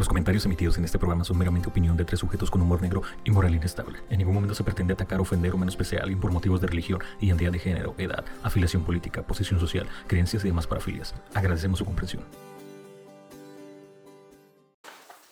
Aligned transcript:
Los 0.00 0.08
comentarios 0.08 0.46
emitidos 0.46 0.78
en 0.78 0.86
este 0.86 0.98
programa 0.98 1.24
son 1.24 1.36
meramente 1.36 1.68
opinión 1.68 1.94
de 1.94 2.06
tres 2.06 2.20
sujetos 2.20 2.50
con 2.50 2.62
humor 2.62 2.80
negro 2.80 3.02
y 3.22 3.30
moral 3.30 3.54
inestable. 3.54 3.98
En 4.08 4.16
ningún 4.16 4.32
momento 4.32 4.54
se 4.54 4.64
pretende 4.64 4.94
atacar, 4.94 5.20
ofender 5.20 5.52
o 5.52 5.58
menospreciar 5.58 6.00
a 6.00 6.04
alguien 6.04 6.18
por 6.18 6.32
motivos 6.32 6.58
de 6.62 6.68
religión, 6.68 7.02
identidad 7.20 7.52
de 7.52 7.58
género, 7.58 7.94
edad, 7.98 8.24
afiliación 8.42 8.82
política, 8.82 9.20
posición 9.20 9.60
social, 9.60 9.86
creencias 10.06 10.42
y 10.42 10.48
demás 10.48 10.66
parafilias. 10.66 11.14
Agradecemos 11.34 11.80
su 11.80 11.84
comprensión. 11.84 12.24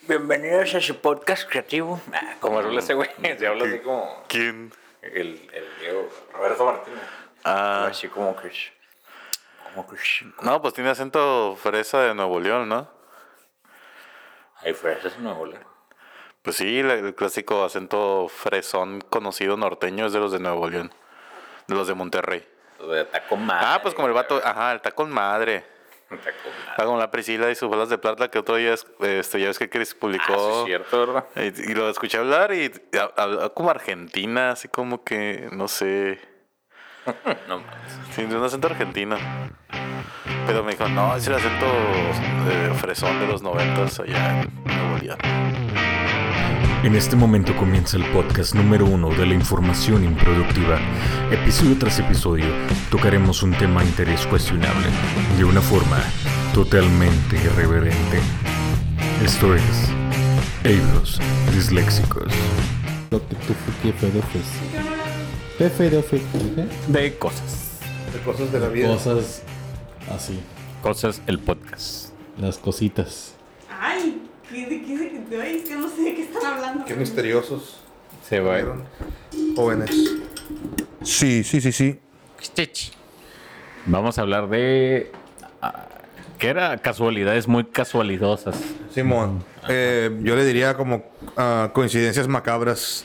Bienvenidos 0.07 0.75
a 0.75 0.83
su 0.83 0.97
podcast 1.01 1.49
creativo. 1.49 1.99
Ah, 2.13 2.35
como 2.39 2.59
habla 2.59 2.81
ese 2.81 2.93
güey, 2.93 3.09
se 3.39 3.47
habla 3.47 3.65
así 3.65 3.79
como 3.79 4.23
¿Quién? 4.29 4.71
el, 5.01 5.49
el 5.51 5.65
Diego 5.81 6.11
Roberto 6.35 6.67
Martínez. 6.67 7.01
Ah, 7.43 7.87
Así 7.91 8.09
como 8.09 8.37
que 8.37 8.49
es- 8.49 8.71
como 9.75 9.89
que 9.89 9.97
es- 9.97 10.25
no, 10.43 10.61
pues 10.61 10.75
tiene 10.75 10.91
acento 10.91 11.57
fresa 11.59 12.01
de 12.03 12.15
Nuevo 12.15 12.39
León, 12.39 12.69
¿no? 12.69 12.98
Hay 14.63 14.75
fresas 14.75 15.15
en 15.17 15.25
Nuevo 15.25 15.47
León. 15.47 15.63
Pues 16.43 16.57
sí, 16.57 16.79
el 16.81 17.15
clásico 17.15 17.65
acento 17.65 18.29
fresón 18.29 19.01
conocido 19.01 19.57
norteño 19.57 20.07
es 20.07 20.13
de 20.13 20.21
los 20.21 20.33
de 20.33 20.39
Nuevo 20.41 20.69
León. 20.69 20.93
De 21.67 21.75
los 21.75 21.87
de 21.89 21.95
Monterrey. 21.95 22.47
Lo 22.79 22.89
de 22.89 23.05
taco 23.05 23.37
madre. 23.37 23.67
Ah, 23.69 23.79
pues 23.83 23.95
como 23.95 24.09
el 24.09 24.15
vato, 24.15 24.41
ajá, 24.43 24.73
el 24.73 24.81
con 24.95 25.11
madre. 25.11 25.65
Taco 26.09 26.21
Ah, 26.47 26.71
madre. 26.71 26.85
como 26.87 26.99
la 26.99 27.11
Priscila 27.11 27.51
y 27.51 27.55
sus 27.55 27.69
bolas 27.69 27.89
de 27.91 27.99
plata 27.99 28.31
que 28.31 28.39
otro 28.39 28.57
día, 28.57 28.73
es- 28.73 28.87
este, 29.01 29.41
ya 29.41 29.49
ves 29.49 29.59
que 29.59 29.69
Chris 29.69 29.91
Ah, 29.91 29.93
sí 29.95 29.99
publicó. 30.01 30.61
es 30.61 30.67
cierto, 30.67 31.07
¿verdad? 31.07 31.25
y, 31.37 31.71
y 31.71 31.75
lo 31.75 31.91
escuché 31.91 32.19
hablar 32.19 32.55
y 32.55 32.73
ha- 32.99 33.13
hablaba 33.23 33.53
como 33.53 33.69
argentina, 33.71 34.53
así 34.53 34.69
como 34.69 35.05
que, 35.05 35.49
no 35.53 35.69
sé. 35.69 36.19
No 37.49 37.59
mames. 37.61 37.99
Sí, 38.15 38.25
de 38.25 38.37
un 38.37 38.45
acento 38.45 38.69
argentino. 38.69 39.17
Pero 40.49 40.65
me 40.65 40.73
dijo, 40.73 40.89
no, 40.89 41.15
es 41.15 41.27
el 41.27 41.35
acento 41.35 41.67
eh, 41.67 42.73
fresón 42.81 43.21
de 43.21 43.27
los 43.27 43.43
noventas 43.43 44.01
allá 44.01 44.41
en 44.41 44.51
Nuevo 44.65 44.97
León. 44.97 45.19
En 46.83 46.97
este 46.97 47.17
momento 47.17 47.55
comienza 47.55 47.99
el 47.99 48.05
podcast 48.13 48.55
número 48.55 48.87
uno 48.87 49.11
de 49.11 49.27
la 49.27 49.35
información 49.35 50.05
improductiva. 50.05 50.79
Episodio 51.31 51.77
tras 51.79 51.99
episodio 51.99 52.47
tocaremos 52.91 53.43
un 53.43 53.53
tema 53.53 53.83
de 53.83 53.89
interés 53.89 54.27
cuestionable 54.27 54.87
de 55.37 55.45
una 55.45 55.61
forma 55.61 56.03
totalmente 56.55 57.37
irreverente. 57.37 58.19
Esto 59.23 59.55
es 59.55 59.93
Eidos 60.65 61.21
Disléxicos. 61.53 62.33
Lo 63.11 63.19
que 63.29 63.35
tú 63.35 63.53
fuiste 63.53 63.93
pedofes. 64.01 65.77
Pedofes. 65.77 66.23
De 66.89 67.19
cosas. 67.19 67.81
de 68.15 68.21
cosas 68.21 68.51
de 68.51 68.61
la 68.61 68.69
vida. 68.69 68.89
Cosas 68.89 69.43
así. 70.15 70.39
Cosas, 70.83 71.21
el 71.27 71.39
podcast. 71.39 72.11
Las 72.39 72.59
cositas. 72.59 73.35
Ay, 73.81 74.23
¿qué, 74.49 74.67
de 74.67 74.83
qué, 74.83 74.97
de- 75.29 75.43
ay, 75.43 75.65
que 75.67 75.75
no 75.77 75.89
sé 75.89 76.03
de 76.03 76.15
qué 76.15 76.23
están 76.23 76.55
hablando. 76.55 76.85
Qué 76.85 76.95
misteriosos 76.95 77.81
Se 78.29 78.41
va. 78.41 78.53
fueron 78.53 78.85
jóvenes. 79.57 79.91
Sí, 81.03 81.43
sí, 81.45 81.61
sí, 81.61 81.73
sí. 81.73 81.99
Vamos 83.87 84.19
a 84.19 84.23
hablar 84.23 84.49
de. 84.49 85.11
ah, 85.63 85.87
¿Qué 86.39 86.49
era? 86.49 86.77
Casualidades 86.79 87.49
muy 87.49 87.65
casualidosas. 87.65 88.57
Simón, 88.95 89.43
eh, 89.69 90.17
yo 90.23 90.37
le 90.37 90.45
diría 90.45 90.75
como 90.77 91.05
ah, 91.37 91.71
coincidencias 91.75 92.29
macabras. 92.29 93.05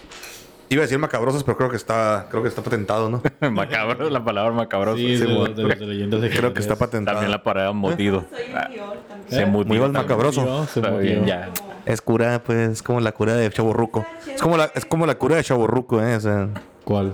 Iba 0.69 0.81
a 0.81 0.86
decir 0.86 0.97
macabrosas, 0.97 1.44
pero 1.44 1.58
creo 1.58 1.69
que 1.69 1.75
está, 1.75 2.28
creo 2.31 2.42
que 2.42 2.50
está 2.50 2.61
patentado, 2.64 3.09
¿no? 3.09 3.22
macabro, 3.52 4.09
la 4.09 4.23
palabra 4.23 4.52
macabroso. 4.53 4.97
Sí, 4.97 5.17
de, 5.17 5.25
bueno. 5.25 5.53
de, 5.53 5.75
de 5.75 5.86
leyendas 5.86 6.22
Creo 6.36 6.53
que 6.53 6.61
está 6.61 6.75
patentado. 6.75 7.17
También 7.17 7.31
la 7.31 7.44
palabra 7.44 7.72
mutido. 7.73 8.25
Soy 8.31 8.44
Ah, 8.55 8.66
un 8.67 8.73
dior 8.73 8.97
también. 9.08 9.30
Se 9.30 9.42
¿Eh? 9.42 9.45
mutió. 9.45 9.67
Muy 9.67 9.80
mal 9.80 9.92
también. 9.92 10.03
macabroso. 10.03 10.42
Murió, 10.42 10.66
se 10.67 10.81
murió. 10.81 11.25
ya. 11.25 11.50
Es 11.86 12.02
cura, 12.02 12.42
pues, 12.44 12.70
es 12.72 12.81
como 12.83 13.02
la 13.02 13.11
cura 13.11 13.36
de 13.36 13.50
Chaborruco. 13.52 14.05
Es 14.33 14.42
como 14.42 14.58
la, 14.58 14.72
es 14.73 14.86
como 14.86 15.05
la 15.05 15.16
cura 15.16 15.36
de 15.36 15.44
Chaborruco, 15.44 16.02
¿eh? 16.02 16.16
O 16.16 16.20
sea, 16.20 16.47
¿Cuál? 16.86 17.14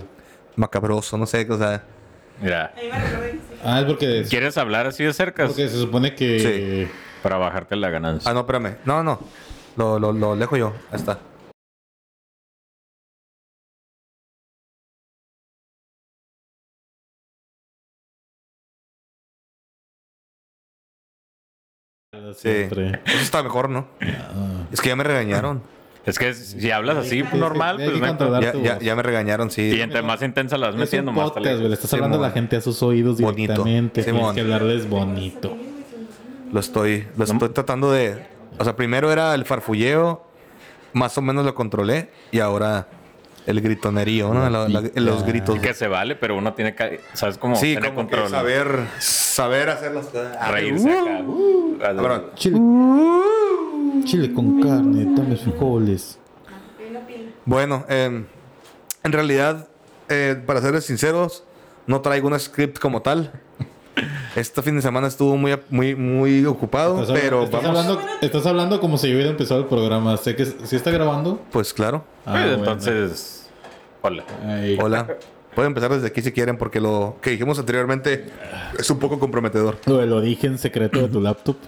macabroso, 0.56 1.17
no 1.17 1.25
sé, 1.25 1.46
o 1.50 1.57
sea. 1.57 1.84
Mira. 2.41 2.72
Sí. 2.79 2.90
Ah, 3.66 3.79
es 3.81 3.85
porque, 3.85 4.25
¿Quieres 4.29 4.57
hablar 4.57 4.88
así 4.88 5.03
de 5.03 5.12
cerca? 5.12 5.47
porque 5.47 5.68
se 5.68 5.78
supone 5.78 6.16
que. 6.16 6.88
Para 7.23 7.38
bajarte 7.38 7.75
la 7.75 7.90
ganancia. 7.90 8.29
Ah, 8.29 8.34
no, 8.34 8.41
espérame. 8.41 8.78
No, 8.85 9.03
no. 9.03 9.19
Lo, 9.75 10.00
lo, 10.00 10.13
lo 10.13 10.35
lejo 10.35 10.56
yo. 10.56 10.68
Ahí 10.91 10.97
está. 11.00 11.19
Siempre. 22.35 23.00
Eso 23.06 23.19
está 23.22 23.44
mejor, 23.44 23.69
¿no? 23.69 23.88
Es 24.72 24.81
que 24.81 24.90
ya 24.90 24.95
me 24.95 25.03
regañaron. 25.03 25.62
Es 26.06 26.17
que 26.17 26.34
si 26.34 26.72
hablas 26.72 26.97
así 26.97 27.23
normal, 27.34 27.78
pues 27.78 28.00
no 28.00 28.41
Ya, 28.63 28.79
ya, 28.79 28.95
me 28.95 29.03
regañaron, 29.03 29.51
sí. 29.51 29.73
Y 29.75 29.81
entre 29.81 30.01
más 30.01 30.22
intensa 30.22 30.57
las 30.57 30.73
Es 30.73 30.79
metiendo, 30.79 31.12
más 31.12 31.31
podcast, 31.31 31.57
güey. 31.57 31.67
Le 31.67 31.73
estás 31.73 31.94
hablando 31.94 32.17
a 32.17 32.22
la 32.22 32.31
gente 32.31 32.56
a 32.56 32.62
sus 32.62 32.81
oídos 32.81 33.19
Bonito. 33.19 33.53
directamente. 33.53 34.03
Tienes 34.03 34.34
que 34.34 34.41
hablarles 34.41 34.90
bonito. 34.90 35.56
Lo 36.51 36.59
estoy, 36.59 37.07
lo 37.16 37.25
estoy 37.25 37.50
tratando 37.50 37.91
de. 37.91 38.25
O 38.57 38.63
sea, 38.63 38.75
primero 38.75 39.11
era 39.11 39.35
el 39.35 39.46
farfulleo, 39.46 40.25
más 40.94 41.17
o 41.17 41.22
menos 41.22 41.46
lo 41.46 41.53
controlé, 41.53 42.09
y 42.31 42.40
ahora 42.40 42.88
el 43.45 43.61
gritonerío, 43.61 44.33
¿no? 44.33 44.50
La- 44.50 44.67
la- 44.67 44.81
los 44.95 45.23
gritos. 45.25 45.57
Que 45.59 45.73
se 45.73 45.88
vale, 45.88 46.16
pero 46.16 46.38
uno 46.38 46.53
tiene 46.53 46.75
que, 46.75 47.01
¿sabes 47.13 47.38
cómo? 47.38 47.55
Sí, 47.55 47.75
tener 47.75 47.94
como 47.94 48.07
que 48.07 48.16
control. 48.16 48.29
saber, 48.29 48.79
saber 49.00 49.69
hacer 49.69 49.91
las 49.94 50.05
cosas. 50.07 50.51
Reírse 50.51 50.91
acá. 50.91 51.22
Uh, 51.25 51.78
Cabrón. 51.79 52.25
Chile. 52.35 52.59
Chile 54.05 54.33
con 54.33 54.61
carne, 54.61 55.05
dame 55.16 55.35
frijoles. 55.35 56.19
Bueno, 57.45 57.85
eh, 57.89 58.23
en 59.03 59.11
realidad, 59.11 59.67
eh, 60.09 60.41
para 60.45 60.61
serles 60.61 60.85
sinceros, 60.85 61.44
no 61.88 62.01
traigo 62.01 62.28
un 62.28 62.39
script 62.39 62.78
como 62.79 63.01
tal. 63.01 63.31
Este 64.35 64.61
fin 64.61 64.75
de 64.75 64.81
semana 64.81 65.07
estuvo 65.07 65.35
muy, 65.37 65.57
muy, 65.69 65.95
muy 65.95 66.45
ocupado, 66.45 67.01
Estás, 67.01 67.19
pero 67.19 67.43
estás 67.43 67.63
vamos. 67.63 67.79
hablando, 67.85 68.01
estás 68.21 68.45
hablando 68.45 68.79
como 68.79 68.97
si 68.97 69.13
hubiera 69.13 69.29
empezado 69.29 69.59
el 69.61 69.65
programa. 69.67 70.15
Sé 70.17 70.35
que 70.35 70.45
sí 70.45 70.75
está 70.75 70.91
grabando. 70.91 71.41
Pues 71.51 71.73
claro. 71.73 72.03
Ah, 72.25 72.31
Pues, 72.33 72.43
bueno. 72.45 72.57
entonces, 72.59 73.49
hola. 74.01 74.23
Ahí. 74.47 74.77
Hola. 74.81 75.07
Pueden 75.55 75.71
empezar 75.71 75.91
desde 75.91 76.07
aquí 76.07 76.21
si 76.21 76.31
quieren, 76.31 76.57
porque 76.57 76.79
lo 76.79 77.17
que 77.21 77.31
dijimos 77.31 77.57
anteriormente 77.59 78.25
es 78.77 78.89
un 78.89 78.99
poco 78.99 79.19
comprometedor. 79.19 79.77
Lo, 79.87 80.05
lo 80.05 80.21
dije 80.21 80.47
en 80.47 80.57
secreto 80.57 80.99
de 80.99 81.07
tu 81.09 81.19
laptop. 81.21 81.57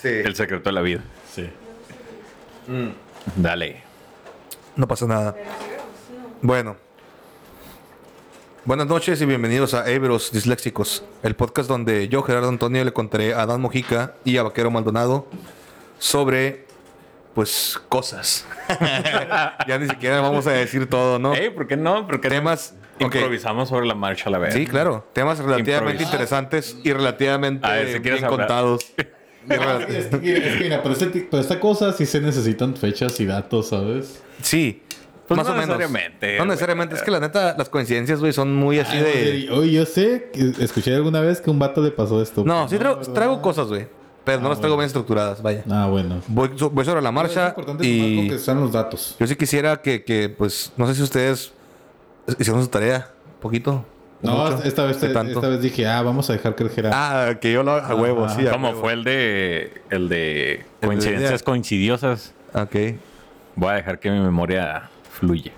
Sí. 0.00 0.06
El 0.06 0.36
secreto 0.36 0.68
de 0.68 0.72
la 0.74 0.80
vida. 0.80 1.00
Sí. 1.34 1.48
Dale. 3.34 3.82
No 4.76 4.86
pasa 4.86 5.06
nada. 5.08 5.34
Bueno. 6.40 6.76
Buenas 8.64 8.86
noches 8.86 9.20
y 9.22 9.26
bienvenidos 9.26 9.72
a 9.74 9.88
Everos 9.90 10.30
Disléxicos, 10.30 11.02
el 11.22 11.34
podcast 11.34 11.68
donde 11.68 12.08
yo, 12.08 12.22
Gerardo 12.22 12.48
Antonio, 12.48 12.84
le 12.84 12.92
contaré 12.92 13.32
a 13.34 13.46
Dan 13.46 13.60
Mojica 13.62 14.14
y 14.24 14.36
a 14.36 14.42
Vaquero 14.42 14.70
Maldonado 14.70 15.26
sobre, 15.98 16.66
pues, 17.34 17.80
cosas. 17.88 18.46
ya 19.68 19.78
ni 19.78 19.88
siquiera 19.88 20.20
vamos 20.20 20.46
a 20.46 20.52
decir 20.52 20.86
todo, 20.88 21.18
¿no? 21.18 21.34
Ey, 21.34 21.48
¿por 21.50 21.66
qué 21.66 21.76
no? 21.78 22.06
Porque 22.06 22.28
Temas... 22.28 22.74
improvisamos 22.98 23.70
sobre 23.70 23.86
la 23.86 23.94
marcha 23.94 24.24
a 24.28 24.32
la 24.32 24.38
vez. 24.38 24.52
Sí, 24.52 24.66
claro. 24.66 25.06
Temas 25.14 25.38
relativamente 25.38 26.02
Improvisar. 26.02 26.06
interesantes 26.12 26.76
y 26.84 26.92
relativamente 26.92 27.66
A 27.66 27.72
ver, 27.72 27.92
si 27.94 28.00
quieres 28.00 28.20
bien 28.20 28.24
hablar. 28.32 28.38
contados. 28.48 28.92
Rela- 29.48 29.86
Es 29.88 30.06
que, 30.08 30.36
es 30.36 30.56
que 30.58 30.64
mira, 30.64 30.82
para, 30.82 30.94
este 30.94 31.06
para 31.22 31.40
esta 31.40 31.58
cosa 31.58 31.92
sí 31.94 32.04
se 32.04 32.20
necesitan 32.20 32.76
fechas 32.76 33.18
y 33.20 33.24
datos, 33.24 33.68
¿sabes? 33.70 34.22
sí. 34.42 34.82
Pues 35.28 35.36
más 35.38 35.46
no 35.46 35.52
o 35.52 35.56
menos. 35.56 35.76
necesariamente, 35.78 36.32
No 36.32 36.36
güey. 36.38 36.48
necesariamente. 36.48 36.94
Es 36.96 37.02
que 37.02 37.10
la 37.10 37.20
neta, 37.20 37.54
las 37.58 37.68
coincidencias, 37.68 38.18
güey, 38.20 38.32
son 38.32 38.56
muy 38.56 38.78
así 38.78 38.96
Ah, 38.96 39.02
de... 39.02 39.48
Oye, 39.52 39.72
yo 39.72 39.84
sé, 39.86 40.30
que 40.32 40.52
escuché 40.64 40.94
alguna 40.94 41.20
vez 41.20 41.40
que 41.40 41.50
un 41.50 41.58
vato 41.58 41.82
le 41.82 41.90
pasó 41.90 42.20
esto. 42.22 42.44
No, 42.44 42.66
sí 42.68 42.78
traigo, 42.78 43.40
cosas, 43.42 43.68
güey. 43.68 43.86
Pero 44.24 44.40
no 44.40 44.48
las 44.48 44.58
traigo 44.58 44.76
bien 44.76 44.86
estructuradas, 44.86 45.40
vaya. 45.42 45.62
Ah, 45.70 45.86
bueno. 45.90 46.20
Voy, 46.28 46.50
so- 46.56 46.70
voy 46.70 46.84
sobre 46.84 47.00
la 47.02 47.08
Es 47.10 47.14
marcha 47.14 47.48
importante 47.48 47.84
tomar 47.84 47.98
con 48.16 48.24
y 48.24 48.28
que 48.28 48.38
sean 48.38 48.60
los 48.60 48.72
datos. 48.72 49.16
yo 49.18 49.26
sí 49.26 49.36
quisiera 49.36 49.76
que, 49.80 50.04
que, 50.04 50.28
pues, 50.28 50.72
no 50.76 50.86
sé 50.86 50.94
si 50.94 51.02
ustedes 51.02 51.52
hicieron 52.38 52.62
su 52.62 52.68
tarea, 52.68 53.10
poquito. 53.40 53.84
No, 54.20 54.32
mucho, 54.50 54.64
esta 54.64 54.84
vez, 54.84 55.00
esta 55.02 55.22
vez 55.48 55.62
dije, 55.62 55.86
ah, 55.86 56.02
vamos 56.02 56.28
a 56.28 56.32
dejar 56.32 56.54
que 56.56 56.64
el. 56.64 56.70
Ah, 56.92 57.34
que 57.40 57.52
yo 57.52 57.62
lo 57.62 57.70
haga 57.72 57.88
a 57.88 57.94
huevo, 57.94 58.28
sí. 58.28 58.46
a 58.46 58.50
Como 58.50 58.68
huevo. 58.70 58.80
fue 58.80 58.92
el 58.94 59.04
de 59.04 59.80
el 59.90 60.08
de 60.08 60.52
El 60.54 60.58
de- 60.80 60.86
coincidencias 60.86 61.42
coincidiosas, 61.42 62.34
Ok, 62.52 62.74
voy 63.54 63.70
a 63.70 63.74
dejar 63.74 63.98
que 64.00 64.10
mi 64.10 64.18
memoria 64.20 64.90
fluya. 65.18 65.52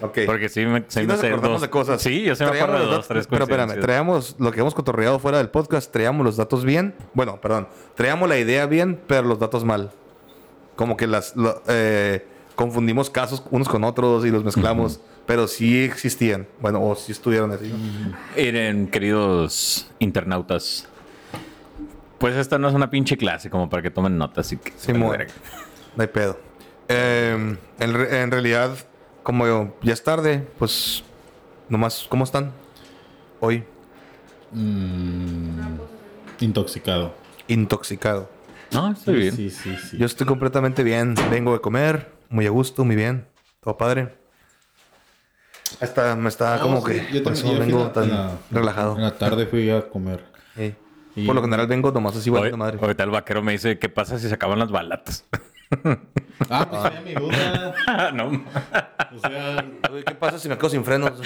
ok. 0.00 0.18
Porque 0.26 0.48
sí 0.48 0.64
me, 0.66 0.84
sí 0.88 1.06
nos 1.06 1.18
acordamos 1.22 1.52
dos- 1.52 1.60
de 1.62 1.70
cosas. 1.70 2.00
Sí, 2.02 2.22
yo 2.22 2.34
se 2.34 2.44
me 2.44 2.50
acuerdo 2.52 2.78
de 2.80 2.86
dos, 2.86 3.06
tres 3.08 3.26
Pero 3.26 3.44
espérame, 3.44 3.78
traíamos 3.80 4.36
lo 4.38 4.50
que 4.52 4.60
hemos 4.60 4.74
cotorreado 4.74 5.18
fuera 5.18 5.38
del 5.38 5.48
podcast, 5.50 5.92
traíamos 5.92 6.24
los 6.24 6.36
datos 6.36 6.64
bien. 6.64 6.94
Bueno, 7.14 7.40
perdón, 7.40 7.68
traíamos 7.94 8.28
la 8.28 8.38
idea 8.38 8.66
bien, 8.66 9.00
pero 9.06 9.22
los 9.28 9.38
datos 9.38 9.64
mal. 9.64 9.90
Como 10.76 10.96
que 10.96 11.06
las 11.06 11.36
lo- 11.36 11.62
eh, 11.68 12.24
confundimos 12.54 13.10
casos 13.10 13.42
unos 13.50 13.68
con 13.68 13.84
otros 13.84 14.24
y 14.24 14.30
los 14.30 14.44
mezclamos, 14.44 15.00
pero 15.26 15.46
sí 15.48 15.82
existían. 15.84 16.46
Bueno, 16.60 16.82
o 16.82 16.94
sí 16.94 17.12
estuvieron 17.12 17.52
así. 17.52 17.72
Miren, 18.36 18.88
queridos 18.88 19.90
internautas, 19.98 20.86
Pues 22.18 22.36
esta 22.36 22.58
no 22.58 22.68
es 22.68 22.74
una 22.74 22.90
pinche 22.90 23.16
clase 23.16 23.48
como 23.48 23.70
para 23.70 23.80
que 23.82 23.90
tomen 23.90 24.18
notas, 24.18 24.46
así 24.46 24.58
que... 24.58 24.72
Sí, 24.76 24.92
verga. 24.92 25.32
No 25.96 26.02
hay 26.02 26.08
pedo. 26.08 26.38
Eh, 26.88 27.56
en, 27.78 27.94
re- 27.94 28.20
en 28.22 28.30
realidad, 28.30 28.72
como 29.22 29.74
ya 29.82 29.92
es 29.92 30.02
tarde, 30.02 30.46
pues 30.58 31.02
nomás, 31.68 32.06
¿cómo 32.08 32.24
están? 32.24 32.52
Hoy, 33.40 33.64
Mm, 34.52 35.78
intoxicado. 36.40 37.14
intoxicado. 37.48 38.28
No, 38.72 38.90
estoy 38.92 39.14
bien. 39.16 39.36
Sí, 39.36 39.50
sí, 39.50 39.76
sí. 39.76 39.96
Yo 39.98 40.06
estoy 40.06 40.26
completamente 40.26 40.82
bien. 40.82 41.14
Vengo 41.30 41.52
de 41.52 41.60
comer, 41.60 42.12
muy 42.28 42.46
a 42.46 42.50
gusto, 42.50 42.84
muy 42.84 42.96
bien. 42.96 43.26
Todo 43.60 43.76
padre. 43.76 44.14
Hasta 45.80 46.14
me 46.16 46.28
está 46.28 46.56
Ah, 46.56 46.60
como 46.60 46.80
sí, 46.80 46.92
que 46.92 46.98
yo 47.12 47.22
por 47.22 47.32
también- 47.32 47.34
eso 47.34 47.52
yo 47.52 47.58
vengo 47.60 47.84
la- 47.84 47.92
tan 47.92 48.04
en 48.04 48.10
la- 48.10 48.38
relajado. 48.50 48.96
En 48.96 49.02
la 49.02 49.16
tarde 49.18 49.46
fui 49.46 49.70
a 49.70 49.88
comer. 49.88 50.24
Sí. 50.56 50.74
Y- 51.16 51.26
Por 51.26 51.34
lo 51.34 51.42
general 51.42 51.66
vengo 51.66 51.90
nomás 51.90 52.16
así, 52.16 52.30
valiendo 52.30 52.56
madre. 52.56 52.78
ahorita 52.80 53.02
el 53.04 53.10
vaquero 53.10 53.42
me 53.42 53.52
dice, 53.52 53.78
¿qué 53.78 53.88
pasa 53.88 54.18
si 54.18 54.28
se 54.28 54.34
acaban 54.34 54.58
las 54.58 54.70
balatas? 54.70 55.24
Ah, 56.48 56.66
pues 56.68 56.84
era 56.84 57.00
mi 57.02 57.14
duda. 57.14 58.12
no. 58.14 58.26
O 59.16 59.18
sea, 59.20 59.64
¿Qué 60.06 60.14
pasa 60.14 60.38
si 60.38 60.48
me 60.48 60.56
quedo 60.56 60.70
sin 60.70 60.84
frenos? 60.84 61.12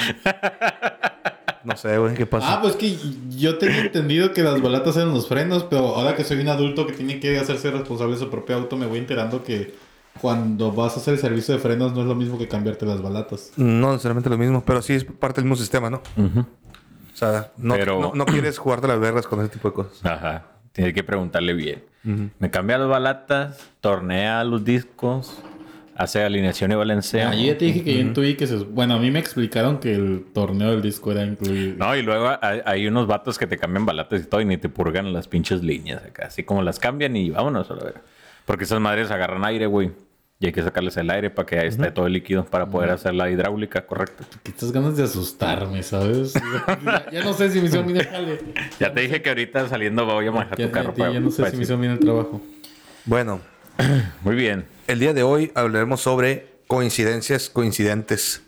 No 1.64 1.78
sé, 1.78 1.96
güey, 1.96 2.12
¿qué 2.14 2.26
pasa? 2.26 2.52
Ah, 2.52 2.60
pues 2.60 2.76
que 2.76 2.94
yo 3.30 3.56
tenía 3.56 3.80
entendido 3.80 4.34
que 4.34 4.42
las 4.42 4.60
balatas 4.60 4.96
eran 4.98 5.14
los 5.14 5.28
frenos, 5.28 5.64
pero 5.64 5.96
ahora 5.96 6.14
que 6.14 6.22
soy 6.22 6.38
un 6.40 6.48
adulto 6.48 6.86
que 6.86 6.92
tiene 6.92 7.18
que 7.20 7.38
hacerse 7.38 7.70
responsable 7.70 8.12
de 8.16 8.20
su 8.20 8.28
propio 8.28 8.56
auto, 8.56 8.76
me 8.76 8.84
voy 8.84 8.98
enterando 8.98 9.42
que 9.42 9.74
cuando 10.20 10.72
vas 10.72 10.94
a 10.94 11.00
hacer 11.00 11.14
el 11.14 11.20
servicio 11.20 11.54
de 11.54 11.60
frenos 11.60 11.94
no 11.94 12.02
es 12.02 12.06
lo 12.06 12.14
mismo 12.14 12.36
que 12.36 12.48
cambiarte 12.48 12.84
las 12.84 13.00
balatas. 13.00 13.50
No 13.56 13.92
necesariamente 13.92 14.28
lo 14.28 14.36
mismo, 14.36 14.62
pero 14.62 14.82
sí 14.82 14.92
es 14.92 15.04
parte 15.04 15.40
del 15.40 15.48
mismo 15.48 15.56
sistema, 15.56 15.88
¿no? 15.88 16.02
O 16.18 17.16
sea, 17.16 17.50
no, 17.56 17.76
Pero- 17.76 17.98
no, 17.98 18.12
no 18.14 18.26
quieres 18.26 18.58
jugarte 18.58 18.86
las 18.86 19.00
vergas 19.00 19.26
con 19.26 19.40
ese 19.40 19.48
tipo 19.48 19.68
de 19.68 19.74
cosas. 19.74 20.04
Ajá. 20.04 20.44
Tiene 20.74 20.92
que 20.92 21.04
preguntarle 21.04 21.54
bien. 21.54 21.84
Me 22.38 22.50
cambia 22.50 22.76
las 22.76 22.88
balatas, 22.88 23.70
tornea 23.80 24.42
los 24.44 24.64
discos, 24.64 25.40
hace 25.94 26.22
alineación 26.22 26.72
y 26.72 26.74
balanceo. 26.74 27.28
Ah, 27.28 27.34
yo 27.34 27.46
ya 27.46 27.56
te 27.56 27.64
dije 27.66 27.84
que 27.84 27.94
yo 27.94 28.00
intuí 28.00 28.34
que 28.34 28.46
se... 28.48 28.56
Bueno, 28.56 28.94
a 28.94 28.98
mí 28.98 29.10
me 29.12 29.20
explicaron 29.20 29.78
que 29.78 29.94
el 29.94 30.26
torneo 30.34 30.72
del 30.72 30.82
disco 30.82 31.12
era 31.12 31.24
incluido. 31.24 31.76
No, 31.78 31.96
y 31.96 32.02
luego 32.02 32.36
hay, 32.42 32.60
hay 32.66 32.86
unos 32.88 33.06
vatos 33.06 33.38
que 33.38 33.46
te 33.46 33.56
cambian 33.56 33.86
balatas 33.86 34.20
y 34.20 34.24
todo 34.26 34.40
y 34.40 34.44
ni 34.44 34.56
te 34.56 34.68
purgan 34.68 35.12
las 35.12 35.28
pinches 35.28 35.62
líneas 35.62 36.02
acá. 36.04 36.26
Así 36.26 36.42
como 36.42 36.60
las 36.62 36.80
cambian 36.80 37.16
y 37.16 37.30
vámonos 37.30 37.70
a 37.70 37.74
la. 37.76 37.92
Porque 38.44 38.64
esas 38.64 38.80
madres 38.80 39.12
agarran 39.12 39.44
aire, 39.44 39.66
güey. 39.66 39.92
Y 40.40 40.46
hay 40.46 40.52
que 40.52 40.62
sacarles 40.62 40.96
el 40.96 41.08
aire 41.10 41.30
para 41.30 41.46
que 41.46 41.58
ahí 41.58 41.68
esté 41.68 41.90
todo 41.92 42.06
el 42.06 42.12
líquido 42.12 42.44
para 42.44 42.66
poder 42.68 42.90
hacer 42.90 43.14
la 43.14 43.30
hidráulica 43.30 43.86
correcta. 43.86 44.24
Que 44.42 44.50
estas 44.50 44.72
ganas 44.72 44.96
de 44.96 45.04
asustarme, 45.04 45.82
¿sabes? 45.82 46.34
ya, 46.34 47.06
ya 47.12 47.24
no 47.24 47.32
sé 47.32 47.50
si 47.50 47.60
me 47.60 47.66
hicieron 47.66 47.86
bien 47.92 48.06
el. 48.12 48.40
Ya 48.80 48.92
te 48.92 49.00
dije 49.02 49.22
que 49.22 49.28
ahorita 49.30 49.68
saliendo 49.68 50.04
voy 50.04 50.26
a 50.26 50.32
manejar 50.32 50.58
Ya, 50.58 50.66
tu 50.66 50.72
carro. 50.72 50.92
ya- 50.96 51.04
ya 51.04 51.08
para- 51.10 51.20
no 51.20 51.30
sé 51.30 51.38
para 51.42 51.50
si 51.52 51.56
me 51.56 51.62
hicieron 51.62 51.80
bien 51.80 51.92
el 51.92 52.00
trabajo. 52.00 52.42
Bueno, 53.06 53.40
Muy 54.22 54.34
bien. 54.34 54.66
el 54.88 54.98
día 54.98 55.14
de 55.14 55.22
hoy 55.22 55.52
hablaremos 55.54 56.00
sobre 56.00 56.48
coincidencias 56.66 57.48
coincidentes 57.48 58.42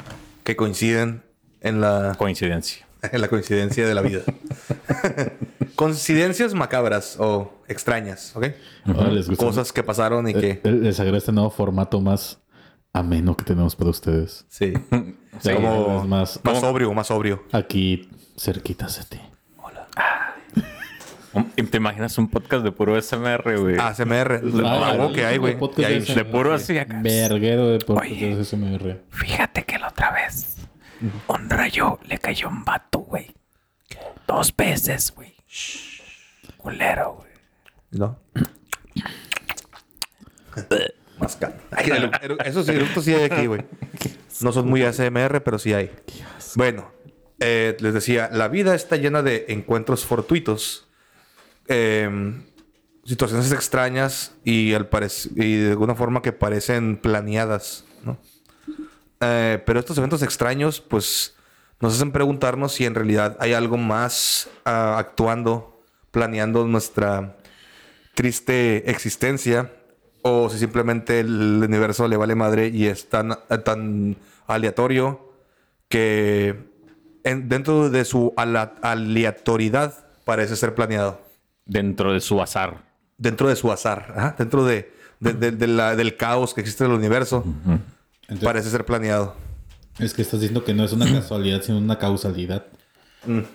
que 0.44 0.56
coinciden 0.56 1.22
en 1.60 1.80
la, 1.80 2.14
Coincidencia. 2.18 2.84
en 3.12 3.20
la 3.20 3.28
coincidencia 3.28 3.86
de 3.86 3.94
la 3.94 4.02
vida. 4.02 4.20
Coincidencias 5.76 6.54
macabras 6.54 7.16
o 7.20 7.52
extrañas, 7.68 8.34
¿ok? 8.34 8.46
Ahora 8.86 9.10
les 9.10 9.28
gusta. 9.28 9.44
Cosas 9.44 9.72
que 9.72 9.82
pasaron 9.82 10.28
y 10.28 10.32
Eh, 10.32 10.60
que... 10.62 10.70
Les 10.70 10.98
agrada 11.00 11.18
este 11.18 11.32
nuevo 11.32 11.50
formato 11.50 12.00
más 12.00 12.40
ameno 12.92 13.36
que 13.36 13.44
tenemos 13.44 13.76
para 13.76 13.90
ustedes. 13.90 14.44
Sí. 14.48 14.72
Sí, 15.38 15.52
como 15.52 16.00
es 16.00 16.08
más- 16.08 16.40
más 16.44 16.60
sobrio, 16.60 16.94
más 16.94 17.08
sobrio. 17.08 17.44
Aquí, 17.52 18.08
cerquitas 18.38 18.98
de 19.10 19.16
ti. 19.18 19.22
Um, 21.34 21.44
¿Te 21.70 21.76
imaginas 21.76 22.16
un 22.16 22.28
podcast 22.30 22.64
de 22.64 22.72
puro 22.72 22.98
SMR, 22.98 23.58
güey? 23.60 23.76
ASMR. 23.78 24.40
Ah, 24.64 24.94
Ah, 24.98 25.10
que 25.14 25.26
hay, 25.26 25.36
güey. 25.36 25.58
de 25.76 26.00
de 26.00 26.24
puro 26.24 26.54
así 26.54 26.78
acá. 26.78 27.00
Verguero 27.02 27.68
de 27.68 27.80
podcast 27.80 28.10
Oye. 28.12 28.34
de 28.34 28.44
SMR. 28.46 29.02
Fíjate 29.10 29.64
que 29.64 29.78
la 29.78 29.88
otra 29.88 30.10
vez 30.12 30.56
un 31.28 31.50
rayo 31.50 31.98
le 32.08 32.16
cayó 32.16 32.48
un 32.48 32.64
vato, 32.64 33.00
güey. 33.00 33.34
Dos 34.26 34.56
veces, 34.56 35.12
güey. 35.14 35.35
Culero, 36.56 37.14
güey. 37.14 37.30
¿No? 37.92 38.18
Masca. 41.18 41.54
Ay, 41.70 41.90
el- 41.90 42.10
el- 42.22 42.38
Esos 42.46 42.68
eructos 42.68 43.04
sí 43.04 43.14
hay 43.14 43.24
aquí, 43.24 43.46
güey. 43.46 43.64
No 44.42 44.52
son 44.52 44.68
muy 44.68 44.82
ASMR, 44.82 45.42
pero 45.42 45.58
sí 45.58 45.72
hay. 45.72 45.90
Bueno, 46.56 46.90
eh, 47.40 47.74
les 47.80 47.94
decía, 47.94 48.28
la 48.32 48.48
vida 48.48 48.74
está 48.74 48.96
llena 48.96 49.22
de 49.22 49.46
encuentros 49.48 50.04
fortuitos, 50.04 50.88
eh, 51.68 52.34
situaciones 53.04 53.50
extrañas 53.52 54.32
y, 54.44 54.74
al 54.74 54.88
y 55.36 55.54
de 55.56 55.70
alguna 55.70 55.94
forma 55.94 56.20
que 56.22 56.32
parecen 56.32 56.96
planeadas, 56.98 57.84
¿no? 58.02 58.18
Eh, 59.20 59.62
pero 59.64 59.80
estos 59.80 59.96
eventos 59.96 60.22
extraños, 60.22 60.80
pues, 60.82 61.34
nos 61.80 61.94
hacen 61.94 62.12
preguntarnos 62.12 62.72
si 62.72 62.84
en 62.86 62.94
realidad 62.94 63.36
hay 63.40 63.52
algo 63.52 63.76
más 63.76 64.48
ah, 64.64 64.96
actuando, 64.98 65.82
planeando 66.10 66.66
nuestra 66.66 67.36
triste 68.14 68.90
existencia 68.90 69.72
o 70.22 70.48
si 70.48 70.58
simplemente 70.58 71.20
el 71.20 71.62
universo 71.62 72.08
le 72.08 72.16
vale 72.16 72.34
madre 72.34 72.68
y 72.68 72.86
es 72.86 73.08
tan, 73.08 73.36
tan 73.64 74.16
aleatorio 74.46 75.32
que 75.88 76.64
en- 77.24 77.48
dentro 77.48 77.90
de 77.90 78.04
su 78.04 78.32
ala- 78.36 78.74
aleatoriedad 78.82 80.06
parece 80.24 80.56
ser 80.56 80.74
planeado. 80.74 81.20
Dentro 81.66 82.12
de 82.12 82.20
su 82.20 82.40
azar. 82.42 82.84
Dentro 83.18 83.48
de 83.48 83.56
su 83.56 83.70
azar, 83.72 84.34
dentro 84.38 84.64
de, 84.64 84.92
de- 85.20 85.32
de- 85.32 85.52
de 85.52 85.66
la- 85.66 85.94
del 85.96 86.16
caos 86.16 86.54
que 86.54 86.60
existe 86.60 86.84
en 86.84 86.90
el 86.90 86.96
universo, 86.96 87.44
Entonces, 88.22 88.44
parece 88.44 88.70
ser 88.70 88.84
planeado. 88.84 89.34
Es 89.98 90.14
que 90.14 90.22
estás 90.22 90.40
diciendo 90.40 90.64
que 90.64 90.74
no 90.74 90.84
es 90.84 90.92
una 90.92 91.06
casualidad, 91.12 91.62
sino 91.62 91.78
una 91.78 91.98
causalidad. 91.98 92.66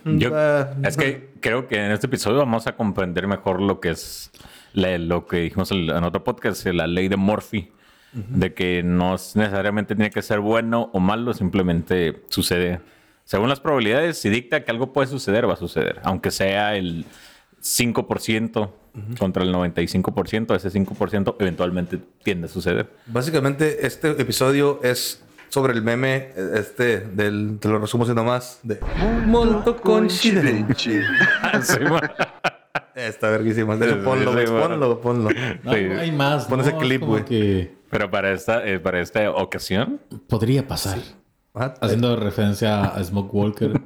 Yo, 0.04 0.32
Ah, 0.36 0.74
es 0.84 0.98
que 0.98 1.30
creo 1.40 1.68
que 1.68 1.76
en 1.78 1.92
este 1.92 2.08
episodio 2.08 2.38
vamos 2.40 2.68
a 2.68 2.76
comprender 2.76 3.28
mejor 3.28 3.62
lo 3.62 3.80
que 3.80 3.92
es 3.92 4.32
la- 4.74 4.98
lo 4.98 5.26
que 5.28 5.38
dijimos 5.38 5.72
en 5.72 5.90
otro 6.04 6.24
podcast, 6.24 6.66
la 6.68 6.88
ley 6.88 7.08
de 7.08 7.16
Murphy. 7.18 7.72
De 8.14 8.54
que 8.54 8.84
no 8.84 9.16
es- 9.16 9.38
necesariamente 9.38 9.96
tiene 9.96 10.10
que 10.10 10.22
ser 10.22 10.42
bueno 10.42 10.90
o 10.92 11.00
malo, 11.00 11.34
simplemente 11.34 12.22
sucede. 12.30 12.82
Según 13.24 13.48
las 13.48 13.62
probabilidades, 13.62 14.18
si 14.18 14.30
dicta 14.30 14.66
que 14.66 14.72
algo 14.72 14.92
puede 14.92 15.08
suceder, 15.08 15.48
va 15.48 15.54
a 15.54 15.58
suceder. 15.58 16.02
Aunque 16.04 16.30
sea 16.32 16.76
el 16.76 17.06
5% 17.62 18.74
contra 19.18 19.44
el 19.44 19.54
95%, 19.54 20.54
ese 20.56 20.70
5% 20.70 21.38
eventualmente 21.40 22.00
tiende 22.24 22.48
a 22.48 22.50
suceder. 22.50 22.90
Básicamente, 23.06 23.86
este 23.88 24.10
episodio 24.22 24.82
es 24.84 25.24
sobre 25.51 25.74
el 25.74 25.81
meme, 25.84 26.31
eh, 26.36 26.51
este, 26.55 27.01
del, 27.01 27.58
te 27.60 27.67
lo 27.67 27.77
resumo 27.79 28.05
así 28.05 28.13
nomás, 28.13 28.60
de 28.63 28.79
un 29.03 29.29
mundo 29.29 29.75
coincidente. 29.77 30.74
Está 32.96 33.29
verguísima. 33.29 33.75
De 33.75 33.86
hecho, 33.88 33.96
Sí, 33.96 34.01
ponlo, 34.05 34.31
sí, 34.39 34.46
ponlo, 34.48 35.01
ponlo. 35.01 35.29
No, 35.63 35.74
Sí. 35.74 35.77
hay 35.79 36.12
más. 36.12 36.46
Pon 36.46 36.58
¿no? 36.60 36.63
ese 36.63 36.74
Es 36.75 36.79
clip, 36.81 37.03
güey. 37.03 37.25
que 37.25 37.75
Pero 37.89 38.10
para 38.10 38.31
esta, 38.31 38.65
eh, 38.67 38.79
para 38.79 39.00
esta 39.01 39.29
ocasión, 39.31 40.00
podría 40.27 40.67
pasar. 40.67 41.00
Ah, 41.53 41.74
Haciendo 41.81 42.15
referencia 42.15 42.86
a 42.86 43.03
Smoke 43.03 43.34
Walker. 43.34 43.81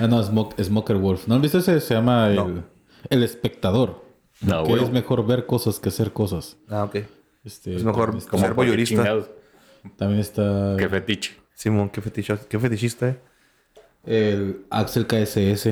ah, 0.00 0.06
no, 0.06 0.22
Smoke, 0.22 0.62
Smoker 0.62 0.96
Wolf. 0.96 1.26
¿No 1.26 1.34
han 1.34 1.42
visto 1.42 1.58
ese? 1.58 1.80
Se 1.80 1.94
llama 1.94 2.28
el, 2.28 2.36
No. 2.36 2.64
el 3.10 3.22
espectador. 3.22 4.04
No, 4.40 4.64
que 4.64 4.74
es 4.74 4.90
mejor 4.90 5.26
ver 5.26 5.46
cosas 5.46 5.78
que 5.80 5.88
hacer 5.88 6.12
cosas. 6.12 6.56
Ah, 6.68 6.84
ok. 6.84 6.96
Este, 7.44 7.74
Es 7.76 7.82
mejor 7.84 8.14
está- 8.16 8.30
como 8.30 8.64
ser 8.64 8.84
chingados, 8.84 9.30
También 9.96 10.20
está 10.20 10.76
Qué 10.78 10.88
fetiche. 10.88 11.36
Simón, 11.54 11.90
qué 11.90 12.00
fetichista, 12.00 12.44
qué 12.48 12.58
fetichista, 12.58 13.08
eh. 13.08 13.18
el 14.06 14.64
Axel 14.70 15.06
KSS. 15.06 15.66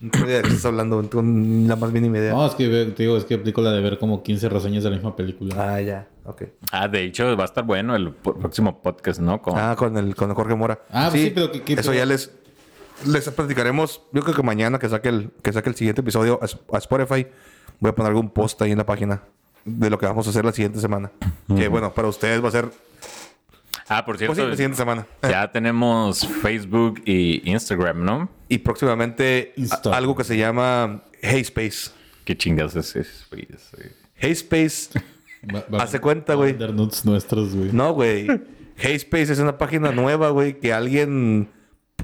No 0.00 0.26
idea 0.26 0.38
de 0.38 0.42
qué 0.42 0.48
estás 0.48 0.64
hablando, 0.66 1.00
ni 1.22 1.68
la 1.68 1.76
más 1.76 1.92
mínima 1.92 2.18
idea. 2.18 2.32
No, 2.32 2.44
es 2.44 2.54
que 2.56 2.66
te 2.96 3.02
digo, 3.04 3.16
es 3.16 3.24
que 3.24 3.34
aplico 3.34 3.62
la 3.62 3.70
de 3.70 3.80
ver 3.80 3.98
como 3.98 4.22
15 4.22 4.48
reseñas 4.48 4.82
de 4.82 4.90
la 4.90 4.96
misma 4.96 5.14
película. 5.14 5.54
Ah, 5.74 5.80
ya, 5.80 6.08
ok. 6.24 6.42
Ah, 6.72 6.88
de 6.88 7.04
hecho, 7.04 7.36
va 7.36 7.44
a 7.44 7.46
estar 7.46 7.64
bueno 7.64 7.94
el 7.94 8.12
próximo 8.12 8.82
podcast, 8.82 9.20
¿no? 9.20 9.40
Con... 9.40 9.56
Ah, 9.56 9.76
con 9.78 9.96
el, 9.96 10.16
con 10.16 10.28
el 10.28 10.34
Jorge 10.34 10.56
Mora. 10.56 10.80
Ah, 10.90 11.06
pues 11.08 11.22
sí, 11.22 11.30
pero 11.32 11.52
que- 11.52 11.62
que- 11.62 11.74
Eso 11.74 11.94
ya 11.94 12.04
les, 12.04 12.32
les 13.06 13.30
platicaremos. 13.30 14.02
Yo 14.12 14.22
creo 14.22 14.34
que 14.34 14.42
mañana 14.42 14.80
que 14.80 14.88
saque 14.88 15.08
el, 15.08 15.30
que 15.40 15.52
saque 15.52 15.68
el 15.68 15.76
siguiente 15.76 16.00
episodio 16.00 16.40
a 16.42 16.76
Spotify, 16.78 17.28
voy 17.78 17.90
a 17.90 17.94
poner 17.94 18.08
algún 18.10 18.28
post 18.30 18.60
ahí 18.62 18.72
en 18.72 18.78
la 18.78 18.86
página 18.86 19.22
de 19.64 19.88
lo 19.88 19.98
que 19.98 20.06
vamos 20.06 20.26
a 20.26 20.30
hacer 20.30 20.44
la 20.44 20.52
siguiente 20.52 20.80
semana. 20.80 21.12
Que 21.56 21.68
bueno, 21.68 21.94
para 21.94 22.08
ustedes 22.08 22.42
va 22.42 22.48
a 22.48 22.50
ser 22.52 22.70
Ah, 23.88 24.04
por 24.04 24.14
pues, 24.16 24.18
cierto, 24.20 24.34
sí, 24.36 24.42
la 24.48 24.56
siguiente 24.56 24.76
semana. 24.76 25.06
ya 25.22 25.50
tenemos 25.50 26.26
Facebook 26.42 27.02
y 27.04 27.48
Instagram, 27.50 28.04
¿no? 28.04 28.28
Y 28.48 28.58
próximamente 28.58 29.54
a- 29.70 29.96
algo 29.96 30.14
que 30.16 30.24
se 30.24 30.36
llama 30.36 31.02
Hey 31.20 31.40
Space. 31.40 31.90
¿Qué 32.24 32.36
chingas 32.36 32.76
es 32.76 32.94
Hey 34.14 34.32
Space, 34.32 34.90
Va- 35.52 35.64
va- 35.72 35.82
hace 35.82 36.00
cuenta, 36.00 36.34
güey. 36.34 36.56
nuestros, 37.04 37.54
güey. 37.56 37.72
No, 37.72 37.92
güey. 37.92 38.26
Hey 38.76 38.94
Space 38.94 39.32
es 39.32 39.38
una 39.38 39.58
página 39.58 39.90
nueva, 39.92 40.30
güey, 40.30 40.58
que 40.60 40.72
alguien 40.72 41.48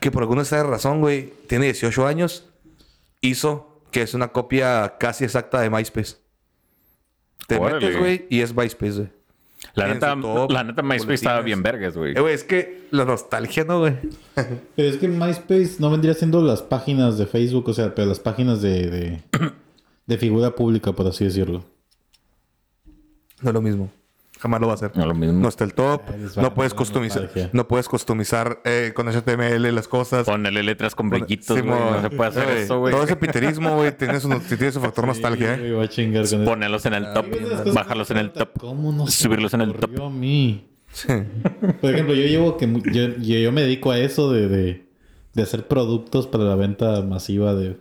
que 0.01 0.11
por 0.11 0.23
alguna 0.23 0.45
razón, 0.65 1.01
güey, 1.01 1.33
tiene 1.49 1.65
18 1.67 2.07
años, 2.07 2.49
hizo 3.21 3.83
que 3.91 4.03
es 4.03 4.15
una 4.15 4.29
copia 4.29 4.97
casi 4.99 5.25
exacta 5.25 5.61
de 5.61 5.71
MySpace. 5.71 6.17
Te 7.47 7.57
Órale. 7.57 7.81
metes, 7.87 7.99
güey, 7.99 8.27
y 8.29 8.41
es 8.41 8.55
MySpace, 8.55 8.93
güey. 8.93 9.09
La 9.75 9.89
neta, 9.89 10.17
top, 10.21 10.51
la 10.51 10.65
neta 10.65 10.83
MySpace 10.83 11.15
estaba 11.15 11.41
bien 11.41 11.63
vergas, 11.63 11.97
güey. 11.97 12.17
Eh, 12.17 12.21
güey, 12.21 12.35
es 12.35 12.45
que 12.45 12.87
la 12.91 13.05
nostalgia, 13.05 13.65
¿no, 13.65 13.81
güey? 13.81 13.95
Pero 14.77 14.89
es 14.89 14.97
que 14.97 15.09
MySpace 15.09 15.77
no 15.79 15.91
vendría 15.91 16.15
siendo 16.15 16.43
las 16.43 16.63
páginas 16.63 17.19
de 17.19 17.27
Facebook, 17.27 17.69
o 17.69 17.75
sea, 17.75 17.95
pero 17.95 18.07
las 18.07 18.21
páginas 18.21 18.63
de, 18.63 18.89
de, 18.89 19.23
de 20.07 20.19
figura 20.19 20.55
pública, 20.55 20.93
por 20.93 21.07
así 21.07 21.25
decirlo. 21.25 21.65
No 23.43 23.51
es 23.51 23.55
lo 23.55 23.61
mismo. 23.63 23.91
Jamás 24.39 24.61
lo 24.61 24.67
va 24.69 24.75
a 24.75 24.77
hacer. 24.77 24.93
No 24.97 25.05
lo 25.07 25.15
mismo. 25.15 25.41
No 25.41 25.49
está 25.49 25.65
el 25.65 25.75
top. 25.75 26.03
No 26.37 26.55
puedes 26.55 26.73
customizar. 26.75 27.29
No 27.53 27.67
puedes 27.67 27.89
customizar 27.89 28.61
eh, 28.65 28.93
con 28.95 29.09
HTML 29.09 29.75
las 29.75 29.89
cosas. 29.89 30.27
Ponerle 30.27 30.63
letras 30.63 30.95
con 30.95 31.11
brillitos. 31.11 31.65
No 31.65 32.01
se 32.01 32.11
puede 32.11 32.31
hacer 32.31 32.49
Eh, 32.51 32.63
eso, 32.63 32.79
güey. 32.79 32.93
Todo 32.95 33.03
ese 33.05 33.17
piterismo, 33.17 33.75
güey, 33.77 33.97
tiene 33.97 34.21
su, 34.21 34.29
tiene 34.41 34.71
su 34.73 34.81
factor 34.81 35.07
nostalgia, 35.09 35.55
¿eh? 35.55 35.59
güey, 35.59 35.73
voy 35.73 35.85
a 35.85 35.89
chingar 35.89 36.23
con 36.29 36.41
eso. 36.43 36.45
Ponerlos 36.51 36.87
en 36.87 36.95
el 36.95 37.13
top, 37.13 37.27
bajarlos 37.75 38.11
en 38.13 38.17
el 38.19 38.31
top. 38.33 38.51
¿Cómo 38.61 38.93
no 38.93 39.07
se 39.09 39.25
subirlos 39.25 39.55
en 39.55 39.61
el 39.63 39.73
top. 39.75 39.85
ocurrió 39.85 40.05
a 40.07 40.11
mí? 40.11 40.69
Sí. 40.93 41.09
Por 41.81 41.91
ejemplo, 41.93 42.15
yo 42.15 42.25
llevo 42.25 42.57
que 42.57 42.67
mu- 42.67 42.81
yo, 42.83 43.09
yo, 43.19 43.39
yo 43.39 43.53
me 43.53 43.61
dedico 43.63 43.91
a 43.91 43.99
eso 43.99 44.33
de, 44.33 44.49
de, 44.49 44.89
de 45.35 45.43
hacer 45.43 45.67
productos 45.69 46.27
para 46.27 46.45
la 46.45 46.55
venta 46.55 47.03
masiva 47.03 47.55
de 47.55 47.77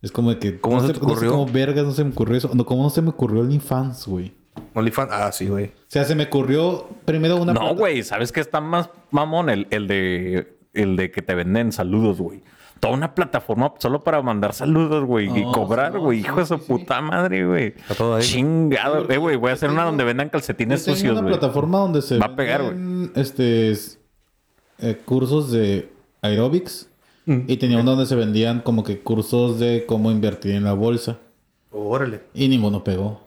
es 0.00 0.12
como 0.12 0.30
de 0.30 0.38
que 0.38 0.60
¿Cómo 0.60 0.76
no 0.80 0.86
se 0.86 0.92
te 0.92 1.00
no 1.00 1.06
sé 1.06 1.12
ocurrió? 1.12 1.30
cómo 1.32 1.46
vergas 1.46 1.84
no 1.84 1.90
se 1.92 2.04
me 2.04 2.10
ocurrió 2.10 2.36
eso. 2.36 2.50
No, 2.54 2.64
cómo 2.64 2.84
no 2.84 2.90
se 2.90 3.02
me 3.02 3.08
ocurrió 3.08 3.40
el 3.40 3.46
OnlyFans, 3.48 4.06
güey. 4.06 4.32
OnlyFans. 4.74 5.10
Ah, 5.12 5.30
sí, 5.32 5.46
güey. 5.48 5.66
O 5.66 5.70
sea, 5.88 6.04
se 6.04 6.14
me 6.14 6.24
ocurrió 6.24 6.88
primero 7.04 7.36
una 7.36 7.52
No, 7.52 7.74
güey, 7.74 8.02
¿sabes 8.02 8.32
qué 8.32 8.40
está 8.40 8.60
más 8.60 8.90
mamón? 9.10 9.50
El, 9.50 9.66
el 9.70 9.86
de 9.88 10.56
el 10.74 10.96
de 10.96 11.10
que 11.10 11.22
te 11.22 11.34
venden 11.34 11.72
saludos, 11.72 12.18
güey. 12.20 12.42
Toda 12.80 12.94
una 12.94 13.12
plataforma 13.14 13.72
solo 13.78 14.04
para 14.04 14.22
mandar 14.22 14.52
saludos, 14.54 15.04
güey. 15.04 15.26
y 15.36 15.42
cobrar, 15.52 15.94
no, 15.94 16.00
güey. 16.00 16.20
sí, 16.20 16.26
Hijo 16.26 16.38
de 16.40 16.46
su 16.46 16.58
puta 16.60 17.00
madre, 17.00 17.44
güey. 17.44 17.66
Está 17.76 17.94
todo 17.94 18.14
ahí. 18.16 18.22
Chingado. 18.22 19.10
Eh, 19.10 19.16
güey, 19.16 19.34
voy 19.36 19.50
a 19.50 19.54
hacer 19.54 19.70
una 19.70 19.84
donde 19.84 20.04
vendan 20.04 20.28
calcetines 20.28 20.84
sucios, 20.84 21.12
una 21.12 21.22
güey. 21.22 21.32
plataforma 21.34 21.78
donde 21.78 22.02
se 22.02 22.18
Va 22.18 22.26
a 22.26 22.36
pegar, 22.36 22.62
este 23.16 23.70
es, 23.72 23.98
eh, 24.78 24.96
cursos 25.04 25.50
de 25.50 25.90
aerobics 26.22 26.88
Mm. 27.26 27.40
y 27.46 27.56
tenía 27.58 27.78
uno 27.80 27.90
donde 27.90 28.06
se 28.06 28.14
vendían 28.14 28.60
como 28.60 28.84
que 28.84 29.00
cursos 29.00 29.58
de 29.58 29.84
cómo 29.86 30.10
invertir 30.10 30.54
en 30.54 30.64
la 30.64 30.72
bolsa 30.72 31.18
Órale. 31.70 32.20
y 32.32 32.48
ninguno 32.48 32.82
pegó. 32.84 33.20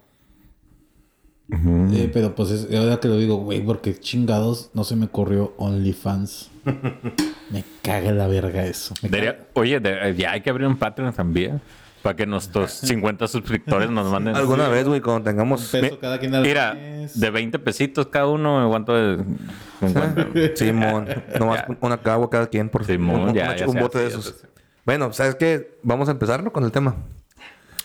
Eh, 1.51 2.09
pero 2.13 2.33
pues 2.33 2.49
es, 2.51 2.73
ahora 2.77 2.99
que 2.99 3.07
lo 3.09 3.17
digo, 3.17 3.35
güey, 3.37 3.59
porque 3.61 3.99
chingados 3.99 4.69
no 4.73 4.83
se 4.83 4.95
me 4.95 5.05
ocurrió 5.05 5.53
OnlyFans. 5.57 6.49
me 7.49 7.63
caga 7.81 8.11
la 8.11 8.27
verga 8.27 8.65
eso. 8.65 8.93
Debería- 9.01 9.47
oye, 9.53 9.79
de- 9.79 10.15
ya 10.17 10.31
hay 10.31 10.41
que 10.41 10.49
abrir 10.49 10.67
un 10.67 10.77
Patreon 10.77 11.13
también. 11.13 11.61
Para 12.01 12.15
que 12.15 12.25
nuestros 12.25 12.71
50 12.81 13.27
suscriptores 13.27 13.89
nos 13.91 14.11
manden. 14.11 14.35
Alguna 14.35 14.67
vez, 14.69 14.87
güey, 14.87 15.01
cuando 15.01 15.17
Un 15.19 15.23
tengamos. 15.23 15.67
peso 15.69 15.99
cada 15.99 16.17
quien 16.19 16.33
al 16.33 16.41
Mira, 16.41 16.73
mes. 16.73 17.19
de 17.19 17.29
20 17.29 17.59
pesitos 17.59 18.07
cada 18.07 18.25
uno, 18.27 18.67
¿cuánto 18.69 18.97
es? 18.97 19.19
Simón. 20.55 21.07
Nomás 21.39 21.65
Ya. 21.67 21.77
una 21.81 21.97
cagua 21.97 22.29
cada 22.29 22.47
quien 22.47 22.69
por 22.69 22.85
Simón, 22.85 23.21
un, 23.29 23.33
ya, 23.35 23.51
un- 23.51 23.55
ya 23.57 23.67
un 23.67 23.75
bote 23.79 23.99
de 23.99 24.07
esos. 24.07 24.35
Bueno, 24.85 25.13
¿sabes 25.13 25.35
qué? 25.35 25.77
Vamos 25.83 26.07
a 26.07 26.11
empezarlo 26.13 26.51
con 26.51 26.63
el 26.63 26.71
tema. 26.71 26.95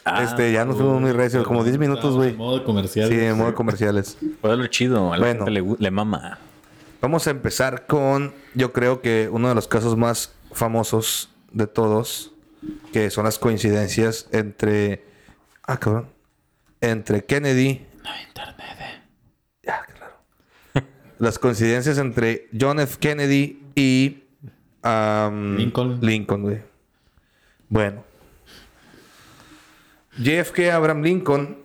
Ah, 0.09 0.23
este, 0.23 0.53
ya 0.53 0.65
nos 0.65 0.77
fuimos 0.77 1.01
muy 1.01 1.11
recios, 1.11 1.45
como 1.45 1.65
10 1.65 1.79
minutos, 1.79 2.15
güey. 2.15 2.31
en 2.31 2.37
modo 2.37 2.63
comercial. 2.63 3.09
Sí, 3.09 3.19
en 3.19 3.37
modo 3.37 3.55
comerciales. 3.57 4.17
Fue 4.41 4.57
lo 4.57 4.65
chido. 4.69 5.13
A 5.13 5.17
la 5.19 5.25
Bueno. 5.27 5.45
gente 5.47 5.77
le, 5.81 5.91
mama. 5.91 6.39
Vamos 7.03 7.27
a 7.27 7.31
empezar 7.31 7.87
con, 7.87 8.33
yo 8.55 8.73
creo 8.73 9.01
que 9.03 9.29
uno 9.33 9.49
de 9.49 9.57
los 9.57 9.67
casos 9.67 9.97
más 9.97 10.33
famosos 10.53 11.31
de 11.51 11.67
todos, 11.67 12.33
que 12.93 13.11
son 13.11 13.25
las 13.25 13.39
coincidencias 13.41 14.29
entre, 14.31 15.05
ah, 15.67 15.77
cabrón, 15.79 16.09
entre 16.81 17.25
Kennedy. 17.25 17.85
No 18.05 18.11
internet. 18.29 19.03
Ya, 19.65 19.83
claro. 19.93 20.87
las 21.19 21.39
coincidencias 21.41 21.99
entre 21.99 22.49
John 22.59 22.79
F. 22.79 22.99
Kennedy 23.01 23.61
y 23.75 24.23
am, 24.83 25.57
Lincoln. 25.57 25.99
Lincoln, 26.01 26.43
güey. 26.43 26.63
Bueno. 27.69 28.06
JFK 30.18 30.70
Abraham 30.73 31.02
Lincoln, 31.02 31.58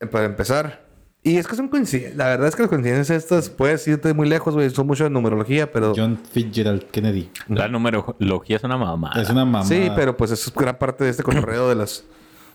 eh, 0.00 0.06
para 0.06 0.24
empezar. 0.26 0.86
Y 1.22 1.36
es 1.36 1.46
que 1.46 1.56
son 1.56 1.68
coincidencias. 1.68 2.16
La 2.16 2.26
verdad 2.26 2.48
es 2.48 2.56
que 2.56 2.62
las 2.62 2.68
coincidencias 2.70 3.10
estas 3.22 3.50
puedes 3.50 3.86
irte 3.88 4.14
muy 4.14 4.28
lejos, 4.28 4.54
güey. 4.54 4.70
Son 4.70 4.86
mucho 4.86 5.04
de 5.04 5.10
numerología, 5.10 5.70
pero. 5.72 5.92
John 5.96 6.18
Fitzgerald 6.30 6.84
Kennedy. 6.90 7.30
La 7.48 7.68
numerología 7.68 8.56
es 8.56 8.64
una 8.64 8.76
mamada. 8.76 9.20
Es 9.20 9.28
una 9.28 9.44
mamá. 9.44 9.64
Sí, 9.64 9.90
pero 9.96 10.16
pues 10.16 10.30
eso 10.30 10.48
es 10.50 10.56
gran 10.56 10.78
parte 10.78 11.04
de 11.04 11.10
este 11.10 11.22
cotorreo 11.22 11.68
de 11.68 11.74
las. 11.74 12.04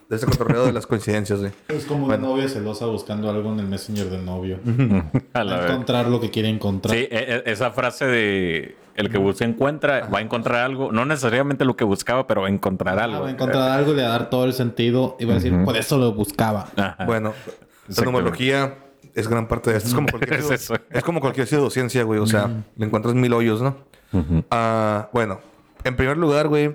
De 0.09 0.15
este 0.17 0.27
cotorreo 0.27 0.65
de 0.65 0.73
las 0.73 0.85
coincidencias, 0.87 1.39
güey. 1.39 1.51
Es 1.67 1.85
como 1.85 2.05
una 2.05 2.17
novia 2.17 2.47
celosa 2.49 2.85
buscando 2.87 3.29
algo 3.29 3.51
en 3.53 3.59
el 3.59 3.67
messenger 3.67 4.09
del 4.09 4.25
novio. 4.25 4.59
A 5.33 5.41
encontrar 5.41 6.07
lo 6.07 6.19
que 6.19 6.29
quiere 6.29 6.49
encontrar. 6.49 6.95
Sí, 6.95 7.03
e- 7.09 7.09
e- 7.11 7.51
esa 7.51 7.71
frase 7.71 8.05
de 8.05 8.75
el 8.95 9.09
que 9.09 9.17
busca 9.17 9.43
encuentra, 9.45 10.07
va 10.07 10.19
a 10.19 10.21
encontrar 10.21 10.61
algo. 10.61 10.91
No 10.91 11.05
necesariamente 11.05 11.65
lo 11.65 11.75
que 11.75 11.83
buscaba, 11.83 12.27
pero 12.27 12.41
va 12.41 12.47
a 12.47 12.51
encontrar 12.51 12.99
Ah, 12.99 13.03
algo. 13.05 13.21
va 13.21 13.27
a 13.27 13.31
encontrar 13.31 13.71
algo, 13.71 13.93
le 13.93 14.03
va 14.03 14.09
a 14.09 14.11
dar 14.11 14.29
todo 14.29 14.45
el 14.45 14.53
sentido 14.53 15.17
y 15.19 15.25
va 15.25 15.31
a 15.33 15.35
decir, 15.35 15.53
por 15.65 15.75
eso 15.77 15.97
lo 15.97 16.13
buscaba. 16.13 16.67
Ajá. 16.75 17.05
Bueno, 17.05 17.33
la 17.87 18.05
numerología 18.05 18.75
es 19.15 19.27
gran 19.27 19.47
parte 19.47 19.71
de 19.71 19.77
esto. 19.77 19.89
Es 19.89 19.95
como 19.95 20.07
cualquier, 20.11 20.39
Es 20.39 20.51
eso. 20.51 20.75
es 20.89 21.03
como 21.03 21.19
cualquier 21.21 21.47
pseudociencia, 21.47 22.03
güey. 22.03 22.19
O 22.19 22.25
sea, 22.27 22.49
le 22.75 22.85
encuentras 22.85 23.15
mil 23.15 23.33
hoyos, 23.33 23.61
¿no? 23.61 23.77
Ah, 24.51 25.09
bueno, 25.11 25.39
en 25.83 25.95
primer 25.95 26.17
lugar, 26.17 26.47
güey, 26.47 26.67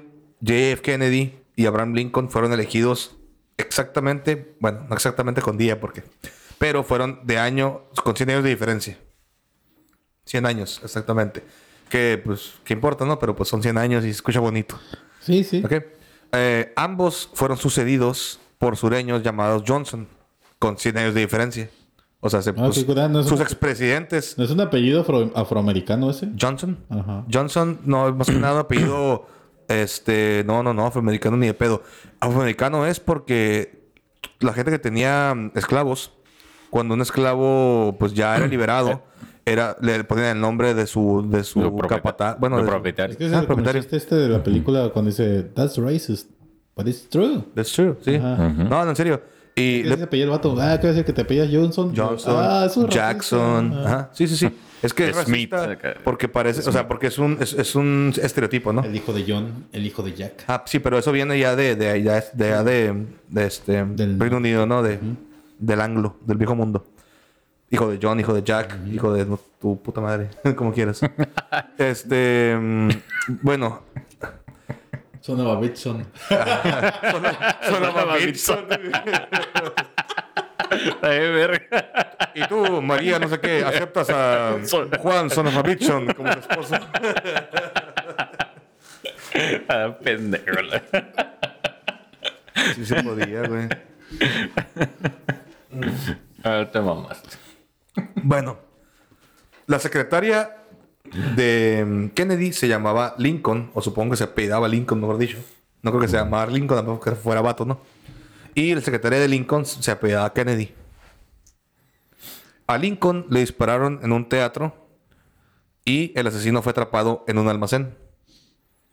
J.F. 0.45 0.83
Kennedy 0.83 1.39
y 1.57 1.67
Abraham 1.67 1.95
Lincoln 1.95 2.31
fueron 2.31 2.53
elegidos 2.53 3.17
exactamente, 3.57 4.57
bueno, 4.61 4.87
no 4.89 4.95
exactamente 4.95 5.41
con 5.43 5.57
día, 5.57 5.81
porque, 5.81 6.03
pero 6.59 6.83
fueron 6.85 7.21
de 7.25 7.39
año, 7.39 7.83
con 8.03 8.15
100 8.17 8.31
años 8.31 8.45
de 8.45 8.51
diferencia. 8.51 8.99
100 10.27 10.47
años, 10.47 10.81
exactamente. 10.85 11.43
Que, 11.89 12.21
pues, 12.23 12.55
¿qué 12.65 12.75
importa, 12.75 13.05
no? 13.05 13.19
Pero 13.19 13.35
pues 13.35 13.49
son 13.49 13.63
100 13.63 13.79
años 13.79 14.05
y 14.05 14.09
se 14.09 14.13
escucha 14.17 14.41
bonito. 14.41 14.79
Sí, 15.21 15.45
sí. 15.45 15.63
Ok. 15.65 15.73
Eh, 16.33 16.73
ambos 16.77 17.31
fueron 17.35 17.57
sucedidos 17.57 18.39
por 18.59 18.77
sureños 18.77 19.23
llamados 19.23 19.63
Johnson, 19.67 20.07
con 20.59 20.77
100 20.77 20.99
años 20.99 21.15
de 21.15 21.21
diferencia. 21.21 21.71
O 22.21 22.29
sea, 22.29 22.43
se, 22.43 22.51
Ah, 22.51 22.55
pues, 22.57 22.87
no 22.87 23.23
sus 23.23 23.33
un- 23.33 23.43
expresidentes. 23.43 24.37
¿No 24.37 24.45
es 24.45 24.51
un 24.51 24.61
apellido 24.61 25.01
afro- 25.05 25.31
afroamericano 25.37 26.11
ese? 26.11 26.29
Johnson. 26.39 26.77
Ajá. 26.91 27.25
Johnson, 27.33 27.79
no, 27.85 28.13
más 28.13 28.27
que 28.27 28.35
nada 28.35 28.55
un 28.55 28.61
apellido, 28.61 29.27
este, 29.69 30.43
no, 30.47 30.63
no, 30.63 30.75
no, 30.75 30.87
afroamericano 30.87 31.37
ni 31.37 31.47
de 31.47 31.55
pedo. 31.55 31.83
Afroamericano 32.21 32.85
es 32.87 32.99
porque 33.01 33.89
la 34.41 34.53
gente 34.53 34.73
que 34.73 34.79
tenía 34.81 35.33
mm, 35.35 35.53
esclavos, 35.55 36.11
cuando 36.71 36.95
un 36.95 37.01
esclavo, 37.03 37.97
pues 37.99 38.13
ya 38.15 38.37
era 38.37 38.47
liberado, 38.49 39.03
era, 39.51 39.77
le 39.81 40.05
ponían 40.05 40.37
el 40.37 40.41
nombre 40.41 40.75
de 40.75 40.87
su, 40.87 41.27
de 41.31 41.45
su 41.45 41.77
capataz. 41.89 42.39
Bueno, 42.39 42.59
de 42.59 42.65
propietario. 42.65 43.13
Es 43.13 43.19
que 43.19 43.27
es 43.27 43.33
Ah, 43.33 43.43
propietario. 43.47 43.83
este 43.91 44.15
de 44.15 44.29
la 44.29 44.43
película 44.43 44.91
cuando 44.93 45.11
dice, 45.11 45.43
that's 45.55 45.77
racist, 45.79 46.31
but 46.77 46.87
it's 46.87 47.09
true. 47.09 47.45
That's 47.55 47.73
true, 47.73 47.97
sí. 48.05 48.15
Ajá. 48.17 48.49
No, 48.49 48.85
no, 48.85 48.91
en 48.91 48.97
serio. 48.97 49.21
Y 49.55 49.83
¿Qué 49.83 49.89
le- 49.89 49.97
se 50.09 50.23
el 50.23 50.29
vato? 50.31 50.55
Ah, 50.61 50.79
¿qué 50.81 51.05
que 51.05 51.13
te 51.13 51.23
apellidas 51.23 51.49
Johnson? 51.53 51.93
Johnson, 51.97 52.35
Ah, 52.37 52.65
eso 52.67 52.81
es 52.83 52.87
racista. 52.87 52.95
Jackson. 53.13 53.73
Ah. 53.75 53.85
Ajá. 53.87 54.11
Sí, 54.13 54.27
sí, 54.29 54.37
sí. 54.37 54.49
Es 54.81 54.95
que 54.95 55.09
es 55.09 55.17
Smith. 55.17 55.53
porque 56.05 56.29
parece, 56.29 56.69
o 56.69 56.71
sea, 56.73 56.87
porque 56.87 57.09
es 57.09 57.19
un, 57.19 57.37
es, 57.41 57.53
es 57.55 57.75
un 57.75 58.13
estereotipo, 58.23 58.73
¿no? 58.73 58.85
El 58.85 58.95
hijo 58.95 59.13
de 59.13 59.25
John, 59.27 59.67
el 59.73 59.85
hijo 59.85 60.05
de 60.05 60.15
Jack. 60.15 60.45
Ah, 60.47 60.63
sí, 60.67 60.79
pero 60.79 60.97
eso 60.99 61.11
viene 61.11 61.37
ya 61.37 61.57
de, 61.57 61.75
de, 61.75 61.95
de, 61.95 62.03
ya 62.39 62.63
de, 62.63 63.07
de 63.29 63.45
este 63.47 63.85
Del- 63.85 64.21
Reino 64.21 64.37
Unido, 64.37 64.67
¿no? 64.67 64.85
De, 64.85 65.01
Del 65.59 65.81
anglo, 65.81 66.15
del 66.25 66.37
viejo 66.37 66.55
mundo. 66.55 66.85
Hijo 67.71 67.91
de 67.91 67.99
John, 68.01 68.19
hijo 68.19 68.33
de 68.33 68.43
Jack, 68.43 68.77
hijo 68.91 69.13
de 69.13 69.27
no, 69.27 69.39
tu 69.61 69.81
puta 69.83 70.01
madre, 70.01 70.31
como 70.57 70.73
quieras. 70.73 71.01
este, 71.79 72.57
mm, 72.59 72.89
bueno, 73.43 73.83
Sonaba 75.21 75.61
Bitson. 75.61 76.07
sonaba 77.69 78.17
Bitson. 78.17 78.65
Ay, 81.03 81.19
verga. 81.19 82.17
Y 82.35 82.47
tú, 82.47 82.81
María, 82.81 83.19
no 83.19 83.29
sé 83.29 83.39
qué, 83.39 83.63
aceptas 83.65 84.09
a 84.11 84.57
Juan 85.01 85.29
Sonova 85.29 85.63
Bitson 85.63 86.07
como 86.15 86.31
tu 86.31 86.39
esposo. 86.39 86.77
Ah, 89.69 89.97
pendejo. 90.03 90.57
Sí 92.75 92.85
se 92.85 93.03
podía, 93.05 93.43
güey. 93.47 93.69
Ah, 96.43 96.67
te 96.73 96.81
mamaste. 96.81 97.48
Bueno, 98.23 98.59
la 99.67 99.79
secretaria 99.79 100.57
de 101.37 101.85
mm, 101.87 102.09
Kennedy 102.09 102.53
se 102.53 102.69
llamaba 102.69 103.15
Lincoln, 103.19 103.71
o 103.75 103.81
supongo 103.81 104.13
que 104.13 104.17
se 104.17 104.25
apellidaba 104.25 104.69
Lincoln, 104.69 105.01
mejor 105.01 105.19
dicho. 105.19 105.39
No 105.83 105.91
creo 105.91 106.03
que 106.03 106.09
se 106.09 106.17
llamara 106.17 106.51
Lincoln, 106.51 106.79
tampoco 106.79 107.11
que 107.11 107.17
fuera 107.17 107.41
vato, 107.41 107.65
¿no? 107.65 107.81
Y 108.55 108.73
el 108.73 108.83
secretario 108.83 109.21
de 109.21 109.29
Lincoln 109.29 109.65
se 109.65 109.91
apellidaba 109.91 110.33
Kennedy. 110.33 110.75
A 112.67 112.77
Lincoln 112.77 113.27
le 113.31 113.41
dispararon 113.41 114.01
en 114.03 114.13
un 114.13 114.29
teatro 114.29 114.75
y 115.85 116.13
el 116.19 116.27
asesino 116.27 116.61
fue 116.61 116.71
atrapado 116.71 117.25
en 117.27 117.39
un 117.39 117.49
almacén. 117.49 117.97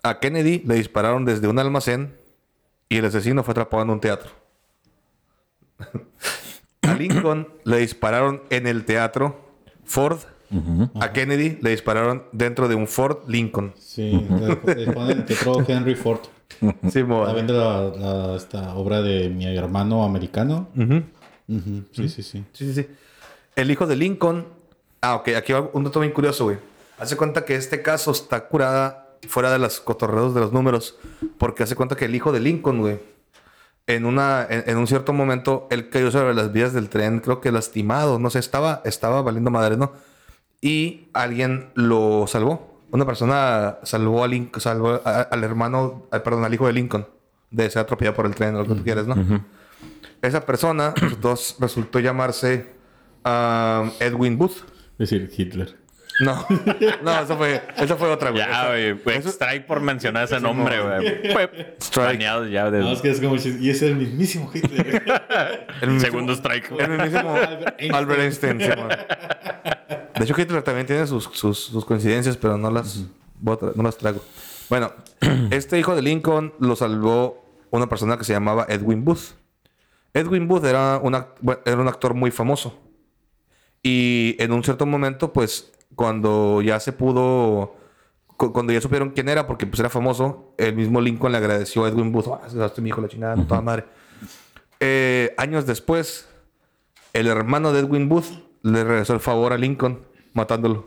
A 0.02 0.20
Kennedy 0.20 0.62
le 0.66 0.76
dispararon 0.76 1.26
desde 1.26 1.48
un 1.48 1.60
almacén 1.60 2.16
y 2.88 2.98
el 2.98 3.06
asesino 3.06 3.44
fue 3.44 3.52
atrapado 3.52 3.84
en 3.84 3.90
un 3.90 4.00
teatro. 4.00 4.32
a 6.86 6.94
Lincoln 6.96 7.48
le 7.64 7.78
dispararon 7.78 8.42
en 8.50 8.68
el 8.68 8.86
teatro 8.86 9.40
Ford. 9.84 10.20
A 11.02 11.12
Kennedy 11.12 11.58
le 11.62 11.72
dispararon 11.72 12.24
dentro 12.32 12.68
de 12.68 12.76
un 12.76 12.88
Ford 12.88 13.18
Lincoln. 13.28 13.74
Sí, 13.78 14.26
le 14.76 14.92
ponen 14.92 15.18
el 15.20 15.26
teatro 15.26 15.64
Henry 15.68 15.96
Ford. 15.96 16.20
Sí, 16.90 17.02
viendo 17.04 17.54
la, 17.58 17.90
la- 18.30 18.36
esta 18.38 18.76
obra 18.76 19.02
de 19.02 19.28
mi 19.30 19.46
hermano 19.46 20.04
americano. 20.06 20.70
Sí, 21.92 22.10
sí, 22.10 22.24
sí. 22.24 22.44
Sí, 22.54 22.74
sí, 22.74 22.74
sí. 22.74 22.88
El 23.56 23.72
hijo 23.72 23.86
de 23.88 23.96
Lincoln. 23.96 24.46
Ah, 25.02 25.16
ok. 25.16 25.30
Aquí 25.38 25.54
va 25.54 25.70
un 25.74 25.84
dato 25.84 26.00
bien 26.00 26.14
curioso, 26.14 26.46
güey. 26.46 26.58
Hace 26.98 27.18
cuenta 27.18 27.44
que 27.46 27.56
este 27.56 27.82
caso 27.82 28.12
está 28.12 28.48
curada 28.48 29.10
fuera 29.28 29.52
de 29.52 29.60
los 29.60 29.80
cotorreos 29.82 30.34
de 30.34 30.42
los 30.42 30.54
números. 30.54 30.98
Porque 31.38 31.64
hace 31.64 31.76
cuenta 31.76 31.96
que 31.96 32.06
el 32.06 32.16
hijo 32.16 32.32
de 32.32 32.40
Lincoln, 32.40 32.80
güey. 32.80 33.00
En, 33.88 34.06
una, 34.06 34.46
en, 34.50 34.64
en 34.68 34.78
un 34.78 34.88
cierto 34.88 35.14
momento, 35.14 35.68
él 35.70 35.90
cayó 35.90 36.10
sobre 36.12 36.34
las 36.34 36.52
vías 36.52 36.74
del 36.74 36.90
tren, 36.90 37.20
creo 37.20 37.40
que 37.42 37.52
lastimado. 37.52 38.18
No 38.20 38.30
sé, 38.30 38.40
estaba, 38.40 38.82
estaba 38.86 39.22
valiendo 39.22 39.52
madre, 39.52 39.78
¿no? 39.78 39.94
Y 40.62 41.08
alguien 41.14 41.70
lo 41.76 42.26
salvó. 42.28 42.82
Una 42.92 43.06
persona 43.06 43.78
salvó, 43.84 44.24
a 44.24 44.28
Lin- 44.28 44.50
salvó 44.58 45.02
a- 45.06 45.22
al 45.22 45.44
hermano, 45.44 46.08
ah, 46.12 46.20
perdón, 46.24 46.46
al 46.46 46.54
hijo 46.54 46.66
de 46.68 46.74
Lincoln. 46.74 47.06
De 47.52 47.70
ser 47.70 47.84
atropellado 47.84 48.16
por 48.16 48.26
el 48.26 48.34
tren 48.36 48.56
o 48.56 48.60
lo 48.64 48.68
que 48.68 48.74
tú 48.76 48.84
quieras, 48.84 49.06
¿no? 49.08 49.16
Esa 50.22 50.46
persona 50.46 50.92
resultó, 50.96 51.36
resultó 51.60 52.00
llamarse 52.00 52.68
um, 53.24 53.92
Edwin 54.00 54.38
Booth. 54.38 54.58
Es 54.98 55.10
decir, 55.10 55.32
Hitler. 55.38 55.76
No, 56.20 56.46
no, 57.04 57.20
eso 57.22 57.36
fue, 57.38 57.62
eso 57.78 57.98
fue 57.98 58.10
otra, 58.10 58.30
güey. 58.32 58.42
Ya, 58.42 58.68
güey. 58.68 58.94
güey, 58.94 59.18
Strike 59.18 59.66
por 59.66 59.82
mencionar 59.82 60.24
ese 60.24 60.40
nombre, 60.40 60.82
güey. 60.82 61.32
Fue 61.34 61.76
Strike. 61.80 62.20
ya 62.22 62.70
No, 62.70 62.92
es 62.94 63.02
que 63.02 63.12
es 63.12 63.20
como... 63.20 63.36
Y 63.36 63.70
es 63.70 63.82
el 63.82 63.96
mismísimo 63.98 64.50
Hitler. 64.54 65.04
El 65.82 65.90
mismo- 65.90 66.00
segundo 66.06 66.34
strike. 66.34 66.72
El 66.80 66.90
mismísimo 66.90 67.36
Albert 67.36 67.80
Einstein. 67.80 67.94
Albert 67.96 68.20
Einstein. 68.22 68.62
sí, 68.62 68.68
man. 68.70 68.90
de 70.18 70.24
hecho, 70.24 70.40
Hitler 70.40 70.64
también 70.64 70.88
tiene 70.88 71.06
sus, 71.06 71.26
sus, 71.34 71.60
sus 71.60 71.84
coincidencias, 71.84 72.38
pero 72.38 72.58
no 72.58 72.72
las, 72.72 73.04
tra- 73.44 73.74
no 73.76 73.84
las 73.84 73.98
traigo. 73.98 74.22
Bueno, 74.70 74.94
este 75.52 75.78
hijo 75.80 75.96
de 75.96 76.02
Lincoln 76.02 76.54
lo 76.60 76.76
salvó 76.78 77.44
una 77.72 77.88
persona 77.90 78.18
que 78.18 78.24
se 78.24 78.32
llamaba 78.32 78.66
Edwin 78.70 79.04
Booth. 79.04 79.34
Edwin 80.14 80.48
Booth 80.48 80.64
era, 80.64 80.98
un 81.04 81.14
act- 81.14 81.36
bueno, 81.42 81.60
era 81.66 81.76
un 81.82 81.90
actor 81.90 82.14
muy 82.14 82.32
famoso. 82.32 82.80
Y 83.84 84.36
en 84.40 84.54
un 84.54 84.64
cierto 84.64 84.86
momento, 84.86 85.34
pues, 85.34 85.72
cuando 85.96 86.62
ya 86.62 86.80
se 86.80 86.92
pudo... 86.94 87.76
cu- 88.38 88.52
Cuando 88.54 88.74
ya 88.74 88.82
supieron 88.82 89.10
quién 89.12 89.30
era, 89.30 89.48
porque 89.48 89.66
pues 89.66 89.80
era 89.80 89.90
famoso, 89.90 90.54
el 90.58 90.76
mismo 90.76 91.02
Lincoln 91.02 91.32
le 91.32 91.38
agradeció 91.38 91.86
a 91.86 91.90
Edwin 91.90 92.12
Booth. 92.12 92.28
Ah, 92.28 92.70
se 92.74 92.82
mi 92.82 92.90
hijo 92.90 93.02
la 93.02 93.08
chingada, 93.08 93.36
toda 93.48 93.62
madre. 93.62 93.86
Eh, 94.80 95.34
años 95.38 95.66
después, 95.66 96.28
el 97.14 97.28
hermano 97.28 97.72
de 97.72 97.80
Edwin 97.80 98.10
Booth 98.10 98.26
le 98.62 98.84
regresó 98.84 99.14
el 99.14 99.20
favor 99.20 99.54
a 99.54 99.58
Lincoln, 99.58 100.02
matándolo. 100.34 100.86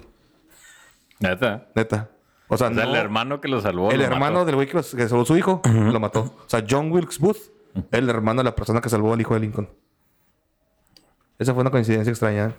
Neta. 1.20 1.68
Neta. 1.74 2.10
O 2.48 2.56
sea, 2.56 2.68
O 2.68 2.74
sea, 2.74 2.84
no- 2.84 2.90
el 2.90 2.96
hermano 2.96 3.40
que 3.40 3.48
lo 3.48 3.60
salvó. 3.60 3.90
el 3.90 3.98
lo 3.98 4.04
hermano 4.04 4.34
mató. 4.34 4.44
del 4.46 4.54
güey 4.54 4.66
que, 4.68 4.74
que 4.74 5.08
salvó 5.08 5.22
a 5.22 5.26
su 5.26 5.36
hijo 5.36 5.60
lo 5.64 6.00
mató. 6.00 6.20
O 6.38 6.48
sea, 6.48 6.64
John 6.68 6.90
Wilkes 6.92 7.18
Booth, 7.18 7.50
el 7.90 8.08
hermano 8.08 8.40
de 8.40 8.44
la 8.44 8.54
persona 8.54 8.80
que 8.80 8.88
salvó 8.88 9.12
al 9.12 9.20
hijo 9.20 9.34
de 9.34 9.40
Lincoln. 9.40 9.68
Esa 11.38 11.52
fue 11.54 11.60
una 11.60 11.70
coincidencia 11.70 12.10
extraña. 12.10 12.54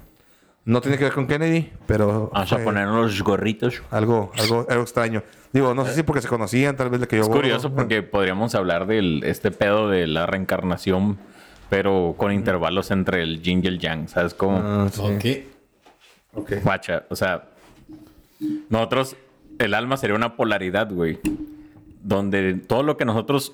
No 0.66 0.82
tiene 0.82 0.98
que 0.98 1.06
ver 1.06 1.14
con 1.14 1.26
Kennedy, 1.26 1.72
pero 1.88 2.30
Vamos 2.34 2.54
a 2.54 2.64
poner 2.64 2.88
unos 2.88 3.22
gorritos. 3.24 3.82
algo, 3.92 4.32
algo, 4.38 4.66
algo 4.70 4.84
extraño. 4.84 5.24
Digo, 5.52 5.74
no 5.74 5.86
sé 5.86 5.96
si 5.96 6.04
porque 6.04 6.22
se 6.22 6.28
conocían, 6.28 6.76
tal 6.76 6.90
vez 6.90 7.02
le 7.02 7.08
que 7.08 7.16
yo 7.18 7.24
Es 7.24 7.30
curioso 7.30 7.74
porque 7.74 8.04
podríamos 8.04 8.54
hablar 8.54 8.86
del 8.86 9.24
este 9.24 9.50
pedo 9.52 9.90
de 9.90 10.06
la 10.06 10.28
reencarnación, 10.28 11.18
pero 11.70 12.14
con 12.18 12.32
intervalos 12.32 12.92
entre 12.92 13.24
el 13.24 13.42
yin 13.42 13.62
y 13.64 13.68
el 13.68 13.80
yang, 13.80 14.08
¿sabes 14.08 14.34
cómo? 14.36 14.62
Ah, 14.64 14.88
sí. 14.92 15.02
Ok. 16.34 16.42
Ok. 16.42 16.64
Guacha, 16.64 17.06
o 17.10 17.16
sea, 17.16 17.46
nosotros, 18.70 19.16
el 19.58 19.74
alma 19.74 19.98
sería 19.98 20.16
una 20.16 20.36
polaridad, 20.36 20.92
güey, 20.92 21.20
donde 22.04 22.54
todo 22.54 22.84
lo 22.84 22.96
que 22.98 23.06
nosotros 23.06 23.54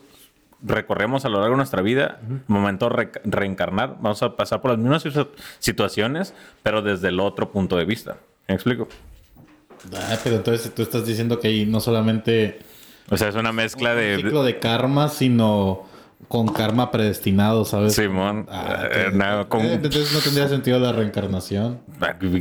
recorremos 0.63 1.25
a 1.25 1.29
lo 1.29 1.39
largo 1.39 1.53
de 1.53 1.57
nuestra 1.57 1.81
vida, 1.81 2.19
momento 2.47 2.89
re- 2.89 3.11
reencarnar, 3.23 3.97
vamos 3.99 4.21
a 4.23 4.35
pasar 4.35 4.61
por 4.61 4.71
las 4.71 4.79
mismas 4.79 5.03
situ- 5.05 5.29
situaciones, 5.59 6.33
pero 6.63 6.81
desde 6.81 7.09
el 7.09 7.19
otro 7.19 7.51
punto 7.51 7.77
de 7.77 7.85
vista. 7.85 8.17
¿Me 8.47 8.55
explico? 8.55 8.87
Ah, 9.93 10.17
pero 10.23 10.37
entonces 10.37 10.73
tú 10.73 10.81
estás 10.81 11.05
diciendo 11.05 11.39
que 11.39 11.47
ahí 11.49 11.65
no 11.65 11.79
solamente 11.79 12.59
O 13.11 13.17
sea, 13.17 13.27
es 13.29 13.35
una 13.35 13.51
mezcla 13.51 13.91
un 13.91 13.97
de... 13.97 14.15
ciclo 14.17 14.43
de 14.43 14.57
karma, 14.59 15.09
sino 15.09 15.83
con 16.27 16.47
karma 16.47 16.91
predestinado, 16.91 17.65
¿sabes? 17.65 17.93
Simón, 17.95 18.47
Ah, 18.49 18.87
eh, 18.91 19.45
con- 19.47 19.61
eh, 19.61 19.73
entonces 19.75 20.11
no 20.13 20.19
tendría 20.19 20.47
sentido 20.47 20.79
la 20.79 20.91
reencarnación. 20.91 21.79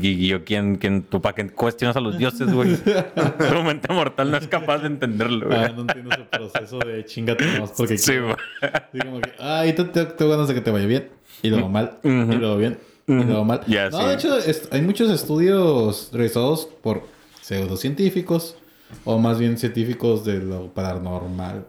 Y 0.01 0.27
yo, 0.27 0.45
¿quién, 0.45 0.77
quién, 0.77 1.03
tú 1.03 1.21
para 1.21 1.35
qué 1.35 1.49
cuestionas 1.51 1.97
a 1.97 2.01
los 2.01 2.17
dioses, 2.19 2.53
güey? 2.53 2.77
tu 3.51 3.63
mente 3.63 3.93
mortal 3.93 4.31
no 4.31 4.37
es 4.37 4.49
capaz 4.49 4.79
de 4.79 4.87
entenderlo, 4.89 5.47
güey. 5.47 5.59
Ah, 5.59 5.73
no 5.75 5.83
entiendo 5.83 6.11
ese 6.15 6.25
proceso 6.25 6.79
de 6.79 7.05
chingate 7.05 7.45
nomás 7.47 7.73
porque 7.77 7.99
Sí, 7.99 8.17
güey. 8.19 8.35
Así 8.63 8.99
como 9.05 9.21
que, 9.21 9.33
ay, 9.39 9.73
te, 9.75 9.85
te, 9.85 10.05
tengo 10.07 10.31
ganas 10.31 10.49
de 10.49 10.55
que 10.55 10.61
te 10.61 10.71
vaya 10.71 10.87
bien. 10.87 11.11
Y 11.43 11.51
luego 11.51 11.69
mal. 11.69 11.99
Y 12.03 12.09
luego 12.09 12.57
bien. 12.57 12.79
Y 13.07 13.13
luego 13.13 13.45
mal. 13.45 13.61
No, 13.67 13.99
sí. 14.01 14.05
de 14.07 14.15
hecho, 14.15 14.39
es- 14.39 14.69
hay 14.73 14.81
muchos 14.83 15.11
estudios 15.11 16.09
realizados 16.13 16.69
por 16.83 17.03
pseudocientíficos. 17.43 18.57
O 19.05 19.19
más 19.19 19.39
bien 19.41 19.59
científicos 19.59 20.25
de 20.25 20.39
lo 20.39 20.73
paranormal. 20.73 21.67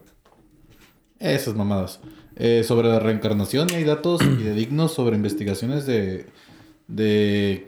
Esas 1.33 1.55
mamadas. 1.55 1.99
Eh, 2.35 2.63
sobre 2.65 2.89
la 2.89 2.99
reencarnación. 2.99 3.67
Y 3.71 3.75
hay 3.75 3.83
datos 3.83 4.19
dignos 4.19 4.93
sobre 4.93 5.15
investigaciones 5.15 5.85
de... 5.85 6.25
De 6.87 7.67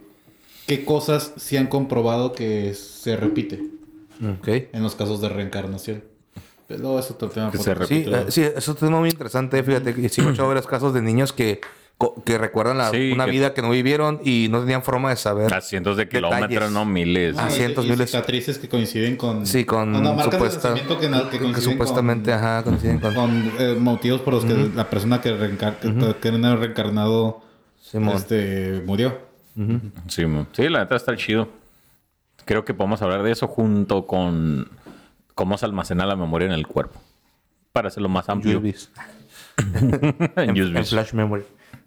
qué 0.68 0.86
cosas 0.86 1.34
se 1.38 1.58
han 1.58 1.68
comprobado 1.68 2.34
que 2.34 2.74
se 2.76 3.16
repite 3.16 3.64
Ok. 4.22 4.48
en 4.74 4.84
los 4.84 4.94
casos 4.96 5.22
de 5.22 5.30
reencarnación. 5.30 6.04
Pero 6.68 7.00
eso 7.00 7.00
es 7.00 7.12
otro 7.12 7.30
tema. 7.30 7.50
Que 7.50 7.58
por 7.58 7.66
se 7.66 7.72
otro 7.72 7.88
Sí, 7.88 8.06
eh, 8.06 8.26
sí, 8.28 8.42
eso 8.44 8.58
es 8.58 8.68
un 8.68 8.76
tema 8.76 9.00
muy 9.00 9.10
interesante. 9.10 9.64
Fíjate 9.64 9.96
que 9.96 10.10
sí, 10.10 10.22
mucho 10.22 10.46
varios 10.48 10.68
casos 10.68 10.94
de 10.94 11.02
niños 11.02 11.32
que, 11.34 11.62
que 12.26 12.38
recuerdan 12.38 12.78
la- 12.78 12.92
Sí, 12.92 13.12
una 13.12 13.26
que- 13.26 13.32
vida 13.32 13.54
que 13.56 13.62
no 13.64 13.72
vivieron 13.72 14.20
y 14.24 14.48
no 14.52 14.60
tenían 14.62 14.84
forma 14.84 15.10
de 15.10 15.16
saber. 15.16 15.52
A 15.54 15.62
cientos 15.62 15.98
de 15.98 16.06
Detalles. 16.06 16.30
kilómetros, 16.30 16.72
no 16.72 16.86
miles. 16.86 17.36
Ah, 17.40 17.48
y- 17.50 17.54
cientos, 17.54 17.86
y 17.86 17.90
miles. 17.90 18.12
cicatrices 18.12 18.60
que 18.60 18.70
coinciden 18.70 19.16
con... 19.18 19.48
Sí, 19.48 19.66
con 19.66 19.92
no, 19.92 20.00
no, 20.02 20.16
de 20.16 20.24
supuesta- 20.24 20.70
nacimiento 20.70 21.00
que, 21.00 21.10
na- 21.10 21.30
que 21.30 21.40
que 21.40 21.62
supuestamente, 21.62 22.30
con, 22.32 22.40
ajá, 22.40 22.64
coinciden 22.64 23.00
con... 23.00 23.14
con, 23.16 23.52
eh, 23.60 23.76
motivos 23.80 24.22
por 24.22 24.36
los 24.36 24.46
que 24.46 24.54
la 24.76 24.88
persona 24.90 25.22
que, 25.22 25.36
reencar 25.36 25.80
que, 25.80 25.92
que 26.22 26.28
era 26.28 26.56
reencarnado 26.56 27.42
Simón. 27.82 28.16
este, 28.16 28.84
murió. 28.86 29.18
Sí, 30.08 30.26
mo. 30.28 30.46
sí, 30.52 30.70
la 30.70 30.80
neta 30.82 30.96
está 30.96 31.16
chido. 31.16 31.50
Creo 32.46 32.64
que 32.64 32.76
podemos 32.76 33.02
hablar 33.02 33.24
de 33.24 33.32
eso 33.32 33.48
junto 33.48 34.06
con 34.06 34.70
cómo 35.34 35.58
se 35.58 35.66
almacena 35.66 36.06
la 36.06 36.16
memoria 36.16 36.46
en 36.46 36.52
el 36.54 36.68
cuerpo. 36.68 37.02
Para 37.72 37.88
hacerlo 37.88 38.08
más 38.08 38.30
amplio. 38.30 38.62
En 40.36 40.56
En 40.56 40.86
flash 40.86 41.14
memory. 41.14 41.44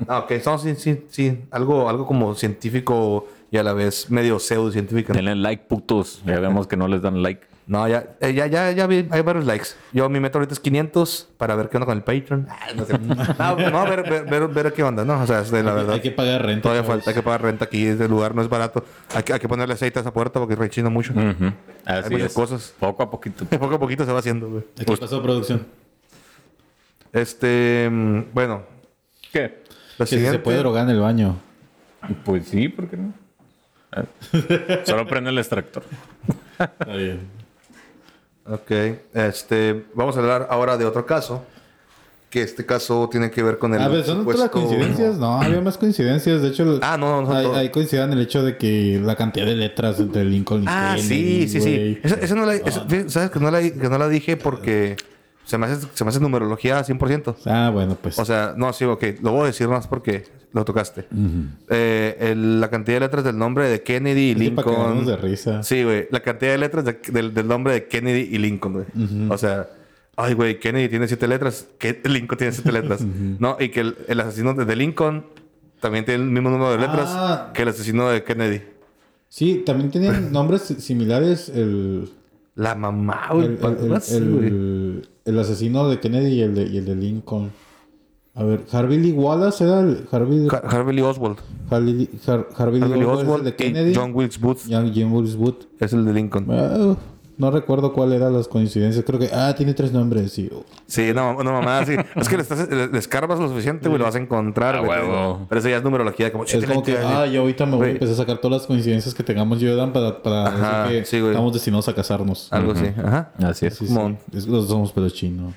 Ah, 0.08 0.20
ok. 0.20 0.32
No, 0.46 0.58
sí, 0.58 0.74
sí, 0.76 1.04
sí. 1.08 1.44
Algo, 1.50 1.88
algo 1.88 2.06
como 2.06 2.34
científico 2.34 3.28
y 3.50 3.58
a 3.58 3.62
la 3.62 3.72
vez 3.72 4.10
medio 4.10 4.38
pseudocientífico. 4.38 5.12
Denle 5.12 5.34
like, 5.36 5.64
putos. 5.68 6.22
Ya 6.24 6.40
vemos 6.40 6.66
que 6.66 6.76
no 6.76 6.88
les 6.88 7.02
dan 7.02 7.22
like. 7.22 7.50
No, 7.66 7.86
ya, 7.86 8.16
eh, 8.20 8.34
ya, 8.34 8.48
ya, 8.48 8.72
ya 8.72 8.88
vi, 8.88 9.06
hay 9.12 9.22
varios 9.22 9.44
likes. 9.46 9.68
Yo, 9.92 10.08
mi 10.08 10.18
meta 10.18 10.38
ahorita 10.38 10.54
es 10.54 10.58
500 10.58 11.28
para 11.36 11.54
ver 11.54 11.68
qué 11.68 11.76
onda 11.76 11.86
con 11.86 11.96
el 11.96 12.02
Patreon. 12.02 12.48
Ah, 12.50 12.66
no 12.74 12.84
sé. 12.84 12.98
No, 13.38 13.70
no, 13.70 13.84
ver, 13.84 14.02
ver, 14.10 14.24
ver, 14.24 14.48
ver 14.48 14.72
qué 14.72 14.82
onda, 14.82 15.04
¿no? 15.04 15.22
O 15.22 15.26
sea, 15.26 15.40
es 15.40 15.52
de 15.52 15.62
la 15.62 15.74
verdad. 15.74 15.94
Hay 15.94 16.00
que 16.00 16.10
pagar 16.10 16.44
renta. 16.44 16.62
Todavía 16.62 16.82
chavos. 16.82 16.96
falta, 16.96 17.10
hay 17.10 17.14
que 17.14 17.22
pagar 17.22 17.42
renta 17.42 17.66
aquí. 17.66 17.86
Este 17.86 18.08
lugar 18.08 18.34
no 18.34 18.42
es 18.42 18.48
barato. 18.48 18.84
Hay 19.14 19.22
que, 19.22 19.34
hay 19.34 19.38
que 19.38 19.48
ponerle 19.48 19.74
aceite 19.74 20.00
a 20.00 20.02
esa 20.02 20.12
puerta 20.12 20.40
porque 20.40 20.56
rechina 20.56 20.90
mucho. 20.90 21.12
Ujú. 21.12 21.52
Así 21.84 22.10
muchas 22.10 22.26
es. 22.28 22.34
cosas. 22.34 22.74
Poco 22.76 23.04
a 23.04 23.10
poquito. 23.10 23.44
Poco 23.58 23.76
a 23.76 23.78
poquito 23.78 24.04
se 24.04 24.12
va 24.12 24.18
haciendo, 24.18 24.48
güey. 24.48 24.64
¿De 24.74 24.84
¿Qué 24.84 24.96
pasó, 24.96 25.22
producción? 25.22 25.64
Este, 27.12 27.88
mm, 27.88 28.22
bueno, 28.32 28.62
¿Qué? 29.32 29.62
Si 30.06 30.18
se 30.24 30.38
puede 30.38 30.58
drogar 30.58 30.84
en 30.84 30.90
el 30.90 31.00
baño. 31.00 31.36
Pues 32.24 32.46
sí, 32.48 32.68
¿por 32.68 32.88
qué 32.88 32.96
no? 32.96 33.12
Solo 34.84 35.06
prende 35.06 35.30
el 35.30 35.38
extractor. 35.38 35.82
Está 36.58 36.92
bien. 36.96 37.20
Ok, 38.46 38.70
este, 39.14 39.84
vamos 39.94 40.16
a 40.16 40.20
hablar 40.20 40.46
ahora 40.50 40.76
de 40.76 40.84
otro 40.84 41.06
caso. 41.06 41.44
Que 42.30 42.42
este 42.42 42.64
caso 42.64 43.08
tiene 43.10 43.28
que 43.32 43.42
ver 43.42 43.58
con 43.58 43.74
el. 43.74 43.82
A 43.82 43.88
ver, 43.88 44.04
¿son 44.04 44.22
todas 44.24 44.38
las 44.38 44.50
supuesto- 44.50 44.68
coincidencias? 44.68 45.16
No, 45.18 45.42
había 45.42 45.60
más 45.60 45.76
coincidencias. 45.76 46.40
De 46.40 46.48
hecho, 46.48 46.78
Ah, 46.80 46.96
no, 46.96 47.22
no 47.22 47.56
hay 47.56 47.70
coincidencia 47.70 48.04
en 48.04 48.12
el 48.12 48.20
hecho 48.24 48.44
de 48.44 48.56
que 48.56 49.00
la 49.02 49.16
cantidad 49.16 49.46
de 49.46 49.56
letras 49.56 49.98
entre 49.98 50.24
Lincoln 50.24 50.62
y 50.62 50.66
Ah, 50.68 50.92
Kennedy, 50.96 51.48
sí, 51.48 51.60
sí, 51.60 51.60
sí. 51.60 51.98
esa 52.04 52.34
no 52.36 52.46
la, 52.46 52.56
¿Sabes 53.08 53.30
que 53.32 53.40
no 53.40 53.50
la, 53.50 53.60
que 53.60 53.88
no 53.88 53.98
la 53.98 54.08
dije 54.08 54.36
porque 54.36 54.96
se 55.50 55.58
me 55.58 55.66
hace, 55.66 55.86
se 55.92 56.04
me 56.04 56.10
hace 56.10 56.20
numerología 56.20 56.80
100%? 56.84 57.34
Ah, 57.46 57.70
bueno, 57.72 57.96
pues. 58.00 58.18
O 58.18 58.24
sea, 58.24 58.54
no, 58.56 58.72
sí, 58.72 58.84
ok. 58.84 59.04
Lo 59.22 59.32
voy 59.32 59.42
a 59.42 59.46
decir 59.46 59.68
más 59.68 59.86
porque 59.86 60.24
lo 60.52 60.64
tocaste. 60.64 61.06
Eh, 61.68 62.16
el- 62.20 62.60
la 62.60 62.70
cantidad 62.70 62.96
de 62.96 63.00
letras 63.06 63.24
del 63.24 63.36
nombre 63.38 63.68
de 63.68 63.82
Kennedy 63.82 64.30
y 64.30 64.34
Sí, 64.34 64.38
Lincoln. 64.40 65.04
de 65.06 65.16
risa. 65.16 65.62
Sí, 65.62 65.82
güey. 65.84 66.06
La 66.10 66.20
cantidad 66.20 66.52
de 66.52 66.58
letras 66.58 66.84
de- 66.84 66.98
del, 67.12 67.34
del 67.34 67.46
nombre 67.48 67.72
de 67.74 67.86
Kennedy 67.88 68.28
y 68.32 68.38
Lincoln, 68.38 68.72
güey. 68.74 68.86
O 69.30 69.36
sea, 69.38 69.68
Ay, 70.16 70.34
güey, 70.34 70.58
Kennedy 70.60 70.88
tiene 70.90 71.08
siete 71.08 71.26
letras. 71.26 71.66
Que 71.78 71.98
Lincoln 72.04 72.36
tiene 72.36 72.52
siete 72.52 72.72
letras. 72.72 73.00
no, 73.02 73.56
y 73.58 73.70
que 73.70 73.80
el, 73.80 73.96
el 74.06 74.20
asesino 74.20 74.52
de 74.52 74.76
Lincoln 74.76 75.24
también 75.80 76.04
tiene 76.04 76.22
el 76.24 76.28
mismo 76.30 76.50
número 76.50 76.72
de 76.72 76.78
letras 76.78 77.06
Ah. 77.08 77.50
que 77.54 77.62
el 77.62 77.68
asesino 77.68 78.06
de 78.10 78.22
Kennedy. 78.22 78.60
Sí, 79.28 79.62
también 79.64 79.90
tenían 79.90 80.30
nombres 80.32 80.62
similares 80.78 81.48
el, 81.48 82.10
La 82.54 82.74
mamá, 82.74 83.28
güey. 83.32 83.46
el- 83.46 83.58
el- 83.62 84.44
el- 84.44 85.08
el 85.30 85.38
asesino 85.38 85.88
de 85.88 85.98
Kennedy 86.00 86.34
y 86.34 86.40
el 86.42 86.54
de, 86.54 86.66
y 86.66 86.76
el 86.78 86.84
de 86.84 86.94
Lincoln. 86.96 87.50
A 88.34 88.44
ver, 88.44 88.64
Harvey 88.70 88.98
Lee 88.98 89.12
Wallace 89.12 89.64
era 89.64 89.80
el 89.80 90.06
Harvey, 90.10 90.46
Har- 90.48 90.62
Harvey 90.64 90.94
Lee 90.96 91.02
Oswald. 91.02 91.38
Har- 91.70 91.80
Harvey 92.56 92.80
Harvey 92.80 92.80
Lee 92.80 92.84
Oswald, 92.86 93.00
es 93.00 93.00
el 93.00 93.04
Oswald 93.06 93.44
de 93.44 93.56
Kennedy. 93.56 93.92
John 93.94 94.12
Wilkes 94.14 94.40
Booth 94.40 94.60
Jim 94.92 95.12
Willis 95.12 95.36
Booth. 95.36 95.64
es 95.80 95.92
el 95.92 96.04
de 96.04 96.12
Lincoln. 96.14 96.46
Ah, 96.50 96.96
no 97.40 97.50
recuerdo 97.50 97.94
cuál 97.94 98.12
eran 98.12 98.34
las 98.34 98.46
coincidencias. 98.48 99.02
Creo 99.02 99.18
que, 99.18 99.30
ah, 99.32 99.54
tiene 99.56 99.72
tres 99.72 99.92
nombres. 99.92 100.30
Sí. 100.30 100.50
Sí, 100.86 101.12
no, 101.14 101.42
no 101.42 101.52
mamá, 101.52 101.86
sí. 101.86 101.96
es 102.16 102.28
que 102.28 102.36
le, 102.36 102.42
estás, 102.42 102.68
le, 102.68 102.88
le 102.88 102.98
escarbas 102.98 103.40
lo 103.40 103.48
suficiente, 103.48 103.88
güey, 103.88 103.98
lo 103.98 104.04
vas 104.04 104.14
a 104.14 104.18
encontrar, 104.18 104.76
A 104.76 104.80
güey. 104.80 104.98
Pero 105.48 105.58
eso 105.58 105.68
ya 105.70 105.78
es 105.78 105.82
numerología, 105.82 106.30
como... 106.30 106.44
Es 106.44 106.66
como 106.66 106.82
que, 106.82 106.98
ah, 106.98 107.26
yo 107.26 107.40
ahorita 107.40 107.64
me 107.64 107.76
voy 107.76 107.88
a 107.88 107.90
empezar 107.92 108.12
a 108.12 108.16
sacar 108.18 108.38
todas 108.38 108.60
las 108.60 108.66
coincidencias 108.66 109.14
que 109.14 109.22
tengamos 109.22 109.58
yo 109.58 109.72
y 109.72 109.74
Dan 109.74 109.92
para, 109.94 110.22
para 110.22 110.48
Ajá, 110.48 110.82
decir 110.82 111.00
que 111.00 111.06
sí, 111.06 111.16
estamos 111.16 111.54
destinados 111.54 111.88
a 111.88 111.94
casarnos. 111.94 112.52
Algo 112.52 112.72
así, 112.72 112.86
ajá. 113.02 113.32
Así 113.38 113.64
es. 113.66 113.74
Sí, 113.74 113.86
Simón. 113.86 114.18
sí. 114.30 114.36
Es 114.36 114.44
que 114.44 114.50
los 114.50 114.68
dos 114.68 114.70
somos 114.70 114.92
pelo 114.92 115.08
chino. 115.08 115.54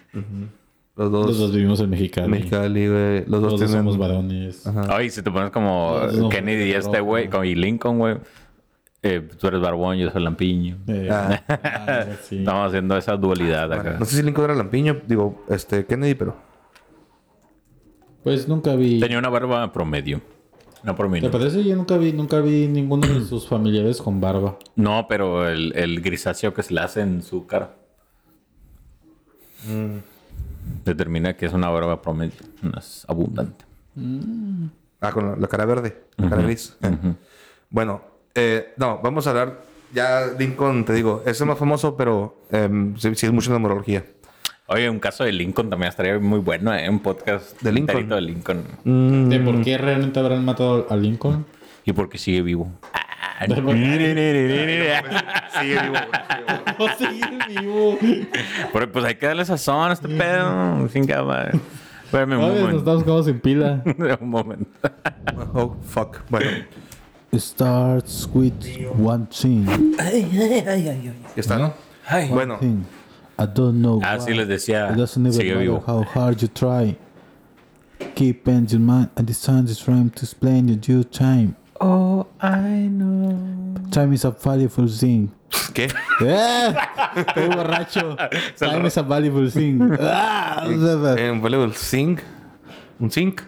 Los 0.95 1.11
dos. 1.11 1.25
Los 1.25 1.37
dos 1.37 1.51
vivimos 1.51 1.81
en 1.81 1.89
Mexicali. 1.89 2.29
Mexicali, 2.29 2.87
güey. 2.87 3.25
Los 3.25 3.41
dos 3.41 3.41
Los 3.41 3.51
dos 3.51 3.59
tienen... 3.59 3.77
somos 3.77 3.97
varones. 3.97 4.65
Ay, 4.89 5.09
si 5.09 5.21
te 5.21 5.31
pones 5.31 5.49
como 5.49 5.99
Kennedy 6.29 6.69
y 6.69 6.73
este 6.73 7.01
güey, 7.01 7.29
como 7.29 7.43
y 7.43 7.55
Lincoln, 7.55 7.99
güey. 7.99 8.17
Eh, 9.03 9.29
tú 9.37 9.47
eres 9.47 9.59
barbón, 9.61 9.97
yo 9.97 10.09
soy 10.09 10.23
lampiño. 10.23 10.77
Eh, 10.87 11.09
Ah. 11.11 11.43
ah, 11.49 12.05
sí. 12.23 12.39
Estamos 12.39 12.67
haciendo 12.69 12.97
esa 12.97 13.15
dualidad 13.17 13.71
acá. 13.71 13.97
No 13.99 14.05
sé 14.05 14.17
si 14.17 14.23
Lincoln 14.23 14.45
era 14.45 14.55
Lampiño, 14.55 15.01
digo, 15.05 15.43
este, 15.49 15.85
Kennedy, 15.85 16.15
pero... 16.15 16.35
Pues 18.23 18.47
nunca 18.47 18.73
vi. 18.75 18.99
Tenía 19.01 19.19
una 19.19 19.27
barba 19.29 19.71
promedio. 19.73 20.21
No 20.83 20.95
por 20.95 21.09
mí. 21.09 21.19
¿Te 21.19 21.27
no. 21.27 21.31
parece? 21.31 21.63
Yo 21.63 21.75
nunca 21.75 21.97
vi, 21.97 22.13
nunca 22.13 22.39
vi 22.39 22.67
ninguno 22.67 23.05
de 23.07 23.21
sus 23.25 23.47
familiares 23.47 24.01
con 24.01 24.19
barba. 24.21 24.57
No, 24.75 25.05
pero 25.09 25.47
el, 25.47 25.73
el 25.75 26.01
grisáceo 26.01 26.53
que 26.53 26.63
se 26.63 26.73
le 26.73 26.79
hace 26.81 27.01
en 27.01 27.21
su 27.21 27.45
cara. 27.45 27.75
Determina 30.85 31.35
que 31.35 31.45
es 31.45 31.53
una 31.53 31.69
barba 31.69 32.01
promedio. 32.01 32.39
No 32.61 32.77
es 32.77 33.05
abundante. 33.07 33.65
Ah, 35.01 35.11
con 35.11 35.31
la, 35.31 35.35
la 35.37 35.47
cara 35.47 35.65
verde, 35.65 36.03
la 36.17 36.29
cara 36.29 36.41
gris. 36.43 36.77
Bueno, 37.69 38.01
eh, 38.35 38.73
no, 38.77 38.99
vamos 39.03 39.27
a 39.27 39.31
hablar. 39.31 39.61
Ya 39.93 40.21
Lincoln, 40.39 40.85
te 40.85 40.93
digo, 40.93 41.21
es 41.25 41.39
el 41.39 41.47
más 41.47 41.57
famoso, 41.57 41.95
pero 41.95 42.35
em, 42.51 42.95
sí, 42.97 43.13
sí 43.15 43.25
es 43.27 43.31
mucho 43.31 43.51
numerología. 43.51 44.03
Oye, 44.67 44.89
un 44.89 44.99
caso 44.99 45.23
de 45.23 45.31
Lincoln 45.31 45.69
también 45.69 45.89
estaría 45.89 46.17
muy 46.19 46.39
bueno, 46.39 46.73
¿eh? 46.73 46.89
Un 46.89 46.99
podcast 46.99 47.61
¿De 47.61 47.71
Lincoln? 47.71 48.09
de 48.09 48.21
Lincoln. 48.21 48.63
Mm. 48.83 49.29
¿De 49.29 49.39
por 49.39 49.61
qué 49.61 49.77
realmente 49.77 50.19
habrán 50.19 50.43
matado 50.45 50.87
a 50.89 50.95
Lincoln? 50.95 51.45
Y 51.85 51.93
porque 51.93 52.17
sigue 52.17 52.41
vivo. 52.41 52.71
Sigue 53.45 53.61
vivo. 55.81 55.95
No 56.79 56.87
sigue 56.97 57.21
vivo. 57.49 57.97
Pero 58.71 58.91
pues 58.91 59.05
hay 59.05 59.15
que 59.15 59.25
darle 59.27 59.45
sazón 59.45 59.89
a 59.89 59.93
este 59.93 60.07
pedo. 60.07 60.87
Sin 60.89 61.05
cámara. 61.05 61.51
Espérame 62.05 62.37
un 62.37 62.43
Oye, 62.43 62.51
nos 62.53 62.61
momento. 62.61 62.77
estamos 62.79 63.03
quedando 63.03 63.23
sin 63.23 63.39
pila. 63.39 63.83
un 64.21 64.29
momento. 64.29 64.65
Oh, 65.53 65.75
fuck. 65.83 66.21
Bueno, 66.29 66.49
Starts 67.37 68.27
with 68.33 68.53
one 68.95 69.25
thing. 69.27 69.65
está, 71.35 71.57
¿no? 71.57 71.73
Bueno, 72.29 72.57
thing. 72.59 72.85
I 73.39 73.45
don't 73.47 73.81
know. 73.81 73.99
Ah, 74.03 74.19
sí, 74.19 74.33
les 74.35 74.47
decía. 74.47 74.91
It 74.91 74.97
doesn't 74.97 75.25
even 75.25 75.59
vivo. 75.59 75.83
how 75.85 76.03
hard 76.03 76.41
you 76.41 76.47
try. 76.47 76.95
Keep 78.15 78.47
in 78.47 78.67
your 78.67 78.79
mind 78.79 79.09
and 79.15 79.27
the 79.27 79.33
sun 79.33 79.65
is 79.67 79.79
trying 79.79 80.11
to 80.11 80.23
explain 80.23 80.67
your 80.67 80.77
due 80.77 81.03
time. 81.03 81.55
Oh, 81.81 82.27
I 82.39 82.87
know. 82.87 83.75
Time 83.91 84.13
is 84.13 84.25
a 84.25 84.31
valuable 84.31 84.87
thing. 84.87 85.31
¿qué? 85.73 85.87
¡Eh! 86.21 86.73
Estoy 87.15 87.47
borracho. 87.49 88.15
Time 88.59 88.85
is 88.85 88.97
a 88.97 89.03
valuable 89.03 89.49
thing. 89.49 89.79
Ah, 89.99 90.65
En 91.17 91.41
voleibol, 91.41 91.73
zinc. 91.75 92.21
Un 92.99 93.09
zinc. 93.09 93.41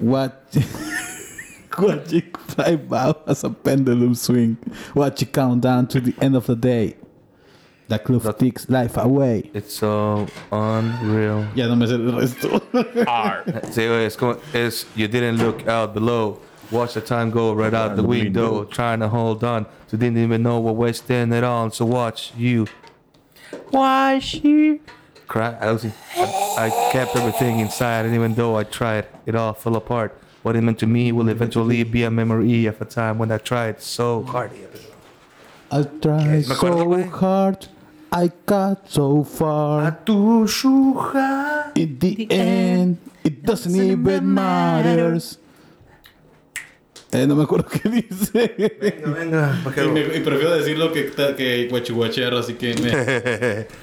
What? 0.00 0.32
Watching 1.78 2.32
fly 2.46 2.76
by 2.76 3.14
as 3.26 3.44
a 3.44 3.50
pendulum 3.50 4.14
swing. 4.14 4.56
Watch 4.94 5.22
it 5.22 5.32
count 5.32 5.62
down 5.62 5.86
to 5.88 6.00
the 6.00 6.14
end 6.20 6.36
of 6.36 6.46
the 6.46 6.56
day. 6.56 6.96
The 7.88 7.98
clock 7.98 8.38
takes 8.38 8.68
life 8.70 8.96
away. 8.96 9.50
It's 9.52 9.74
so 9.74 10.26
unreal. 10.50 11.46
Ya 11.54 11.66
no 11.66 11.76
me 11.76 11.86
sé 11.86 11.94
el 11.94 12.12
resto. 12.12 12.60
Sí, 13.72 13.86
güey, 13.86 14.06
es 14.06 14.16
como, 14.16 14.38
es, 14.54 14.86
you 14.96 15.08
didn't 15.08 15.38
look 15.38 15.66
out 15.68 15.92
below. 15.92 16.38
Watch 16.70 16.94
the 16.94 17.02
time 17.02 17.30
go 17.30 17.52
right 17.52 17.74
out 17.74 17.96
the 17.96 18.02
window. 18.02 18.64
Trying 18.64 19.00
to 19.00 19.08
hold 19.08 19.44
on. 19.44 19.66
You 19.90 19.98
didn't 19.98 20.16
even 20.16 20.42
know 20.42 20.58
what 20.58 20.76
wasting 20.76 21.32
it 21.32 21.44
on. 21.44 21.70
So 21.70 21.84
watch 21.84 22.32
you. 22.34 22.66
Watch 23.70 24.36
you. 24.42 24.80
Cry. 25.28 25.54
I, 25.60 25.70
was, 25.70 25.84
I, 25.84 25.90
I 26.56 26.90
kept 26.92 27.14
everything 27.14 27.60
inside, 27.60 28.06
and 28.06 28.14
even 28.14 28.34
though 28.34 28.56
I 28.56 28.64
tried, 28.64 29.06
it 29.26 29.34
all 29.34 29.52
fell 29.52 29.76
apart. 29.76 30.18
What 30.42 30.56
it 30.56 30.62
meant 30.62 30.78
to 30.80 30.86
me 30.86 31.12
will 31.12 31.28
eventually 31.28 31.84
be 31.84 32.02
a 32.02 32.10
memory 32.10 32.66
of 32.66 32.80
a 32.80 32.84
time 32.84 33.18
when 33.18 33.30
I 33.30 33.38
tried 33.38 33.80
so 33.80 34.22
hard. 34.22 34.50
I 35.70 35.82
tried 35.84 36.44
so 36.46 37.02
hard. 37.08 37.68
I 38.10 38.30
got 38.44 38.90
so 38.90 39.24
far. 39.24 39.96
tu 40.04 40.44
shuja. 40.44 41.72
In 41.74 41.98
the 41.98 42.30
end, 42.30 42.98
it 43.24 43.42
doesn't 43.42 43.74
even 43.74 44.34
matters. 44.34 45.38
Eh, 47.14 47.26
no 47.26 47.36
me 47.36 47.42
acuerdo 47.44 47.66
qué 47.82 47.88
dice. 47.90 48.54
Venga, 48.80 49.10
venga, 49.18 49.58
Y, 49.60 49.64
vaquero. 49.66 49.92
me- 49.92 50.00
y 50.00 50.20
prefiero 50.20 50.54
decirlo 50.54 50.92
que, 50.92 51.12
que 51.36 51.68
guachihuachero, 51.68 52.38
así 52.38 52.54
que 52.54 52.74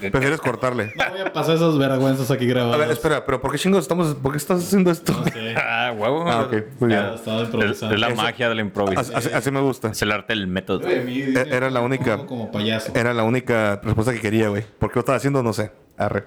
me, 0.02 0.10
Prefieres 0.12 0.42
cortarle. 0.42 0.92
no 0.98 1.10
voy 1.12 1.20
a 1.22 1.32
pasar 1.32 1.56
esas 1.58 1.78
vergüenzas 1.78 2.32
aquí 2.32 2.46
A 2.46 2.48
grabadas. 2.48 2.80
ver, 2.80 2.90
espera, 2.92 3.26
pero 3.28 3.40
¿por 3.40 3.52
qué 3.52 3.60
chingos 3.60 3.82
estamos, 3.84 4.16
por 4.16 4.32
qué 4.32 4.40
estás 4.40 4.64
haciendo 4.64 4.90
esto? 4.90 5.14
Ah, 5.58 5.94
huevo. 5.96 6.28
Ah, 6.28 6.42
ok, 6.42 6.52
muy 6.80 6.88
bien. 6.88 7.02
Ya, 7.02 7.14
estaba 7.14 7.42
Es, 7.42 7.46
improvisando. 7.46 7.94
es 7.96 8.02
la 8.02 8.08
Eso- 8.08 8.16
magia 8.16 8.50
de 8.50 8.56
la 8.56 8.62
Así, 8.62 8.68
improvisación. 8.68 9.18
así- 9.18 9.30
así 9.32 9.52
me 9.52 9.62
gusta. 9.62 9.90
Es 9.90 10.02
el 10.02 10.12
arte 10.12 10.34
del 10.34 10.48
método. 10.48 10.88
Oye, 10.88 11.32
E- 11.36 11.48
era 11.56 11.70
la 11.70 11.82
única- 11.82 12.26
Como, 12.26 12.52
payaso. 12.52 12.92
Era 12.96 13.14
la 13.14 13.22
única 13.24 13.80
respuesta 13.84 14.12
que 14.12 14.22
quería, 14.22 14.50
güey. 14.50 14.64
¿Por 14.80 14.90
qué 14.90 14.96
lo 14.96 15.00
estaba 15.02 15.18
haciendo? 15.18 15.44
No 15.44 15.54
sé. 15.54 15.72
Arre. 15.98 16.24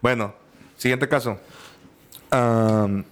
Bueno, 0.00 0.34
siguiente 0.76 1.06
caso. 1.06 1.38
Am, 2.32 3.04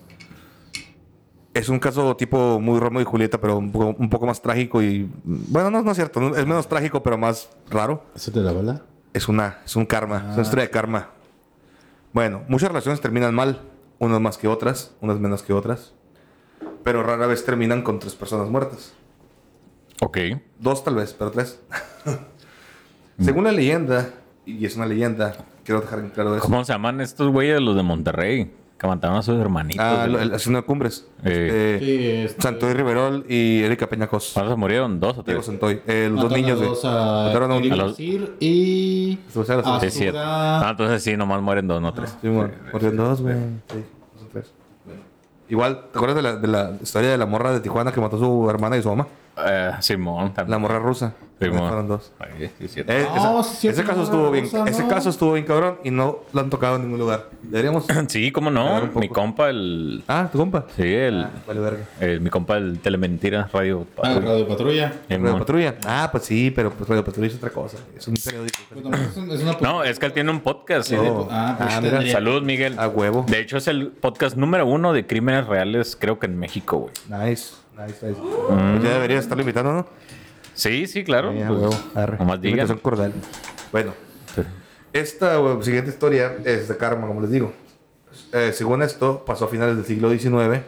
es 1.55 1.69
un 1.69 1.79
caso 1.79 2.17
tipo 2.17 2.61
muy 2.61 2.79
Romeo 2.79 3.03
y 3.03 3.05
Julieta, 3.05 3.41
pero 3.41 3.59
un 3.59 3.73
poco, 3.73 3.97
un 3.99 4.09
poco 4.09 4.27
más 4.27 4.41
trágico 4.41 4.83
y... 4.83 5.11
Bueno, 5.25 5.71
no, 5.71 5.83
no 5.83 5.91
es 5.91 5.97
cierto. 5.97 6.37
Es 6.37 6.47
menos 6.47 6.69
trágico, 6.69 7.03
pero 7.03 7.19
más 7.19 7.51
raro. 7.69 8.05
¿Eso 8.15 8.31
te 8.31 8.41
la 8.41 8.53
bala? 8.53 8.83
Es 9.13 9.29
una... 9.29 9.59
Es 9.65 9.75
un 9.75 9.87
karma. 9.87 10.27
Es 10.29 10.35
una 10.35 10.43
historia 10.43 10.65
de 10.65 10.71
karma. 10.71 11.09
Bueno, 12.13 12.43
muchas 12.49 12.69
relaciones 12.69 13.01
terminan 13.01 13.35
mal. 13.35 13.61
Unas 13.99 14.21
más 14.21 14.39
que 14.39 14.47
otras. 14.47 14.95
Unas 15.01 15.19
menos 15.19 15.43
que 15.43 15.53
otras. 15.53 15.93
Pero 16.85 17.03
rara 17.03 17.27
vez 17.27 17.45
terminan 17.45 17.83
con 17.83 17.99
tres 17.99 18.15
personas 18.15 18.49
muertas. 18.49 18.93
Ok. 20.01 20.19
Dos 20.59 20.85
tal 20.85 20.95
vez, 20.95 21.15
pero 21.19 21.31
tres. 21.31 21.61
Según 23.21 23.45
la 23.45 23.53
leyenda, 23.53 24.15
y 24.47 24.65
es 24.65 24.77
una 24.77 24.87
leyenda, 24.87 25.37
quiero 25.65 25.83
dejar 25.83 25.99
en 25.99 26.09
claro 26.09 26.35
eso. 26.35 26.45
¿Cómo 26.45 26.65
se 26.65 26.73
llaman 26.73 27.03
estos 27.03 27.31
güeyes 27.31 27.57
de 27.57 27.61
los 27.61 27.77
de 27.77 27.83
Monterrey? 27.83 28.51
Que 28.81 28.87
mataron 28.87 29.19
a 29.19 29.23
sus 29.23 29.39
hermanitos. 29.39 29.85
Ah, 29.85 30.07
lo- 30.07 30.19
el 30.19 30.33
asesino 30.33 30.57
de 30.57 30.65
cumbres. 30.65 31.07
Eh. 31.23 31.77
Este, 31.77 31.79
Sí, 31.85 32.07
este- 32.25 32.43
Santoy 32.43 32.73
Riverol 32.73 33.27
y 33.29 33.63
Erika 33.63 33.87
Peñacos. 33.87 34.31
¿Cuántos 34.33 34.57
murieron? 34.57 34.99
¿Dos 34.99 35.19
o 35.19 35.23
Diego 35.23 35.41
tres? 35.43 35.47
Santoy. 35.47 35.83
Eh, 35.87 36.09
los 36.11 36.23
dos 36.23 36.31
Mataron 36.31 36.41
niños, 36.43 36.53
a 36.53 36.65
güey. 36.65 36.69
dos 36.71 36.85
a 36.87 37.25
Mataron 37.27 37.53
a 37.53 37.55
un 37.57 37.69
los- 37.69 37.97
Sir 37.97 38.37
y 38.41 39.19
Su- 39.31 39.45
su- 39.45 39.53
su- 39.53 39.69
a 39.69 39.81
Sí, 39.81 39.91
cierto. 39.91 40.19
Sura- 40.19 40.61
Ah, 40.67 40.71
entonces 40.71 41.03
sí, 41.03 41.15
nomás 41.15 41.43
mueren 41.43 41.69
dos, 41.69 41.83
no 41.83 41.93
tres. 41.93 42.17
Sí, 42.23 42.29
bueno, 42.29 42.53
murieron 42.73 42.97
dos, 42.97 43.21
güey. 43.21 43.35
Sí, 43.71 43.85
son 44.19 44.29
tres. 44.33 44.51
Igual, 45.51 45.83
¿te 45.93 45.99
acuerdas 45.99 46.17
de 46.17 46.23
la, 46.23 46.37
de 46.37 46.49
la 46.49 46.73
historia 46.81 47.11
de 47.11 47.19
la 47.19 47.27
morra 47.27 47.53
de 47.53 47.61
Tijuana 47.61 47.93
que 47.93 48.01
mató 48.01 48.17
a 48.17 48.19
su 48.21 48.49
hermana 48.49 48.79
y 48.79 48.83
su 48.83 48.89
mamá? 48.89 49.07
Eh, 49.47 49.73
Simón 49.81 50.33
también. 50.33 50.53
La 50.53 50.59
morra 50.59 50.79
rusa. 50.79 51.13
Fueron 51.49 51.89
dos. 51.89 52.13
Ay, 52.19 52.51
sí, 52.59 52.69
cierto. 52.69 52.93
Eh, 52.93 53.07
No, 53.15 53.41
esa- 53.41 53.51
sí, 53.51 53.57
cierto, 53.61 53.81
ese 53.81 53.89
caso 53.89 54.03
estuvo 54.03 54.31
bien. 54.31 54.45
Ese 54.45 54.83
¿no? 54.83 54.89
caso 54.89 55.09
estuvo 55.11 55.33
bien 55.33 55.47
cabrón 55.47 55.79
y 55.83 55.91
no 55.91 56.19
lo 56.35 56.41
han 56.41 56.51
tocado 56.51 56.77
en 56.77 56.83
ningún 56.83 56.99
lugar. 57.01 57.31
Deberíamos. 57.43 57.87
Sí, 58.09 58.31
cómo 58.31 58.51
no. 58.51 58.81
poco. 58.89 59.01
Mi 59.01 59.09
compa, 59.09 59.49
el. 59.49 60.03
ah, 60.07 60.29
tu 60.31 60.39
compa. 60.39 60.67
Sí, 60.77 60.83
el. 60.83 61.27
Vale, 61.47 61.61
verga. 61.61 61.85
el- 62.01 62.21
mi 62.21 62.29
compa, 62.29 62.59
el 62.59 62.79
Telementira 62.81 63.49
Radio. 63.53 63.87
Ah, 64.03 64.19
Radio 64.23 64.47
Patrulla. 64.47 64.93
Simón. 65.09 65.23
Radio 65.25 65.39
Patrulla. 65.39 65.75
Ah, 65.87 66.09
pues 66.13 66.25
sí, 66.25 66.51
pero 66.51 66.71
pues 66.73 66.89
Radio 66.89 67.05
Patrulla 67.05 67.29
es 67.29 67.35
otra 67.37 67.51
cosa. 67.51 67.79
Es 67.97 68.07
un 68.07 68.15
periódico. 68.23 68.59
Pues 68.71 68.85
nomás 68.85 69.01
es 69.01 69.17
un- 69.17 69.31
es 69.31 69.43
una- 69.43 69.57
No, 69.61 69.83
es 69.83 69.99
que 69.99 70.07
él 70.07 70.13
tiene 70.13 70.31
un 70.31 70.41
podcast. 70.41 70.91
¿no? 70.93 71.27
Ah, 71.31 71.55
pues 71.59 71.75
Ah, 71.75 71.81
mira. 71.81 71.93
tendría- 71.93 72.13
Salud, 72.13 72.43
Miguel. 72.43 72.79
A 72.79 72.89
huevo. 72.89 73.25
De 73.29 73.41
hecho, 73.41 73.57
es 73.57 73.67
el 73.69 73.89
podcast 73.89 74.37
número 74.37 74.67
uno 74.67 74.93
de 74.93 75.07
crímenes 75.07 75.47
reales, 75.47 75.97
creo 75.99 76.19
que 76.19 76.27
en 76.27 76.39
México, 76.39 76.77
güey. 76.79 76.93
Nice. 77.09 77.55
Nice, 77.79 78.07
nice. 78.07 78.21
Pues 78.21 78.83
ya 78.83 78.91
debería 78.91 79.19
estarlo 79.19 79.41
invitando, 79.43 79.73
¿no? 79.73 79.87
Sí, 80.61 80.87
sí, 80.87 81.05
claro. 81.05 81.33
Sí, 81.33 81.41
a 81.41 81.49
Pues, 81.49 81.61
huevo. 81.61 81.75
Nomás 82.19 82.41
digan. 82.41 82.59
Invitación 82.59 82.79
cordial. 82.81 83.13
Bueno. 83.73 83.95
Esta 84.93 85.39
eh, 85.39 85.59
siguiente 85.63 85.91
historia 85.91 86.37
es 86.45 86.69
de 86.69 86.77
karma, 86.77 87.07
como 87.07 87.23
les 87.23 87.31
digo. 87.31 87.53
Eh, 88.33 88.53
según 88.53 88.83
esto, 88.83 89.25
pasó 89.25 89.47
a 89.47 89.49
finales 89.49 89.77
del 89.77 89.87
siglo 89.87 90.11
XIX 90.11 90.63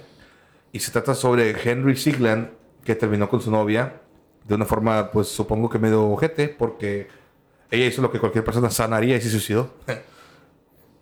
y 0.72 0.78
se 0.78 0.92
trata 0.92 1.14
sobre 1.14 1.54
Henry 1.62 1.96
Sigland, 1.96 2.48
que 2.84 2.94
terminó 2.94 3.28
con 3.28 3.42
su 3.42 3.50
novia 3.50 4.00
de 4.44 4.54
una 4.54 4.64
forma, 4.64 5.10
pues 5.10 5.28
supongo 5.28 5.68
que 5.68 5.78
medio 5.78 6.04
ojete, 6.08 6.48
porque 6.48 7.08
ella 7.70 7.84
hizo 7.84 8.00
lo 8.00 8.10
que 8.10 8.18
cualquier 8.18 8.44
persona 8.44 8.70
sana 8.70 8.96
haría 8.96 9.16
y 9.16 9.20
se 9.20 9.30
suicidó. 9.30 9.74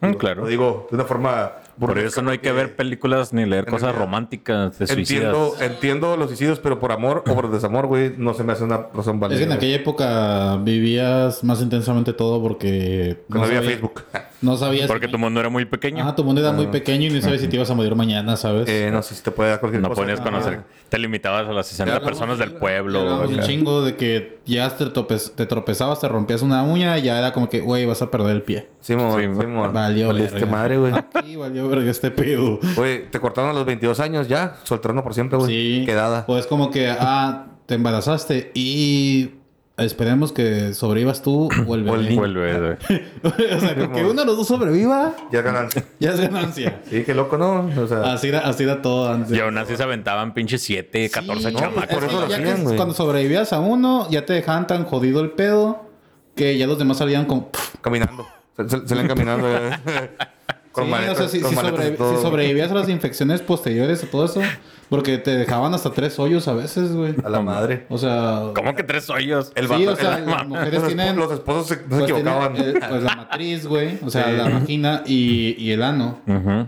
Mm, 0.03 0.15
claro. 0.15 0.45
Lo 0.45 0.49
digo 0.49 0.87
de 0.89 0.97
una 0.97 1.05
forma... 1.05 1.53
Por 1.79 1.99
eso 1.99 2.23
no 2.23 2.31
hay 2.31 2.39
que 2.39 2.53
ver 2.53 2.77
películas 2.77 3.33
ni 3.33 3.45
leer 3.47 3.65
cosas 3.67 3.83
realidad, 3.83 4.01
románticas 4.05 4.79
de 4.79 4.87
suicidas. 4.87 5.25
Entiendo, 5.35 5.55
entiendo 5.61 6.17
los 6.17 6.29
suicidios, 6.29 6.59
pero 6.59 6.79
por 6.79 6.93
amor 6.93 7.25
o 7.27 7.35
por 7.35 7.51
desamor, 7.51 7.87
güey, 7.87 8.13
no 8.17 8.35
se 8.35 8.45
me 8.45 8.53
hace 8.53 8.65
una 8.65 8.87
razón 8.95 9.17
Es 9.17 9.21
válida. 9.21 9.39
que 9.39 9.45
en 9.45 9.53
aquella 9.53 9.77
época 9.77 10.57
vivías 10.63 11.43
más 11.45 11.61
intensamente 11.63 12.13
todo 12.13 12.43
porque... 12.43 13.23
Cuando 13.29 13.47
había 13.47 13.59
sabía- 13.59 13.71
Facebook. 13.71 14.03
No 14.43 14.57
sabías... 14.57 14.87
Porque 14.87 15.07
tu 15.07 15.19
mundo 15.19 15.39
era 15.39 15.51
muy 15.51 15.67
pequeño. 15.67 16.03
Ah, 16.09 16.17
tu 16.17 16.25
mundo 16.25 16.41
era 16.41 16.51
muy 16.53 16.67
pequeño 16.69 17.09
y 17.09 17.11
no 17.11 17.21
sabes 17.21 17.43
si 17.43 17.49
te 17.49 17.57
ibas 17.57 17.69
a 17.71 17.75
morir 17.75 17.95
mañana, 17.95 18.39
¿sabes? 18.39 18.71
Eh, 18.71 18.89
no 18.91 19.03
sé 19.03 19.15
si 19.15 19.23
te 19.23 19.31
puede 19.33 19.51
dar 19.51 19.61
cualquier 19.61 19.83
no 19.83 19.91
cosa. 19.91 20.01
podías 20.01 20.19
conocer. 20.23 20.63
Te 20.89 20.99
limitabas 20.99 21.47
a 21.47 21.53
las 21.53 21.67
60 21.67 21.97
Hablamos- 21.97 22.09
personas 22.09 22.39
del 22.39 22.53
pueblo. 22.53 23.21
Un 23.29 23.41
chingo 23.41 23.85
de 23.85 23.97
que 23.97 24.39
ya 24.47 24.75
te, 24.75 24.87
tropez- 24.87 25.35
te 25.35 25.45
tropezabas, 25.45 26.01
te 26.01 26.09
rompías 26.09 26.41
una 26.41 26.63
uña 26.63 26.97
y 26.97 27.03
ya 27.03 27.19
era 27.19 27.35
como 27.35 27.51
que, 27.51 27.61
güey, 27.61 27.85
vas 27.85 28.01
a 28.01 28.11
perder 28.11 28.35
el 28.37 28.41
pie. 28.43 28.67
Simón, 28.81 29.21
Sí, 29.21 29.27
Simón. 29.43 29.75
Valió 29.75 30.07
Valiste 30.09 30.47
madre, 30.47 30.79
güey. 30.79 30.95
Aquí 30.95 31.37
valió 31.37 31.69
verga 31.71 31.91
este 31.91 32.11
pedo. 32.11 32.59
Güey, 32.77 33.11
te 33.11 33.19
cortaron 33.21 33.51
a 33.51 33.55
los 33.55 33.65
22 33.65 33.99
años 34.01 34.29
ya, 34.29 34.57
soltaron 34.65 35.03
por 35.03 35.15
siempre, 35.15 35.39
güey. 35.39 35.51
Sí. 35.81 35.87
Quedada. 35.87 36.27
Pues 36.27 36.47
como 36.47 36.71
que, 36.71 36.89
ah, 36.91 37.47
te 37.67 37.75
embarazaste 37.77 38.51
y 38.55 39.31
esperemos 39.77 40.31
que 40.33 40.75
sobrevivas 40.75 41.23
tú 41.23 41.49
o 41.67 41.75
el 41.75 41.89
O 41.89 41.95
el 41.95 42.03
bebé. 42.03 42.09
niño. 42.11 42.17
Vuelve, 42.21 42.59
güey. 43.23 43.53
o 43.55 43.61
sea, 43.61 43.75
con 43.77 43.93
que 43.93 44.05
uno 44.05 44.21
de 44.21 44.27
los 44.27 44.37
dos 44.37 44.47
sobreviva, 44.47 45.15
Ya 45.33 45.39
es 45.39 45.45
ganancia. 45.45 45.85
ya 46.01 46.11
es 46.13 46.21
ganancia. 46.21 46.83
Sí, 46.91 47.03
qué 47.05 47.15
loco, 47.15 47.39
¿no? 47.39 47.71
O 47.83 47.87
sea, 47.87 48.13
Así 48.13 48.29
era, 48.29 48.41
así 48.41 48.65
era 48.65 48.83
todo 48.83 49.11
antes. 49.11 49.35
Y 49.35 49.41
aún 49.41 49.57
así 49.57 49.77
se 49.77 49.83
aventaban 49.83 50.35
pinches 50.35 50.63
7, 50.63 51.09
14 51.09 51.49
Sí, 51.51 51.57
chamacos. 51.57 51.87
por 51.87 52.05
eso 52.05 52.21
lo 52.21 52.27
hacían, 52.27 52.65
güey. 52.65 52.77
Cuando 52.77 52.95
sobrevivías 52.95 53.53
a 53.55 53.61
uno, 53.61 54.07
ya 54.11 54.27
te 54.27 54.35
dejaban 54.35 54.67
tan 54.67 54.85
jodido 54.85 55.21
el 55.23 55.31
pedo 55.31 55.87
que 56.35 56.59
ya 56.59 56.67
los 56.67 56.79
demás 56.79 56.99
salían 56.99 57.25
con... 57.25 57.47
caminando. 57.81 58.27
Se, 58.57 58.69
se, 58.69 58.87
se 58.87 59.07
caminando. 59.07 59.47
Sí, 60.85 60.91
maletas, 60.91 61.15
o 61.17 61.19
sea, 61.21 61.29
si, 61.29 61.41
con 61.41 61.51
si 61.51 61.57
maletas 61.57 61.85
y 61.85 61.89
sobrevi- 61.91 61.97
todo. 61.97 62.17
si 62.17 62.23
sobrevivías 62.23 62.71
a 62.71 62.75
las 62.75 62.89
infecciones 62.89 63.41
posteriores 63.43 64.03
a 64.05 64.07
todo 64.07 64.25
eso, 64.25 64.41
porque 64.89 65.19
te 65.19 65.31
dejaban 65.37 65.73
hasta 65.75 65.91
tres 65.93 66.19
hoyos 66.19 66.49
a 66.49 66.55
veces, 66.55 66.93
güey. 66.93 67.15
A 67.25 67.29
la 67.29 67.41
madre. 67.41 67.87
O 67.89 67.97
sea... 67.99 68.43
¿Cómo 68.55 68.75
que 68.75 68.83
tres 68.83 69.09
hoyos? 69.11 69.53
El 69.55 69.67
Sí, 69.69 69.73
vato- 69.87 69.93
o 69.93 69.97
sea, 69.97 70.19
las 70.19 70.47
mujeres 70.49 70.75
los, 70.81 70.87
tienen- 70.89 71.17
Los 71.17 71.33
esposos 71.33 71.67
se, 71.69 71.77
no 71.77 71.83
se 71.83 71.89
Pues, 71.89 72.03
equivocaban. 72.11 72.57
eh, 72.57 72.75
pues 72.89 73.03
la 73.05 73.17
matriz, 73.17 73.67
güey. 73.67 73.99
O 74.05 74.11
sea, 74.11 74.31
la 74.33 74.49
vagina 74.49 75.03
y, 75.07 75.55
y 75.59 75.71
el 75.73 75.83
ano. 75.83 76.19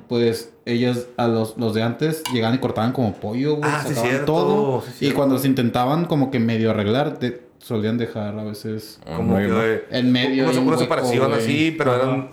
Pues 0.09 0.53
ellos, 0.65 1.07
a 1.17 1.27
los, 1.27 1.57
los 1.59 1.75
de 1.75 1.83
antes, 1.83 2.23
llegaban 2.33 2.55
y 2.55 2.59
cortaban 2.59 2.93
como 2.93 3.15
pollo, 3.15 3.57
güey. 3.57 3.69
Ah, 3.69 3.81
sí, 3.83 3.89
sacaban 3.89 4.11
cierto, 4.11 4.27
todo. 4.33 4.85
sí, 4.97 5.09
y 5.09 5.11
cuando 5.11 5.39
se 5.39 5.49
intentaban 5.49 6.05
como 6.05 6.31
que 6.31 6.39
medio 6.39 6.71
arreglar, 6.71 7.19
te 7.19 7.43
solían 7.59 7.99
dejar 7.99 8.39
a 8.39 8.45
veces 8.45 9.01
como 9.17 9.37
que, 9.37 9.85
en 9.91 10.13
medio. 10.13 10.47
Hueco, 10.49 10.79
separación 10.79 11.29
güey. 11.31 11.41
así, 11.41 11.75
pero 11.77 11.97
eran 11.97 12.31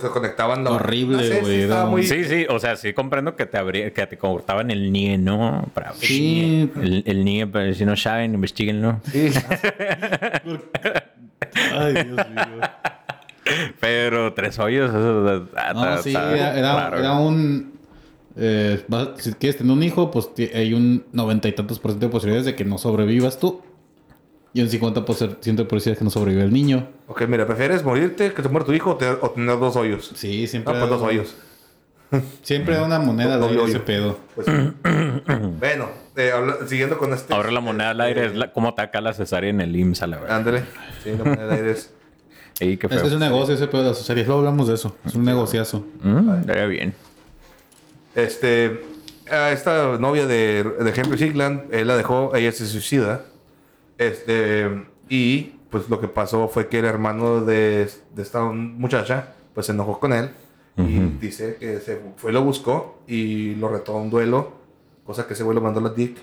que 0.00 0.08
conectaban 0.08 0.64
la 0.64 0.70
Horrible, 0.72 1.16
No 1.16 1.22
sé, 1.22 1.44
sí, 1.44 1.66
muy... 1.88 2.02
Sí, 2.06 2.24
sí, 2.24 2.46
o 2.48 2.58
sea, 2.58 2.76
sí 2.76 2.92
comprendo 2.92 3.34
que 3.36 3.46
te 3.46 3.58
abría, 3.58 3.92
que 3.92 4.06
te 4.06 4.18
cortaban 4.18 4.70
el 4.70 4.92
NIE, 4.92 5.18
¿no? 5.18 5.68
Para 5.74 5.92
Sí. 5.94 6.70
El, 6.76 7.02
el 7.06 7.24
NIE, 7.24 7.46
pero 7.46 7.74
si 7.74 7.84
no 7.84 7.96
saben, 7.96 8.34
investiguenlo. 8.34 9.00
Sí. 9.10 9.30
Ay, 11.72 11.92
Dios 11.94 12.28
mío. 12.30 12.60
Pero 13.80 14.32
tres 14.34 14.58
hoyos, 14.58 14.90
eso 14.90 15.48
ah, 15.56 15.72
No, 15.74 15.80
está- 15.90 16.02
sí, 16.02 16.10
está 16.10 16.36
era, 16.36 16.58
era- 16.58 16.76
raro. 16.76 16.98
era 16.98 17.12
un... 17.18 17.72
eh, 18.36 18.84
si 19.16 19.32
quieres 19.32 19.56
tener 19.56 19.72
un 19.72 19.82
hijo, 19.82 20.10
pues 20.10 20.28
hay 20.54 20.74
un 20.74 21.04
noventa 21.12 21.48
y 21.48 21.52
tantos 21.52 21.78
por 21.78 21.92
ciento 21.92 22.06
de 22.06 22.12
posibilidades 22.12 22.46
de 22.46 22.54
que 22.54 22.64
no 22.64 22.78
sobrevivas 22.78 23.38
tú. 23.38 23.62
Y 24.58 24.62
un 24.62 24.68
50 24.68 25.04
por 25.04 25.14
ciento 25.14 25.62
de 25.62 25.68
posibilidades 25.68 25.98
que 25.98 26.04
no 26.04 26.10
sobrevive 26.10 26.42
el 26.42 26.52
niño. 26.52 26.88
ok, 27.06 27.22
mira, 27.28 27.46
¿prefieres 27.46 27.84
morirte 27.84 28.32
que 28.32 28.42
te 28.42 28.48
muera 28.48 28.66
tu 28.66 28.72
hijo 28.72 28.90
o, 28.90 28.96
te- 28.96 29.06
o 29.08 29.30
tener 29.30 29.56
dos 29.58 29.76
hoyos? 29.76 30.10
Sí, 30.16 30.42
No, 30.42 30.48
siempre... 30.48 30.74
pues 30.74 30.88
dos 30.90 31.00
hoyos. 31.02 31.36
Siempre 32.42 32.74
da 32.74 32.82
una 32.84 32.98
moneda 32.98 33.34
de 33.36 33.40
Doble 33.40 33.62
ese 33.70 33.78
pedo. 33.78 34.18
Pues, 34.34 34.48
bueno, 35.60 35.90
eh, 36.16 36.32
habla- 36.32 36.56
siguiendo 36.66 36.98
con 36.98 37.12
este... 37.12 37.32
Ahora 37.34 37.52
la 37.52 37.60
moneda 37.60 37.90
al 37.90 38.00
aire 38.00 38.26
es 38.26 38.34
la, 38.34 38.52
cómo 38.52 38.70
ataca 38.70 39.00
la 39.00 39.12
cesárea 39.14 39.50
en 39.50 39.60
el 39.60 39.76
IMSS, 39.76 40.02
a 40.02 40.06
la 40.08 40.16
verdad. 40.18 40.36
Ándale. 40.38 40.64
Sí, 41.04 41.10
la 41.16 41.22
moneda 41.24 41.46
de 41.46 41.54
aire 41.54 41.70
es... 41.70 41.92
Ey, 42.58 42.76
qué 42.78 42.88
Es 42.88 42.92
feo. 42.94 43.02
que 43.02 43.06
es 43.06 43.12
un 43.14 43.20
negocio 43.20 43.54
ese 43.54 43.68
pedo 43.68 43.82
de 43.82 43.88
las. 43.90 44.08
Luego 44.08 44.38
hablamos 44.38 44.66
de 44.66 44.74
eso. 44.74 44.96
Es 45.06 45.14
un 45.14 45.24
negociazo. 45.24 45.86
Mm, 46.02 46.40
estaría 46.40 46.66
bien. 46.66 46.94
Este, 48.16 48.80
a 49.30 49.52
esta 49.52 49.98
novia 49.98 50.26
de, 50.26 50.64
de 50.64 50.92
Henry 50.96 51.16
Sigland, 51.18 51.72
él 51.72 51.86
la 51.86 51.96
dejó, 51.96 52.34
ella 52.34 52.50
se 52.50 52.66
suicida. 52.66 53.22
Este, 53.98 54.86
y 55.08 55.40
pues 55.70 55.88
lo 55.90 56.00
que 56.00 56.08
pasó 56.08 56.48
fue 56.48 56.68
que 56.68 56.78
el 56.78 56.84
hermano 56.86 57.40
de, 57.42 57.90
de 58.14 58.22
esta 58.22 58.42
muchacha, 58.44 59.34
pues 59.54 59.66
se 59.66 59.72
enojó 59.72 59.98
con 60.00 60.12
él 60.12 60.30
y 60.76 61.00
dice 61.20 61.56
que 61.58 61.80
se 61.80 62.00
fue, 62.16 62.30
lo 62.32 62.42
buscó 62.44 63.00
y 63.08 63.56
lo 63.56 63.68
retó 63.68 63.94
a 63.94 64.00
un 64.00 64.10
duelo, 64.10 64.52
cosa 65.04 65.26
que 65.26 65.34
ese 65.34 65.42
güey 65.42 65.56
lo 65.56 65.60
mandó 65.60 65.80
a 65.80 65.82
la 65.82 65.88
Dick, 65.90 66.16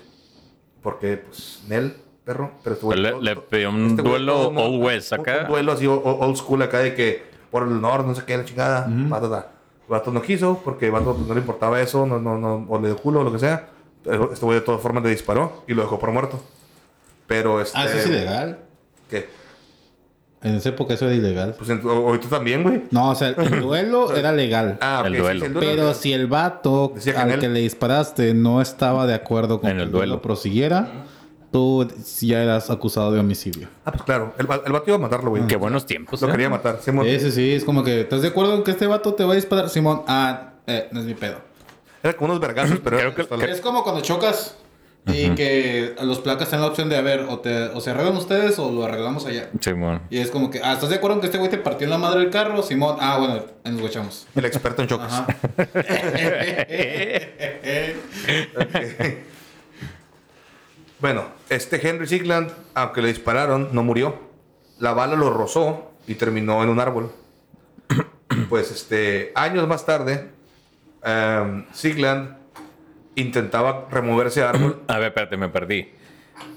porque 0.82 1.18
pues 1.18 1.62
Nel, 1.68 1.94
perro, 2.24 2.52
pero 2.64 2.74
este 2.74 2.96
Le- 2.96 3.10
todo- 3.10 3.20
le 3.20 3.36
pidió 3.36 3.68
un 3.68 3.86
este 3.90 4.02
duelo 4.02 4.50
no- 4.50 4.62
Old 4.62 4.82
West 4.82 5.12
acá. 5.12 5.40
Un 5.42 5.48
duelo 5.48 5.72
así 5.72 5.86
old 5.86 6.36
school 6.36 6.62
acá 6.62 6.78
de 6.78 6.94
que 6.94 7.22
por 7.50 7.64
el 7.64 7.72
honor, 7.74 8.04
no 8.06 8.14
sé 8.14 8.22
qué, 8.26 8.36
la 8.38 8.44
chingada, 8.46 8.88
ta, 9.10 9.20
ta. 9.20 9.52
El 9.86 9.90
vato 9.90 10.10
no 10.10 10.22
quiso 10.22 10.60
porque 10.64 10.86
el 10.86 10.92
vato 10.92 11.16
no 11.28 11.34
le 11.34 11.40
importaba 11.40 11.80
eso, 11.82 12.06
no, 12.06 12.18
no, 12.18 12.38
no, 12.38 12.64
o 12.68 12.80
le 12.80 12.88
dio 12.88 12.96
culo 12.96 13.20
o 13.20 13.24
lo 13.24 13.32
que 13.32 13.38
sea. 13.38 13.68
Este 14.32 14.44
güey 14.46 14.58
de 14.58 14.64
todas 14.64 14.80
formas 14.80 15.02
le 15.04 15.10
disparó 15.10 15.64
y 15.68 15.74
lo 15.74 15.82
dejó 15.82 15.98
por 15.98 16.10
muerto. 16.12 16.40
Pero 17.26 17.60
este. 17.60 17.78
Ah, 17.78 17.84
eso 17.86 17.98
es 17.98 18.06
ilegal. 18.06 18.58
¿Qué? 19.10 19.28
En 20.42 20.54
esa 20.54 20.68
época 20.68 20.94
eso 20.94 21.06
era 21.06 21.14
ilegal. 21.14 21.54
Pues 21.58 21.70
en- 21.70 21.84
o- 21.84 21.90
ahorita 21.90 22.28
también, 22.28 22.62
güey. 22.62 22.82
No, 22.90 23.10
o 23.10 23.14
sea, 23.14 23.28
el 23.28 23.60
duelo 23.60 24.12
era 24.16 24.32
legal. 24.32 24.78
Ah, 24.80 25.02
El 25.04 25.12
ok, 25.14 25.16
sí, 25.16 25.22
duelo. 25.22 25.40
sí, 25.40 25.46
el 25.46 25.52
duelo. 25.54 25.70
Pero 25.72 25.94
si 25.94 26.12
el 26.12 26.26
vato 26.26 26.92
que 27.02 27.10
al 27.12 27.30
él- 27.32 27.40
que 27.40 27.48
le 27.48 27.60
disparaste 27.60 28.34
no 28.34 28.60
estaba 28.60 29.06
de 29.06 29.14
acuerdo 29.14 29.60
con 29.60 29.70
En 29.70 29.76
que 29.76 29.82
el 29.82 29.88
el 29.88 29.92
duelo 29.92 30.06
duelo. 30.14 30.22
prosiguiera, 30.22 30.88
tú 31.50 31.88
ya 32.20 32.42
eras 32.42 32.70
acusado 32.70 33.10
de 33.12 33.18
homicidio. 33.18 33.68
Ah, 33.84 33.90
pues 33.92 34.04
claro. 34.04 34.34
El, 34.38 34.46
el 34.66 34.72
vato 34.72 34.84
iba 34.86 34.96
a 34.96 35.00
matarlo, 35.00 35.30
güey. 35.30 35.46
Qué 35.46 35.56
buenos 35.56 35.86
tiempos. 35.86 36.20
Lo 36.22 36.28
¿eh? 36.28 36.32
quería 36.32 36.50
matar. 36.50 36.78
Simón. 36.80 37.06
Sí, 37.06 37.18
sí, 37.18 37.32
sí. 37.32 37.52
Es 37.54 37.64
como 37.64 37.82
que, 37.82 38.02
¿estás 38.02 38.22
de 38.22 38.28
acuerdo 38.28 38.54
en 38.54 38.62
que 38.62 38.70
este 38.72 38.86
vato 38.86 39.14
te 39.14 39.24
va 39.24 39.32
a 39.32 39.36
disparar? 39.36 39.68
Simón, 39.68 40.02
ah, 40.06 40.50
eh, 40.66 40.88
no 40.92 41.00
es 41.00 41.06
mi 41.06 41.14
pedo. 41.14 41.38
Era 42.02 42.12
como 42.14 42.30
unos 42.30 42.40
vergazos, 42.40 42.78
pero. 42.84 42.98
Creo 42.98 43.10
que- 43.14 43.22
pistola. 43.22 43.44
Es 43.46 43.60
como 43.60 43.82
cuando 43.82 44.00
chocas 44.02 44.56
y 45.06 45.30
que 45.30 45.94
los 46.02 46.18
placas 46.18 46.48
tienen 46.48 46.62
la 46.62 46.68
opción 46.68 46.88
de, 46.88 46.96
a 46.96 47.00
ver, 47.00 47.26
o, 47.28 47.38
te, 47.38 47.68
o 47.68 47.80
se 47.80 47.90
arreglan 47.90 48.16
ustedes 48.16 48.58
o 48.58 48.72
lo 48.72 48.84
arreglamos 48.84 49.24
allá. 49.26 49.50
Simón. 49.60 50.02
Y 50.10 50.18
es 50.18 50.30
como 50.30 50.50
que, 50.50 50.60
ah, 50.62 50.72
¿estás 50.72 50.90
de 50.90 50.96
acuerdo 50.96 51.16
en 51.16 51.20
que 51.20 51.26
este 51.26 51.38
güey 51.38 51.50
te 51.50 51.58
partió 51.58 51.84
en 51.84 51.90
la 51.90 51.98
madre 51.98 52.20
del 52.20 52.30
carro? 52.30 52.62
Simón, 52.62 52.96
ah, 53.00 53.18
bueno, 53.18 53.44
ahí 53.64 53.72
nos 53.72 53.80
guachamos. 53.80 54.26
El 54.34 54.44
experto 54.44 54.82
en 54.82 54.88
choques. 54.88 55.12
Ajá. 55.12 55.26
Bueno, 60.98 61.26
este 61.50 61.86
Henry 61.86 62.06
Sigland, 62.06 62.50
aunque 62.74 63.02
le 63.02 63.08
dispararon, 63.08 63.68
no 63.72 63.82
murió. 63.82 64.18
La 64.78 64.94
bala 64.94 65.14
lo 65.14 65.30
rozó 65.30 65.92
y 66.06 66.14
terminó 66.14 66.62
en 66.62 66.70
un 66.70 66.80
árbol. 66.80 67.12
pues 68.48 68.70
este, 68.70 69.30
años 69.34 69.68
más 69.68 69.84
tarde, 69.84 70.30
em, 71.02 71.66
Sigland 71.72 72.36
intentaba 73.16 73.86
remover 73.90 74.28
ese 74.28 74.42
árbol. 74.42 74.82
A 74.88 74.98
ver, 74.98 75.08
espérate, 75.08 75.36
me 75.36 75.48
perdí. 75.48 75.90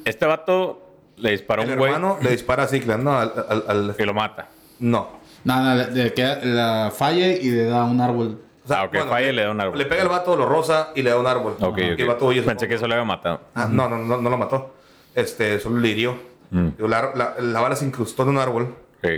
Este 0.05 0.25
vato 0.25 0.85
le 1.17 1.31
disparó 1.31 1.61
a 1.61 1.65
El 1.65 1.71
un 1.71 1.77
güey 1.77 1.91
hermano 1.93 2.17
le 2.21 2.31
dispara 2.31 2.63
a 2.63 2.67
Sigland, 2.67 3.03
no, 3.03 3.17
al, 3.17 3.33
al- 3.49 3.63
al- 3.67 3.95
y 3.97 4.03
lo 4.05 4.13
mata. 4.13 4.47
no. 4.79 5.19
No, 5.45 5.63
no, 5.63 5.73
le, 5.73 5.89
le 5.91 6.13
queda- 6.13 6.39
la 6.43 6.91
falle 6.93 7.39
y 7.41 7.49
le 7.49 7.63
da 7.63 7.85
un 7.85 8.01
árbol. 8.01 8.41
O 8.67 8.73
Ah, 8.73 8.83
ok, 8.83 8.97
falla 9.07 9.29
y 9.29 9.33
le 9.33 9.43
da 9.43 9.51
un 9.51 9.61
árbol. 9.61 9.77
Le 9.77 9.85
pega 9.85 10.03
el 10.03 10.09
vato, 10.09 10.35
lo 10.35 10.45
roza 10.45 10.89
y 10.95 11.01
le 11.01 11.11
da 11.11 11.17
un 11.17 11.25
árbol. 11.27 11.55
Ok, 11.61 11.77
Y 11.77 11.91
ok. 11.93 11.99
el 11.99 12.07
vato 12.07 12.25
huye, 12.25 12.41
Pensé 12.43 12.67
que 12.67 12.75
eso 12.75 12.85
le 12.87 12.93
había 12.95 13.05
matado. 13.05 13.39
Ah, 13.55 13.67
no, 13.71 13.87
no, 13.87 13.97
no, 13.97 14.17
no 14.21 14.29
lo 14.29 14.37
mató. 14.37 14.75
Este, 15.15 15.57
solo 15.61 15.79
le 15.79 15.87
hirió. 15.87 16.17
Mm. 16.51 16.67
Digo, 16.75 16.89
La, 16.89 17.11
la- 17.15 17.35
la 17.39 17.61
bala 17.61 17.77
se 17.77 17.85
incrustó 17.85 18.23
en 18.23 18.29
un 18.29 18.37
árbol. 18.37 18.75
Ok. 19.01 19.09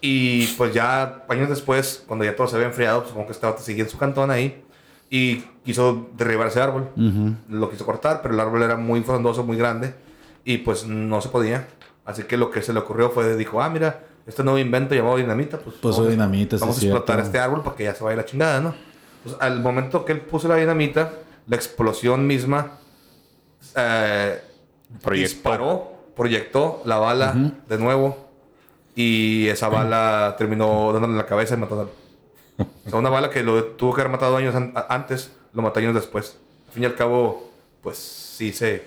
Y 0.00 0.46
pues 0.56 0.72
ya 0.72 1.24
años 1.28 1.50
después, 1.50 2.04
cuando 2.06 2.24
ya 2.24 2.34
todo 2.34 2.46
se 2.48 2.56
había 2.56 2.68
enfriado, 2.68 3.00
pues, 3.00 3.10
supongo 3.10 3.26
que 3.26 3.32
este 3.32 3.46
vato 3.46 3.60
seguía 3.60 3.84
en 3.84 3.90
su 3.90 3.98
cantón 3.98 4.30
ahí. 4.30 4.64
Y 5.12 5.38
quiso 5.64 6.08
derribar 6.16 6.46
ese 6.46 6.60
árbol. 6.60 6.88
Lo 7.48 7.68
quiso 7.68 7.84
cortar, 7.84 8.22
pero 8.22 8.32
el 8.34 8.40
árbol 8.40 8.62
era 8.62 8.76
muy 8.76 9.02
frondoso, 9.02 9.42
muy 9.44 9.56
grande. 9.56 9.92
Y 10.44 10.58
pues 10.58 10.86
no 10.86 11.20
se 11.20 11.28
podía. 11.28 11.66
Así 12.04 12.22
que 12.22 12.36
lo 12.36 12.50
que 12.50 12.62
se 12.62 12.72
le 12.72 12.78
ocurrió 12.78 13.10
fue, 13.10 13.36
dijo, 13.36 13.60
ah, 13.60 13.68
mira, 13.68 14.00
este 14.26 14.42
nuevo 14.44 14.58
invento 14.58 14.94
llamado 14.94 15.16
dinamita, 15.16 15.58
pues... 15.58 15.76
Puso 15.76 15.96
vamos 15.98 16.06
a- 16.06 16.10
dinamita, 16.10 16.56
sí 16.56 16.60
Vamos 16.60 16.76
a 16.76 16.78
es 16.78 16.80
cierto. 16.80 16.96
explotar 16.98 17.24
este 17.24 17.38
árbol 17.38 17.62
para 17.62 17.76
que 17.76 17.84
ya 17.84 17.94
se 17.94 18.04
vaya 18.04 18.16
la 18.18 18.24
chingada, 18.24 18.60
¿no? 18.60 18.74
Pues 19.24 19.36
al 19.40 19.60
momento 19.60 20.04
que 20.04 20.12
él 20.12 20.20
puso 20.20 20.48
la 20.48 20.54
dinamita, 20.56 21.12
la 21.46 21.56
explosión 21.56 22.26
misma 22.26 22.78
eh, 23.76 24.40
Proyectó. 25.02 25.34
disparó, 25.34 25.92
proyectó 26.16 26.82
la 26.84 26.98
bala 26.98 27.34
de 27.68 27.78
nuevo 27.78 28.28
Y 28.96 29.46
esa 29.48 29.68
bala 29.68 30.34
terminó 30.38 30.92
dándole 30.92 31.12
en 31.12 31.18
la 31.18 31.26
cabeza 31.26 31.54
y 31.54 31.58
matando. 31.58 31.90
O 32.60 32.66
sea, 32.90 32.98
una 32.98 33.10
bala 33.10 33.30
que 33.30 33.42
lo 33.42 33.62
tuvo 33.64 33.94
que 33.94 34.00
haber 34.02 34.12
matado 34.12 34.36
años 34.36 34.54
an- 34.54 34.72
antes, 34.88 35.32
lo 35.52 35.62
mató 35.62 35.80
años 35.80 35.94
después. 35.94 36.38
Al 36.68 36.72
fin 36.74 36.82
y 36.82 36.86
al 36.86 36.94
cabo, 36.94 37.50
pues 37.82 37.96
sí 37.98 38.52
se... 38.52 38.84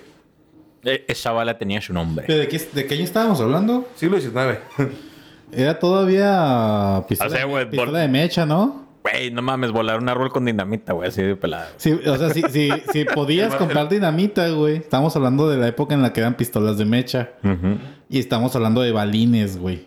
Eh, 0.84 1.04
Esa 1.08 1.32
bala 1.32 1.56
tenía 1.58 1.80
su 1.80 1.92
nombre. 1.92 2.26
¿De 2.26 2.46
qué, 2.48 2.58
¿De 2.72 2.86
qué 2.86 2.94
año 2.94 3.04
estábamos 3.04 3.40
hablando? 3.40 3.88
Siglo 3.96 4.20
XIX. 4.20 4.58
Era 5.52 5.78
todavía 5.78 7.04
pistola, 7.08 7.30
O 7.30 7.32
sea, 7.34 7.70
pistola 7.70 7.90
por- 7.92 8.00
de 8.00 8.08
mecha, 8.08 8.44
¿no? 8.46 8.84
Güey, 9.02 9.30
no 9.30 9.42
mames, 9.42 9.70
volar 9.70 9.98
un 9.98 10.08
árbol 10.08 10.30
con 10.30 10.46
dinamita, 10.46 10.94
güey, 10.94 11.10
así 11.10 11.20
de 11.20 11.36
pelada. 11.36 11.68
Sí, 11.76 11.92
o 11.92 12.16
sea, 12.16 12.30
si, 12.30 12.40
si, 12.48 12.70
si 12.90 13.04
podías 13.14 13.54
comprar 13.54 13.90
dinamita, 13.90 14.48
güey. 14.48 14.76
Estamos 14.76 15.14
hablando 15.14 15.46
de 15.50 15.58
la 15.58 15.68
época 15.68 15.92
en 15.94 16.00
la 16.00 16.14
que 16.14 16.20
eran 16.20 16.34
pistolas 16.38 16.78
de 16.78 16.86
mecha. 16.86 17.32
Y 18.08 18.18
estamos 18.18 18.56
hablando 18.56 18.80
de 18.80 18.92
balines, 18.92 19.58
güey. 19.58 19.86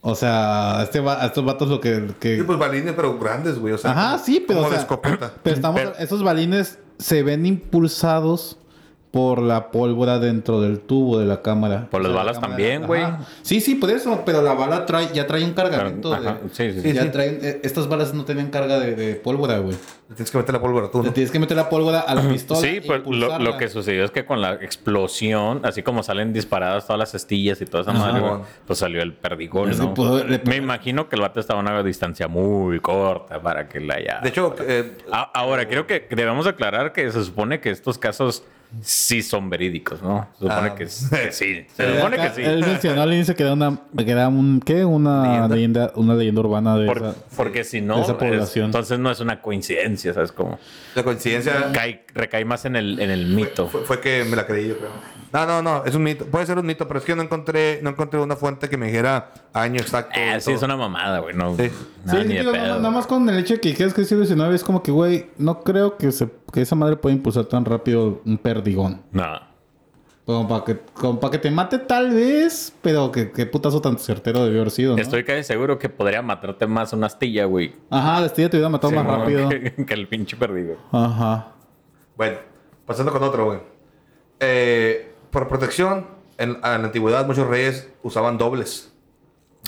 O 0.00 0.14
sea, 0.14 0.80
este 0.84 1.00
va, 1.00 1.24
estos 1.26 1.44
vatos 1.44 1.68
lo 1.68 1.80
que... 1.80 2.08
que- 2.20 2.36
Sí, 2.36 2.42
pues 2.44 2.58
balines, 2.58 2.94
pero 2.94 3.18
grandes, 3.18 3.58
güey. 3.58 3.74
O 3.74 3.78
sea, 3.78 3.90
Ajá, 3.90 4.12
como- 4.12 4.24
sí, 4.24 4.44
pero... 4.46 4.60
Como 4.60 4.68
o 4.68 4.70
de 4.70 4.76
sea, 4.76 4.82
escopeta. 4.82 5.32
Pero 5.42 5.56
estamos... 5.56 5.80
Pero- 5.80 5.94
esos 5.98 6.22
balines 6.22 6.78
se 6.98 7.22
ven 7.22 7.44
impulsados 7.46 8.58
por 9.18 9.42
la 9.42 9.72
pólvora 9.72 10.20
dentro 10.20 10.60
del 10.60 10.78
tubo 10.78 11.18
de 11.18 11.26
la 11.26 11.42
cámara. 11.42 11.88
Por 11.90 12.02
las 12.02 12.10
O 12.10 12.12
sea, 12.12 12.18
la 12.18 12.24
balas 12.24 12.36
cámara- 12.36 12.50
también, 12.52 12.86
güey. 12.86 13.02
Sí, 13.42 13.60
sí, 13.60 13.74
por 13.74 13.90
eso. 13.90 14.22
Pero 14.24 14.42
la 14.42 14.54
bala 14.54 14.86
trae, 14.86 15.08
ya 15.12 15.26
trae 15.26 15.42
un 15.44 15.54
cargamento 15.54 16.14
Ajá, 16.14 16.38
de... 16.42 16.48
sí, 16.52 16.80
sí, 16.80 16.92
sí. 16.96 17.08
traen... 17.10 17.40
eh, 17.42 17.60
Estas 17.64 17.88
balas 17.88 18.14
no 18.14 18.24
tienen 18.24 18.50
carga 18.50 18.78
de, 18.78 18.94
de 18.94 19.14
pólvora, 19.16 19.58
güey. 19.58 19.76
Le 20.08 20.14
tienes 20.14 20.30
que 20.30 20.38
meter 20.38 20.54
la 20.54 20.60
pólvora 20.60 20.90
tú, 20.90 21.02
Le 21.02 21.08
¿no? 21.08 21.12
tienes 21.12 21.30
que 21.32 21.38
meter 21.38 21.56
la 21.56 21.68
pólvora 21.68 22.00
a 22.00 22.14
la 22.14 22.22
pistola. 22.28 22.60
Sí, 22.60 22.80
pues 22.86 23.02
lo, 23.06 23.56
que 23.58 23.68
sucedió 23.68 24.04
es 24.04 24.10
que 24.10 24.24
con 24.24 24.40
la 24.40 24.54
explosión, 24.54 25.60
así 25.64 25.82
como 25.82 26.02
salen 26.02 26.32
disparadas 26.32 26.86
todas 26.86 26.98
las 26.98 27.14
astillas 27.14 27.60
y 27.60 27.66
toda 27.66 27.82
esa 27.82 27.92
madre, 27.92 28.20
güey, 28.20 28.40
pues 28.66 28.78
salió 28.78 29.02
el 29.02 29.12
perdigón, 29.14 29.70
¿no? 29.76 29.84
le 29.84 29.90
pudo- 29.94 30.24
Me 30.44 30.56
imagino 30.56 31.08
que 31.08 31.16
el 31.16 31.22
vato 31.22 31.40
estaba 31.40 31.60
a 31.60 31.62
una 31.62 31.82
distancia 31.82 32.26
muy 32.28 32.80
corta 32.80 33.40
para 33.42 33.68
que 33.68 33.80
la 33.80 33.94
haya... 33.96 34.20
De 34.22 34.28
hecho, 34.30 34.54
eh, 34.60 34.96
Ahora, 35.10 35.68
creo 35.68 35.86
que 35.86 36.06
debemos 36.10 36.46
aclarar 36.46 36.92
que 36.92 37.10
se 37.10 37.24
supone 37.24 37.60
que 37.60 37.70
estos 37.70 37.98
casos 37.98 38.44
sí 38.82 39.22
son 39.22 39.48
verídicos, 39.50 40.02
¿no? 40.02 40.28
Se 40.38 40.44
supone 40.44 40.68
Ah. 40.68 40.74
que, 40.74 40.84
que 40.84 40.90
sí. 41.32 41.66
Se 41.74 41.84
Eh, 41.84 41.96
supone 41.96 42.16
acá 42.16 42.34
que 42.34 42.42
sí. 42.42 42.48
Él 42.48 42.60
mencionó 42.60 43.02
al 43.02 43.12
inicio 43.14 43.34
que 43.34 43.42
era 43.42 43.52
una, 43.54 43.78
que 43.96 44.10
era 44.10 44.28
un, 44.28 44.60
¿qué? 44.60 44.84
Una 44.84 45.48
leyenda, 45.48 45.92
una 45.94 46.14
leyenda 46.14 46.40
urbana 46.40 46.76
de 46.76 46.86
Por- 46.86 46.98
esa. 46.98 47.14
porque 47.36 47.64
si 47.64 47.80
no, 47.80 48.02
esa 48.02 48.12
es- 48.12 48.18
población. 48.18 48.66
entonces 48.66 48.98
no 48.98 49.10
es 49.10 49.20
una 49.20 49.40
coincidencia, 49.40 50.12
¿sabes 50.14 50.32
cómo? 50.32 50.58
la 50.94 51.02
coincidencia 51.04 51.70
Cae- 51.72 52.04
recae 52.14 52.44
más 52.44 52.64
en 52.64 52.76
el, 52.76 52.98
en 53.00 53.10
el 53.10 53.26
mito. 53.26 53.68
fue, 53.68 53.82
fue 53.84 54.00
que 54.00 54.24
me 54.24 54.34
la 54.36 54.46
creí, 54.46 54.68
yo 54.68 54.76
creo. 54.78 54.90
No, 55.32 55.44
no, 55.46 55.60
no, 55.62 55.84
es 55.84 55.94
un 55.94 56.02
mito. 56.02 56.24
Puede 56.24 56.46
ser 56.46 56.58
un 56.58 56.64
mito, 56.64 56.88
pero 56.88 57.00
es 57.00 57.04
que 57.04 57.14
no 57.14 57.22
encontré, 57.22 57.80
no 57.82 57.90
encontré 57.90 58.18
una 58.18 58.34
fuente 58.34 58.68
que 58.70 58.76
me 58.78 58.86
dijera 58.86 59.30
año 59.62 59.80
exacto. 59.80 60.18
Y 60.18 60.40
sí, 60.40 60.46
todo. 60.46 60.54
es 60.56 60.62
una 60.62 60.76
mamada, 60.76 61.18
güey. 61.20 61.34
No, 61.34 61.56
Sí. 61.56 61.70
nada, 62.04 62.22
sí, 62.22 62.28
ni 62.28 62.34
de 62.34 62.40
digo, 62.40 62.52
pedo. 62.52 62.62
nada, 62.62 62.76
nada 62.78 62.90
más 62.90 63.06
con 63.06 63.28
el 63.28 63.38
hecho 63.38 63.54
de 63.54 63.60
que 63.60 63.68
dijeras 63.70 63.94
que 63.94 64.02
es 64.02 64.08
siglo 64.08 64.24
XIX 64.26 64.54
es 64.54 64.64
como 64.64 64.82
que, 64.82 64.90
güey, 64.90 65.30
no 65.38 65.60
creo 65.62 65.96
que, 65.96 66.12
se, 66.12 66.28
que 66.52 66.62
esa 66.62 66.74
madre 66.76 66.96
pueda 66.96 67.14
impulsar 67.14 67.44
tan 67.46 67.64
rápido 67.64 68.20
un 68.24 68.38
perdigón. 68.38 69.02
No. 69.12 69.48
Como 70.24 70.46
para 70.46 70.64
que, 70.64 70.78
como 70.92 71.18
para 71.20 71.30
que 71.30 71.38
te 71.38 71.50
mate 71.50 71.78
tal 71.78 72.10
vez, 72.10 72.74
pero 72.82 73.10
que, 73.10 73.30
qué 73.32 73.46
putazo 73.46 73.80
tan 73.80 73.98
certero 73.98 74.44
debió 74.44 74.60
haber 74.60 74.70
sido, 74.70 74.94
¿no? 74.94 75.00
Estoy 75.00 75.24
casi 75.24 75.42
seguro 75.42 75.78
que 75.78 75.88
podría 75.88 76.20
matarte 76.20 76.66
más 76.66 76.92
una 76.92 77.06
astilla, 77.06 77.46
güey. 77.46 77.74
Ajá, 77.88 78.20
la 78.20 78.26
astilla 78.26 78.50
te 78.50 78.58
hubiera 78.58 78.68
matado 78.68 78.92
más 78.92 79.04
Sí, 79.04 79.10
no, 79.10 79.18
rápido. 79.18 79.48
Que, 79.76 79.86
que 79.86 79.94
el 79.94 80.06
pinche 80.06 80.36
perdido. 80.36 80.76
Ajá. 80.92 81.52
Bueno, 82.16 82.36
pasando 82.84 83.10
con 83.10 83.22
otro, 83.22 83.46
güey. 83.46 83.60
Eh, 84.40 85.12
por 85.30 85.48
protección, 85.48 86.06
en, 86.36 86.50
en 86.50 86.60
la 86.60 86.74
antigüedad 86.74 87.26
muchos 87.26 87.46
reyes 87.48 87.88
usaban 88.02 88.36
dobles. 88.36 88.92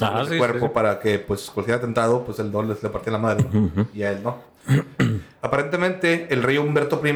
Ah, 0.03 0.25
sí, 0.29 0.39
cuerpo 0.39 0.59
sí, 0.59 0.67
sí. 0.67 0.71
para 0.75 0.99
que, 1.01 1.19
pues, 1.19 1.51
cualquier 1.51 1.79
atentado, 1.79 2.25
pues, 2.25 2.39
el 2.39 2.51
doble 2.53 2.75
le 2.81 2.89
partía 2.91 3.13
la 3.13 3.19
madre, 3.19 3.47
¿no? 3.53 3.87
Y 3.95 4.03
a 4.03 4.13
él 4.13 4.23
no. 4.23 4.37
Aparentemente, 5.43 6.27
el 6.31 6.43
rey 6.43 6.59
Humberto 6.59 7.01
I 7.05 7.15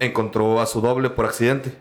encontró 0.00 0.60
a 0.60 0.66
su 0.66 0.80
doble 0.80 1.10
por 1.10 1.26
accidente. 1.26 1.74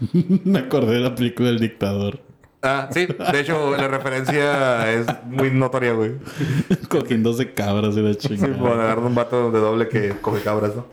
Me 0.44 0.60
acordé 0.60 0.94
de 0.94 1.00
la 1.00 1.14
película 1.14 1.48
del 1.48 1.60
dictador. 1.60 2.20
Ah, 2.62 2.88
sí. 2.90 3.06
De 3.06 3.40
hecho, 3.40 3.76
la 3.76 3.86
referencia 3.86 4.90
es 4.92 5.06
muy 5.24 5.50
notoria, 5.50 5.92
güey. 5.92 6.12
Cogiéndose 6.88 7.52
cabras 7.52 7.96
y 7.96 8.02
la 8.02 8.12
Sí, 8.14 8.28
chingada. 8.28 8.58
por 8.58 8.72
agarrar 8.72 8.98
un 9.00 9.14
vato 9.14 9.50
de 9.52 9.60
doble 9.60 9.88
que 9.88 10.10
coge 10.20 10.42
cabras, 10.42 10.74
¿no? 10.74 10.86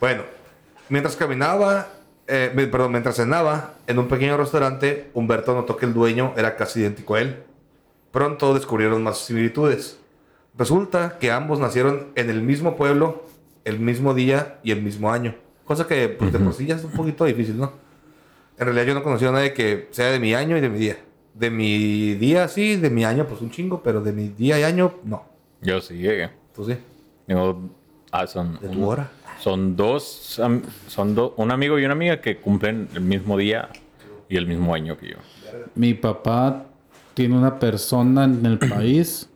Bueno, 0.00 0.22
mientras 0.88 1.14
caminaba, 1.16 1.86
eh, 2.30 2.68
perdón, 2.70 2.92
mientras 2.92 3.16
cenaba 3.16 3.74
en 3.86 3.98
un 3.98 4.08
pequeño 4.08 4.36
restaurante, 4.36 5.10
Humberto 5.14 5.54
notó 5.54 5.76
que 5.76 5.86
el 5.86 5.92
dueño 5.94 6.32
era 6.36 6.56
casi 6.56 6.80
idéntico 6.80 7.14
a 7.16 7.20
él. 7.20 7.42
Pronto 8.12 8.54
descubrieron 8.54 9.02
más 9.02 9.18
similitudes. 9.18 9.98
Resulta 10.56 11.18
que 11.18 11.30
ambos 11.30 11.60
nacieron 11.60 12.08
en 12.14 12.30
el 12.30 12.42
mismo 12.42 12.76
pueblo, 12.76 13.24
el 13.64 13.78
mismo 13.78 14.14
día 14.14 14.58
y 14.62 14.72
el 14.72 14.82
mismo 14.82 15.12
año. 15.12 15.34
Cosa 15.64 15.86
que 15.86 16.08
pues, 16.08 16.32
de 16.32 16.38
por 16.38 16.52
sí 16.54 16.66
ya 16.66 16.74
es 16.76 16.84
un 16.84 16.92
poquito 16.92 17.24
difícil, 17.24 17.58
¿no? 17.58 17.72
En 18.58 18.64
realidad 18.66 18.86
yo 18.86 18.94
no 18.94 19.02
conocí 19.02 19.24
a 19.24 19.30
nadie 19.32 19.54
que 19.54 19.88
sea 19.92 20.10
de 20.10 20.18
mi 20.18 20.34
año 20.34 20.56
y 20.56 20.60
de 20.60 20.68
mi 20.68 20.78
día. 20.78 20.98
De 21.34 21.50
mi 21.50 22.14
día 22.14 22.48
sí, 22.48 22.76
de 22.76 22.90
mi 22.90 23.04
año 23.04 23.26
pues 23.26 23.40
un 23.40 23.50
chingo, 23.50 23.82
pero 23.82 24.00
de 24.00 24.12
mi 24.12 24.28
día 24.28 24.58
y 24.58 24.64
año 24.64 24.94
no. 25.04 25.24
Yo 25.62 25.80
sí 25.80 25.94
llegué. 25.94 26.30
Tú 26.54 26.64
sí. 26.64 26.76
Tengo- 27.26 27.70
ah, 28.10 28.26
son, 28.26 28.58
De 28.60 28.68
tu 28.68 28.84
hora. 28.86 29.10
Son 29.40 29.76
dos, 29.76 30.02
son 30.88 31.14
do- 31.14 31.34
un 31.36 31.50
amigo 31.50 31.78
y 31.78 31.84
una 31.84 31.92
amiga 31.94 32.20
que 32.20 32.36
cumplen 32.38 32.88
el 32.94 33.00
mismo 33.00 33.36
día 33.36 33.68
y 34.28 34.36
el 34.36 34.46
mismo 34.46 34.74
año 34.74 34.96
que 34.96 35.10
yo. 35.10 35.16
Mi 35.74 35.94
papá 35.94 36.66
tiene 37.14 37.36
una 37.36 37.58
persona 37.58 38.24
en 38.24 38.44
el 38.46 38.58
país 38.58 39.28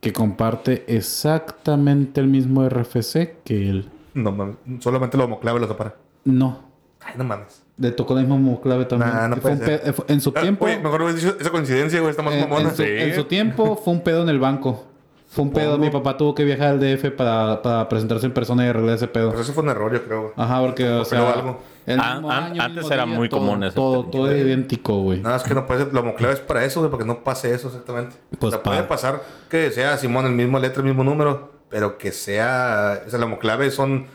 que 0.00 0.12
comparte 0.12 0.84
exactamente 0.88 2.20
el 2.20 2.26
mismo 2.26 2.66
RFC 2.68 3.42
que 3.44 3.68
él. 3.70 3.88
No 4.14 4.32
mames. 4.32 4.56
Solamente 4.80 5.16
lo 5.16 5.24
homoclave 5.24 5.60
lo 5.60 5.68
separa. 5.68 5.94
No. 6.24 6.62
Ay, 7.00 7.14
no 7.16 7.24
mames. 7.24 7.62
Le 7.78 7.92
tocó 7.92 8.14
la 8.14 8.22
misma 8.22 8.60
clave 8.60 8.84
también. 8.84 9.10
Nah, 9.12 9.28
no 9.28 9.36
fue 9.36 9.56
puede 9.56 9.64
ser. 9.64 9.88
eh, 9.88 9.94
en 10.08 10.20
su 10.20 10.32
Ah, 10.36 10.40
tiempo. 10.42 10.64
Oye, 10.66 10.78
mejor 10.78 11.00
hubieras 11.02 11.22
dicho 11.22 11.36
esa 11.40 11.50
coincidencia, 11.50 11.98
güey. 12.00 12.10
Está 12.10 12.22
más 12.22 12.34
en, 12.34 12.40
mamona. 12.40 12.68
en 12.70 12.76
su, 12.76 12.82
Sí. 12.82 12.88
en 12.88 13.14
su 13.14 13.24
tiempo 13.24 13.76
fue 13.82 13.92
un 13.94 14.00
pedo 14.02 14.22
en 14.22 14.28
el 14.28 14.38
banco. 14.38 14.86
Fue 15.30 15.44
un 15.44 15.52
pedo. 15.52 15.78
Mi 15.78 15.90
papá 15.90 16.16
tuvo 16.16 16.34
que 16.34 16.42
viajar 16.44 16.68
al 16.68 16.80
DF 16.80 17.12
para, 17.16 17.62
para 17.62 17.88
presentarse 17.88 18.26
en 18.26 18.32
persona 18.34 18.66
y 18.66 18.68
arreglar 18.68 18.96
ese 18.96 19.06
pedo. 19.06 19.30
Pero 19.30 19.42
eso 19.42 19.52
fue 19.52 19.62
un 19.62 19.68
error, 19.70 19.92
yo 19.92 20.02
creo. 20.04 20.32
Ajá, 20.36 20.60
porque, 20.60 20.88
o 20.88 21.04
sea, 21.04 21.30
algo. 21.34 21.60
el 21.86 22.00
Ah, 22.00 22.14
mismo 22.14 22.30
an- 22.32 22.42
año, 22.44 22.62
antes 22.62 22.76
mismo 22.82 22.92
era 22.92 23.04
día, 23.06 23.14
muy 23.14 23.28
todo- 23.28 23.40
común 23.40 23.62
ese 23.62 23.76
Todo, 23.76 24.04
todo 24.06 24.36
idéntico, 24.36 25.00
güey. 25.02 25.20
Nada, 25.20 25.36
es 25.36 25.44
que 25.44 25.54
no 25.54 25.66
puede 25.68 25.84
ser. 25.84 25.94
La 25.94 26.00
homoclave 26.00 26.34
es 26.34 26.40
para 26.40 26.64
eso, 26.64 26.80
güey, 26.80 26.90
porque 26.90 27.06
no 27.06 27.22
pase 27.22 27.54
eso 27.54 27.68
exactamente. 27.68 28.16
Pues 28.40 28.48
o 28.48 28.50
sea, 28.50 28.62
pa- 28.62 28.70
puede 28.72 28.82
pasar 28.82 29.22
que 29.48 29.70
sea 29.70 29.96
Simón 29.98 30.26
el 30.26 30.32
mismo 30.32 30.58
letra, 30.58 30.82
el 30.82 30.88
mismo 30.88 31.04
número, 31.04 31.52
pero 31.68 31.96
que 31.96 32.10
sea. 32.10 33.00
O 33.06 33.08
sea, 33.10 33.18
la 33.20 33.26
homoclave 33.26 33.70
son 33.70 34.06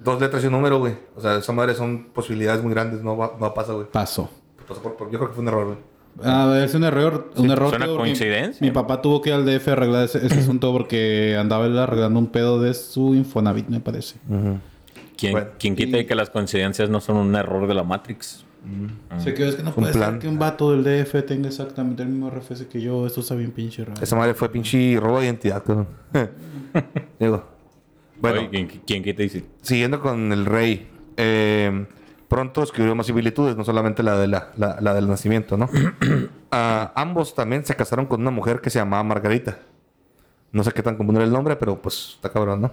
dos 0.00 0.20
letras 0.20 0.42
y 0.42 0.48
un 0.48 0.54
número, 0.54 0.80
güey. 0.80 0.94
O 1.14 1.20
sea, 1.20 1.36
esa 1.36 1.52
madre 1.52 1.74
son 1.74 2.06
posibilidades 2.12 2.62
muy 2.64 2.72
grandes. 2.74 3.00
No 3.00 3.16
va, 3.16 3.32
no 3.38 3.54
pasa, 3.54 3.74
güey. 3.74 3.86
Pasó. 3.92 4.28
Pasó 4.66 4.82
por- 4.82 4.96
por- 4.96 5.08
yo 5.10 5.18
creo 5.18 5.28
que 5.28 5.34
fue 5.36 5.42
un 5.42 5.48
error, 5.48 5.66
güey. 5.66 5.78
A 6.22 6.46
ver, 6.46 6.64
es 6.64 6.74
un 6.74 6.84
error. 6.84 7.30
Un 7.36 7.50
error. 7.50 7.68
es 7.74 7.76
una 7.76 7.86
coincidencia. 7.88 8.64
Mi 8.64 8.70
papá 8.72 9.02
tuvo 9.02 9.20
que 9.20 9.30
ir 9.30 9.34
al 9.34 9.44
DF 9.44 9.68
a 9.68 9.72
arreglar 9.72 10.04
ese, 10.04 10.24
ese 10.24 10.38
asunto 10.40 10.72
porque 10.72 11.36
andaba 11.38 11.66
él 11.66 11.76
arreglando 11.78 12.18
un 12.18 12.28
pedo 12.28 12.60
de 12.60 12.72
su 12.74 13.14
Infonavit, 13.14 13.68
me 13.68 13.80
parece. 13.80 14.16
¿Quién, 15.16 15.32
Bueno, 15.32 15.48
quién 15.58 15.74
quita 15.76 15.98
y 15.98 16.06
que 16.06 16.14
las 16.14 16.30
coincidencias 16.30 16.88
no 16.90 17.00
son 17.00 17.16
un 17.16 17.34
error 17.34 17.66
de 17.66 17.74
la 17.74 17.82
Matrix? 17.84 18.44
Se 19.18 19.34
quedó 19.34 19.50
es 19.50 19.56
que 19.56 19.62
no 19.62 19.68
Un 19.70 19.74
puede 19.74 19.92
plan. 19.92 20.12
ser 20.12 20.20
que 20.20 20.28
un 20.28 20.38
vato 20.38 20.70
del 20.74 20.82
DF 20.84 21.26
tenga 21.26 21.48
exactamente 21.48 22.02
el 22.02 22.08
mismo 22.08 22.30
RFC 22.30 22.66
que 22.68 22.80
yo. 22.80 23.06
Esto 23.06 23.20
está 23.20 23.34
bien 23.34 23.50
pinche 23.50 23.84
raro. 23.84 24.00
Esa 24.02 24.16
madre 24.16 24.32
fue 24.34 24.48
pinche 24.50 24.98
robo 24.98 25.18
de 25.20 25.26
identidad, 25.26 25.62
cabrón. 25.62 25.88
Digo. 27.20 27.44
Bueno. 28.20 28.40
Oye, 28.40 28.48
¿quién, 28.50 28.68
quién 28.86 29.02
quita 29.02 29.22
y 29.22 29.28
si- 29.28 29.44
Siguiendo 29.60 30.00
con 30.00 30.32
el 30.32 30.46
rey, 30.46 30.88
eh, 31.18 31.86
pronto 32.28 32.62
escribió 32.62 32.94
más 32.94 33.06
similitudes, 33.06 33.56
no 33.56 33.64
solamente 33.64 34.02
la, 34.02 34.16
de 34.18 34.26
la, 34.26 34.50
la- 34.56 34.78
la 34.80 34.94
del 34.94 35.08
nacimiento, 35.08 35.56
¿no? 35.56 35.68
Ah, 36.56 36.92
ambos 36.94 37.34
también 37.34 37.64
se 37.66 37.74
casaron 37.74 38.06
con 38.06 38.20
una 38.20 38.30
mujer 38.30 38.60
que 38.60 38.70
se 38.70 38.78
llamaba 38.78 39.02
Margarita. 39.02 39.58
No 40.52 40.62
sé 40.62 40.70
qué 40.70 40.84
tan 40.84 40.96
común 40.96 41.16
era 41.16 41.24
el 41.24 41.32
nombre, 41.32 41.56
pero 41.56 41.82
pues 41.82 42.12
está 42.14 42.30
cabrón, 42.30 42.60
¿no? 42.60 42.72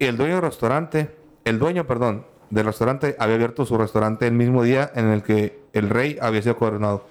Y 0.00 0.06
el 0.06 0.16
dueño 0.16 0.34
del 0.34 0.42
restaurante, 0.42 1.14
el 1.44 1.60
dueño, 1.60 1.86
perdón, 1.86 2.26
del 2.50 2.66
restaurante 2.66 3.14
había 3.20 3.36
abierto 3.36 3.64
su 3.64 3.78
restaurante 3.78 4.26
el 4.26 4.32
mismo 4.32 4.64
día 4.64 4.90
en 4.96 5.06
el 5.10 5.22
que 5.22 5.60
el 5.72 5.88
rey 5.88 6.18
había 6.20 6.42
sido 6.42 6.56
coronado. 6.56 7.06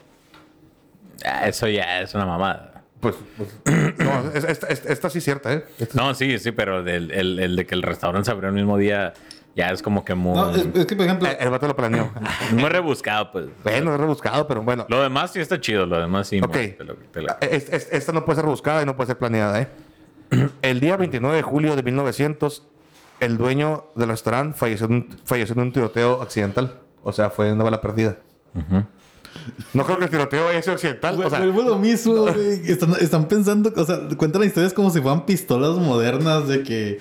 Ah, 1.26 1.48
eso 1.48 1.68
ya 1.70 2.02
es 2.02 2.14
una 2.14 2.26
mamada. 2.26 2.84
Pues, 3.00 3.16
pues, 3.38 3.50
no, 4.00 4.32
es- 4.34 4.44
esta, 4.44 4.68
esta- 4.68 4.92
esta 4.92 5.10
sí 5.10 5.20
es 5.20 5.24
cierta, 5.24 5.54
¿eh? 5.54 5.64
Esta- 5.80 6.02
No, 6.02 6.14
sí, 6.14 6.38
sí, 6.40 6.52
pero 6.52 6.84
del- 6.84 7.12
el, 7.12 7.40
el 7.40 7.56
de 7.56 7.66
que 7.66 7.74
el 7.76 7.84
restaurante 7.84 8.26
se 8.26 8.32
abrió 8.32 8.50
el 8.50 8.56
mismo 8.56 8.78
día 8.78 9.14
ya 9.56 9.70
es 9.72 9.82
como 9.82 10.04
que 10.06 10.16
muy, 10.16 10.36
No, 10.36 10.50
es, 10.52 10.66
es 10.74 10.86
que, 10.86 10.96
por 10.96 11.06
ejemplo, 11.06 11.28
el 11.38 11.50
vato 11.50 11.68
lo 11.68 11.76
planeó. 11.76 12.10
muy 12.54 12.70
rebuscado, 12.70 13.32
pues. 13.32 13.46
bueno, 13.64 13.94
es 13.94 14.00
rebuscado, 14.00 14.48
pero 14.48 14.62
bueno. 14.64 14.86
Lo 14.90 15.02
demás 15.02 15.32
sí 15.32 15.40
está 15.40 15.60
chido, 15.60 15.86
lo 15.86 16.00
demás 16.00 16.28
sí. 16.28 16.40
Ok. 16.42 16.52
te 16.52 16.84
lo- 16.84 16.96
te 16.96 17.22
lo- 17.22 17.36
es- 17.42 17.70
es- 17.72 17.90
esta 17.92 18.12
no 18.14 18.24
puede 18.26 18.38
ser 18.38 18.46
buscada 18.46 18.82
y 18.82 18.86
no 18.86 18.96
puede 18.96 19.08
ser 19.08 19.18
planeada, 19.18 19.62
¿eh? 19.62 19.68
El 20.62 20.80
día 20.80 20.96
29 20.98 21.36
de 21.36 21.42
julio 21.42 21.76
de 21.76 21.84
1900, 21.84 22.66
el 23.20 23.38
dueño 23.38 23.86
del 23.96 24.10
restaurante 24.10 24.58
falleció 24.58 24.88
en 24.88 24.94
un, 24.94 25.10
falleció 25.26 25.54
en 25.54 25.62
un 25.62 25.74
tiroteo 25.74 26.22
accidental. 26.22 26.80
O 27.04 27.12
sea, 27.12 27.30
fue 27.30 27.52
una 27.52 27.64
bala 27.64 27.82
perdida. 27.82 28.18
No 29.74 29.86
creo 29.86 29.98
que 29.98 30.06
el 30.06 30.10
tiroteo 30.10 30.46
vaya 30.46 30.60
a 30.60 30.62
ser 30.62 30.74
occidental. 30.74 31.16
Güey, 31.16 31.28
o 31.28 31.30
sea, 31.30 31.40
lo 31.40 31.78
mismo, 31.80 32.14
güey. 32.16 32.62
Están, 32.70 32.94
están 33.00 33.28
pensando, 33.28 33.72
o 33.76 33.86
sea, 33.86 34.00
cuentan 34.18 34.44
historias 34.44 34.74
como 34.74 34.90
si 34.90 35.02
fueran 35.02 35.26
pistolas 35.26 35.78
modernas 35.78 36.48
de 36.48 36.64
que 36.64 37.00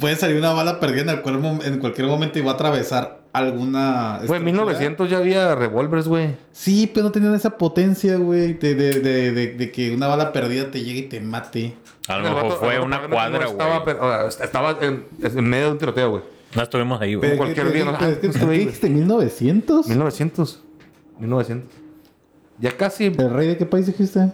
puede 0.00 0.16
salir 0.16 0.36
una 0.38 0.52
bala 0.52 0.80
perdida 0.80 1.02
en, 1.02 1.08
el 1.10 1.20
cual 1.22 1.60
en 1.64 1.78
cualquier 1.78 2.06
momento 2.06 2.38
y 2.38 2.42
va 2.42 2.52
a 2.52 2.54
atravesar 2.54 3.20
alguna. 3.32 4.20
güey, 4.26 4.40
en 4.40 4.48
estructura. 4.48 4.50
1900 4.50 5.10
ya 5.10 5.18
había 5.18 5.54
revólveres, 5.54 6.08
güey. 6.08 6.36
Sí, 6.52 6.90
pero 6.92 7.04
no 7.06 7.12
tenían 7.12 7.34
esa 7.34 7.56
potencia, 7.58 8.16
güey, 8.16 8.54
de, 8.54 8.74
de, 8.74 9.00
de, 9.00 9.32
de, 9.32 9.46
de 9.54 9.70
que 9.72 9.94
una 9.94 10.06
bala 10.06 10.32
perdida 10.32 10.70
te 10.70 10.82
llegue 10.82 11.00
y 11.00 11.02
te 11.08 11.20
mate. 11.20 11.74
A 12.08 12.18
lo 12.18 12.22
mejor 12.34 12.58
fue 12.58 12.80
una 12.80 13.06
cuadra, 13.08 13.44
estaba, 13.46 13.80
güey. 13.80 13.96
sea, 14.32 14.44
estaba 14.46 14.78
en, 14.80 15.04
en 15.22 15.44
medio 15.44 15.66
de 15.66 15.72
un 15.72 15.78
tiroteo, 15.78 16.10
güey. 16.10 16.22
No 16.56 16.62
estuvimos 16.62 17.00
ahí, 17.02 17.14
güey. 17.14 17.36
Cualquier 17.36 17.66
¿qué- 17.66 17.72
día, 17.74 17.84
¿no? 17.84 17.90
Ah, 17.92 18.10
¿Qué 18.20 18.28
dijiste? 18.28 18.88
¿1900? 18.88 19.86
1900. 19.86 20.62
1900. 21.18 21.70
Ya 22.58 22.74
casi. 22.76 23.04
¿El 23.04 23.30
rey 23.30 23.48
de 23.48 23.58
qué 23.58 23.66
país 23.66 23.86
dijiste? 23.86 24.32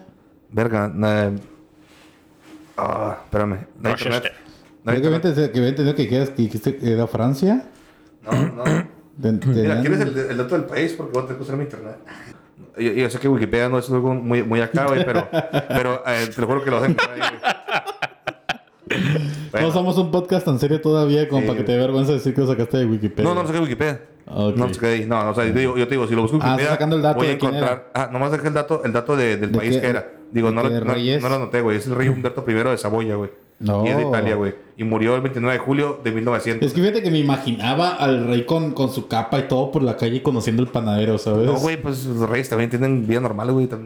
Verga. 0.51 0.93
Ah, 2.77 3.19
espérame. 3.25 3.67
Internet. 3.85 4.33
No 4.85 4.93
que 4.93 4.99
entendido- 5.09 5.51
que 5.53 5.59
había 5.59 5.69
entendido 5.71 5.97
que 5.97 6.09
quieras- 6.09 6.31
que 6.31 6.43
dijiste 6.43 6.77
que 6.77 6.93
era 6.93 7.07
Francia. 7.07 7.65
No, 8.23 8.33
no. 8.33 8.65
De- 9.17 9.33
Mira, 9.33 9.81
¿quieres 9.81 10.01
el, 10.01 10.19
el 10.19 10.37
dato 10.37 10.57
del 10.57 10.65
país? 10.65 10.93
Porque 10.93 11.13
voy 11.13 11.23
a 11.23 11.27
tener 11.27 11.37
que 11.39 11.43
usar 11.45 11.57
mi 11.57 11.65
internet. 11.65 11.97
Yo, 12.77 12.91
yo 12.91 13.09
sé 13.09 13.21
que 13.21 13.29
Wikipedia 13.29 13.69
no 13.69 13.79
es 13.79 13.89
algo 13.89 14.15
muy, 14.15 14.43
muy 14.43 14.61
acá, 14.61 14.87
güey, 14.89 15.05
pero, 15.05 15.29
pero 15.69 16.03
eh, 16.09 16.27
te 16.35 16.41
lo 16.41 16.47
juro 16.49 16.65
que 16.65 16.71
lo 16.73 16.81
güey. 16.81 16.97
Bueno. 19.53 19.67
No 19.69 19.73
somos 19.73 19.97
un 19.97 20.11
podcast 20.11 20.45
tan 20.45 20.59
serio 20.59 20.81
todavía 20.81 21.29
como 21.29 21.43
Sí, 21.43 21.47
para 21.47 21.59
que 21.59 21.65
te 21.65 21.71
dé 21.73 21.79
vergüenza 21.79 22.13
decir 22.13 22.35
que 22.35 22.41
lo 22.41 22.49
sacaste 22.49 22.79
de 22.79 22.87
Wikipedia. 22.87 23.25
No, 23.29 23.35
no 23.35 23.43
lo 23.43 23.47
saqué 23.47 23.59
de 23.59 23.65
Wikipedia. 23.65 24.01
Ok. 24.27 24.57
No 24.57 24.67
lo 24.67 24.75
saqué 24.75 24.87
de 24.87 24.93
ahí. 24.95 25.07
No, 25.07 25.31
o 25.31 25.35
sea, 25.35 25.45
yo 25.47 25.53
te 25.53 25.59
digo, 25.61 25.77
yo 25.79 25.87
te 25.87 25.95
digo, 25.95 26.07
si 26.09 26.15
lo 26.17 26.23
busco 26.23 26.37
en 26.37 26.43
Ah, 26.43 26.47
Wikipedia, 26.47 26.65
estás 26.65 26.75
sacando 26.75 26.97
el 26.97 27.03
dato 27.03 27.19
voy 27.19 27.27
a 27.29 27.33
encontrar... 27.33 27.91
Ah, 27.95 28.09
nomás 28.13 28.33
dejé 28.33 28.49
el 28.49 28.55
dato, 28.55 28.83
el 28.85 28.93
dato 28.93 29.17
de- 29.17 29.37
del 29.37 29.53
¿De 29.53 29.59
país 29.59 29.75
qué- 29.77 29.81
que 29.81 29.87
era. 29.87 30.11
Digo, 30.33 30.51
no, 30.51 30.63
lo- 30.65 30.71
no, 30.71 30.95
no 31.21 31.29
lo 31.29 31.35
anoté, 31.37 31.61
güey. 31.61 31.77
Es 31.77 31.87
el 31.87 31.95
rey 31.95 32.09
Humberto 32.09 32.45
I 32.49 32.53
de 32.55 32.77
Saboya, 32.79 33.15
güey. 33.15 33.31
No. 33.61 33.85
Y 33.87 33.89
es 33.89 33.97
de 33.97 34.03
Italia, 34.09 34.35
güey. 34.35 34.55
Y 34.77 34.83
murió 34.85 35.15
el 35.15 35.21
29 35.23 35.53
de 35.59 35.65
julio 35.65 36.01
de 36.03 36.11
1900. 36.11 36.67
Es 36.67 36.75
que 36.75 36.81
fíjate 36.81 37.03
que 37.03 37.11
me 37.11 37.19
imaginaba 37.21 37.91
al 37.91 38.27
rey 38.27 38.45
con, 38.45 38.73
con 38.73 38.91
su 38.91 39.07
capa 39.07 39.39
y 39.39 39.43
todo 39.49 39.71
por 39.71 39.83
la 39.85 39.97
calle 39.97 40.23
conociendo 40.23 40.63
el 40.63 40.69
panadero, 40.69 41.17
¿sabes? 41.19 41.47
No, 41.47 41.55
güey, 41.55 41.81
pues 41.81 42.05
los 42.05 42.29
reyes 42.29 42.49
también 42.49 42.69
tienen 42.71 43.07
vida 43.07 43.21
normal, 43.21 43.53
güey. 43.53 43.69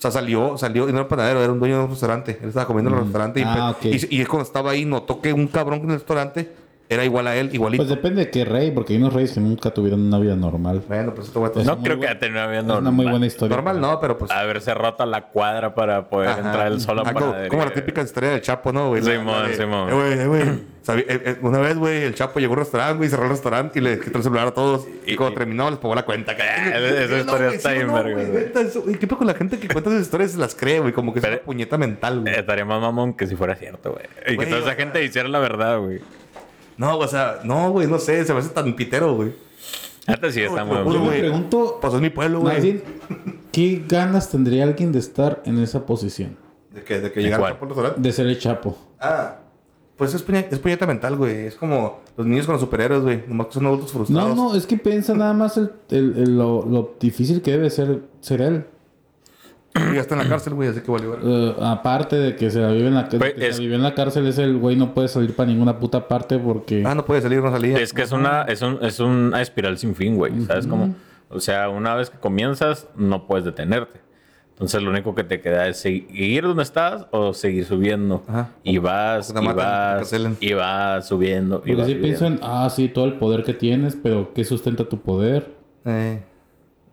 sea, 0.02 0.10
salió, 0.10 0.56
salió, 0.56 0.88
y 0.88 0.92
no 0.92 0.98
era 1.00 1.08
panadero, 1.08 1.42
era 1.42 1.52
un 1.52 1.58
dueño 1.58 1.76
de 1.78 1.84
un 1.84 1.90
restaurante. 1.90 2.38
Él 2.40 2.48
estaba 2.48 2.66
comiendo 2.66 2.90
en 2.90 2.96
el 2.98 3.02
restaurante 3.04 3.40
y, 3.40 3.42
Ah, 3.44 3.74
pe- 3.78 3.88
ok. 3.96 4.02
y, 4.10 4.24
cuando 4.24 4.44
estaba 4.46 4.70
ahí, 4.70 4.84
notó 4.86 5.20
que 5.20 5.32
un 5.34 5.46
cabrón 5.48 5.80
en 5.80 5.90
el 5.90 5.96
restaurante 5.96 6.50
era 6.90 7.04
igual 7.04 7.26
a 7.28 7.36
él, 7.36 7.50
igualito. 7.52 7.84
Pues 7.84 7.88
depende 7.88 8.24
de 8.24 8.30
qué 8.30 8.44
rey, 8.44 8.72
porque 8.72 8.92
hay 8.94 8.98
unos 8.98 9.12
reyes 9.14 9.32
que 9.32 9.38
nunca 9.40 9.70
tuvieron 9.70 10.00
una 10.00 10.18
vida 10.18 10.34
normal. 10.34 10.82
bueno, 10.88 11.14
pues 11.14 11.28
esto 11.28 11.38
voy 11.38 11.50
a 11.54 11.62
No 11.64 11.78
creo 11.82 12.00
que 12.00 12.08
haya 12.08 12.18
tenido 12.18 12.40
una 12.42 12.48
vida 12.50 12.58
Es 12.58 12.64
una 12.64 12.74
normal. 12.74 12.92
muy 12.92 13.06
buena 13.06 13.26
historia. 13.26 13.56
Normal 13.56 13.80
no, 13.80 14.00
pero 14.00 14.18
pues. 14.18 14.30
Haberse 14.32 14.74
roto 14.74 15.06
la 15.06 15.28
cuadra 15.28 15.72
para 15.74 16.08
poder 16.08 16.30
ajá. 16.30 16.40
entrar 16.40 16.66
el 16.66 16.80
sol 16.80 16.98
a 16.98 17.02
Ah, 17.06 17.12
como, 17.14 17.34
como 17.48 17.64
la 17.64 17.72
típica 17.72 18.02
historia 18.02 18.30
del 18.30 18.40
Chapo, 18.40 18.72
¿no, 18.72 18.88
güey? 18.88 19.02
Simón, 19.02 19.46
Simón. 19.56 19.88
Eh, 19.88 19.94
güey, 19.94 20.12
eh, 20.18 20.26
güey. 20.26 20.70
Eh, 20.88 21.36
una 21.42 21.58
vez, 21.60 21.76
güey, 21.78 22.02
el 22.02 22.14
Chapo 22.16 22.40
llegó 22.40 22.54
a 22.54 22.56
un 22.56 22.58
restaurante, 22.60 22.96
güey, 22.96 23.08
cerró 23.08 23.22
el 23.24 23.30
restaurante 23.30 23.78
y 23.78 23.82
le 23.82 24.00
quitó 24.00 24.18
el 24.18 24.24
celular 24.24 24.48
a 24.48 24.50
todos. 24.50 24.88
Y, 25.06 25.12
Y- 25.12 25.16
cuando 25.16 25.34
y- 25.34 25.38
terminó, 25.38 25.70
les 25.70 25.78
pagó 25.78 25.94
la 25.94 26.04
cuenta. 26.04 26.32
esa 26.32 27.08
No, 27.14 27.16
historia 27.18 27.48
está 27.50 27.70
bien 27.72 27.92
verga, 27.92 28.16
¿Qué 28.98 29.06
pasa 29.06 29.18
con 29.18 29.26
la 29.28 29.34
gente 29.34 29.60
que 29.60 29.68
cuenta 29.68 29.90
esas 29.90 30.02
historias 30.02 30.34
las 30.34 30.56
cree, 30.56 30.80
güey? 30.80 30.92
Como 30.92 31.12
que 31.12 31.20
es 31.20 31.24
una 31.24 31.36
puñeta 31.38 31.78
mental, 31.78 32.22
güey. 32.22 32.34
Estaría 32.34 32.64
más 32.64 32.80
mamón 32.80 33.14
que 33.14 33.28
si 33.28 33.36
fuera 33.36 33.54
cierto, 33.54 33.92
güey. 33.92 34.04
Y 34.34 34.36
que 34.36 34.46
toda 34.46 34.60
esa 34.62 34.74
gente 34.74 35.04
hiciera 35.04 35.28
la 35.28 35.38
verdad, 35.38 35.78
güey. 35.78 36.00
No, 36.76 36.98
o 36.98 37.06
sea, 37.08 37.40
no, 37.44 37.70
güey, 37.72 37.86
no 37.86 37.98
sé, 37.98 38.24
se 38.24 38.32
me 38.32 38.40
hace 38.40 38.50
tan 38.50 38.74
pitero, 38.74 39.14
güey. 39.16 39.32
Neta 40.08 40.30
sí 40.32 40.40
está 40.40 40.64
Uy, 40.64 40.98
muy 40.98 41.08
me 41.08 41.18
pregunto, 41.18 41.78
Pasó 41.80 41.96
en 41.96 42.02
mi 42.02 42.10
pueblo, 42.10 42.40
güey. 42.40 42.82
¿qué 43.52 43.84
ganas 43.86 44.30
tendría 44.30 44.64
alguien 44.64 44.92
de 44.92 44.98
estar 44.98 45.42
en 45.44 45.58
esa 45.58 45.84
posición? 45.86 46.36
De 46.72 46.82
que, 46.82 47.00
de 47.00 47.12
que 47.12 47.20
¿En 47.20 47.24
llegara 47.26 47.42
cuál? 47.42 47.52
al 47.60 47.68
restaurante. 47.68 48.00
De 48.00 48.12
ser 48.12 48.26
el 48.26 48.38
chapo. 48.38 48.76
Ah, 48.98 49.36
pues 49.96 50.14
es, 50.14 50.26
puñe- 50.26 50.46
es 50.50 50.58
puñeta 50.58 50.86
mental, 50.86 51.16
güey. 51.16 51.46
Es 51.46 51.54
como 51.56 52.00
los 52.16 52.26
niños 52.26 52.46
con 52.46 52.54
los 52.54 52.62
superhéroes, 52.62 53.02
güey. 53.02 53.22
Nomás 53.26 53.48
que 53.48 53.52
son 53.54 53.66
adultos 53.66 53.92
No, 53.92 53.98
frustrados. 54.04 54.36
no, 54.36 54.54
es 54.54 54.66
que 54.66 54.78
piensa 54.78 55.14
nada 55.14 55.34
más 55.34 55.56
el, 55.58 55.70
el- 55.90 56.16
el- 56.16 56.38
lo, 56.38 56.64
lo 56.64 56.94
difícil 56.98 57.42
que 57.42 57.50
debe 57.52 57.68
ser 57.70 58.00
ser 58.20 58.40
él. 58.40 58.64
Y 59.90 59.94
ya 59.94 60.00
está 60.00 60.14
en 60.14 60.22
la 60.22 60.28
cárcel, 60.28 60.54
güey, 60.54 60.68
así 60.68 60.80
que 60.80 60.90
vale. 60.90 61.06
Eh, 61.22 61.54
aparte 61.60 62.16
de 62.16 62.36
que 62.36 62.50
se 62.50 62.60
la 62.60 62.72
vive 62.72 62.88
en 62.88 62.94
la, 62.94 63.08
Güey, 63.10 63.34
que 63.34 63.52
se 63.52 63.60
vivió 63.60 63.76
en 63.76 63.82
la 63.82 63.94
cárcel, 63.94 64.26
es 64.26 64.38
el 64.38 64.56
güey 64.58 64.76
no 64.76 64.94
puede 64.94 65.08
salir 65.08 65.34
para 65.34 65.50
ninguna 65.50 65.78
puta 65.78 66.06
parte 66.08 66.38
porque... 66.38 66.82
Ah, 66.86 66.94
no 66.94 67.04
puede 67.04 67.22
salir, 67.22 67.42
no 67.42 67.50
salía. 67.50 67.78
Es 67.78 67.92
que 67.92 68.02
es 68.02 68.12
una, 68.12 68.42
es, 68.42 68.62
un, 68.62 68.78
es 68.82 69.00
una 69.00 69.40
espiral 69.40 69.78
sin 69.78 69.94
fin, 69.94 70.16
güey. 70.16 70.40
¿Sabes 70.46 70.66
cómo? 70.66 70.94
O 71.28 71.40
sea, 71.40 71.68
una 71.68 71.94
vez 71.94 72.10
que 72.10 72.18
comienzas, 72.18 72.88
no 72.96 73.26
puedes 73.26 73.44
detenerte. 73.44 74.00
Entonces, 74.50 74.82
lo 74.82 74.90
único 74.90 75.14
que 75.14 75.24
te 75.24 75.40
queda 75.40 75.68
es 75.68 75.78
seguir 75.78 76.42
donde 76.42 76.64
estás 76.64 77.06
o 77.12 77.32
seguir 77.32 77.64
subiendo. 77.64 78.22
Ajá. 78.28 78.50
Y 78.62 78.76
vas, 78.76 79.32
Te 79.32 79.42
y 79.42 79.46
vas, 79.46 80.12
y 80.38 80.52
vas 80.52 81.08
subiendo. 81.08 81.62
Y 81.64 81.74
porque 81.74 81.98
vas 81.98 82.18
sí 82.18 82.24
en, 82.26 82.40
ah, 82.42 82.68
sí, 82.68 82.88
todo 82.88 83.06
el 83.06 83.14
poder 83.14 83.42
que 83.42 83.54
tienes, 83.54 83.96
pero 83.96 84.34
¿qué 84.34 84.44
sustenta 84.44 84.86
tu 84.86 85.00
poder? 85.00 85.54
Eh, 85.86 86.20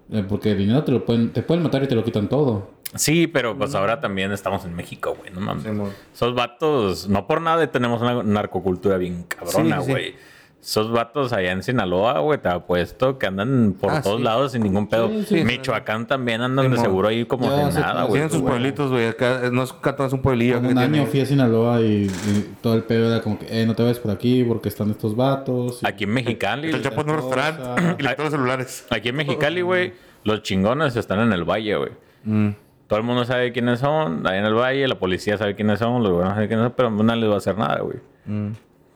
Eh, 0.09 0.23
porque 0.29 0.51
el 0.51 0.59
dinero 0.59 0.83
te 0.85 0.93
lo 0.93 1.03
pueden, 1.03 1.33
te 1.33 1.41
pueden 1.43 1.61
matar 1.61 1.83
y 1.83 1.87
te 1.87 1.95
lo 1.95 2.05
quitan 2.05 2.29
todo. 2.29 2.69
Sí, 2.95 3.27
pero 3.27 3.57
pues 3.57 3.75
ahora 3.75 3.99
también 3.99 4.31
estamos 4.31 4.63
en 4.65 4.75
México, 4.75 5.15
güey. 5.19 5.31
No 5.31 5.41
mames. 5.41 5.63
sí, 5.63 5.69
Esos 6.13 6.33
vatos, 6.35 7.07
no 7.09 7.27
por 7.27 7.41
nada 7.41 7.67
tenemos 7.69 8.01
una 8.01 8.23
narcocultura 8.23 8.97
bien 8.97 9.23
cabrona, 9.23 9.79
Sí, 9.81 9.85
sí. 9.87 9.91
güey. 9.91 10.15
Esos 10.59 10.91
vatos 10.91 11.31
allá 11.33 11.51
en 11.51 11.61
Sinaloa, 11.63 12.19
güey, 12.19 12.39
te 12.41 12.49
apuesto 12.49 13.17
que 13.19 13.27
andan 13.27 13.75
por 13.79 13.91
Ah, 13.91 14.01
todos 14.01 14.17
sí. 14.17 14.23
lados 14.23 14.51
sin 14.53 14.63
ningún 14.63 14.87
pedo. 14.89 15.07
Sí, 15.09 15.23
sí. 15.27 15.43
Michoacán 15.45 16.07
también 16.07 16.41
andan 16.41 16.65
Sí, 16.65 16.71
de 16.71 16.77
seguro 16.79 17.07
ahí 17.09 17.25
como 17.25 17.45
Ya 17.45 17.67
de 17.69 17.79
nada, 17.79 18.01
güey. 18.03 18.13
Tienen 18.13 18.29
sus 18.31 18.41
pueblitos, 18.41 18.89
güey. 18.91 19.07
Acá 19.07 19.45
eh, 19.45 19.49
no 19.51 19.63
es 19.63 19.71
un 19.71 19.79
cantón, 19.79 20.07
es 20.07 20.13
un 20.13 20.21
pueblillo. 20.21 20.57
Un 20.57 20.65
tiene- 20.65 20.81
año 20.81 21.05
fui 21.05 21.21
a 21.21 21.25
Sinaloa 21.25 21.79
y, 21.81 22.05
y 22.07 22.55
todo 22.61 22.73
el 22.73 22.83
pedo 22.83 23.07
era 23.13 23.21
como 23.21 23.37
que, 23.37 23.45
eh, 23.49 23.65
no 23.65 23.75
te 23.75 23.83
vayas 23.83 23.99
por 23.99 24.11
aquí 24.11 24.43
porque 24.43 24.67
están 24.69 24.89
estos 24.89 25.15
vatos. 25.15 25.83
y- 25.83 25.87
Aquí 25.87 26.03
en 26.05 26.09
Mexicali, 26.13 26.69
El 26.71 26.81
Chapo 26.81 27.01
en 27.01 27.09
un 27.11 27.15
restaurante 27.17 27.63
y 27.99 28.03
le 28.03 28.09
quitó 28.09 28.23
los 28.23 28.31
celulares. 28.31 28.87
aquí 28.89 29.09
en 29.09 29.15
Mexicali, 29.15 29.61
güey, 29.61 29.93
los 30.23 30.41
chingones 30.41 30.95
están 30.95 31.19
en 31.19 31.31
el 31.33 31.43
valle, 31.45 31.75
güey. 31.77 31.91
Mm. 32.23 32.49
Todo 32.87 32.99
el 32.99 33.05
mundo 33.05 33.25
sabe 33.25 33.51
quiénes 33.51 33.79
son, 33.79 34.25
ahí 34.27 34.39
en 34.39 34.45
el 34.45 34.53
valle, 34.53 34.87
la 34.87 34.97
policía 34.97 35.37
sabe 35.37 35.55
quiénes 35.55 35.79
son, 35.79 36.01
los 36.03 36.11
gobiernos 36.11 36.35
saben 36.35 36.47
quiénes 36.47 36.63
son, 36.65 36.73
pero 36.75 36.89
nadie 36.89 37.21
les 37.21 37.29
va 37.29 37.33
a 37.35 37.37
hacer 37.37 37.57
nada, 37.57 37.81
güey. 37.81 37.97
Mm. 38.25 38.51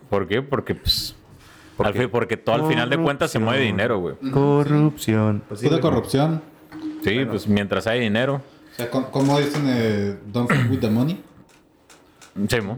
¿Por 0.09 0.27
qué? 0.27 0.41
Porque, 0.41 0.75
pues, 0.75 1.15
¿Por 1.75 1.87
al 1.87 1.93
qué? 1.93 1.99
fin- 2.01 2.09
porque 2.09 2.37
todo 2.37 2.55
al 2.55 2.67
final 2.67 2.89
de 2.89 2.97
cuentas 2.97 3.31
se 3.31 3.39
mueve 3.39 3.63
dinero, 3.63 3.99
güey. 3.99 4.15
Corrupción. 4.31 5.43
Pues 5.47 5.59
sí, 5.59 5.69
corrupción. 5.79 6.41
Sí, 7.03 7.25
pues 7.25 7.47
mientras 7.47 7.85
hay 7.87 7.99
dinero. 7.99 8.41
O 8.73 8.75
sea, 8.75 8.89
¿cómo, 8.89 9.39
dicen 9.39 9.63
eh, 9.67 10.17
don't 10.31 10.49
fuck 10.49 10.71
with 10.71 10.79
the 10.79 10.89
money? 10.89 11.21
Sí, 12.47 12.61
mo. 12.61 12.77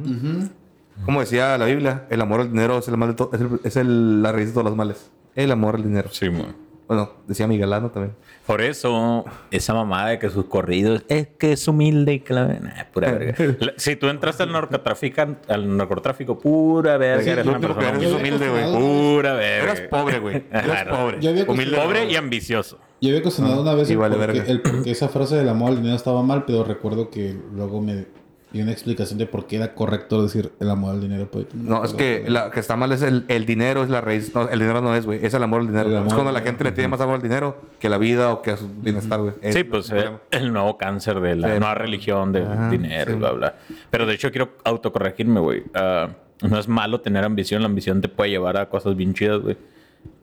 Como 1.05 1.19
decía 1.19 1.57
la 1.57 1.65
Biblia, 1.65 2.05
el 2.09 2.21
amor 2.21 2.41
al 2.41 2.51
dinero 2.51 2.77
es, 2.79 2.87
el 2.87 2.97
mal 2.97 3.15
de 3.15 3.23
es, 3.33 3.41
el- 3.41 3.59
es 3.63 3.75
el- 3.77 4.21
la 4.23 4.31
raíz 4.31 4.47
de 4.47 4.53
todos 4.53 4.65
los 4.65 4.75
males. 4.75 5.11
El 5.35 5.51
amor 5.51 5.75
al 5.75 5.83
dinero. 5.83 6.09
Sí, 6.11 6.29
mo. 6.29 6.45
Bueno, 6.93 7.09
decía 7.27 7.47
Miguelano 7.47 7.89
también. 7.89 8.15
Por 8.45 8.61
eso, 8.61 9.25
esa 9.51 9.73
mamada 9.73 10.09
de 10.09 10.19
que 10.19 10.29
sus 10.29 10.45
corridos 10.45 11.03
es 11.07 11.27
que 11.39 11.53
es 11.53 11.67
humilde 11.67 12.13
y 12.13 12.19
clave. 12.19 12.59
Nah, 12.59 12.83
pura 12.93 13.11
verga. 13.13 13.35
Si 13.77 13.95
tú 13.95 14.09
entraste 14.09 14.43
al 14.43 14.51
narcotráfico, 14.51 15.21
al 15.47 15.75
narcotráfico, 15.77 16.37
pura 16.37 16.97
verga, 16.97 17.23
Sí, 17.23 17.29
eres 17.31 17.45
una 17.47 17.59
persona 17.59 17.89
eres 17.89 18.11
humilde. 18.11 18.15
humilde, 18.47 18.49
güey. 18.49 18.73
Pura 19.15 19.33
verga. 19.33 19.63
Eras 19.73 19.81
pobre, 19.89 20.19
güey. 20.19 20.35
Eras 20.51 20.63
Claro. 20.65 20.95
pobre. 20.97 21.17
Yo 21.19 21.29
había 21.31 21.43
Humilde. 21.45 21.77
Pobre 21.77 22.05
y 22.11 22.15
ambicioso. 22.15 22.77
Yo 23.01 23.09
había 23.09 23.21
cuestionado 23.21 23.61
una 23.61 23.73
vez 23.73 23.89
y 23.89 23.93
el, 23.93 23.97
vale 23.99 24.15
por 24.15 24.25
qué, 24.27 24.31
verga. 24.39 24.51
el 24.51 24.61
por 24.61 24.83
qué 24.83 24.91
esa 24.91 25.09
frase 25.09 25.35
del 25.35 25.49
amor 25.49 25.69
al 25.69 25.77
dinero 25.77 25.95
estaba 25.95 26.21
mal, 26.21 26.45
pero 26.45 26.63
recuerdo 26.63 27.09
que 27.09 27.35
luego 27.53 27.81
me 27.81 28.05
dio 28.53 28.63
una 28.63 28.71
explicación 28.71 29.17
de 29.19 29.25
por 29.25 29.47
qué 29.47 29.55
era 29.57 29.73
correcto 29.73 30.21
decir 30.23 30.51
el 30.59 30.69
amor 30.69 30.91
al 30.93 31.01
dinero. 31.01 31.27
pues, 31.29 31.47
No, 31.53 31.83
es 31.83 31.93
que 31.93 32.23
la 32.27 32.51
que 32.51 32.59
está 32.59 32.75
mal 32.75 32.91
es 32.91 33.01
el, 33.01 33.25
el 33.27 33.45
dinero, 33.45 33.83
es 33.83 33.89
la 33.89 33.99
raíz. 33.99 34.33
No, 34.33 34.47
el 34.47 34.59
dinero 34.59 34.79
no 34.79 34.95
es, 34.95 35.05
güey. 35.05 35.25
Es 35.25 35.33
el 35.33 35.41
amor 35.43 35.61
al 35.61 35.67
dinero. 35.67 35.89
El 35.89 35.95
amor 35.97 36.07
es 36.09 36.13
cuando 36.13 36.31
la 36.31 36.41
gente 36.41 36.63
le 36.63 36.71
tiene 36.71 36.87
más 36.87 37.01
amor 37.01 37.15
al 37.15 37.21
dinero 37.21 37.57
que 37.79 37.89
la 37.89 37.97
vida 37.97 38.31
o 38.31 38.41
que 38.41 38.51
a 38.51 38.57
su 38.57 38.69
bienestar, 38.69 39.19
güey. 39.19 39.33
Sí, 39.51 39.63
pues 39.63 39.91
eh, 39.91 40.09
el 40.31 40.53
nuevo 40.53 40.77
cáncer 40.77 41.19
de 41.19 41.35
la 41.35 41.47
Sí. 41.53 41.59
nueva 41.59 41.75
religión 41.75 42.31
del 42.31 42.45
Ajá, 42.47 42.69
dinero 42.69 43.11
y 43.11 43.13
sí. 43.15 43.19
bla, 43.19 43.31
bla. 43.31 43.55
Pero 43.89 44.05
de 44.05 44.13
hecho 44.13 44.29
quiero 44.31 44.51
autocorregirme, 44.63 45.39
güey. 45.39 45.63
Ah, 45.73 46.09
no 46.41 46.59
es 46.59 46.67
malo 46.67 47.01
tener 47.01 47.23
ambición. 47.23 47.61
La 47.63 47.67
ambición 47.67 48.01
te 48.01 48.07
puede 48.07 48.29
llevar 48.29 48.57
a 48.57 48.69
cosas 48.69 48.95
bien 48.95 49.13
chidas, 49.13 49.39
güey. 49.41 49.57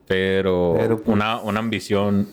Pero, 0.06 0.74
Pero, 0.76 0.96
pues, 0.96 1.08
una, 1.08 1.40
una 1.40 1.60
ambición 1.60 2.26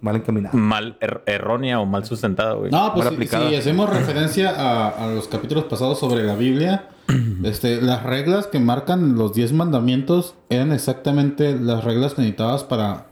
Mal 0.00 0.16
encaminado. 0.16 0.56
mal 0.56 0.96
er- 1.00 1.22
errónea 1.26 1.80
o 1.80 1.86
mal 1.86 2.04
sustentada, 2.04 2.52
güey. 2.54 2.70
No, 2.70 2.92
pues 2.94 3.08
si, 3.08 3.54
hacemos 3.56 3.90
referencia 3.90 4.50
a, 4.50 4.88
a 4.88 5.08
los 5.08 5.26
capítulos 5.26 5.64
pasados 5.64 5.98
sobre 5.98 6.22
la 6.22 6.36
Biblia, 6.36 6.88
este, 7.44 7.82
las 7.82 8.04
reglas 8.04 8.46
que 8.46 8.60
marcan 8.60 9.16
los 9.16 9.34
10 9.34 9.52
mandamientos 9.54 10.34
eran 10.50 10.72
exactamente 10.72 11.58
las 11.58 11.82
reglas 11.84 12.14
que 12.14 12.22
necesitabas 12.22 12.62
para 12.64 13.06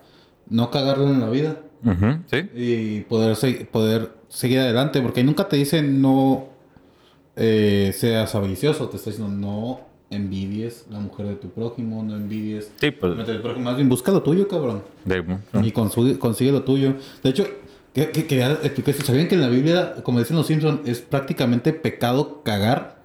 no 0.49 0.71
cagarla 0.71 1.11
en 1.11 1.21
la 1.21 1.29
vida 1.29 1.57
sí. 2.31 2.49
y 2.55 3.01
poder, 3.03 3.35
se- 3.37 3.65
poder 3.71 4.13
seguir 4.29 4.61
adelante, 4.61 5.01
porque 5.03 5.21
ahí 5.21 5.27
nunca 5.27 5.49
te 5.49 5.57
dicen 5.57 6.01
no 6.01 6.47
eh, 7.37 7.93
seas 7.95 8.35
avaricioso, 8.35 8.89
te 8.89 8.97
está 8.97 9.11
diciendo 9.11 9.35
no 9.37 9.81
envidies 10.11 10.87
la 10.91 11.01
mujer 11.01 11.27
de 11.27 11.35
tu 11.37 11.51
prójimo, 11.51 12.03
no 12.03 12.15
envidies... 12.17 12.71
Sí, 12.81 12.91
pues. 12.93 13.11
la 13.11 13.19
mujer 13.19 13.27
de 13.27 13.35
tu 13.37 13.43
prójimo. 13.43 13.65
Más 13.65 13.77
bien 13.77 13.89
busca 13.89 14.13
lo 14.13 14.23
tuyo, 14.23 14.47
cabrón. 14.49 14.83
de- 15.05 15.25
Y 15.65 15.73
consigue, 15.73 16.19
consigue 16.19 16.53
lo 16.53 16.63
tuyo. 16.63 16.95
De 17.23 17.31
hecho, 17.31 17.47
Que, 17.93 18.11
que, 18.11 18.27
quería 18.27 18.53
explicar 18.53 18.91
esto. 18.95 19.07
¿Sabían 19.07 19.27
que 19.27 19.37
en 19.37 19.41
la 19.41 19.49
Biblia, 19.49 19.95
como 20.03 20.19
dicen 20.19 20.37
los 20.37 20.47
Simpsons, 20.47 20.87
es 20.87 21.01
prácticamente 21.01 21.73
pecado 21.73 22.43
cagar? 22.45 22.97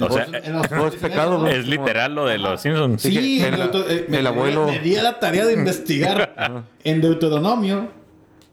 O 0.00 0.10
sea, 0.10 0.24
En 0.32 0.54
los- 0.54 0.70
no 0.70 0.86
es 0.88 0.94
pecado, 0.96 1.36
¿no? 1.38 1.46
Es 1.46 1.66
literal 1.68 2.14
lo 2.14 2.24
de 2.24 2.38
los 2.38 2.62
Simpsons. 2.62 3.02
Sí, 3.02 3.38
que 3.38 3.48
el- 3.48 3.56
Deutero- 3.56 3.84
eh, 3.90 4.06
me, 4.08 4.20
el 4.20 4.26
abuelo- 4.26 4.64
Me, 4.66 4.78
di 4.80 4.96
a 4.96 5.02
la 5.02 5.20
tarea 5.20 5.44
de 5.44 5.52
investigar. 5.52 6.64
en 6.82 7.00
Deuteronomio 7.02 7.88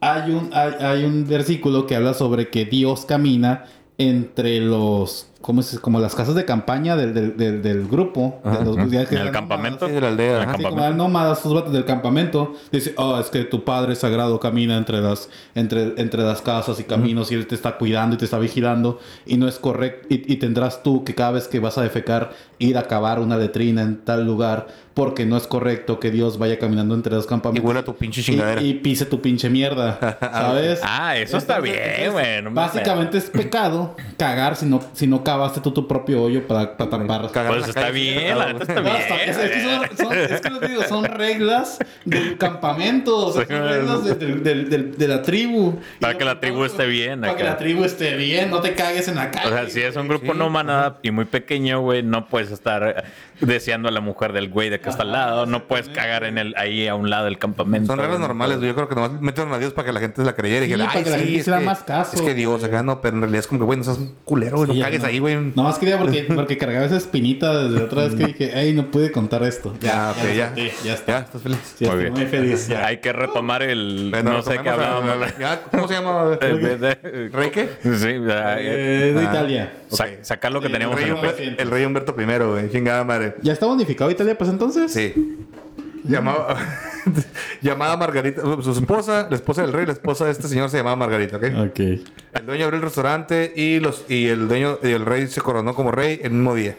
hay 0.01 0.31
un, 0.31 0.49
hay, 0.53 0.73
hay 0.81 1.03
un 1.05 1.25
versículo 1.25 1.87
que 1.87 1.95
habla 1.95 2.13
sobre 2.13 2.49
que 2.49 2.65
Dios 2.65 3.05
camina 3.05 3.63
entre 3.97 4.59
los... 4.59 5.28
¿Cómo 5.41 5.61
es? 5.61 5.79
Como 5.79 6.01
las 6.01 6.15
casas 6.15 6.35
de 6.35 6.43
campaña 6.43 6.97
del, 6.97 7.13
del, 7.13 7.37
del, 7.37 7.61
del 7.61 7.87
grupo. 7.87 8.41
de 8.43 8.65
los, 8.65 8.91
ya 8.91 9.05
que 9.05 9.15
En 9.15 9.21
el 9.21 9.31
campamento. 9.31 9.87
Sí, 9.87 9.93
de 9.93 10.01
la 10.01 10.09
aldea. 10.09 10.37
Así 10.37 10.45
como 10.45 10.53
campamento. 10.57 10.83
eran 10.83 10.97
nómadas, 10.97 11.37
estos 11.37 11.53
vatos 11.53 11.71
del 11.71 11.85
campamento. 11.85 12.53
Dice, 12.71 12.93
oh, 12.97 13.17
es 13.19 13.29
que 13.29 13.45
tu 13.45 13.63
padre 13.63 13.95
sagrado 13.95 14.37
camina 14.39 14.77
entre 14.77 14.99
las, 14.99 15.29
entre, 15.55 15.93
entre 15.95 16.23
las 16.23 16.41
casas 16.41 16.79
y 16.81 16.83
caminos 16.83 17.31
y 17.31 17.35
él 17.35 17.47
te 17.47 17.55
está 17.55 17.77
cuidando 17.77 18.15
y 18.15 18.17
te 18.17 18.25
está 18.25 18.37
vigilando. 18.37 18.99
Y 19.25 19.37
no 19.37 19.47
es 19.47 19.59
correcto. 19.59 20.07
Y, 20.09 20.31
y 20.31 20.35
tendrás 20.37 20.83
tú 20.83 21.05
que 21.05 21.15
cada 21.15 21.31
vez 21.31 21.47
que 21.47 21.59
vas 21.59 21.77
a 21.77 21.83
defecar, 21.83 22.31
ir 22.57 22.77
a 22.77 22.83
cavar 22.83 23.19
una 23.19 23.37
letrina 23.37 23.81
en 23.81 24.03
tal 24.03 24.25
lugar. 24.25 24.67
Porque 24.93 25.25
no 25.25 25.37
es 25.37 25.47
correcto 25.47 25.99
que 25.99 26.11
Dios 26.11 26.37
vaya 26.37 26.59
caminando 26.59 26.93
entre 26.95 27.13
los 27.13 27.25
Y 27.25 27.27
campamentos. 27.29 27.85
tu 27.85 27.95
pinche 27.95 28.19
y, 28.21 28.23
chingadera. 28.23 28.61
y 28.61 28.73
pise 28.73 29.05
tu 29.05 29.21
pinche 29.21 29.49
mierda. 29.49 30.17
¿Sabes? 30.19 30.81
Ah, 30.83 31.15
eso 31.15 31.37
está 31.37 31.59
bien, 31.59 32.11
güey. 32.11 32.41
no. 32.41 32.51
Básicamente 32.51 33.17
es 33.17 33.29
pecado 33.29 33.95
cagar 34.17 34.55
si 34.57 34.65
no, 34.65 34.81
si 34.93 35.07
no 35.07 35.23
cavaste 35.23 35.61
tú 35.61 35.71
tu 35.71 35.87
propio 35.87 36.21
hoyo 36.23 36.45
para, 36.45 36.75
para 36.75 36.89
tapar. 36.89 37.31
Cagar 37.31 37.53
Pues 37.53 37.69
está 37.69 37.91
bien, 37.91 38.37
la 38.37 38.53
neta 38.53 38.63
está 38.63 38.81
No, 38.81 38.89
está- 38.97 39.15
bien. 39.15 39.29
es, 39.29 39.37
es 39.37 39.51
que 39.51 39.63
son, 39.63 39.97
son- 39.97 40.17
es 40.17 40.41
que 40.41 40.49
les 40.49 40.69
digo, 40.69 40.83
son 40.83 41.05
reglas 41.05 41.79
del 42.05 42.37
campamento, 42.37 43.15
o 43.27 43.31
sea, 43.31 43.43
Sí, 43.45 43.53
son 43.53 43.63
reglas 43.69 44.03
de, 44.03 45.07
la 45.07 45.21
tribu. 45.21 45.79
Para 46.01 46.13
que 46.17 46.25
no- 46.25 46.31
la 46.33 46.39
tribu 46.39 46.63
esté 46.65 46.85
bien, 46.87 47.21
Para 47.21 47.35
que 47.35 47.43
la 47.43 47.57
tribu 47.57 47.83
esté 47.85 48.15
bien, 48.17 48.49
no 48.49 48.59
te 48.59 48.73
cagues 48.73 49.07
en 49.07 49.15
la 49.15 49.31
calle. 49.31 49.47
O 49.47 49.49
sea, 49.51 49.69
si 49.69 49.81
es 49.81 49.95
un 49.95 50.07
grupo 50.07 50.33
Sí. 50.33 50.37
nómada 50.37 50.97
y 51.03 51.11
muy 51.11 51.25
pequeño, 51.25 51.79
güey, 51.81 52.03
no 52.03 52.27
puedes 52.27 52.51
estar 52.51 53.05
deseando 53.41 53.89
a 53.89 53.91
la 53.91 54.01
mujer 54.01 54.33
del 54.33 54.49
güey 54.49 54.69
de 54.69 54.79
que 54.79 54.89
está 54.89 55.03
al 55.03 55.11
lado. 55.11 55.45
No 55.45 55.67
puedes 55.67 55.89
cagar 55.89 56.23
en 56.23 56.37
el, 56.37 56.53
ahí 56.57 56.87
a 56.87 56.95
un 56.95 57.09
lado 57.09 57.25
del 57.25 57.37
campamento. 57.37 57.87
Son 57.87 57.99
reglas 57.99 58.19
normales. 58.19 58.59
Yo 58.61 58.73
creo 58.75 58.87
que 58.89 58.95
nomás 58.95 59.11
metieron 59.21 59.53
a 59.53 59.59
Dios 59.59 59.73
para 59.73 59.85
que 59.87 59.93
la 59.93 59.99
gente 59.99 60.17
se 60.21 60.25
la 60.25 60.33
creyera. 60.35 60.65
y 60.65 60.69
Sí, 60.69 60.73
dijera, 60.73 60.87
para 60.87 60.97
"Ay, 60.99 61.03
que 61.03 61.09
la 61.09 61.17
gente 61.17 61.31
hiciera 61.31 61.59
que- 61.59 61.65
más 61.65 61.83
caso, 61.83 62.15
Es 62.15 62.21
que 62.21 62.33
Dios, 62.33 62.63
acá 62.63 62.83
no, 62.83 63.01
pero 63.01 63.15
en 63.15 63.21
realidad 63.21 63.39
es 63.39 63.47
como 63.47 63.59
que, 63.59 63.65
güey, 63.65 63.77
no 63.77 63.83
seas 63.83 63.97
un 63.97 64.15
culero, 64.25 64.57
güey. 64.57 64.77
No 64.77 64.83
cagues 64.83 65.01
no. 65.01 65.07
ahí, 65.07 65.19
güey. 65.19 65.35
Nomás 65.55 65.77
quería 65.79 65.97
porque, 65.97 66.23
porque 66.35 66.57
cargaba 66.57 66.85
esa 66.85 66.97
espinita 66.97 67.63
desde 67.63 67.83
otra 67.83 68.03
vez 68.03 68.15
que 68.15 68.25
dije, 68.27 68.51
ay, 68.55 68.73
no 68.73 68.91
pude 68.91 69.11
contar 69.11 69.43
esto. 69.43 69.73
Ya, 69.79 70.11
ok, 70.11 70.33
ya. 70.35 70.53
sí, 70.55 70.69
ya 70.83 70.93
está. 70.93 71.11
Ya, 71.11 71.19
estás 71.19 71.41
feliz. 71.41 71.59
Sí, 71.77 71.85
Muy 71.85 71.89
estoy 71.89 71.99
bien. 72.01 72.13
muy 72.13 72.25
feliz. 72.25 72.67
Ya. 72.67 72.85
Hay 72.85 72.97
que 72.97 73.13
retomar 73.13 73.63
el. 73.63 74.09
Bueno, 74.11 74.33
no 74.33 74.41
sé 74.41 74.59
qué 74.61 74.69
hablábamos. 74.69 75.15
¿Cómo 75.71 75.87
se 75.87 75.93
llama? 75.93 76.37
¿Rey 76.41 77.49
qué? 77.51 77.69
Sí, 77.83 77.89
Eh, 78.09 79.13
de 79.15 79.19
Ah. 79.19 79.23
Italia. 79.31 79.73
sa- 79.89 80.07
sacar 80.23 80.51
lo 80.51 80.61
que 80.61 80.69
teníamos 80.69 80.99
el 80.99 81.69
rey 81.71 81.85
Humberto 81.85 82.15
I, 82.19 82.25
güey. 82.25 82.69
Chingada 82.71 83.03
madre. 83.03 83.28
¿Ya 83.41 83.53
está 83.53 83.65
bonificado 83.65 84.09
Italia 84.11 84.37
pues 84.37 84.49
entonces? 84.49 84.91
Sí. 84.91 85.37
Llamaba, 86.03 86.57
llamada 87.61 87.97
Margarita, 87.97 88.41
su 88.61 88.71
esposa, 88.71 89.27
la 89.29 89.35
esposa 89.35 89.61
del 89.61 89.73
rey, 89.73 89.85
la 89.85 89.93
esposa 89.93 90.25
de 90.25 90.31
este 90.31 90.47
señor 90.47 90.69
se 90.69 90.77
llamaba 90.77 90.95
Margarita, 90.95 91.37
¿ok? 91.37 91.43
Ok. 91.69 91.79
El 91.79 92.45
dueño 92.45 92.65
abrió 92.65 92.77
el 92.77 92.81
restaurante 92.81 93.51
y 93.55 93.79
los 93.79 94.05
y 94.09 94.27
el 94.27 94.47
dueño 94.47 94.79
y 94.81 94.87
el 94.87 95.05
rey 95.05 95.27
se 95.27 95.41
coronó 95.41 95.75
como 95.75 95.91
rey 95.91 96.19
el 96.23 96.31
mismo 96.31 96.55
día. 96.55 96.75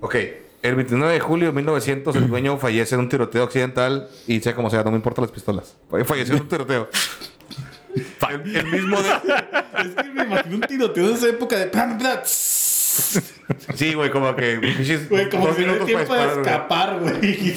Ok. 0.00 0.16
El 0.60 0.74
29 0.74 1.14
de 1.14 1.20
julio 1.20 1.46
de 1.48 1.52
1900 1.52 2.16
el 2.16 2.28
dueño 2.28 2.58
fallece 2.58 2.96
en 2.96 3.02
un 3.02 3.08
tiroteo 3.08 3.44
occidental 3.44 4.08
y 4.26 4.40
sea 4.40 4.56
como 4.56 4.70
sea, 4.70 4.82
no 4.82 4.90
me 4.90 4.96
importan 4.96 5.22
las 5.22 5.30
pistolas. 5.30 5.76
Falleció 6.04 6.34
en 6.34 6.42
un 6.42 6.48
tiroteo. 6.48 6.88
el, 8.30 8.56
el 8.56 8.66
mismo 8.66 9.00
día. 9.00 9.22
Es 9.78 9.94
que 10.02 10.10
me 10.10 10.24
imagino 10.24 10.56
un 10.56 10.60
tiroteo 10.62 11.08
de 11.08 11.14
esa 11.14 11.28
época 11.28 11.56
de... 11.56 11.66
Sí, 13.74 13.94
güey, 13.94 14.10
como 14.10 14.34
que 14.36 14.56
Güey, 15.08 15.28
como 15.30 15.54
si 15.54 15.64
no 15.64 15.72
hay 15.72 15.78
tiempo 15.80 16.14
de 16.14 16.26
güey. 16.26 16.40
escapar, 16.40 16.98
güey. 17.00 17.56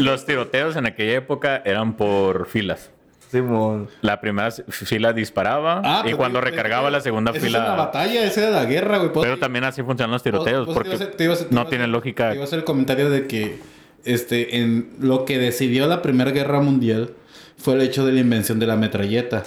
Los 0.00 0.26
tiroteos 0.26 0.76
en 0.76 0.86
aquella 0.86 1.14
época 1.16 1.62
eran 1.64 1.96
por 1.96 2.46
filas. 2.46 2.90
Simón. 3.30 3.88
La 4.00 4.20
primera 4.20 4.50
fila 4.50 5.12
disparaba 5.12 5.80
Ah, 5.84 6.00
y 6.02 6.04
pero 6.04 6.16
cuando 6.18 6.38
es 6.38 6.44
recargaba 6.44 6.88
la 6.90 7.00
segunda 7.00 7.32
Esa 7.32 7.38
Es 7.38 7.50
una 7.52 7.62
fila. 7.64 7.74
batalla, 7.74 8.24
esa 8.24 8.42
era 8.42 8.50
la 8.50 8.64
guerra, 8.64 8.98
güey. 8.98 9.12
Pues- 9.12 9.24
Pero 9.26 9.38
también 9.38 9.64
así 9.64 9.82
funcionan 9.82 10.12
los 10.12 10.22
tiroteos 10.22 10.66
pues, 10.66 10.74
porque 10.74 10.90
te 10.90 10.94
hacer- 10.96 11.06
te 11.16 11.28
hacer- 11.28 11.48
te 11.48 11.54
iba 11.54 11.62
no 11.62 11.68
tiene 11.68 11.86
lógica. 11.88 12.28
te 12.28 12.34
Iba 12.36 12.44
a 12.44 12.46
hacer 12.46 12.60
el 12.60 12.64
comentario 12.64 13.10
de 13.10 13.26
que 13.26 13.58
este, 14.04 14.58
en 14.58 14.90
lo 15.00 15.24
que 15.24 15.38
decidió 15.38 15.86
la 15.88 16.00
Primera 16.02 16.30
Guerra 16.30 16.60
Mundial 16.60 17.14
fue 17.64 17.74
el 17.74 17.80
hecho 17.80 18.04
de 18.04 18.12
la 18.12 18.20
invención 18.20 18.58
de 18.58 18.66
la 18.66 18.76
metralleta. 18.76 19.42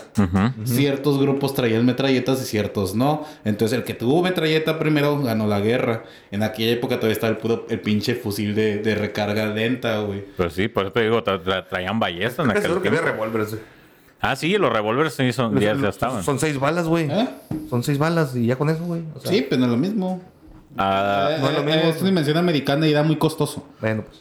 Ciertos 0.63 1.19
grupos 1.19 1.53
traían 1.53 1.85
metralletas 1.85 2.41
y 2.41 2.45
ciertos 2.45 2.95
no. 2.95 3.25
Entonces 3.45 3.77
el 3.77 3.83
que 3.83 3.93
tuvo 3.93 4.23
metralleta 4.23 4.79
primero 4.79 5.21
ganó 5.21 5.45
la 5.47 5.59
guerra. 5.59 6.03
En 6.31 6.41
aquella 6.41 6.71
época 6.71 6.95
todavía 6.95 7.13
estaba 7.13 7.29
el 7.31 7.37
puro 7.37 7.67
el 7.69 7.79
pinche 7.79 8.15
fusil 8.15 8.55
de, 8.55 8.79
de 8.79 8.95
recarga 8.95 9.45
lenta, 9.53 9.99
güey. 9.99 10.23
Pues 10.35 10.53
sí, 10.53 10.67
por 10.67 10.85
eso 10.85 10.93
te 10.93 11.01
digo, 11.03 11.23
tra- 11.23 11.43
tra- 11.43 11.67
traían 11.67 11.99
ballestas 11.99 12.43
en 12.45 12.49
aquel 12.51 12.63
seguro 12.63 12.81
que 12.81 12.87
había 12.87 13.01
tiempo. 13.01 13.21
revólveres. 13.23 13.51
güey. 13.51 13.61
Ah, 14.19 14.35
sí, 14.35 14.57
los 14.57 14.73
revólveres 14.73 15.13
sí 15.13 15.31
son, 15.31 15.59
ya, 15.59 15.75
ya 15.75 15.89
estaban. 15.89 16.23
Son 16.23 16.39
seis 16.39 16.59
balas, 16.59 16.87
güey. 16.87 17.07
¿Eh? 17.11 17.27
Son 17.69 17.83
seis 17.83 17.99
balas 17.99 18.35
y 18.35 18.47
ya 18.47 18.55
con 18.55 18.67
eso, 18.71 18.83
güey. 18.83 19.03
O 19.13 19.19
sea, 19.19 19.31
Sí, 19.31 19.45
pero 19.47 19.59
no 19.59 19.65
es 19.67 19.71
lo 19.71 19.77
mismo. 19.77 20.21
Ah, 20.75 21.29
Eh, 21.31 21.37
no 21.39 21.49
es 21.49 21.53
lo 21.53 21.61
eh, 21.61 21.65
mismo. 21.65 21.89
Es 21.91 21.99
una 22.01 22.09
invención 22.09 22.37
americana 22.37 22.87
y 22.87 22.91
era 22.91 23.03
muy 23.03 23.17
costoso. 23.17 23.67
Bueno, 23.79 24.03
pues. 24.07 24.19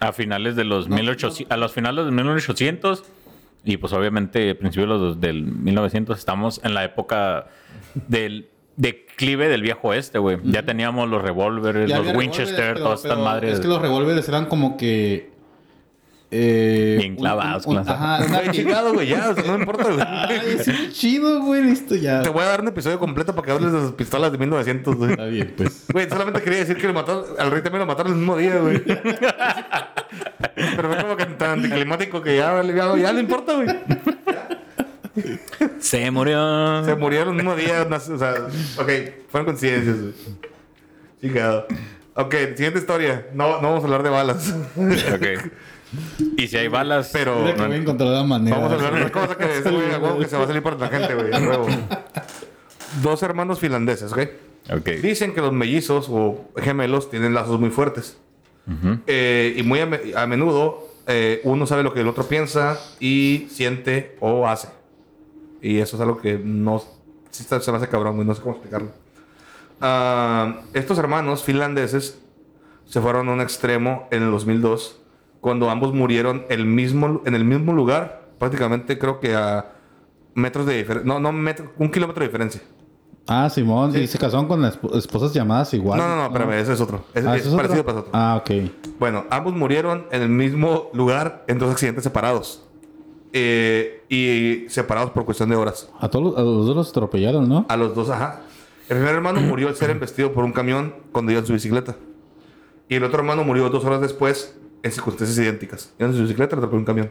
a 0.00 0.12
finales 0.12 0.56
de 0.56 0.64
los 0.64 0.88
1800, 0.88 1.52
a 1.52 1.56
los 1.56 1.72
finales 1.72 2.06
de 2.06 2.10
1800 2.10 3.04
y 3.66 3.76
pues 3.76 3.92
obviamente 3.92 4.50
a 4.50 4.58
principios 4.58 4.88
de 5.00 5.06
los- 5.06 5.20
del 5.20 5.42
1900 5.42 6.18
estamos 6.18 6.60
en 6.64 6.72
la 6.72 6.84
época 6.84 7.46
del 8.08 8.48
declive 8.76 9.48
del 9.48 9.62
viejo 9.62 9.88
oeste, 9.88 10.18
güey. 10.18 10.38
Ya 10.44 10.62
teníamos 10.64 11.08
los 11.10 11.20
revólveres, 11.22 11.90
los 11.90 12.06
Winchester, 12.16 12.78
todas 12.78 13.02
estas 13.04 13.18
madres. 13.18 13.52
Es 13.54 13.60
que 13.60 13.68
los 13.68 13.82
revólveres 13.82 14.28
eran 14.28 14.46
como 14.46 14.76
que. 14.76 15.30
Eh, 16.30 16.96
Bien 16.98 17.14
clavados, 17.14 17.66
un- 17.66 17.76
un- 17.76 17.84
claro. 17.84 17.98
Ajá, 18.02 18.24
una 18.26 18.38
Güey, 18.40 18.50
chingado, 18.50 18.92
güey, 18.94 19.06
ya, 19.08 19.30
o 19.30 19.34
sea, 19.34 19.44
no 19.44 19.52
me 19.54 19.58
importa, 19.60 19.84
güey. 19.84 20.00
Ay, 20.06 20.56
es 20.58 20.66
muy 20.66 20.92
chido, 20.92 21.40
güey, 21.42 21.62
listo 21.62 21.94
ya. 21.94 22.22
Te 22.22 22.30
voy 22.30 22.42
a 22.42 22.46
dar 22.46 22.62
un 22.62 22.68
episodio 22.68 22.98
completo 22.98 23.32
para 23.34 23.46
que 23.46 23.52
hables 23.52 23.72
de 23.72 23.80
las 23.80 23.92
pistolas 23.92 24.32
de 24.32 24.38
1900, 24.38 24.96
güey. 24.96 25.10
Está 25.12 25.24
bien, 25.26 25.54
pues. 25.56 25.84
Güey, 25.92 26.08
solamente 26.08 26.42
quería 26.42 26.58
decir 26.58 26.76
que 26.78 26.88
lo 26.88 26.94
mataron, 26.94 27.24
al 27.38 27.50
rey 27.52 27.62
también 27.62 27.80
lo 27.80 27.86
mataron 27.86 28.12
el 28.12 28.18
mismo 28.18 28.36
día, 28.36 28.56
güey. 28.58 28.82
Pero 30.54 30.88
fue 30.88 30.96
como 31.02 31.16
que 31.16 31.26
tan 31.26 31.50
anticlimático 31.50 32.20
que 32.22 32.36
ya, 32.36 32.60
ya, 32.62 32.96
ya 32.96 33.12
no 33.12 33.20
importa, 33.20 33.54
güey. 33.54 33.68
Se 35.78 36.10
murió. 36.10 36.84
Se 36.84 36.94
murieron 36.96 37.28
el 37.30 37.34
mismo 37.36 37.54
día, 37.54 37.86
o 37.88 38.18
sea, 38.18 38.34
ok, 38.78 38.90
fueron 39.30 39.44
coincidencias, 39.46 39.96
güey. 40.00 40.12
Chingado. 41.20 41.66
Ok, 42.14 42.34
siguiente 42.56 42.78
historia. 42.80 43.26
No, 43.32 43.60
no 43.60 43.68
vamos 43.68 43.82
a 43.82 43.86
hablar 43.86 44.02
de 44.02 44.10
balas. 44.10 44.54
Ok. 44.76 45.50
Y 46.36 46.48
si 46.48 46.56
hay 46.56 46.68
balas, 46.68 47.10
Pero 47.12 47.44
que 47.44 47.52
voy 47.52 47.72
a 47.72 47.76
encontrar 47.76 48.10
la 48.10 48.22
manera. 48.24 48.56
vamos 48.56 48.72
a 48.72 48.74
hablar 48.74 48.94
de 48.94 49.00
una 49.02 49.12
cosa 49.12 49.36
que 49.36 49.58
es, 49.58 49.62
güey, 49.64 50.18
que 50.20 50.26
se 50.28 50.36
va 50.36 50.44
a 50.44 50.46
salir 50.46 50.62
por 50.62 50.78
la 50.78 50.88
gente, 50.88 51.14
güey. 51.14 51.30
Dos 53.02 53.22
hermanos 53.22 53.58
finlandeses, 53.60 54.12
¿ok? 54.12 54.18
Ok. 54.78 54.88
Dicen 55.02 55.32
que 55.34 55.40
los 55.40 55.52
mellizos 55.52 56.06
o 56.10 56.50
gemelos 56.56 57.10
tienen 57.10 57.34
lazos 57.34 57.60
muy 57.60 57.70
fuertes. 57.70 58.16
Eh, 59.06 59.54
y 59.56 59.62
muy 59.62 59.78
a, 59.78 59.86
me- 59.86 60.00
a 60.16 60.26
menudo 60.26 60.88
eh, 61.06 61.40
uno 61.44 61.66
sabe 61.68 61.84
lo 61.84 61.94
que 61.94 62.00
el 62.00 62.08
otro 62.08 62.24
piensa 62.24 62.76
y 62.98 63.46
siente 63.50 64.16
o 64.20 64.48
hace. 64.48 64.68
Y 65.62 65.78
eso 65.78 65.96
es 65.96 66.02
algo 66.02 66.18
que 66.18 66.36
no 66.42 66.82
sí 67.30 67.42
está- 67.44 67.60
se 67.60 67.70
me 67.70 67.78
hace 67.78 67.86
cabrón, 67.88 68.16
güey, 68.16 68.26
no 68.26 68.34
sé 68.34 68.42
cómo 68.42 68.54
explicarlo. 68.56 68.88
Ah, 69.80 70.62
estos 70.74 70.98
hermanos 70.98 71.44
finlandeses 71.44 72.18
se 72.86 73.00
fueron 73.00 73.28
a 73.28 73.32
un 73.34 73.40
extremo 73.40 74.08
en 74.10 74.24
el 74.24 74.30
2002 74.32 74.98
cuando 75.40 75.70
ambos 75.70 75.92
murieron 75.94 76.44
el 76.48 76.64
mismo, 76.66 77.22
en 77.24 77.34
el 77.34 77.44
mismo 77.44 77.72
lugar, 77.72 78.28
prácticamente 78.38 78.98
creo 78.98 79.20
que 79.20 79.34
a 79.34 79.72
metros 80.34 80.66
de 80.66 80.76
diferencia. 80.78 81.06
No, 81.12 81.20
no, 81.20 81.32
metro- 81.32 81.72
un 81.78 81.90
kilómetro 81.90 82.20
de 82.22 82.28
diferencia. 82.28 82.60
Ah, 83.28 83.50
Simón, 83.50 83.96
y 83.96 84.06
se 84.06 84.18
casaron 84.18 84.46
con 84.46 84.62
esp- 84.62 84.96
esposas 84.96 85.32
llamadas 85.34 85.74
igual. 85.74 85.98
No, 85.98 86.06
no, 86.08 86.16
no, 86.16 86.26
espérame, 86.26 86.52
ese 86.60 86.74
es 86.74 86.80
otro. 86.80 87.04
Es, 87.12 87.26
Ah, 87.26 87.34
es 87.34 87.40
¿ese 87.40 87.48
es 87.48 87.54
otro? 87.54 87.56
parecido, 87.66 87.80
es 87.90 87.96
otro. 87.96 88.10
Ah, 88.12 88.40
ok. 88.40 88.70
Bueno, 89.00 89.24
ambos 89.30 89.52
murieron 89.54 90.06
en 90.12 90.22
el 90.22 90.28
mismo 90.28 90.90
lugar 90.92 91.44
en 91.48 91.58
dos 91.58 91.70
accidentes 91.72 92.04
separados. 92.04 92.62
Eh, 93.32 94.04
y 94.08 94.68
separados 94.70 95.10
por 95.10 95.24
cuestión 95.24 95.48
de 95.50 95.56
horas. 95.56 95.90
A 96.00 96.08
todos 96.08 96.38
a 96.38 96.42
los 96.42 96.66
dos 96.66 96.76
los 96.76 96.90
atropellaron, 96.90 97.48
¿no? 97.48 97.66
A 97.68 97.76
los 97.76 97.94
dos, 97.94 98.08
ajá. 98.10 98.42
El 98.88 98.96
primer 98.98 99.14
hermano 99.16 99.40
murió 99.40 99.68
al 99.68 99.74
ser 99.74 99.90
embestido 99.90 100.32
por 100.32 100.44
un 100.44 100.52
camión 100.52 100.94
cuando 101.12 101.32
iba 101.32 101.40
en 101.40 101.46
su 101.46 101.52
bicicleta. 101.52 101.96
Y 102.88 102.94
el 102.94 103.02
otro 103.04 103.18
hermano 103.18 103.42
murió 103.44 103.68
dos 103.68 103.84
horas 103.84 104.00
después 104.00 104.56
en 104.86 104.92
circunstancias 104.92 105.38
idénticas. 105.38 105.92
Iba 105.98 106.08
en 106.08 106.14
su 106.14 106.22
bicicleta 106.22 106.54
y 106.54 106.56
le 106.56 106.60
atropelló 106.60 106.78
un 106.78 106.84
camión. 106.84 107.10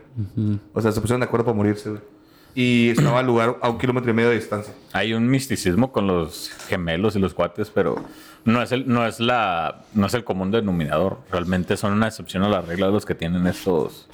O 0.74 0.82
sea, 0.82 0.92
se 0.92 1.00
pusieron 1.02 1.20
de 1.22 1.26
acuerdo 1.26 1.46
para 1.46 1.56
morirse, 1.56 1.90
güey. 1.90 2.02
Y 2.58 2.90
estaba 2.92 3.20
al 3.20 3.26
lugar 3.26 3.58
a 3.62 3.70
un 3.70 3.78
kilómetro 3.78 4.10
y 4.10 4.14
medio 4.14 4.30
de 4.30 4.36
distancia. 4.36 4.74
Hay 4.94 5.14
un 5.14 5.28
misticismo 5.28 5.92
con 5.92 6.08
los 6.08 6.50
gemelos 6.70 7.18
y 7.18 7.20
los 7.20 7.34
cuates, 7.34 7.70
pero 7.70 8.02
no 8.46 8.62
es 8.62 8.72
el, 8.72 8.88
no 8.88 9.06
es 9.06 9.20
la, 9.20 9.84
no 9.94 10.08
es 10.08 10.14
el 10.14 10.24
común 10.24 10.52
denominador. 10.52 11.18
Realmente 11.30 11.76
son 11.76 11.92
una 11.92 12.08
excepción 12.08 12.44
a 12.44 12.50
la 12.50 12.62
regla 12.62 12.88
de 12.88 12.94
los 12.94 13.06
que 13.06 13.14
tienen 13.14 13.46
estos 13.46 14.08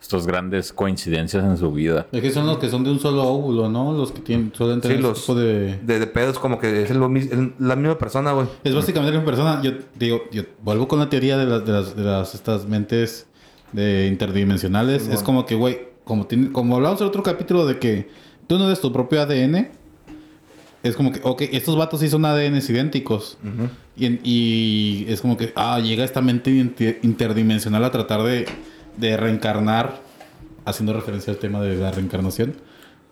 estas 0.00 0.26
grandes 0.26 0.72
coincidencias 0.72 1.44
en 1.44 1.56
su 1.56 1.72
vida. 1.72 2.06
Es 2.12 2.22
que 2.22 2.30
son 2.30 2.46
los 2.46 2.58
que 2.58 2.68
son 2.70 2.84
de 2.84 2.90
un 2.90 3.00
solo 3.00 3.24
óvulo, 3.24 3.68
¿no? 3.68 3.92
Los 3.92 4.12
que 4.12 4.20
tienen, 4.20 4.52
suelen 4.56 4.80
tener 4.80 4.98
Sí, 4.98 5.02
los 5.02 5.20
tipo 5.20 5.34
de... 5.34 5.76
de, 5.78 5.98
de 5.98 6.06
pedos 6.06 6.38
como 6.38 6.58
que 6.60 6.82
es 6.84 6.90
lo 6.90 7.08
la 7.58 7.76
misma 7.76 7.98
persona, 7.98 8.32
güey. 8.32 8.46
Es 8.62 8.74
básicamente 8.74 9.12
la 9.12 9.18
misma 9.20 9.32
persona. 9.32 9.62
Yo 9.62 9.72
digo, 9.98 10.22
yo 10.30 10.42
vuelvo 10.62 10.86
con 10.86 11.00
la 11.00 11.10
teoría 11.10 11.36
de 11.36 11.46
las, 11.46 11.64
de 11.66 11.72
las, 11.72 11.96
de 11.96 12.02
las 12.04 12.34
estas 12.34 12.66
mentes 12.66 13.26
de 13.72 14.06
interdimensionales. 14.06 15.08
Es 15.08 15.22
como 15.22 15.44
que, 15.46 15.54
güey, 15.56 15.80
como, 16.04 16.26
tiene- 16.26 16.52
como 16.52 16.76
hablamos 16.76 17.00
en 17.00 17.06
otro 17.08 17.22
capítulo 17.22 17.66
de 17.66 17.78
que 17.78 18.08
tú 18.46 18.56
no 18.58 18.66
eres 18.66 18.80
tu 18.80 18.92
propio 18.92 19.20
ADN. 19.20 19.68
Es 20.84 20.94
como 20.94 21.10
que, 21.10 21.20
ok, 21.24 21.42
estos 21.52 21.76
vatos 21.76 21.98
sí 22.00 22.08
son 22.08 22.24
ADNs 22.24 22.70
idénticos. 22.70 23.36
y, 23.96 24.06
y 24.22 25.06
es 25.08 25.20
como 25.20 25.36
que, 25.36 25.52
ah, 25.56 25.80
llega 25.80 26.04
esta 26.04 26.20
mente 26.22 26.50
inter- 26.52 27.00
interdimensional 27.02 27.82
a 27.84 27.90
tratar 27.90 28.22
de, 28.22 28.46
de 28.98 29.16
reencarnar, 29.16 30.00
haciendo 30.64 30.92
referencia 30.92 31.32
al 31.32 31.38
tema 31.38 31.60
de 31.60 31.76
la 31.76 31.90
reencarnación, 31.90 32.54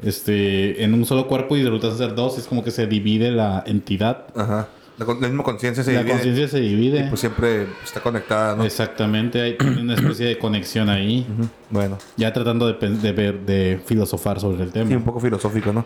este, 0.03 0.85
en 0.85 0.93
un 0.95 1.05
solo 1.07 1.27
cuerpo 1.27 1.57
y 1.57 1.63
resulta 1.63 1.95
ser 1.97 2.15
dos. 2.15 2.39
Es 2.39 2.47
como 2.47 2.63
que 2.63 2.71
se 2.71 2.87
divide 2.87 3.31
la 3.31 3.63
entidad. 3.67 4.27
Ajá. 4.37 4.69
La, 4.99 5.05
la 5.07 5.15
misma 5.29 5.43
conciencia 5.43 5.85
se 5.85 5.93
la 5.93 5.99
divide. 5.99 6.13
conciencia 6.15 6.49
se 6.49 6.61
divide. 6.61 7.01
Y 7.01 7.09
pues 7.09 7.21
siempre 7.21 7.67
está 7.85 8.01
conectada, 8.01 8.57
¿no? 8.57 8.65
Exactamente, 8.65 9.43
hay 9.43 9.57
una 9.79 9.95
especie 9.95 10.27
de 10.27 10.39
conexión 10.39 10.89
ahí. 10.89 11.27
Bueno, 11.71 11.99
Ya 12.17 12.33
tratando 12.33 12.67
de, 12.73 12.89
de 12.89 13.13
ver, 13.13 13.41
de 13.41 13.79
filosofar 13.85 14.41
sobre 14.41 14.63
el 14.63 14.73
tema. 14.73 14.89
sí, 14.89 14.95
un 14.97 15.05
poco 15.05 15.21
filosófico, 15.21 15.71
¿no? 15.73 15.85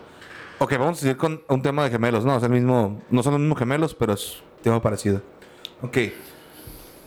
Ok, 0.60 0.72
vamos 0.78 0.98
a 0.98 1.00
seguir 1.00 1.16
con 1.16 1.40
un 1.48 1.62
tema 1.62 1.82
de 1.84 1.90
gemelos, 1.90 2.24
¿no? 2.24 2.36
Es 2.36 2.42
el 2.44 2.50
mismo, 2.50 3.00
no 3.10 3.22
son 3.24 3.32
los 3.32 3.40
mismos 3.40 3.58
gemelos, 3.58 3.94
pero 3.94 4.12
es 4.12 4.36
un 4.58 4.62
tema 4.62 4.80
parecido. 4.82 5.22
Ok. 5.82 5.96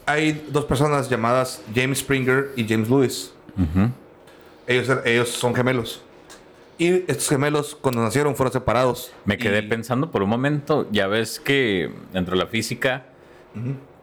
Hay 0.05 0.45
dos 0.51 0.65
personas 0.65 1.09
llamadas 1.09 1.61
James 1.73 1.99
Springer 1.99 2.51
y 2.55 2.67
James 2.67 2.89
Lewis. 2.89 3.33
ellos, 4.67 4.89
er- 4.89 5.01
ellos 5.05 5.29
son 5.29 5.53
gemelos. 5.55 6.01
Y 6.77 6.87
estos 7.09 7.29
gemelos, 7.29 7.75
cuando 7.79 8.01
nacieron, 8.01 8.35
fueron 8.35 8.51
separados. 8.51 9.11
Me 9.25 9.37
quedé 9.37 9.59
Y- 9.59 9.67
pensando 9.67 10.09
por 10.11 10.23
un 10.23 10.29
momento, 10.29 10.87
ya 10.91 11.07
ves 11.07 11.39
que 11.39 11.91
dentro 12.11 12.35
de 12.35 12.43
la 12.43 12.47
física 12.49 13.03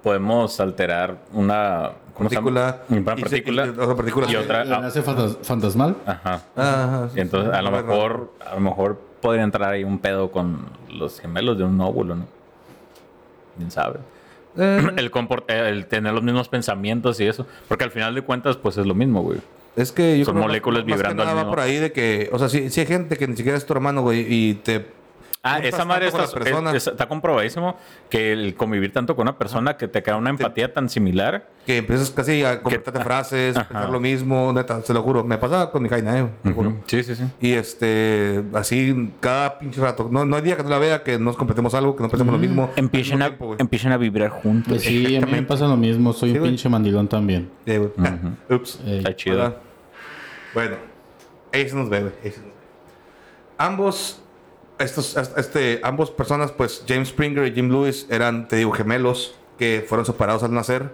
podemos 0.02 0.58
alterar 0.60 1.18
una. 1.32 1.92
Partícula. 2.16 2.82
Una 2.90 2.98
y 3.00 3.04
se- 3.16 3.20
partícula 3.22 3.66
y 3.66 3.68
otra 3.70 3.96
partícula. 3.96 4.30
y 4.30 4.36
otra. 4.36 4.64
¿Le 4.64 4.74
hace 4.76 5.02
fantas- 5.02 5.38
fantasmal? 5.42 5.96
Ajá. 6.06 6.42
Ajá, 6.54 7.08
sí, 7.12 7.18
Y 7.18 7.20
entonces 7.22 7.50
sí, 7.50 7.58
a 7.58 7.62
lo 7.62 7.70
mejor, 7.70 8.32
a 8.46 8.54
lo 8.54 8.60
mejor 8.60 9.00
podría 9.22 9.42
entrar 9.42 9.72
ahí 9.72 9.84
un 9.84 9.98
pedo 9.98 10.30
con 10.30 10.66
los 10.90 11.18
gemelos 11.18 11.56
de 11.58 11.64
un 11.64 11.80
óvulo, 11.80 12.14
¿no? 12.16 12.26
Quién 13.56 13.70
sabe. 13.70 14.00
Eh, 14.58 14.80
El, 14.96 15.10
el 15.48 15.86
tener 15.86 16.12
los 16.12 16.22
mismos 16.22 16.48
pensamientos 16.48 17.20
y 17.20 17.26
eso. 17.26 17.46
Porque 17.68 17.84
al 17.84 17.90
final 17.90 18.14
de 18.14 18.22
cuentas, 18.22 18.56
pues 18.56 18.76
es 18.78 18.86
lo 18.86 18.94
mismo, 18.94 19.22
güey. 19.22 19.38
Es 19.76 19.92
que 19.92 20.18
yo 20.18 20.24
Son 20.24 20.34
creo 20.34 20.46
moléculas 20.46 20.80
más 20.82 20.86
que 20.88 20.92
vibrando 20.94 21.22
al 21.22 21.26
nada 21.28 21.34
va 21.36 21.42
mismo- 21.42 21.50
por 21.52 21.60
ahí 21.60 21.76
de 21.76 21.92
que, 21.92 22.28
o 22.32 22.38
sea, 22.38 22.48
si, 22.48 22.70
si 22.70 22.80
hay 22.80 22.86
gente 22.86 23.16
que 23.16 23.28
ni 23.28 23.36
siquiera 23.36 23.56
es 23.56 23.64
tu 23.66 23.72
hermano, 23.72 24.02
güey, 24.02 24.26
y 24.28 24.54
te. 24.54 24.86
Ah, 25.42 25.58
esa 25.60 25.86
madre 25.86 26.08
está, 26.08 26.24
es- 26.74 26.86
está 26.86 27.08
comprobadísimo 27.08 27.74
que 28.10 28.32
el 28.32 28.54
convivir 28.56 28.92
tanto 28.92 29.16
con 29.16 29.22
una 29.22 29.38
persona 29.38 29.78
que 29.78 29.88
te 29.88 30.02
crea 30.02 30.16
una 30.16 30.28
empatía 30.28 30.74
tan 30.74 30.90
similar. 30.90 31.48
que 31.66 31.78
empiezas 31.78 32.10
casi 32.10 32.44
a 32.44 32.60
completarte 32.62 33.00
frases, 33.00 33.56
Ajá. 33.56 33.68
pensar 33.68 33.88
lo 33.90 34.00
mismo, 34.00 34.52
neta, 34.52 34.82
se 34.82 34.92
lo 34.92 35.02
juro. 35.02 35.24
Me 35.24 35.38
pasaba 35.38 35.70
con 35.70 35.82
mi 35.82 35.88
Jaina, 35.88 36.18
eh, 36.18 36.26
te 36.42 36.52
juro. 36.52 36.76
Sí, 36.86 37.02
sí, 37.02 37.14
sí. 37.14 37.24
Y 37.40 37.52
este, 37.52 38.42
así 38.52 39.12
cada 39.20 39.58
pinche 39.58 39.80
rato. 39.80 40.08
No, 40.10 40.26
no 40.26 40.36
hay 40.36 40.42
día 40.42 40.56
que 40.58 40.62
no 40.62 40.68
la 40.68 40.78
vea 40.78 41.02
que 41.02 41.18
nos 41.18 41.36
completemos 41.36 41.72
algo, 41.74 41.96
que 41.96 42.02
no 42.02 42.08
pensemos 42.10 42.32
lo 42.34 42.38
mismo. 42.38 42.70
Empiecen 42.76 43.22
a, 43.22 43.28
tiempo, 43.28 43.56
empiecen 43.58 43.92
a 43.92 43.96
vibrar 43.96 44.28
juntos. 44.30 44.68
Pues 44.74 44.82
sí, 44.82 45.16
a 45.16 45.20
mí 45.24 45.32
me 45.32 45.42
pasa 45.44 45.66
lo 45.66 45.76
mismo. 45.78 46.12
Soy 46.12 46.32
Sí, 46.32 46.38
un 46.38 46.44
pinche 46.44 46.68
mandilón 46.68 47.08
también. 47.08 47.50
Sí, 47.66 47.76
güey. 47.78 47.90
Ups. 48.50 48.80
Eh, 48.84 48.98
Está 48.98 49.16
chido. 49.16 49.36
¿Verdad? 49.38 49.56
Bueno, 50.52 50.76
ahí 51.52 51.66
se 51.68 51.76
nos 51.76 51.88
ve, 51.88 52.00
güey. 52.00 52.12
ahí 52.24 52.30
se 52.30 52.38
nos 52.40 52.46
ve. 52.48 52.52
Ambos, 53.58 54.22
estos, 54.80 55.16
este, 55.36 55.80
ambos 55.84 56.10
personas, 56.10 56.50
pues 56.52 56.82
James 56.88 57.08
Springer 57.08 57.46
y 57.46 57.52
Jim 57.52 57.70
Lewis 57.70 58.06
eran, 58.10 58.48
te 58.48 58.56
digo, 58.56 58.72
gemelos 58.72 59.34
que 59.58 59.84
fueron 59.88 60.04
separados 60.06 60.42
al 60.42 60.52
nacer 60.54 60.90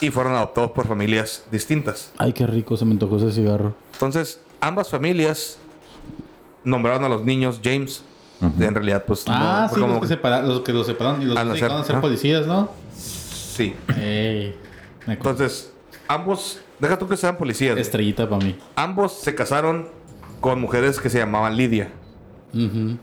y 0.00 0.10
fueron 0.10 0.34
adoptados 0.34 0.72
por 0.72 0.86
familias 0.86 1.44
distintas. 1.50 2.12
Ay, 2.18 2.32
qué 2.32 2.46
rico 2.46 2.76
se 2.76 2.84
me 2.84 2.96
tocó 2.96 3.16
ese 3.16 3.32
cigarro. 3.32 3.74
Entonces, 3.94 4.40
ambas 4.60 4.88
familias 4.90 5.58
nombraron 6.64 7.04
a 7.04 7.08
los 7.08 7.24
niños 7.24 7.60
James. 7.64 8.02
En 8.40 8.72
realidad, 8.74 9.04
pues. 9.04 9.24
Ah, 9.26 9.66
no, 9.68 9.74
sí, 9.74 9.80
como- 9.80 9.94
los 9.94 10.02
que, 10.02 10.14
separa- 10.16 10.42
los 10.42 10.60
que 10.60 10.72
los 10.72 10.86
separaron 10.86 11.20
y 11.22 11.24
los 11.24 11.34
nacer, 11.34 11.50
dedicaron 11.52 11.80
a 11.80 11.84
ser 11.84 12.00
policías, 12.00 12.46
¿no? 12.46 12.70
Sí. 12.94 13.74
Entonces, 15.06 15.72
ambos, 16.06 16.60
deja 16.78 16.98
tú 16.98 17.08
que 17.08 17.16
sean 17.16 17.36
policías. 17.36 17.76
Estrellita 17.78 18.28
para 18.28 18.44
mí. 18.44 18.56
Ambos 18.76 19.12
se 19.12 19.34
casaron 19.34 19.88
con 20.40 20.60
mujeres 20.60 21.00
que 21.00 21.10
se 21.10 21.18
llamaban 21.18 21.56
Lidia. 21.56 21.90
Ujú. 22.54 22.96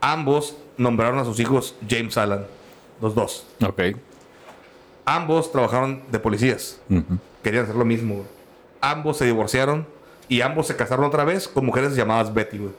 Ambos 0.00 0.56
nombraron 0.76 1.18
a 1.18 1.24
sus 1.24 1.38
hijos 1.40 1.74
James 1.88 2.16
Allen. 2.16 2.46
Los 3.00 3.14
dos. 3.14 3.46
Ok. 3.66 3.80
Ambos 5.04 5.52
trabajaron 5.52 6.02
de 6.10 6.18
policías. 6.18 6.80
Querían 7.42 7.64
hacer 7.64 7.76
lo 7.76 7.84
mismo. 7.84 8.24
Ambos 8.80 9.16
se 9.18 9.24
divorciaron 9.24 9.86
y 10.28 10.40
ambos 10.40 10.66
se 10.66 10.76
casaron 10.76 11.04
otra 11.04 11.24
vez 11.24 11.46
con 11.48 11.64
mujeres 11.64 11.94
llamadas 11.94 12.32
Betty. 12.34 12.58
güey. 12.58 12.72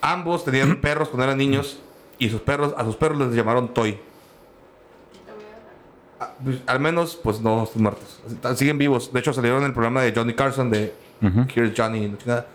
Ambos 0.00 0.44
tenían 0.44 0.80
perros 0.80 1.08
cuando 1.08 1.24
eran 1.24 1.38
niños 1.38 1.78
y 2.18 2.28
sus 2.30 2.40
perros, 2.40 2.74
a 2.76 2.84
sus 2.84 2.96
perros 2.96 3.18
les 3.18 3.34
llamaron 3.34 3.72
Toy. 3.72 3.98
Ah, 6.20 6.32
pues, 6.42 6.58
Al 6.66 6.80
menos, 6.80 7.16
pues 7.16 7.40
no 7.40 7.64
están 7.64 7.82
muertos. 7.82 8.20
Siguen 8.56 8.78
vivos. 8.78 9.12
De 9.12 9.20
hecho, 9.20 9.32
salieron 9.32 9.60
en 9.60 9.66
el 9.66 9.72
programa 9.72 10.02
de 10.02 10.12
Johnny 10.14 10.34
Carson 10.34 10.70
de 10.70 10.94
Here's 11.54 11.72
Johnny. 11.76 12.16
la 12.24 12.46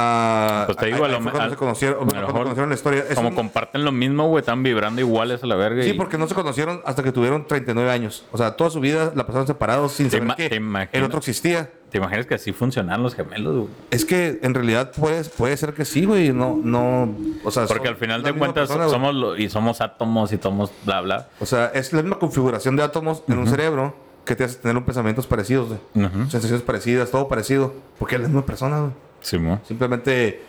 Ah, 0.00 0.62
Pues 0.66 0.78
te 0.78 0.86
digo, 0.86 1.04
a 1.04 1.08
lo 1.08 1.20
cuando 1.20 1.40
al- 1.40 1.50
se 1.50 1.56
conocieron, 1.56 2.02
a 2.02 2.04
mejor 2.04 2.32
conocieron 2.42 2.68
la 2.68 2.74
historia. 2.76 3.04
Es 3.08 3.16
Como 3.16 3.28
un- 3.30 3.34
comparten 3.34 3.84
lo 3.84 3.90
mismo, 3.92 4.28
güey, 4.28 4.40
están 4.40 4.62
vibrando 4.62 5.00
iguales 5.00 5.42
a 5.42 5.46
la 5.46 5.56
verga. 5.56 5.82
Sí, 5.82 5.90
y- 5.90 5.94
porque 5.94 6.18
no 6.18 6.28
se 6.28 6.34
conocieron 6.34 6.80
hasta 6.84 7.02
que 7.02 7.10
tuvieron 7.12 7.46
39 7.46 7.90
años. 7.90 8.24
O 8.32 8.38
sea, 8.38 8.52
toda 8.56 8.70
su 8.70 8.80
vida 8.80 9.12
la 9.14 9.26
pasaron 9.26 9.46
separados 9.46 9.92
sin 9.92 10.10
saber 10.10 10.34
que 10.36 10.54
imaginas. 10.56 10.88
el 10.92 11.02
otro 11.04 11.18
existía. 11.18 11.70
¿Te 11.90 11.96
imaginas 11.98 12.26
que 12.26 12.34
así 12.34 12.52
funcionan 12.52 13.02
los 13.02 13.14
gemelos, 13.14 13.54
güey? 13.56 13.68
Es 13.90 14.04
que 14.04 14.38
en 14.42 14.52
realidad 14.54 14.92
puede, 14.92 15.24
puede 15.24 15.56
ser 15.56 15.72
que 15.72 15.84
sí, 15.86 16.04
güey. 16.04 16.32
No, 16.32 16.58
no. 16.62 17.14
O 17.44 17.50
sea, 17.50 17.66
Porque 17.66 17.88
al 17.88 17.96
final 17.96 18.22
de 18.22 18.34
cuentas 18.34 18.68
persona, 18.68 18.88
somos 18.90 19.14
lo- 19.14 19.36
y 19.36 19.48
somos 19.48 19.80
átomos 19.80 20.30
y 20.32 20.38
somos 20.38 20.70
bla 20.84 21.00
bla. 21.00 21.28
O 21.40 21.46
sea, 21.46 21.72
es 21.74 21.92
la 21.94 22.02
misma 22.02 22.18
configuración 22.18 22.76
de 22.76 22.82
átomos 22.82 23.22
en 23.26 23.38
un 23.38 23.46
cerebro 23.48 23.96
que 24.26 24.36
te 24.36 24.44
hace 24.44 24.56
tener 24.58 24.76
un 24.76 24.84
pensamientos 24.84 25.26
parecidos, 25.26 25.68
güey. 25.68 26.08
Sensaciones 26.28 26.60
parecidas, 26.60 27.10
todo 27.10 27.26
parecido. 27.26 27.72
Porque 27.98 28.16
es 28.16 28.20
la 28.20 28.28
misma 28.28 28.44
persona, 28.44 28.80
güey. 28.80 28.92
Sí. 29.20 29.38
Simplemente. 29.66 30.42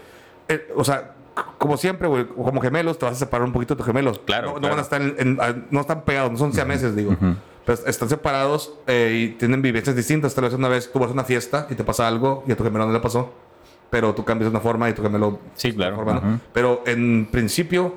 eh, 0.47 0.67
o 0.75 0.83
sea, 0.83 1.13
como 1.57 1.77
siempre, 1.77 2.07
güey, 2.07 2.25
como 2.27 2.59
gemelos, 2.61 2.97
te 2.99 3.05
vas 3.05 3.15
a 3.15 3.19
separar 3.19 3.45
un 3.45 3.53
poquito 3.53 3.73
de 3.73 3.77
tus 3.77 3.85
gemelos. 3.85 4.19
Claro, 4.19 4.55
No, 4.59 4.67
van 4.69 4.79
a 4.79 4.81
estar 4.81 5.01
en, 5.01 5.15
en- 5.17 5.41
a- 5.41 5.55
no 5.69 5.81
están 5.81 6.01
pegados, 6.03 6.31
no 6.31 6.37
son 6.37 6.53
siameses, 6.53 6.95
digo. 6.95 7.15
Pero 7.65 7.79
están 7.85 8.09
separados 8.09 8.73
eh, 8.87 9.13
y 9.15 9.27
tienen 9.37 9.61
vivencias 9.61 9.95
distintas. 9.95 10.33
Tal 10.33 10.45
vez 10.45 10.53
una 10.53 10.67
vez 10.69 10.91
tú 10.91 10.99
vas 10.99 11.09
a 11.09 11.13
una 11.13 11.23
fiesta 11.23 11.67
y 11.69 11.75
te 11.75 11.83
pasa 11.83 12.07
algo 12.07 12.43
y 12.47 12.51
a 12.51 12.57
tu 12.57 12.63
gemelo 12.63 12.85
no 12.87 12.91
le 12.93 12.99
pasó. 12.99 13.31
Pero 13.89 14.13
tú 14.13 14.23
cambias 14.25 14.45
de 14.51 14.55
una 14.57 14.59
forma 14.59 14.89
y 14.89 14.93
tu 14.93 15.01
gemelo. 15.01 15.39
Sí, 15.55 15.73
claro. 15.73 15.95
forma. 15.97 16.39
Pero 16.53 16.83
en 16.85 17.27
principio. 17.31 17.95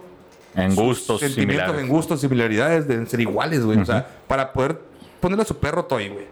En 0.55 0.75
gustos 0.75 1.21
Sentimientos 1.21 1.65
similares. 1.69 1.81
en 1.83 1.89
gustos, 1.89 2.21
similaridades 2.21 2.87
deben 2.87 3.07
ser 3.07 3.21
iguales, 3.21 3.65
güey. 3.65 3.79
O 3.79 3.87
sea, 3.87 4.07
para 4.29 4.53
poder 4.53 4.79
ponerle 5.21 5.43
a 5.43 5.47
su 5.47 5.57
perro 5.57 5.87
Toy, 5.87 6.09
güey. 6.11 6.27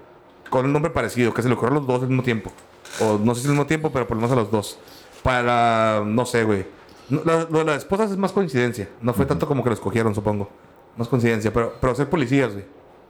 Con 0.50 0.66
un 0.66 0.72
nombre 0.74 0.90
parecido, 0.90 1.32
que 1.32 1.40
se 1.42 1.48
le 1.48 1.54
ocurra 1.54 1.70
a 1.70 1.74
los 1.74 1.86
dos 1.86 2.02
al 2.02 2.08
mismo 2.08 2.22
tiempo. 2.22 2.52
O 3.00 3.18
no 3.18 3.34
sé 3.34 3.42
si 3.42 3.46
al 3.46 3.52
mismo 3.52 3.66
tiempo, 3.66 3.90
pero 3.92 4.06
por 4.06 4.16
lo 4.16 4.22
menos 4.22 4.36
a 4.36 4.40
los 4.40 4.50
dos. 4.50 4.78
Para, 5.22 6.02
no 6.04 6.24
sé, 6.26 6.44
güey. 6.44 6.66
No, 7.08 7.20
Lo, 7.24 7.48
lo 7.50 7.58
de 7.60 7.64
las 7.66 7.78
esposas 7.78 8.10
es 8.10 8.16
más 8.16 8.32
coincidencia. 8.32 8.88
No 9.02 9.12
fue 9.14 9.26
tanto 9.26 9.46
como 9.46 9.62
que 9.62 9.68
lo 9.70 9.74
escogieron, 9.74 10.14
supongo. 10.14 10.48
Más 10.96 11.08
coincidencia. 11.08 11.52
Pero, 11.52 11.74
pero 11.80 11.94
ser 11.94 12.08
policías, 12.08 12.52
güey. 12.52 12.64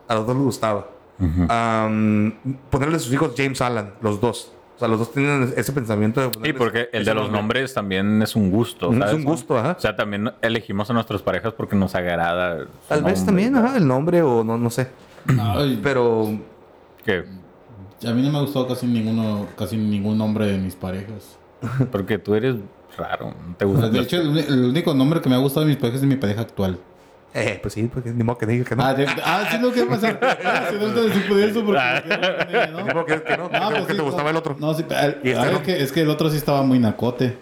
A 0.08 0.14
los 0.16 0.26
dos 0.26 0.36
les 0.36 0.44
gustaba. 0.44 0.88
Am, 1.48 2.32
ponerle 2.70 2.96
a 2.96 2.98
sus 2.98 3.12
hijos 3.12 3.32
James 3.36 3.60
Allen, 3.60 3.90
los 4.00 4.20
dos. 4.20 4.52
O 4.76 4.78
sea, 4.80 4.88
los 4.88 4.98
dos 4.98 5.12
tienen 5.12 5.52
ese 5.56 5.72
pensamiento 5.72 6.20
de 6.20 6.28
Sí, 6.28 6.32
ponerles 6.32 6.58
porque 6.58 6.88
el 6.92 7.04
de 7.04 7.12
los 7.14 7.24
nombre. 7.24 7.40
nombres 7.40 7.74
también 7.74 8.22
es 8.22 8.34
un 8.34 8.50
gusto. 8.50 8.90
Es 8.90 8.98
¿sabes? 8.98 9.14
un 9.14 9.24
gusto, 9.24 9.58
ajá. 9.58 9.76
O 9.76 9.80
sea, 9.80 9.94
también 9.94 10.32
elegimos 10.40 10.88
a 10.88 10.94
nuestras 10.94 11.20
parejas 11.22 11.52
porque 11.52 11.76
nos 11.76 11.94
agrada. 11.94 12.66
Tal 12.88 13.02
vez 13.02 13.18
nombre. 13.18 13.26
también, 13.26 13.56
ajá, 13.56 13.76
el 13.76 13.86
nombre 13.86 14.22
o 14.22 14.42
no, 14.42 14.56
no 14.56 14.70
sé. 14.70 14.88
Ay, 15.38 15.78
Pero 15.82 16.38
¿Qué? 17.04 17.24
A 18.06 18.12
mí 18.12 18.22
no 18.22 18.30
me 18.30 18.38
ha 18.38 18.40
gustado 18.42 18.66
casi 18.68 18.86
ninguno, 18.86 19.46
casi 19.56 19.76
ningún 19.76 20.18
nombre 20.18 20.46
de 20.46 20.58
mis 20.58 20.74
parejas. 20.74 21.36
Porque 21.92 22.18
tú 22.18 22.34
eres 22.34 22.56
raro. 22.96 23.34
No 23.48 23.54
te 23.56 23.64
O 23.64 23.68
gusta. 23.68 23.82
sea, 23.86 23.90
de 23.90 24.00
hecho, 24.00 24.20
el, 24.20 24.64
único 24.64 24.94
nombre 24.94 25.20
que 25.20 25.28
me 25.28 25.34
ha 25.34 25.38
gustado 25.38 25.66
de 25.66 25.72
mis 25.72 25.76
parejas 25.76 26.00
es 26.02 26.06
mi 26.08 26.16
pareja 26.16 26.40
actual. 26.42 26.78
Eh, 27.32 27.60
pues 27.62 27.74
sí, 27.74 27.88
porque 27.92 28.10
ni 28.10 28.24
modo 28.24 28.38
que 28.38 28.46
diga 28.46 28.64
que 28.64 28.74
no. 28.74 28.82
Ah, 28.82 28.92
de- 28.92 29.06
ah, 29.06 29.44
sí, 29.50 29.58
lo 29.60 29.72
que 29.72 29.84
pasa. 29.84 30.18
Ah, 30.44 30.64
sí, 30.68 30.76
no 30.80 30.88
te 30.88 31.00
decir 31.02 31.32
de 31.32 31.48
eso 31.48 31.64
porque 31.64 31.80
¿no? 32.72 32.78
Ni 32.84 32.92
modo 32.92 33.04
que, 33.04 33.22
que 33.22 33.36
no, 33.36 33.44
No, 33.48 33.68
que 33.68 33.74
pues 33.76 33.86
te 33.86 33.94
sí, 33.94 34.00
gustaba 34.00 34.24
no. 34.24 34.30
el 34.30 34.36
otro. 34.36 34.56
No, 34.58 34.74
sí, 34.74 34.84
el- 34.90 35.18
Y 35.22 35.28
este 35.30 35.40
ah, 35.40 35.50
no. 35.52 35.58
es, 35.58 35.62
que, 35.62 35.82
es 35.82 35.92
que 35.92 36.00
el 36.00 36.10
otro 36.10 36.28
sí 36.28 36.36
estaba 36.38 36.62
muy 36.62 36.80
nacote. 36.80 37.38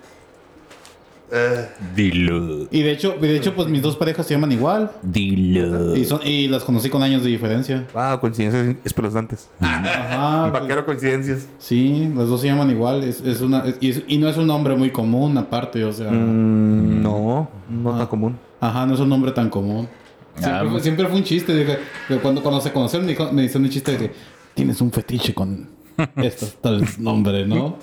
Dilo. 1.95 2.67
Y 2.71 2.83
de 2.83 2.93
hecho, 2.93 3.17
de 3.21 3.37
hecho, 3.37 3.55
pues 3.55 3.69
mis 3.69 3.83
dos 3.83 3.97
parejas 3.97 4.27
se 4.27 4.35
llaman 4.35 4.53
igual. 4.53 4.91
Dilo. 5.03 5.97
Y, 5.97 6.05
son, 6.05 6.21
y 6.25 6.49
las 6.49 6.65
conocí 6.65 6.89
con 6.91 7.03
años 7.03 7.23
de 7.23 7.31
diferencia. 7.31 7.87
ah, 7.95 8.19
coincidencias 8.21 8.77
espeluznantes. 8.85 9.49
Ajá. 9.61 10.49
pues, 10.51 10.63
Vaquero 10.63 10.87
coincidencias. 10.87 11.47
sí, 11.59 12.11
las 12.17 12.29
dos 12.29 12.41
se 12.41 12.47
llaman 12.49 12.71
igual. 12.71 13.03
Es, 13.05 13.21
es 13.21 13.41
una, 13.41 13.61
es- 13.61 13.77
y, 13.81 13.91
es- 13.91 14.03
y 14.09 14.19
no 14.19 14.29
es 14.29 14.37
un 14.37 14.47
nombre 14.47 14.75
muy 14.77 14.91
común, 14.91 15.37
aparte, 15.39 15.85
o 15.85 15.93
sea. 15.93 16.11
Mm, 16.11 17.03
no, 17.03 17.49
no 17.69 17.97
tan 17.99 18.07
común. 18.07 18.39
Ajá, 18.61 18.87
no 18.87 18.95
es 18.95 19.01
un 19.01 19.09
nombre 19.09 19.33
tan 19.33 19.51
común. 19.51 19.89
Siempre, 20.37 20.69
Ah, 20.69 20.71
fue, 20.71 20.81
siempre 20.81 21.07
fue 21.09 21.17
un 21.17 21.25
chiste. 21.25 21.53
de 21.53 21.65
que- 22.09 22.17
cuando, 22.21 22.43
cuando 22.43 22.61
se 22.61 22.73
conocieron, 22.73 23.07
me, 23.07 23.13
dijo- 23.13 23.33
me 23.33 23.43
dicen 23.43 23.63
un 23.63 23.71
chiste 23.71 23.93
de 23.93 23.99
que 23.99 24.13
tienes 24.55 24.81
un 24.81 24.91
fetiche 24.93 25.35
con 25.35 25.69
estos 26.17 26.57
tal 26.61 26.85
nombre, 26.99 27.45
¿no? 27.47 27.77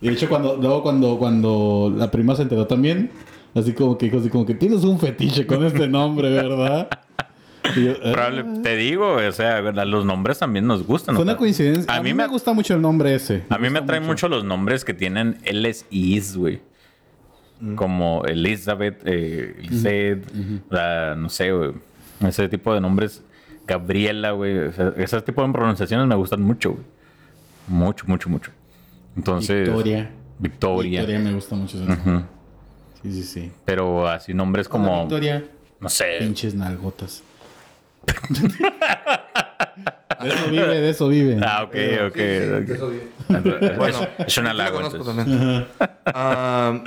Y 0.00 0.08
de 0.08 0.12
hecho, 0.14 0.28
cuando, 0.28 0.56
luego 0.56 0.82
cuando, 0.82 1.18
cuando 1.18 1.92
la 1.96 2.10
prima 2.10 2.36
se 2.36 2.42
enteró 2.42 2.66
también, 2.66 3.10
así 3.54 3.72
como 3.72 3.96
que 3.96 4.06
dijo 4.06 4.18
así 4.18 4.28
como 4.28 4.44
que 4.44 4.54
tienes 4.54 4.84
un 4.84 4.98
fetiche 4.98 5.46
con 5.46 5.64
este 5.64 5.88
nombre, 5.88 6.30
¿verdad? 6.30 6.88
Yo, 7.76 7.92
"Ah". 8.04 8.12
Probable- 8.12 8.44
te 8.62 8.76
digo, 8.76 9.14
o 9.14 9.32
sea, 9.32 9.60
¿verdad? 9.60 9.86
los 9.86 10.04
nombres 10.04 10.38
también 10.38 10.66
nos 10.66 10.86
gustan. 10.86 11.14
Fue 11.16 11.24
una 11.24 11.36
coincidencia. 11.36 11.92
A, 11.92 12.00
mí 12.02 12.14
me, 12.14 12.26
gusta 12.26 12.52
mucho 12.52 12.74
el 12.74 12.82
nombre 12.82 13.14
ese. 13.14 13.42
a 13.48 13.58
mí 13.58 13.70
me 13.70 13.78
atraen 13.80 14.04
mucho. 14.04 14.28
los 14.28 14.44
nombres 14.44 14.84
que 14.84 14.94
tienen 14.94 15.38
L's 15.44 15.86
y 15.90 16.16
Is, 16.16 16.36
güey. 16.36 16.60
Como 17.74 18.22
Elizabeth, 18.26 19.00
eh, 19.06 19.56
o 20.70 20.74
sea, 20.74 21.14
no 21.16 21.28
sé, 21.30 21.52
güey. 21.52 21.72
Ese 22.20 22.48
tipo 22.48 22.74
de 22.74 22.80
nombres. 22.82 23.22
Gabriela, 23.66 24.30
güey. 24.32 24.58
o 24.58 24.72
sea, 24.72 24.92
ese 24.96 25.20
tipo 25.22 25.44
de 25.44 25.52
pronunciaciones 25.52 26.06
me 26.06 26.14
gustan 26.14 26.42
mucho, 26.42 26.72
güey. 26.72 26.84
Mucho, 27.66 28.04
mucho, 28.06 28.28
mucho. 28.28 28.52
Entonces. 29.16 29.64
Victoria. 29.66 30.10
Victoria. 30.38 31.00
Victoria 31.00 31.18
me 31.18 31.32
gusta 31.32 31.54
mucho. 31.54 31.78
nombre. 31.78 32.24
Sí, 33.02 33.12
sí, 33.12 33.22
sí. 33.22 33.52
Pero 33.64 34.06
así 34.08 34.34
nombres 34.34 34.66
Hola, 34.66 34.72
como. 34.72 35.00
Victoria. 35.02 35.44
No 35.80 35.88
sé. 35.88 36.16
Pinches 36.20 36.54
nalgotas. 36.54 37.22
de 40.22 40.28
eso 40.28 40.50
vive, 40.50 40.80
de 40.80 40.90
eso 40.90 41.08
vive. 41.08 41.40
Ah, 41.42 41.64
ok, 41.64 41.74
ok. 42.08 42.16
Bueno, 43.28 43.76
bueno, 43.76 44.08
es 44.26 44.38
un 44.38 44.46
halago. 44.46 44.80
entonces. 44.80 45.04
también. 45.16 45.66
Ah, 46.06 46.82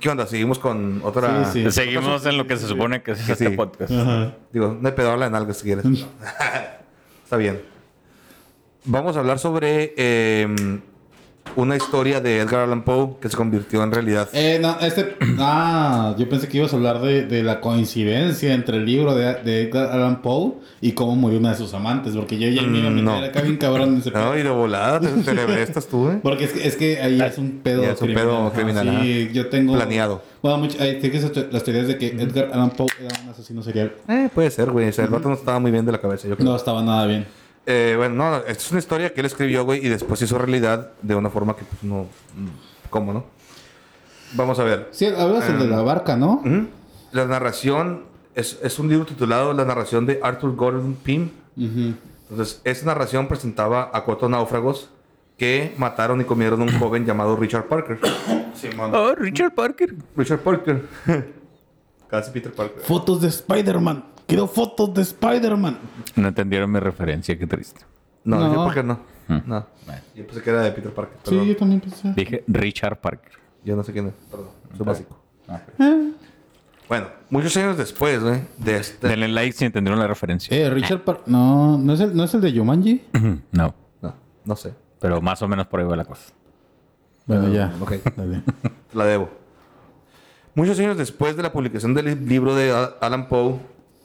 ¿Qué 0.00 0.08
onda? 0.08 0.26
Seguimos 0.26 0.58
con 0.58 1.00
otra. 1.04 1.44
Sí, 1.52 1.64
sí. 1.64 1.72
Seguimos 1.72 2.24
en 2.26 2.38
lo 2.38 2.46
que 2.46 2.56
se 2.56 2.66
supone 2.68 3.02
que 3.02 3.12
es 3.12 3.18
Sí, 3.18 3.32
este 3.32 3.50
podcast. 3.50 3.90
Digo, 4.52 4.76
no 4.80 4.88
hay 4.88 4.94
pedo, 4.94 5.10
habla 5.10 5.26
en 5.26 5.34
algo 5.34 5.52
si 5.52 5.64
quieres. 5.64 5.84
Está 7.24 7.36
bien. 7.36 7.60
Vamos 8.84 9.16
a 9.16 9.20
hablar 9.20 9.38
sobre 9.38 9.92
eh, 9.96 10.46
una 11.56 11.76
historia 11.76 12.20
de 12.20 12.38
Edgar 12.38 12.60
Allan 12.62 12.82
Poe 12.82 13.16
que 13.20 13.28
se 13.28 13.36
convirtió 13.36 13.82
en 13.82 13.92
realidad. 13.92 14.28
Eh, 14.32 14.58
no, 14.60 14.78
este. 14.80 15.16
Ah, 15.40 16.16
yo 16.18 16.28
pensé 16.28 16.48
que 16.48 16.58
ibas 16.58 16.72
a 16.72 16.76
hablar 16.76 17.00
de, 17.00 17.24
de 17.24 17.44
la 17.44 17.60
coincidencia 17.60 18.52
entre 18.52 18.78
el 18.78 18.84
libro 18.84 19.14
de, 19.14 19.34
de 19.36 19.62
Edgar 19.62 19.92
Allan 19.92 20.20
Poe 20.20 20.54
y 20.80 20.92
cómo 20.92 21.14
murió 21.14 21.38
una 21.38 21.50
de 21.50 21.56
sus 21.56 21.72
amantes. 21.74 22.16
Porque 22.16 22.38
yo 22.38 22.48
ya 22.48 22.62
me 22.62 22.78
iba 22.78 22.88
a 22.88 22.90
meter 22.90 23.04
no. 23.04 23.24
acá 23.24 23.40
bien 23.42 23.56
cabrón 23.56 23.90
en 23.90 23.98
ese 23.98 24.10
pedo. 24.10 24.24
No, 24.28 24.36
y 24.36 24.42
de 24.42 24.50
volada, 24.50 24.98
te, 25.00 25.08
te 25.08 25.34
le 25.34 25.62
estás 25.62 25.86
tú, 25.86 26.08
¿eh? 26.10 26.18
Porque 26.22 26.44
es 26.44 26.52
que, 26.52 26.66
es 26.66 26.76
que 26.76 27.00
ahí 27.00 27.20
es 27.20 27.38
un 27.38 27.60
pedo 27.62 27.82
Ya 27.82 27.92
es 27.92 28.02
un 28.02 28.14
pedo 28.14 28.46
ajá, 28.46 28.56
criminal, 28.56 29.00
Sí, 29.02 29.30
yo 29.32 29.48
tengo. 29.48 29.74
Planeado. 29.74 30.22
Bueno, 30.42 30.58
mucho, 30.58 30.76
hay 30.80 31.00
las 31.50 31.64
teorías 31.64 31.86
de 31.86 31.98
que 31.98 32.08
Edgar 32.08 32.50
Allan 32.52 32.70
Poe 32.70 32.88
era 33.00 33.20
un 33.22 33.30
asesino 33.30 33.62
serial. 33.62 33.92
Eh, 34.08 34.28
puede 34.34 34.50
ser, 34.50 34.70
güey. 34.70 34.88
O 34.88 34.92
sea, 34.92 35.04
el 35.04 35.10
vato 35.10 35.28
no 35.28 35.34
estaba 35.34 35.58
muy 35.58 35.70
bien 35.70 35.86
de 35.86 35.92
la 35.92 36.00
cabeza, 36.00 36.28
yo 36.28 36.36
creo. 36.36 36.48
No 36.48 36.56
estaba 36.56 36.82
nada 36.82 37.06
bien. 37.06 37.26
Eh, 37.70 37.94
bueno, 37.98 38.14
no, 38.14 38.36
esta 38.38 38.52
es 38.52 38.70
una 38.70 38.78
historia 38.80 39.12
que 39.12 39.20
él 39.20 39.26
escribió, 39.26 39.62
güey, 39.64 39.84
y 39.84 39.90
después 39.90 40.22
hizo 40.22 40.38
realidad 40.38 40.92
de 41.02 41.14
una 41.14 41.28
forma 41.28 41.54
que, 41.54 41.64
pues, 41.64 41.82
no. 41.82 42.06
¿Cómo, 42.88 43.12
no? 43.12 43.26
Vamos 44.32 44.58
a 44.58 44.64
ver. 44.64 44.88
Sí, 44.90 45.04
hablas 45.04 45.46
el 45.50 45.58
de 45.58 45.64
Ah. 45.66 45.68
la 45.76 45.82
barca, 45.82 46.16
¿no? 46.16 46.40
Ujú. 46.44 46.66
La 47.12 47.26
narración 47.26 48.04
es, 48.34 48.58
es 48.62 48.78
un 48.78 48.88
libro 48.88 49.04
titulado 49.04 49.52
La 49.52 49.66
narración 49.66 50.06
de 50.06 50.18
Arthur 50.22 50.56
Gordon 50.56 50.94
Pym. 51.02 51.30
Ujú. 51.58 51.94
Entonces, 52.30 52.60
esta 52.64 52.86
narración 52.86 53.28
presentaba 53.28 53.90
a 53.92 54.04
cuatro 54.04 54.28
náufragos 54.30 54.88
que 55.36 55.74
mataron 55.76 56.20
y 56.22 56.24
comieron 56.24 56.60
a 56.62 56.64
un 56.64 56.78
joven 56.78 57.04
llamado 57.04 57.36
Richard 57.36 57.66
Parker. 57.68 57.98
Oh, 58.92 59.14
Richard 59.14 59.54
Parker. 59.54 59.94
Richard 60.16 60.40
Parker. 60.40 60.82
Casi 62.10 62.30
Peter 62.32 62.52
Parker. 62.52 62.82
Fotos 62.82 63.20
de 63.20 63.28
Spider-Man. 63.28 64.04
Quiero 64.28 64.46
fotos 64.46 64.94
de 64.94 65.02
Spider-Man. 65.02 65.78
No 66.14 66.28
entendieron 66.28 66.70
mi 66.70 66.78
referencia, 66.78 67.36
qué 67.36 67.46
triste. 67.46 67.80
No, 68.24 68.38
No. 68.38 68.54
yo 68.54 68.64
Parker 68.66 68.84
no. 68.84 69.00
No. 69.46 69.66
Yo 70.14 70.24
pensé 70.26 70.42
que 70.42 70.50
era 70.50 70.62
de 70.62 70.70
Peter 70.70 70.92
Parker. 70.94 71.18
Sí, 71.24 71.30
Perdón. 71.30 71.46
yo 71.46 71.56
también 71.56 71.80
pensé. 71.80 72.12
Dije 72.14 72.44
Richard 72.46 73.00
Parker. 73.00 73.32
Yo 73.64 73.74
no 73.74 73.82
sé 73.82 73.92
quién 73.92 74.06
es. 74.08 74.14
Perdón. 74.30 74.48
Soy 74.76 74.86
básico. 74.86 75.18
Bueno, 76.88 77.06
muchos 77.28 77.54
años 77.58 77.76
después, 77.76 78.22
güey, 78.22 78.40
de 78.58 78.76
este... 78.78 79.08
Denle 79.08 79.28
like 79.28 79.52
si 79.52 79.64
entendieron 79.66 79.98
la 80.00 80.06
referencia. 80.06 80.56
Eh, 80.56 80.70
Richard 80.70 81.02
Park. 81.04 81.22
No, 81.26 81.76
¿no 81.76 81.92
es, 81.92 82.00
el, 82.00 82.16
¿no 82.16 82.24
es 82.24 82.32
el 82.34 82.40
de 82.40 82.52
Yumanji? 82.52 83.02
No, 83.52 83.74
No, 84.00 84.14
no 84.44 84.56
sé. 84.56 84.72
pero 85.00 85.20
más 85.20 85.42
o 85.42 85.48
menos 85.48 85.66
por 85.66 85.80
ahí 85.80 85.86
va 85.86 85.96
la 85.96 86.04
cosa. 86.06 86.32
Bueno, 87.26 87.48
ya. 87.52 87.74
Ok. 87.80 87.92
Dale. 88.16 88.42
La 88.94 89.04
debo. 89.04 89.28
Muchos 90.54 90.78
años 90.78 90.96
después 90.96 91.36
de 91.36 91.42
la 91.42 91.52
publicación 91.52 91.92
del 91.92 92.26
libro 92.26 92.54
de 92.54 92.72
Alan 93.02 93.28
Poe, 93.28 93.58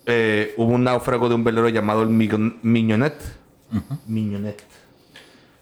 eh, 0.05 0.53
hubo 0.57 0.73
un 0.73 0.83
náufrago 0.83 1.29
de 1.29 1.35
un 1.35 1.43
velero 1.43 1.69
llamado 1.69 2.03
el 2.03 2.09
Migon- 2.09 2.57
Mignonette. 2.61 3.21
Mignonette. 4.07 4.63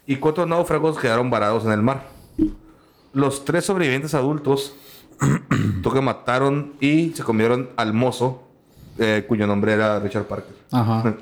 Y 0.06 0.16
cuatro 0.16 0.46
náufragos 0.46 0.98
quedaron 0.98 1.30
varados 1.30 1.64
en 1.64 1.72
el 1.72 1.82
mar. 1.82 2.08
Los 3.12 3.44
tres 3.44 3.64
sobrevivientes 3.64 4.14
adultos 4.14 4.74
toque 5.82 6.00
mataron 6.00 6.72
y 6.80 7.10
se 7.10 7.22
comieron 7.22 7.70
al 7.76 7.92
mozo, 7.92 8.42
eh, 8.98 9.24
cuyo 9.28 9.46
nombre 9.46 9.72
era 9.72 10.00
Richard 10.00 10.24
Parker. 10.24 10.54
Ajá. 10.70 11.14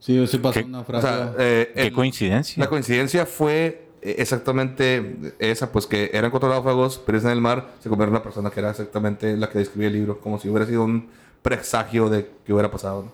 Sí, 0.00 0.24
sí 0.26 0.38
pasó 0.38 0.60
¿Qué? 0.60 0.64
una 0.66 0.80
O 0.80 0.84
frase. 0.84 1.06
sea, 1.06 1.34
eh, 1.38 1.72
Qué 1.74 1.86
el- 1.88 1.92
coincidencia. 1.92 2.62
la 2.62 2.68
coincidencia 2.70 3.26
fue 3.26 3.86
eh, 4.02 4.16
exactamente 4.18 5.34
esa, 5.40 5.72
pues 5.72 5.86
que 5.86 6.10
eran 6.12 6.30
cuatro 6.30 6.48
náufragos, 6.48 7.02
pero 7.04 7.18
en 7.18 7.26
el 7.28 7.40
mar, 7.40 7.70
se 7.82 7.88
comieron 7.88 8.14
una 8.14 8.22
persona 8.22 8.50
que 8.50 8.60
era 8.60 8.70
exactamente 8.70 9.36
la 9.36 9.50
que 9.50 9.58
describía 9.58 9.88
el 9.88 9.94
libro, 9.94 10.20
como 10.20 10.38
si 10.38 10.48
hubiera 10.48 10.64
sido 10.66 10.84
un 10.84 11.08
presagio 11.46 12.08
de 12.08 12.28
que 12.44 12.52
hubiera 12.52 12.70
pasado. 12.70 13.12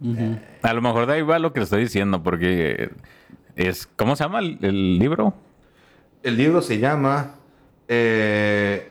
¿no? 0.00 0.16
A 0.62 0.72
lo 0.72 0.82
mejor 0.82 1.06
de 1.06 1.14
ahí 1.14 1.22
va 1.22 1.38
lo 1.38 1.52
que 1.52 1.60
le 1.60 1.64
estoy 1.64 1.82
diciendo, 1.82 2.22
porque 2.22 2.90
es. 3.54 3.86
¿Cómo 3.96 4.16
se 4.16 4.24
llama 4.24 4.40
el, 4.40 4.58
el 4.62 4.98
libro? 4.98 5.34
El 6.22 6.36
libro 6.36 6.60
se 6.60 6.78
llama, 6.78 7.34
eh, 7.88 8.90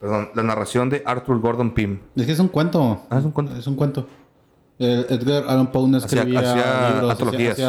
perdón, 0.00 0.30
La 0.34 0.42
narración 0.42 0.90
de 0.90 1.02
Arthur 1.04 1.40
Gordon 1.40 1.72
Pym. 1.72 1.98
es 2.16 2.26
que 2.26 2.32
es 2.32 2.38
un 2.38 2.48
cuento. 2.48 3.02
Ah, 3.10 3.18
es 3.18 3.24
un 3.24 3.30
cuento. 3.32 3.56
Es 3.56 3.66
un 3.66 3.76
cuento. 3.76 4.06
El 4.78 5.06
Edgar 5.08 5.44
Allan 5.48 5.70
Poe 5.70 5.88
no 5.88 5.98
escribía 5.98 6.40
hacía 6.40 6.90
libros, 6.90 7.10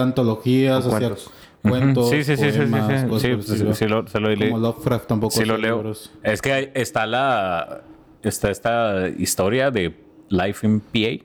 antologías. 0.02 0.86
hacía 0.86 0.90
cuentos. 1.00 1.32
cuentos, 1.62 2.10
Sí, 2.10 2.24
sí, 2.24 2.36
sí, 2.38 2.52
sí, 2.52 2.60
sí, 2.60 3.42
sí. 3.58 3.74
Sí, 3.76 3.86
lo- 3.88 4.08
se 4.08 4.20
lo 4.20 4.30
leí. 4.36 4.50
Como 4.50 4.60
Lovecraft 4.62 5.08
tampoco 5.08 5.34
Sí, 5.36 5.46
lo 5.46 5.58
leo. 5.58 5.78
libros. 5.78 6.12
Es 6.24 6.42
que 6.42 6.72
está 6.76 7.06
la. 7.06 7.82
Está 8.28 8.50
esta 8.52 9.08
historia 9.10 9.72
de 9.72 9.94
Life 10.30 10.66
in 10.66 10.80
PA. 10.80 11.24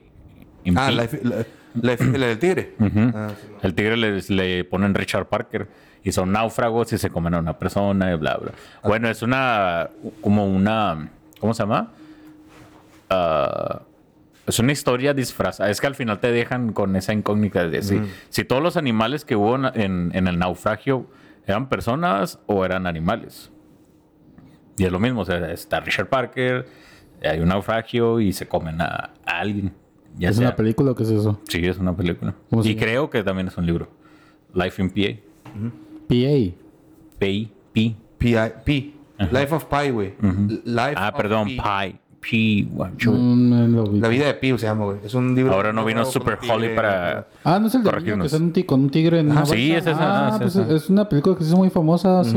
in 0.63 0.77
Ah, 0.77 0.87
P. 0.87 0.91
la, 0.93 1.07
la- 1.23 1.45
la- 1.81 1.93
el 1.93 2.11
del 2.13 2.39
tigre. 2.39 2.75
Ah, 2.79 2.89
sí, 2.89 3.47
no. 3.51 3.57
El 3.63 3.73
tigre 3.73 3.97
les- 3.97 4.29
le 4.29 4.63
ponen 4.63 4.93
Richard 4.93 5.25
Parker 5.27 5.67
y 6.03 6.11
son 6.11 6.31
náufragos 6.31 6.93
y 6.93 6.97
se 6.97 7.09
comen 7.09 7.33
a 7.33 7.39
una 7.39 7.57
persona 7.57 8.13
y 8.13 8.17
bla, 8.17 8.37
bla. 8.37 8.51
Bueno, 8.83 9.09
es 9.09 9.21
una. 9.23 9.89
Como 10.21 10.45
una. 10.45 11.09
¿Cómo 11.39 11.53
se 11.53 11.63
llama? 11.63 11.91
Ah, 13.09 13.81
es 14.47 14.59
una 14.59 14.71
historia 14.71 15.13
disfrazada. 15.13 15.69
Es 15.69 15.81
que 15.81 15.87
al 15.87 15.95
final 15.95 16.19
te 16.19 16.31
dejan 16.31 16.73
con 16.73 16.95
esa 16.95 17.13
incógnita 17.13 17.67
de 17.67 17.81
si, 17.81 18.01
si 18.29 18.43
todos 18.43 18.61
los 18.61 18.77
animales 18.77 19.25
que 19.25 19.35
hubo 19.35 19.55
en- 19.55 20.11
en 20.13 20.27
el 20.27 20.37
naufragio 20.39 21.05
eran 21.47 21.69
personas 21.69 22.39
o 22.47 22.65
eran 22.65 22.85
animales. 22.87 23.51
Y 24.77 24.85
es 24.85 24.91
lo 24.91 24.99
mismo, 24.99 25.21
o 25.21 25.25
sea, 25.25 25.51
está 25.51 25.79
Richard 25.79 26.07
Parker, 26.07 26.65
hay 27.23 27.39
un 27.39 27.49
naufragio 27.49 28.19
y 28.19 28.33
se 28.33 28.47
comen 28.47 28.81
a, 28.81 29.11
a 29.25 29.39
alguien. 29.39 29.73
Ya 30.17 30.29
¿Es 30.29 30.35
sea- 30.37 30.47
una 30.47 30.55
película 30.55 30.91
o 30.91 30.95
qué 30.95 31.03
es 31.03 31.09
eso? 31.09 31.39
Sí, 31.47 31.65
es 31.65 31.77
una 31.77 31.95
película. 31.95 32.33
¿Cómo 32.49 32.63
se 32.63 32.69
Y 32.69 32.73
llama? 32.75 32.85
creo 32.85 33.09
que 33.09 33.23
también 33.23 33.47
es 33.47 33.57
un 33.57 33.65
libro. 33.65 33.87
Life 34.53 34.81
in 34.81 34.89
PA. 34.89 35.19
PA. 36.07 36.55
P. 37.19 37.49
P. 37.73 37.95
P.I. 38.17 38.51
P. 38.65 38.93
Life 39.31 39.53
of 39.55 39.65
Pi, 39.65 39.89
güey. 39.91 40.13
Ah, 40.95 41.09
of 41.09 41.15
perdón, 41.15 41.47
Pi. 41.47 41.57
Pi. 41.57 41.99
P. 42.21 42.67
Guacho. 42.71 43.11
Lo 43.11 43.83
vi. 43.87 43.99
La 43.99 44.07
vida 44.07 44.25
de 44.27 44.33
Pi 44.35 44.49
se 44.57 44.67
llama, 44.67 44.85
güey. 44.85 44.97
Es 45.03 45.13
un 45.13 45.33
libro. 45.35 45.53
Ahora 45.53 45.73
no 45.73 45.83
vino 45.83 46.05
Super 46.05 46.37
Holly 46.47 46.69
para. 46.75 47.27
Ah, 47.43 47.59
no 47.59 47.67
es 47.67 47.75
el 47.75 47.83
de 47.83 47.91
niño 47.91 48.19
que 48.19 48.25
está 48.25 48.37
un 48.37 48.51
con 48.63 48.81
un 48.81 48.89
tigre 48.89 49.19
en 49.19 49.31
una 49.31 49.45
sí, 49.45 49.71
es 49.71 49.85
esa, 49.87 50.27
Ah, 50.27 50.29
es 50.35 50.37
pues 50.41 50.55
esa. 50.55 50.75
es 50.75 50.89
una 50.89 51.09
película 51.09 51.35
que 51.35 51.43
se 51.43 51.49
hizo 51.49 51.57
muy 51.57 51.69
famosa 51.71 52.19
hace, 52.21 52.33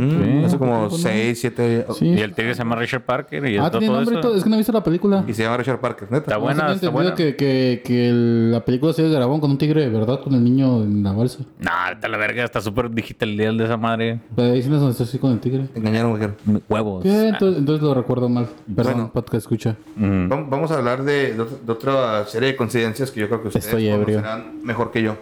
como 0.58 0.84
¿no? 0.84 0.90
6, 0.90 1.38
7. 1.40 1.86
Sí. 1.98 2.06
Y 2.06 2.20
el 2.20 2.32
tigre 2.34 2.54
se 2.54 2.58
llama 2.58 2.76
Richard 2.76 3.02
Parker 3.04 3.44
y 3.46 3.58
Ah, 3.58 3.70
tiene 3.70 3.86
todo 3.86 3.96
nombre 3.96 4.14
y 4.14 4.18
eso. 4.18 4.28
todo. 4.28 4.36
Es 4.36 4.42
que 4.44 4.48
no 4.50 4.56
he 4.56 4.58
visto 4.58 4.72
la 4.72 4.82
película. 4.82 5.24
Y 5.28 5.34
se 5.34 5.42
llama 5.42 5.58
Richard 5.58 5.80
Parker, 5.80 6.10
neta. 6.10 6.24
Está 6.24 6.36
buena, 6.38 6.72
está 6.72 6.88
buena. 6.88 7.14
que, 7.14 7.36
que, 7.36 8.10
la 8.50 8.64
película 8.64 8.92
se 8.92 9.06
grabó 9.08 9.38
con 9.40 9.50
un 9.50 9.58
tigre, 9.58 9.88
¿verdad? 9.90 10.20
Con 10.20 10.34
el 10.34 10.42
niño 10.42 10.82
en 10.82 11.02
la 11.02 11.12
bolsa. 11.12 11.40
Nah, 11.60 11.92
está 11.92 12.08
la 12.08 12.16
verga, 12.16 12.44
está 12.44 12.60
súper 12.60 12.90
digital 12.90 13.36
de 13.36 13.64
esa 13.64 13.76
madre. 13.76 14.20
Pero 14.34 14.52
ahí 14.52 14.62
sí 14.62 14.68
no 14.70 14.88
es 14.88 15.00
así 15.00 15.18
con 15.18 15.32
el 15.32 15.40
tigre. 15.40 15.68
Engañaron, 15.74 16.16
güey. 16.16 16.60
Huevos. 16.68 17.04
Entonces, 17.04 17.82
lo 17.82 17.94
recuerdo 17.94 18.28
mal. 18.28 18.46
Perdón, 18.74 19.10
podcast 19.12 19.34
escucha. 19.44 19.73
Mm. 19.96 20.28
Vam- 20.28 20.48
Vamos 20.48 20.70
a 20.70 20.76
hablar 20.78 21.02
de, 21.02 21.34
de 21.34 21.38
ot- 21.42 21.60
de 21.60 21.72
otra 21.72 22.24
serie 22.26 22.48
de 22.52 22.56
coincidencias 22.56 23.10
que 23.10 23.20
yo 23.20 23.28
creo 23.28 23.42
que 23.42 23.48
ustedes 23.48 23.66
Estoy 23.66 23.88
ebrio. 23.88 24.16
conocerán 24.22 24.62
mejor 24.64 24.90
que 24.90 25.02
yo. 25.02 25.16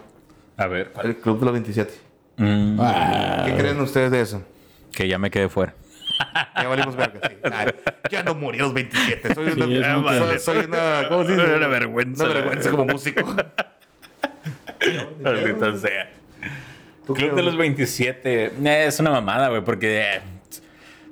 A 0.57 0.67
ver, 0.67 0.91
¿cuál? 0.93 1.07
El 1.07 1.15
Club 1.17 1.39
de 1.39 1.45
los 1.45 1.53
27. 1.53 1.93
Mm, 2.37 2.77
Ah, 2.79 3.43
¿Qué 3.45 3.55
creen 3.55 3.79
ustedes 3.81 4.11
de 4.11 4.21
eso? 4.21 4.43
que 4.91 5.07
ya 5.07 5.17
me 5.17 5.31
quedé 5.31 5.49
fuera. 5.49 5.73
Ya 6.55 6.67
valimos 6.67 6.95
verga, 6.95 7.19
sí. 7.27 7.35
Ay, 7.51 7.67
ya 8.11 8.23
no 8.23 8.35
morí 8.35 8.59
a 8.59 8.63
los 8.63 8.73
27. 8.73 9.33
Soy 9.33 9.47
una... 9.51 9.65
Sí, 9.65 10.39
soy, 10.39 10.57
una... 10.65 11.07
¿Cómo 11.09 11.25
se 11.25 11.31
dice? 11.35 11.55
Una 11.55 11.67
vergüenza. 11.67 12.23
Una 12.25 12.33
vergüenza 12.35 12.69
como 12.71 12.85
músico. 12.85 13.21
Maldita 15.21 15.77
sea. 15.77 16.09
¿Tú 17.05 17.13
Club 17.13 17.35
de 17.35 17.43
los 17.43 17.57
27. 17.57 18.45
eh, 18.45 18.85
es 18.87 18.99
una 18.99 19.09
mamada, 19.11 19.49
güey, 19.49 19.61
porque 19.63 20.01
eh, 20.01 20.21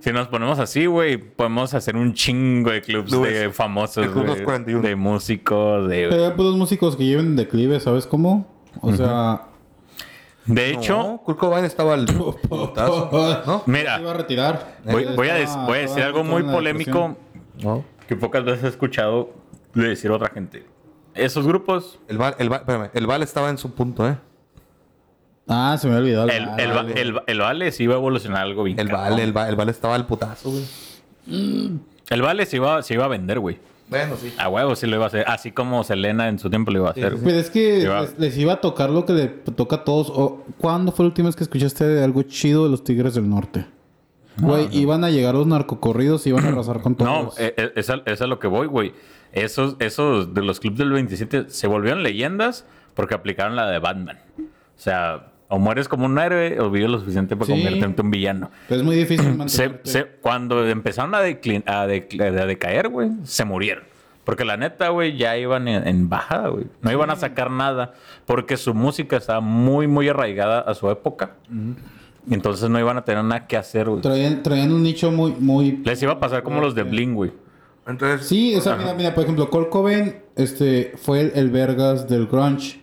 si 0.02 0.12
nos 0.12 0.28
ponemos 0.28 0.60
así, 0.60 0.86
güey, 0.88 1.18
podemos 1.18 1.74
hacer 1.74 1.95
un 1.95 2.14
chingo 2.14 2.72
de 2.72 2.82
clubs 2.82 3.12
de 3.12 3.49
famosos, 3.52 4.06
241. 4.14 4.82
de 4.82 4.95
músicos, 4.95 5.88
de... 5.88 6.08
Pero 6.10 6.26
hay 6.26 6.32
puros 6.32 6.58
músicos 6.58 6.95
que 6.97 7.06
lleven 7.06 7.36
declive, 7.36 7.80
¿sabes 7.80 8.06
cómo? 8.06 8.47
O 8.82 8.93
sea... 8.93 9.43
De 10.45 10.74
No, 10.74 10.80
hecho, 10.80 11.22
Kurt 11.24 11.38
Cobain 11.38 11.64
estaba 11.66 11.93
al 11.93 12.06
putazo. 12.49 13.43
¿No? 13.45 13.64
mira, 13.72 13.99
iba 14.02 14.10
a 14.12 14.14
retirar. 14.16 14.78
voy, 14.86 15.06
voy 15.16 15.30
a, 15.30 15.66
voy 15.68 15.80
decir 15.80 16.02
algo 16.02 16.24
muy 16.24 16.41
polémico 16.43 17.16
No. 17.62 17.86
que 18.08 18.16
pocas 18.16 18.43
veces 18.43 18.64
he 18.64 18.68
escuchado 18.70 19.30
de 19.76 19.89
decir 19.89 20.10
a 20.10 20.16
otra 20.16 20.32
gente. 20.34 20.66
Esos 21.14 21.45
grupos, 21.45 21.99
El 22.08 22.18
Val, 22.18 22.36
el, 22.39 22.49
Val, 22.49 22.62
espérame, 22.62 22.89
el 22.93 23.06
Val 23.06 23.22
estaba 23.22 23.49
en 23.52 23.58
su 23.60 23.72
punto, 23.76 24.08
¿eh? 24.10 24.18
Ah, 25.54 25.78
se 25.78 25.88
me 25.89 25.95
olvidado. 25.97 26.30
el, 26.30 26.47
el, 26.58 26.72
va- 26.72 26.86
el, 26.95 27.22
el 27.28 27.39
Vale 27.39 27.72
sí 27.72 27.84
iba 27.84 27.95
a 27.95 27.97
evolucionar 27.97 28.43
algo 28.43 28.64
bien 28.64 28.80
El 28.80 28.88
cabrón. 28.89 29.10
Val, 29.12 29.20
el 29.20 29.34
Val, 29.34 29.49
el 29.49 29.56
Val 29.56 29.70
estaba 29.70 29.95
al 29.95 30.06
putazo, 30.06 30.49
güey. 30.52 30.64
El 32.10 32.22
Vale 32.22 32.45
se 32.45 32.58
iba, 32.58 32.82
se 32.84 32.93
iba 32.93 33.06
a 33.06 33.08
vender, 33.08 33.39
güey. 33.39 33.58
Bueno, 33.89 34.16
sí. 34.16 34.34
A 34.38 34.47
huevo 34.47 34.74
sí 34.78 34.88
lo 34.88 34.95
iba 34.95 35.04
a 35.04 35.08
hacer. 35.08 35.26
Así 35.28 35.52
como 35.52 35.84
Selena 35.84 36.30
en 36.30 36.39
su 36.39 36.49
tiempo 36.49 36.72
lo 36.72 36.80
iba 36.80 36.88
a 36.88 36.91
hacer. 36.91 37.18
Pero 37.22 37.38
es 37.38 37.49
que 37.49 37.80
Iba- 37.82 38.02
les, 38.02 38.18
les 38.18 38.38
iba 38.38 38.54
a 38.54 38.62
tocar 38.62 38.89
lo 38.89 39.06
que 39.06 39.12
le 39.14 39.28
toca 39.28 39.78
a 39.78 39.84
todos. 39.84 40.10
O, 40.10 40.45
¿Cuándo 40.58 40.93
fue 40.93 41.04
la 41.04 41.08
última 41.10 41.28
vez 41.28 41.36
que 41.36 41.43
escuchaste 41.43 41.86
de 41.86 42.04
algo 42.04 42.22
chido 42.24 42.64
de 42.64 42.70
los 42.70 42.84
Tigres 42.86 43.16
del 43.16 43.30
Norte? 43.30 43.66
Güey, 44.38 44.70
iban 44.72 45.04
a 45.04 45.10
llegar 45.10 45.36
los 45.36 45.45
narcocorridos 45.45 46.26
y 46.26 46.30
iban 46.30 46.45
a 46.45 46.49
arrasar 46.49 46.80
con 46.82 46.95
todos. 46.95 47.10
No, 47.10 47.32
eh, 47.38 47.54
eh, 47.58 47.74
es, 47.76 47.89
a, 47.89 48.02
es 48.06 48.22
a 48.22 48.28
lo 48.28 48.39
que 48.39 48.47
voy, 48.47 48.68
güey. 48.68 48.93
Esos, 49.34 49.76
esos 49.80 50.34
de 50.34 50.41
los 50.41 50.62
clubs 50.62 50.78
del 50.78 50.91
27 50.91 51.49
se 51.49 51.68
volvieron 51.68 52.02
leyendas 52.02 52.66
porque 52.93 53.14
aplicaron 53.14 53.58
la 53.58 53.70
de 53.70 53.80
Batman. 53.80 54.20
O 54.39 54.43
sea, 54.84 55.30
o 55.52 55.60
mueres 55.60 55.88
como 55.88 56.06
un 56.06 56.18
héroe 56.18 56.60
o 56.60 56.72
vives 56.72 56.89
lo 56.89 56.99
suficiente 56.99 57.36
para 57.36 57.45
Sí. 57.47 57.52
convertirte 57.52 57.86
en 58.02 58.06
un 58.06 58.12
villano. 58.12 58.52
Pero 58.68 58.80
es 58.82 58.86
muy 58.86 58.95
difícil 58.95 59.26
Se, 59.26 59.34
mantenerte. 59.34 59.89
se- 59.89 60.06
cuando 60.22 60.68
empezaron 60.68 61.14
a, 61.14 61.22
declin- 61.22 61.64
a, 61.68 61.86
decaer, 62.45 62.88
güey, 62.89 63.10
se 63.24 63.45
murieron. 63.45 63.84
Porque 64.24 64.45
la 64.45 64.56
neta, 64.56 64.89
güey, 64.89 65.18
ya 65.18 65.36
iban 65.38 65.68
en, 65.68 65.88
en 65.88 66.08
bajada, 66.08 66.47
güey. 66.49 66.66
No 66.82 66.91
iban 66.91 67.10
a 67.10 67.16
sacar 67.16 67.49
nada 67.52 67.93
porque 68.26 68.56
su 68.56 68.74
música 68.74 69.18
estaba 69.18 69.41
muy, 69.41 69.88
muy 69.88 70.08
arraigada 70.10 70.62
a 70.62 70.74
su 70.74 70.89
época. 70.89 71.32
Entonces 72.30 72.70
no 72.70 72.80
iban 72.80 72.97
a 72.97 73.04
tener 73.04 73.24
nada 73.24 73.47
que 73.47 73.58
hacer, 73.58 73.89
güey. 73.89 74.02
Traían, 74.02 74.43
traían 74.43 74.72
un 74.72 74.84
nicho 74.84 75.12
muy, 75.12 75.32
muy... 75.39 75.82
Les 75.84 76.02
iba 76.04 76.14
a 76.14 76.20
pasar 76.20 76.43
como 76.43 76.62
los 76.62 76.76
de 76.76 76.84
Bling, 76.84 77.16
güey. 77.16 77.32
Entonces, 77.88 78.28
Sí, 78.28 78.56
o 78.56 78.62
sea, 78.62 78.76
mira, 78.76 78.93
mira, 78.93 79.16
por 79.16 79.24
ejemplo, 79.24 79.49
Kurt 79.49 79.70
Cobain 79.70 80.16
este, 80.36 80.93
fue 81.02 81.22
el, 81.22 81.32
el 81.34 81.49
vergas 81.49 82.08
del 82.08 82.28
grunge. 82.28 82.80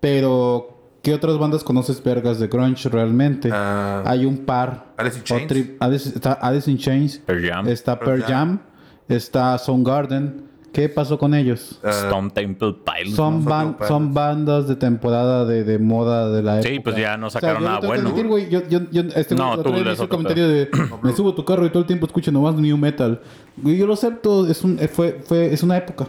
Pero, 0.00 0.71
¿qué 1.02 1.14
otras 1.14 1.38
bandas 1.38 1.64
conoces 1.64 2.02
vergas 2.02 2.38
de 2.38 2.46
grunge 2.48 2.88
realmente? 2.88 3.50
Ah, 3.52 4.02
Hay 4.06 4.24
un 4.24 4.38
par. 4.38 4.92
Alice 4.96 5.18
in 5.18 5.24
Chains. 5.24 5.70
Alice- 5.80 6.08
está 6.14 6.32
Alice 6.34 6.70
in 6.70 6.78
Chains. 6.78 7.18
Pearl 7.26 7.46
Jam. 7.46 7.68
Está 7.68 7.98
Pearl 7.98 8.20
Pearl 8.20 8.32
Jam. 8.32 8.58
Está 9.08 9.58
Soundgarden. 9.58 10.50
¿Qué 10.72 10.88
pasó 10.88 11.18
con 11.18 11.34
ellos? 11.34 11.78
ah, 11.84 11.90
Stone 11.90 12.30
Temple 12.30 12.76
Pilots. 12.82 13.14
Son, 13.14 13.44
ban- 13.44 13.76
bandas 14.14 14.66
de 14.68 14.76
temporada 14.76 15.44
de, 15.44 15.64
de 15.64 15.78
moda 15.78 16.30
de 16.30 16.42
la 16.42 16.54
época. 16.60 16.68
Sí, 16.70 16.80
pues 16.80 16.96
ya 16.96 17.18
no 17.18 17.26
O 17.26 17.30
sea, 17.30 17.42
sacaron 17.42 17.62
yo 17.62 17.68
nada 17.68 17.80
bueno. 17.86 18.08
admitir, 18.08 18.26
güey, 18.26 18.48
yo, 18.48 18.62
yo, 18.70 18.80
yo, 18.90 19.02
este, 19.14 19.34
No, 19.34 19.58
tú 19.62 19.68
eres 19.74 19.98
hice 19.98 20.08
comentario 20.08 20.48
de 20.48 20.70
me 21.02 21.12
subo 21.12 21.30
a 21.32 21.34
tu 21.34 21.44
carro 21.44 21.66
y 21.66 21.68
todo 21.68 21.80
el 21.80 21.86
tiempo 21.86 22.06
escucho 22.06 22.32
nomás 22.32 22.54
new 22.54 22.78
metal. 22.78 23.20
Yo 23.62 23.86
lo 23.86 23.92
acepto, 23.92 24.46
es 24.46 24.64
un, 24.64 24.78
eh, 24.78 24.88
fue, 24.88 25.20
fue, 25.22 25.52
es 25.52 25.62
una 25.62 25.76
época. 25.76 26.08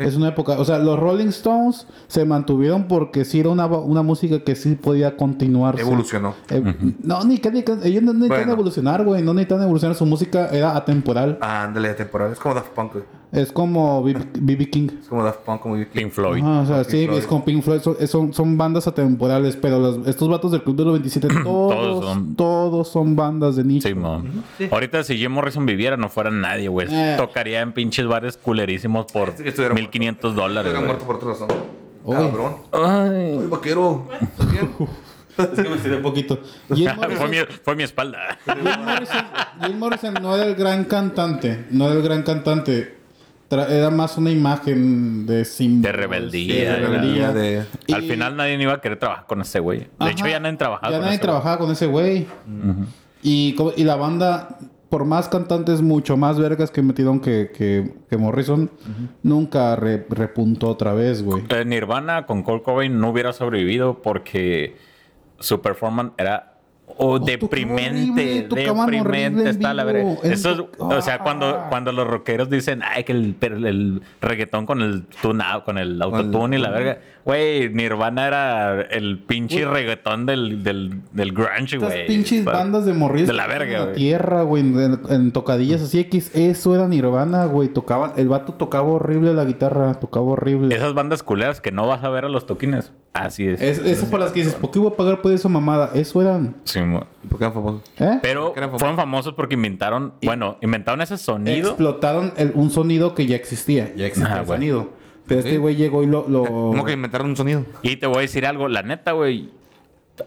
Es 0.00 0.16
una 0.16 0.28
época. 0.28 0.58
O 0.58 0.64
sea, 0.64 0.78
los 0.78 0.98
Rolling 0.98 1.28
Stones 1.28 1.86
se 2.08 2.24
mantuvieron 2.24 2.84
porque 2.88 3.24
sí 3.24 3.40
era 3.40 3.50
una, 3.50 3.66
una 3.66 4.02
música 4.02 4.40
que 4.40 4.54
sí 4.56 4.74
podía 4.74 5.16
continuar. 5.16 5.78
Evolucionó. 5.78 6.34
Eh, 6.50 6.94
No, 7.02 7.22
ni 7.24 7.38
que, 7.38 7.50
ni 7.50 7.62
que- 7.62 7.76
ellos 7.84 8.02
no 8.02 8.12
necesitan 8.12 8.38
Bueno. 8.38 8.52
evolucionar, 8.52 9.04
güey. 9.04 9.22
No 9.22 9.34
necesitan 9.34 9.62
evolucionar. 9.62 9.96
Su 9.96 10.06
música 10.06 10.48
era 10.48 10.76
atemporal. 10.76 11.38
Ah, 11.40 11.64
ándale, 11.64 11.94
temporal. 11.94 12.32
Es 12.32 12.38
como 12.38 12.54
Daft 12.54 12.70
Punk, 12.70 12.92
güey. 12.92 13.04
Es 13.32 13.52
como 13.52 14.02
B.B. 14.02 14.70
King. 14.70 14.88
Es 15.00 15.06
como 15.08 15.22
Daft 15.22 15.40
Punk, 15.40 15.60
como 15.60 15.76
Vicky. 15.76 16.00
Pink 16.00 16.10
Floyd. 16.10 16.42
Ajá, 16.42 16.60
o 16.62 16.66
sea, 16.66 16.76
Pink 16.78 16.88
sí, 16.90 17.06
Floyd. 17.06 17.18
es 17.18 17.26
como 17.26 17.44
Pink 17.44 17.62
Floyd. 17.62 17.80
Son, 17.80 17.96
son, 18.08 18.34
son 18.34 18.58
bandas 18.58 18.88
atemporales, 18.88 19.54
pero 19.56 19.78
los- 19.78 20.04
estos 20.08 20.28
vatos 20.28 20.50
del 20.50 20.64
Club 20.64 20.74
de 20.76 20.84
los 20.84 20.92
27, 20.94 21.28
todos, 21.44 22.04
son- 22.04 22.34
todos 22.34 22.88
son 22.88 23.14
bandas 23.14 23.54
de 23.54 23.62
nicho. 23.64 23.86
Sí, 23.86 23.94
mo. 23.94 24.22
Ahorita 24.72 25.04
si 25.04 25.16
Jim 25.16 25.30
Morrison 25.30 25.64
viviera 25.64 25.96
no 25.96 26.08
fuera 26.08 26.30
nadie, 26.32 26.68
güey. 26.68 26.88
Eh. 26.90 27.14
Tocaría 27.16 27.60
en 27.60 27.72
pinches 27.72 28.06
bares 28.08 28.36
culerísimos 28.36 29.06
por 29.12 29.30
Sí, 29.36 29.44
que 29.44 29.50
estuviera 29.50 29.74
1500 29.76 30.34
dólares, 30.34 30.70
Era 30.70 30.80
güey. 30.80 30.88
muerto 30.88 31.06
por 31.06 31.16
otra 31.16 31.28
razón. 31.28 31.48
Cabrón. 32.04 32.56
Ay. 32.72 33.38
Ay, 33.40 33.46
vaquero. 33.48 34.08
Es 35.38 35.46
que 35.62 35.68
me 35.70 35.76
estiré 35.76 35.96
un 35.96 36.02
poquito. 36.02 36.38
Jim 36.74 36.90
fue, 36.96 37.08
Morrison, 37.08 37.30
mi, 37.30 37.36
fue 37.62 37.76
mi 37.76 37.82
espalda. 37.84 38.18
Jim 38.44 38.56
Morrison- 38.64 39.24
Jim 39.64 39.78
Morrison 39.78 40.14
no 40.20 40.34
era 40.36 40.44
el 40.44 40.54
gran 40.54 40.84
cantante. 40.84 41.64
No 41.70 41.86
era 41.86 41.94
el 41.94 42.02
gran 42.02 42.22
cantante. 42.24 42.98
Era 43.50 43.90
más 43.90 44.16
una 44.16 44.30
imagen 44.30 45.26
de 45.26 45.44
símbolo. 45.44 45.92
De 45.92 45.98
rebeldía, 45.98 46.72
de 46.72 46.76
rebeldía. 46.76 47.32
de- 47.32 47.64
Y- 47.86 47.92
Al 47.92 48.02
final 48.02 48.36
nadie 48.36 48.60
iba 48.62 48.74
a 48.74 48.80
querer 48.80 48.98
trabajar 48.98 49.26
con 49.26 49.40
ese 49.40 49.58
güey. 49.58 49.80
De 49.80 49.88
Ajá. 49.98 50.10
hecho, 50.10 50.28
ya 50.28 50.38
nadie 50.38 50.56
trabajaba 50.56 50.90
Ya 50.90 50.96
con 50.98 51.04
nadie 51.04 51.14
ese 51.16 51.22
trabajaba 51.22 51.58
con 51.58 51.70
ese 51.72 51.86
güey. 51.86 52.26
y, 53.22 53.54
la 53.84 53.96
banda, 53.96 54.56
por 54.88 55.04
más 55.04 55.28
cantantes 55.28 55.82
mucho 55.82 56.16
más 56.16 56.38
vergas 56.38 56.70
que 56.70 56.82
metieron 56.82 57.20
que, 57.20 57.50
que, 57.56 57.92
que 58.08 58.16
Morrison, 58.16 58.70
nunca 59.22 59.74
re- 59.76 60.06
repuntó 60.08 60.68
otra 60.68 60.94
vez, 60.94 61.22
güey. 61.22 61.42
güey. 61.46 61.60
Eh, 61.60 61.64
Nirvana 61.64 62.26
con 62.26 62.42
Kurt 62.42 62.62
Cobain 62.62 62.98
no 63.00 63.10
hubiera 63.10 63.32
sobrevivido 63.32 64.00
porque 64.02 64.76
su 65.38 65.60
performance 65.60 66.12
era 66.18 66.49
o 66.96 67.14
Oh, 67.14 67.18
deprimente, 67.18 68.46
horrible, 68.50 68.98
deprimente 68.98 69.40
en 69.42 69.46
está 69.48 69.74
la. 69.74 69.82
En 69.90 70.32
Eso 70.32 70.50
es- 70.52 70.60
o 70.78 71.00
sea, 71.02 71.18
cuando, 71.20 71.46
Ah. 71.46 71.66
cuando 71.68 71.92
los 71.92 72.06
rockeros 72.06 72.48
dicen, 72.50 72.82
ay, 72.84 73.04
que 73.04 73.12
el, 73.12 73.36
el 73.40 74.02
reggaetón 74.20 74.66
con 74.66 74.80
el 74.82 75.04
tune 75.22 75.44
con 75.64 75.78
el 75.78 76.00
autotune 76.02 76.56
y 76.58 76.60
la 76.60 76.70
verga. 76.70 76.98
Güey, 77.24 77.68
Nirvana 77.68 78.26
era 78.26 78.80
el 78.80 79.18
pinche 79.18 79.64
reggaetón 79.66 80.24
del, 80.26 80.62
del, 80.62 81.02
del 81.12 81.32
grunge, 81.32 81.76
güey. 81.76 82.06
pinches 82.06 82.44
bandas 82.44 82.86
de 82.86 82.94
morrillos 82.94 83.28
de 83.28 83.34
la 83.34 83.46
verga, 83.46 83.76
en 83.78 83.82
güey. 83.84 83.94
tierra, 83.94 84.42
güey, 84.42 84.62
en, 84.62 85.00
en 85.08 85.30
tocadillas 85.32 85.82
así 85.82 85.98
X. 86.00 86.30
Eso 86.34 86.74
era 86.74 86.88
Nirvana, 86.88 87.44
güey. 87.44 87.68
Tocaban, 87.68 88.12
el 88.16 88.28
vato 88.28 88.54
tocaba 88.54 88.88
horrible 88.88 89.34
la 89.34 89.44
guitarra, 89.44 89.94
tocaba 90.00 90.26
horrible. 90.26 90.74
Esas 90.74 90.94
bandas 90.94 91.22
culeras 91.22 91.60
que 91.60 91.72
no 91.72 91.86
vas 91.86 92.02
a 92.04 92.08
ver 92.08 92.24
a 92.24 92.28
los 92.28 92.46
toquines. 92.46 92.92
Así 93.12 93.46
es. 93.48 93.60
Es, 93.60 93.78
esas 93.78 94.08
por 94.08 94.20
las 94.20 94.30
que 94.30 94.40
dices, 94.40 94.54
¿por 94.54 94.70
qué 94.70 94.78
voy 94.78 94.92
a 94.92 94.96
pagar 94.96 95.20
por 95.20 95.32
esa 95.32 95.48
mamada? 95.48 95.90
Eso 95.94 96.22
eran. 96.22 96.54
Sí, 96.64 96.80
mo- 96.80 97.06
¿Por 97.28 97.38
qué 97.38 97.44
eran 97.44 97.54
famosos? 97.54 97.82
¿Eh? 97.98 98.18
Pero 98.22 98.52
Eran 98.52 98.68
famosos. 98.68 98.78
fueron 98.80 98.96
famosos 98.96 99.34
porque 99.34 99.54
inventaron, 99.54 100.14
bueno, 100.22 100.58
inventaron 100.60 101.00
ese 101.00 101.18
sonido. 101.18 101.70
Explotaron 101.70 102.32
el- 102.36 102.52
un 102.54 102.70
sonido 102.70 103.14
que 103.16 103.26
ya 103.26 103.34
existía. 103.36 103.92
Ya 103.96 104.06
existía 104.06 104.40
el 104.40 104.46
sonido. 104.46 104.90
Pero 105.26 105.40
este 105.40 105.58
güey 105.58 105.76
llegó 105.76 106.02
y 106.02 106.06
lo. 106.06 106.28
lo... 106.28 106.44
Como 106.44 106.84
que 106.84 106.92
inventaron 106.92 107.28
un 107.30 107.36
sonido. 107.36 107.64
Y 107.82 107.96
te 107.96 108.06
voy 108.06 108.18
a 108.18 108.20
decir 108.22 108.46
algo, 108.46 108.68
la 108.68 108.82
neta, 108.82 109.12
güey. 109.12 109.50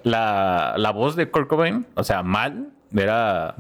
La, 0.04 0.74
la 0.78 0.92
voz 0.92 1.16
de 1.16 1.30
Kurt 1.30 1.48
Cobain, 1.48 1.86
o 1.96 2.04
sea, 2.04 2.24
mal, 2.24 2.70
era 2.96 3.56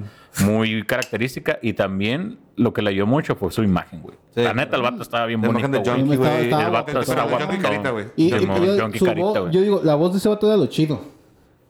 muy 0.45 0.84
característica. 0.84 1.59
Y 1.61 1.74
también 1.74 2.39
lo 2.56 2.74
que 2.74 2.82
le 2.82 2.91
ayudó 2.91 3.08
mucho 3.08 3.36
fue 3.36 3.51
su 3.51 3.64
imagen, 3.64 4.01
güey. 4.01 4.16
Sí. 4.36 4.41
La 4.41 4.54
neta, 4.54 4.76
el 4.76 4.82
vato 4.84 5.01
estaba 5.01 5.26
bien 5.26 5.41
La 5.41 5.47
bonito. 5.47 5.68
imagen 5.68 5.84
de 6.10 6.16
güey. 6.18 6.49
El 6.49 6.72
vato 6.72 6.99
estaba 6.99 7.24
guapo. 7.30 7.45
Junkie 7.45 7.62
carita, 7.62 7.89
güey. 7.91 8.06
Y, 8.16 8.26
y- 8.36 8.39
Simón, 8.39 8.58
pero 8.62 8.82
Junkie 8.82 8.99
su 8.99 9.06
carita, 9.06 9.26
voz- 9.28 9.39
güey. 9.41 9.51
yo 9.54 9.62
digo, 9.62 9.82
la 9.84 9.95
voz 9.95 10.12
de 10.12 10.18
ese 10.20 10.30
vato 10.30 10.47
era 10.47 10.58
lo 10.58 10.68
chido. 10.68 10.99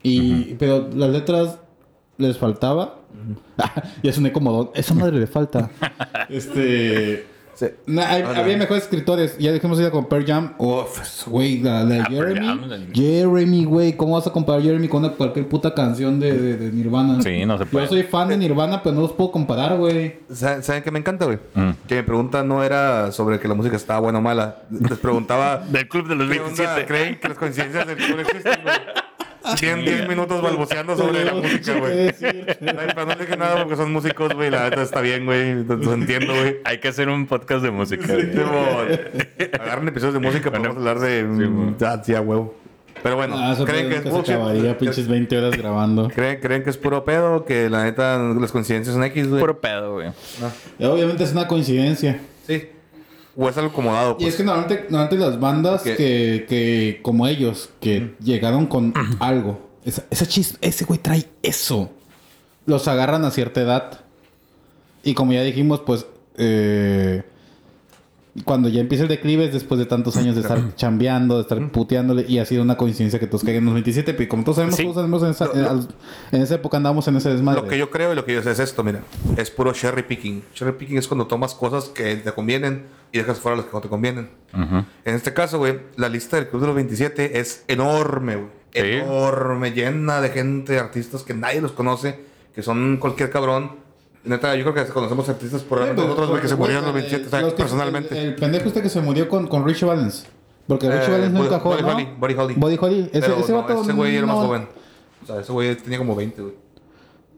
Y, 0.01 0.55
Pero 0.55 0.89
las 0.93 1.09
letras 1.11 1.59
les 2.17 2.38
faltaba. 2.38 2.95
ya 4.03 4.11
soné 4.11 4.31
como 4.34 4.51
don. 4.51 4.69
Esa 4.75 4.93
madre 4.93 5.17
le 5.19 5.27
falta. 5.27 5.69
este. 6.29 7.27
Sí. 7.55 7.67
No, 7.85 8.01
hay- 8.01 8.23
había 8.23 8.57
mejores 8.57 8.83
escritores. 8.83 9.37
Ya 9.37 9.51
dejemos 9.51 9.79
ir 9.79 9.89
con 9.91 10.07
Pearl 10.07 10.25
Jam. 10.25 10.53
Uf, 10.57 11.27
güey, 11.27 11.59
la 11.59 11.85
de 11.85 11.99
Ah, 12.01 12.07
Jeremy. 12.09 12.45
Jam. 12.45 12.61
Jeremy, 12.93 13.65
güey. 13.65 13.93
¿Cómo 13.95 14.15
vas 14.15 14.25
a 14.27 14.31
comparar 14.31 14.61
Jeremy 14.61 14.87
con 14.87 15.03
una- 15.05 15.13
cualquier 15.13 15.47
puta 15.47 15.73
canción 15.73 16.19
de, 16.19 16.33
de- 16.37 16.57
de 16.57 16.71
Nirvana? 16.71 17.21
Sí, 17.21 17.45
no 17.45 17.57
se 17.57 17.65
puede. 17.65 17.85
Yo 17.85 17.89
soy 17.91 18.03
fan 18.03 18.29
de 18.29 18.37
Nirvana, 18.37 18.81
pero 18.81 18.95
no 18.95 19.01
los 19.01 19.11
puedo 19.13 19.31
comparar, 19.31 19.77
güey. 19.77 20.15
¿Saben, 20.31 20.63
saben 20.63 20.83
qué 20.83 20.91
me 20.91 20.99
encanta, 20.99 21.25
güey? 21.25 21.37
Mm. 21.53 21.71
Que 21.87 21.95
mi 21.97 22.01
pregunta 22.03 22.43
no 22.43 22.63
era 22.63 23.11
sobre 23.11 23.39
que 23.39 23.47
la 23.47 23.53
música 23.53 23.75
estaba 23.75 23.99
buena 23.99 24.19
o 24.19 24.21
mala. 24.21 24.63
Les 24.71 24.97
preguntaba... 24.97 25.57
Del 25.69 25.87
club 25.87 26.07
de 26.07 26.15
los 26.15 26.29
¿Qué 26.29 26.39
onda? 26.39 26.45
27. 26.75 26.85
¿Creen 26.87 27.19
que 27.19 27.29
las 27.29 27.37
coincidencias 27.37 27.87
del 27.87 27.97
club 27.97 28.19
existen, 28.19 28.59
güey? 28.63 28.75
Tienen 29.59 29.85
10 29.85 30.07
minutos 30.07 30.41
balbuceando 30.41 30.95
sobre 30.95 31.25
la 31.25 31.33
música, 31.33 31.77
güey. 31.77 32.13
Pero 32.19 33.05
no 33.05 33.15
dije 33.15 33.37
nada 33.37 33.57
porque 33.63 33.75
son 33.75 33.91
músicos, 33.91 34.33
güey. 34.33 34.49
La 34.49 34.69
neta 34.69 34.81
está 34.81 35.01
bien, 35.01 35.25
güey. 35.25 35.63
Los 35.65 35.87
entiendo, 35.87 36.33
güey. 36.33 36.57
Hay 36.63 36.79
que 36.79 36.87
hacer 36.87 37.09
un 37.09 37.27
podcast 37.27 37.63
de 37.63 37.71
música. 37.71 38.05
Tipo, 38.07 39.61
agarren 39.61 39.87
episodios 39.89 40.13
de 40.13 40.19
música 40.19 40.49
para 40.51 40.59
Bueno, 40.59 40.75
hablar 40.79 40.99
de... 40.99 41.21
sí, 41.37 41.43
güey. 41.45 41.75
ah, 41.85 42.01
sí, 42.03 42.15
a 42.15 42.21
huevo. 42.21 42.55
Pero 43.01 43.17
bueno, 43.17 43.35
Ah, 43.37 43.53
¿creen 43.65 43.89
que 43.89 43.95
es 43.97 44.03
se 44.03 44.33
acabaría 44.33 44.77
pinches 44.77 45.07
20 45.09 45.37
horas 45.37 45.57
grabando. 45.57 46.07
¿Creen, 46.09 46.39
¿Creen 46.39 46.63
que 46.63 46.69
es 46.69 46.77
puro 46.77 47.03
pedo? 47.03 47.43
Que 47.43 47.69
la 47.69 47.83
neta 47.83 48.17
las 48.17 48.51
coincidencias 48.51 48.93
son 48.95 49.03
X, 49.03 49.27
güey. 49.27 49.41
Puro 49.41 49.59
pedo, 49.59 49.93
güey. 49.93 50.09
Y 50.79 50.85
obviamente 50.85 51.23
es 51.25 51.33
una 51.33 51.47
coincidencia. 51.47 52.21
Sí. 52.47 52.69
O 53.36 53.49
es 53.49 53.57
algo 53.57 53.71
acomodado, 53.71 54.11
Y 54.11 54.23
pues. 54.23 54.27
es 54.29 54.36
que 54.36 54.43
normalmente, 54.43 54.86
normalmente 54.89 55.17
las 55.17 55.39
bandas 55.39 55.81
Que- 55.81 55.95
que, 55.95 56.45
que, 56.47 56.99
como 57.01 57.25
ellos, 57.27 57.69
que 57.79 58.13
llegaron 58.23 58.67
con 58.67 58.93
algo, 59.19 59.59
esa, 59.86 60.03
esa 60.11 60.25
chis- 60.25 60.57
ese 60.61 60.86
güey 60.86 60.99
trae 60.99 61.25
eso. 61.41 61.89
Los 62.65 62.88
agarran 62.88 63.25
a 63.25 63.31
cierta 63.31 63.61
edad. 63.61 64.01
Y 65.03 65.13
como 65.15 65.34
ya 65.34 65.41
dijimos, 65.43 65.81
pues, 65.86 66.05
eh, 66.38 67.23
cuando 68.45 68.67
ya 68.67 68.81
empieza 68.81 69.03
el 69.03 69.09
declive 69.09 69.45
es 69.45 69.53
después 69.53 69.77
de 69.79 69.86
tantos 69.86 70.17
años 70.17 70.34
de 70.36 70.41
estar 70.41 70.75
chambeando, 70.75 71.36
de 71.36 71.41
estar 71.43 71.71
puteándole, 71.71 72.25
y 72.27 72.39
ha 72.39 72.45
sido 72.45 72.63
una 72.63 72.77
coincidencia 72.77 73.19
que 73.19 73.27
todos 73.27 73.43
caigan 73.43 73.59
en 73.61 73.65
los 73.65 73.73
27, 73.75 74.13
pero 74.15 74.27
como 74.29 74.43
todos 74.43 74.55
sabemos, 74.55 74.75
Sí. 74.75 74.84
todos 74.84 74.95
sabemos 74.95 75.23
en 75.23 75.29
esa, 75.29 75.45
en, 75.53 75.88
en 76.31 76.41
esa 76.41 76.55
época 76.55 76.77
andábamos 76.77 77.07
en 77.07 77.15
ese 77.17 77.29
desmadre. 77.29 77.61
Lo 77.61 77.67
que 77.67 77.77
yo 77.77 77.91
creo 77.91 78.11
y 78.11 78.15
lo 78.15 78.25
que 78.25 78.34
yo 78.34 78.41
sé 78.41 78.51
es 78.51 78.59
esto, 78.59 78.84
mira. 78.84 79.01
Es 79.38 79.51
puro 79.51 79.71
cherry 79.73 80.03
picking. 80.03 80.43
Cherry 80.55 80.71
picking 80.73 80.97
es 80.97 81.07
cuando 81.07 81.27
tomas 81.27 81.53
cosas 81.53 81.86
que 81.89 82.15
te 82.15 82.31
convienen 82.31 82.86
y 83.11 83.19
dejas 83.19 83.39
fuera 83.39 83.55
las 83.57 83.65
que 83.67 83.71
no 83.73 83.81
te 83.81 83.89
convienen. 83.89 84.29
En 84.53 85.15
este 85.15 85.34
caso, 85.34 85.59
güey, 85.59 85.79
la 85.97 86.09
lista 86.09 86.38
del 86.38 86.47
Club 86.47 86.61
de 86.61 86.67
los 86.67 86.75
27 86.75 87.39
es 87.39 87.63
enorme, 87.67 88.36
güey. 88.38 88.47
Sí. 88.73 88.79
Enorme, 88.79 89.71
llena 89.73 90.19
de 90.21 90.29
gente, 90.29 90.73
de 90.73 90.79
artistas 90.79 91.21
que 91.21 91.36
nadie 91.36 91.61
los 91.61 91.73
conoce, 91.73 92.19
que 92.55 92.63
son 92.63 92.97
cualquier 92.97 93.29
cabrón. 93.29 93.82
Neta, 94.26 94.55
yo 94.55 94.63
creo 94.71 94.74
que 94.86 94.91
conocemos 94.93 95.28
artistas 95.28 95.61
por 95.63 95.80
Sí, 95.80 95.86
pero- 95.89 96.03
nosotros, 96.03 96.30
güey, 96.30 96.41
que 96.41 96.47
se 96.47 96.55
güey, 96.55 96.71
murieron 96.71 96.86
los 96.86 96.95
eh, 97.03 97.07
27, 97.09 97.28
o 97.28 97.30
sea, 97.49 97.55
personalmente. 97.57 98.17
El, 98.17 98.28
el 98.30 98.36
pendejo 98.36 98.67
este 98.67 98.82
que 98.82 98.89
se 98.89 99.01
murió 99.01 99.28
con, 99.28 99.47
con 99.47 99.65
Richie 99.67 99.86
Valens. 99.86 100.26
Porque 100.67 100.89
Richie 100.89 101.07
Eh, 101.07 101.11
Valens 101.11 101.34
no 101.34 101.43
encajó, 101.45 101.69
Buddy 101.71 101.82
¿no? 101.82 101.88
Holly, 101.89 102.07
Buddy 102.17 102.34
Holly. 102.36 102.53
Buddy 102.55 102.78
Holly. 102.80 102.99
Ese, 103.11 103.19
Pero 103.21 103.36
ese 103.38 103.51
no, 103.51 103.61
vato 103.61 103.82
ese 103.82 103.91
güey 103.93 104.15
era 104.15 104.26
más 104.26 104.38
no- 104.38 104.43
joven. 104.47 104.67
O 105.21 105.26
sea, 105.26 105.39
ese 105.41 105.51
güey 105.51 105.76
tenía 105.76 105.97
como 105.97 106.15
20, 106.15 106.41
güey. 106.41 106.53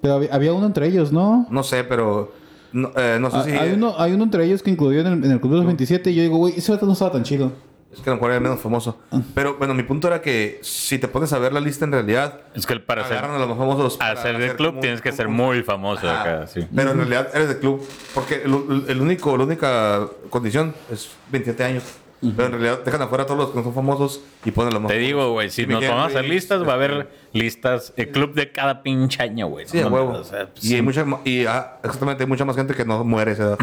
Pero 0.02 0.14
había, 0.16 0.34
había 0.36 0.54
uno 0.54 0.68
entre 0.68 0.88
ellos, 0.88 1.12
¿no? 1.12 1.48
No 1.50 1.64
sé, 1.64 1.84
pero... 1.84 2.32
No, 2.72 2.92
eh, 2.98 3.18
no 3.20 3.32
sé 3.32 3.38
Ah, 3.38 3.44
si... 3.46 3.52
hay, 3.52 3.72
uno, 3.72 3.96
hay 3.98 4.12
uno 4.14 4.24
entre 4.26 4.46
ellos 4.46 4.62
que 4.62 4.70
incluyó 4.70 5.00
en 5.02 5.08
el, 5.08 5.24
en 5.24 5.32
el 5.32 5.40
Club 5.40 5.54
de 5.54 5.58
los 5.58 5.66
27 5.66 6.12
y 6.12 6.16
yo 6.16 6.22
digo, 6.24 6.38
güey, 6.38 6.54
ese 6.58 6.72
vato 6.72 6.86
no 6.86 6.92
estaba 6.94 7.12
tan 7.14 7.24
chido. 7.24 7.52
Es 7.96 8.02
que 8.02 8.10
a 8.10 8.14
lo 8.14 8.18
mejor 8.18 8.32
era 8.32 8.40
menos 8.40 8.60
famoso. 8.60 9.00
Ah. 9.12 9.22
Pero 9.34 9.56
bueno, 9.58 9.74
mi 9.74 9.84
punto 9.84 10.08
era 10.08 10.22
que 10.22 10.60
si 10.62 11.00
te 11.00 11.08
pones 11.08 11.32
a 11.34 11.40
ver 11.40 11.54
la 11.54 11.60
lista 11.62 11.86
en 11.86 11.92
realidad, 11.94 12.42
Es 12.54 12.66
que 12.66 12.80
para 12.80 13.08
ser, 13.08 13.20
a 13.24 13.38
los 13.40 13.48
más 13.48 13.58
famosos. 13.58 13.98
para 13.98 14.20
hacer 14.20 14.34
del 14.34 14.44
hacer 14.44 14.58
club 14.58 14.80
tienes 14.82 15.02
que 15.02 15.12
ser 15.12 15.28
muy 15.30 15.64
famoso 15.64 16.10
Ajá. 16.10 16.22
acá, 16.22 16.48
sí. 16.48 16.68
Pero 16.76 16.92
en 16.92 16.98
realidad 16.98 17.30
eres 17.34 17.48
de 17.50 17.58
club. 17.60 17.88
Porque 18.14 18.42
el, 18.44 18.86
el 18.90 19.02
único, 19.02 19.38
la 19.38 19.46
única 19.46 20.08
condición 20.30 20.74
es 20.92 21.10
27 21.32 21.64
años. 21.64 21.84
Pero 22.22 22.46
en 22.48 22.52
realidad 22.54 22.80
dejan 22.84 23.02
afuera 23.04 23.26
a 23.26 23.28
todos 23.28 23.40
los 23.40 23.50
que 23.52 23.58
no 23.58 23.64
son 23.64 23.74
famosos 23.76 24.20
y 24.44 24.50
ponen 24.50 24.74
los 24.74 24.82
más 24.82 24.92
Te 24.92 24.98
digo, 24.98 25.32
güey, 25.34 25.52
si 25.52 25.68
nos 25.68 25.82
vamos 25.88 26.06
a 26.06 26.08
hacer 26.08 26.26
listas, 26.26 26.64
va 26.68 26.72
a 26.72 26.76
haber 26.76 26.92
este- 26.92 27.38
listas, 27.40 27.94
el 27.98 28.10
club 28.10 28.34
de 28.34 28.52
cada 28.52 28.82
pinche 28.82 29.22
año, 29.22 29.48
güey. 29.48 29.68
Sí, 29.68 29.80
No 29.80 29.90
huevo. 29.90 30.12
o 30.14 30.24
sea, 30.24 30.48
pues, 30.52 30.66
y 30.66 30.74
hay 30.76 30.82
mucha, 30.82 31.06
y 31.24 31.46
ah, 31.46 31.78
exactamente, 31.84 32.24
hay 32.24 32.28
mucha 32.28 32.44
más 32.44 32.56
gente 32.56 32.74
que 32.74 32.84
no 32.84 33.04
muere 33.04 33.32
a 33.32 33.34
esa 33.36 33.44
edad. 33.44 33.58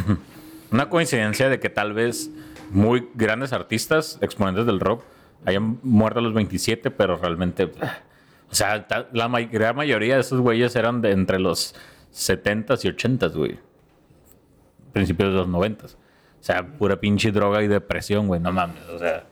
Una 0.70 0.88
coincidencia 0.88 1.48
de 1.48 1.58
que 1.58 1.70
tal 1.70 1.92
vez 1.92 2.30
muy 2.72 3.08
grandes 3.14 3.52
artistas, 3.52 4.18
exponentes 4.20 4.66
del 4.66 4.80
rock, 4.80 5.04
hayan 5.44 5.78
muerto 5.82 6.18
a 6.20 6.22
los 6.22 6.34
27, 6.34 6.90
pero 6.90 7.16
realmente, 7.16 7.64
o 8.50 8.54
sea, 8.54 8.86
la 9.12 9.28
gran 9.42 9.76
mayoría 9.76 10.14
de 10.14 10.20
esos 10.20 10.40
güeyes 10.40 10.74
eran 10.76 11.00
de 11.00 11.12
entre 11.12 11.38
los 11.38 11.74
70s 12.12 12.84
y 12.84 12.88
80s, 12.88 13.34
güey. 13.34 13.58
Principios 14.92 15.30
de 15.30 15.36
los 15.36 15.48
90s. 15.48 15.94
O 15.94 16.44
sea, 16.44 16.66
pura 16.66 17.00
pinche 17.00 17.30
droga 17.32 17.62
y 17.62 17.68
depresión, 17.68 18.26
güey, 18.26 18.40
no 18.40 18.52
mames, 18.52 18.82
o 18.88 18.98
sea. 18.98 19.24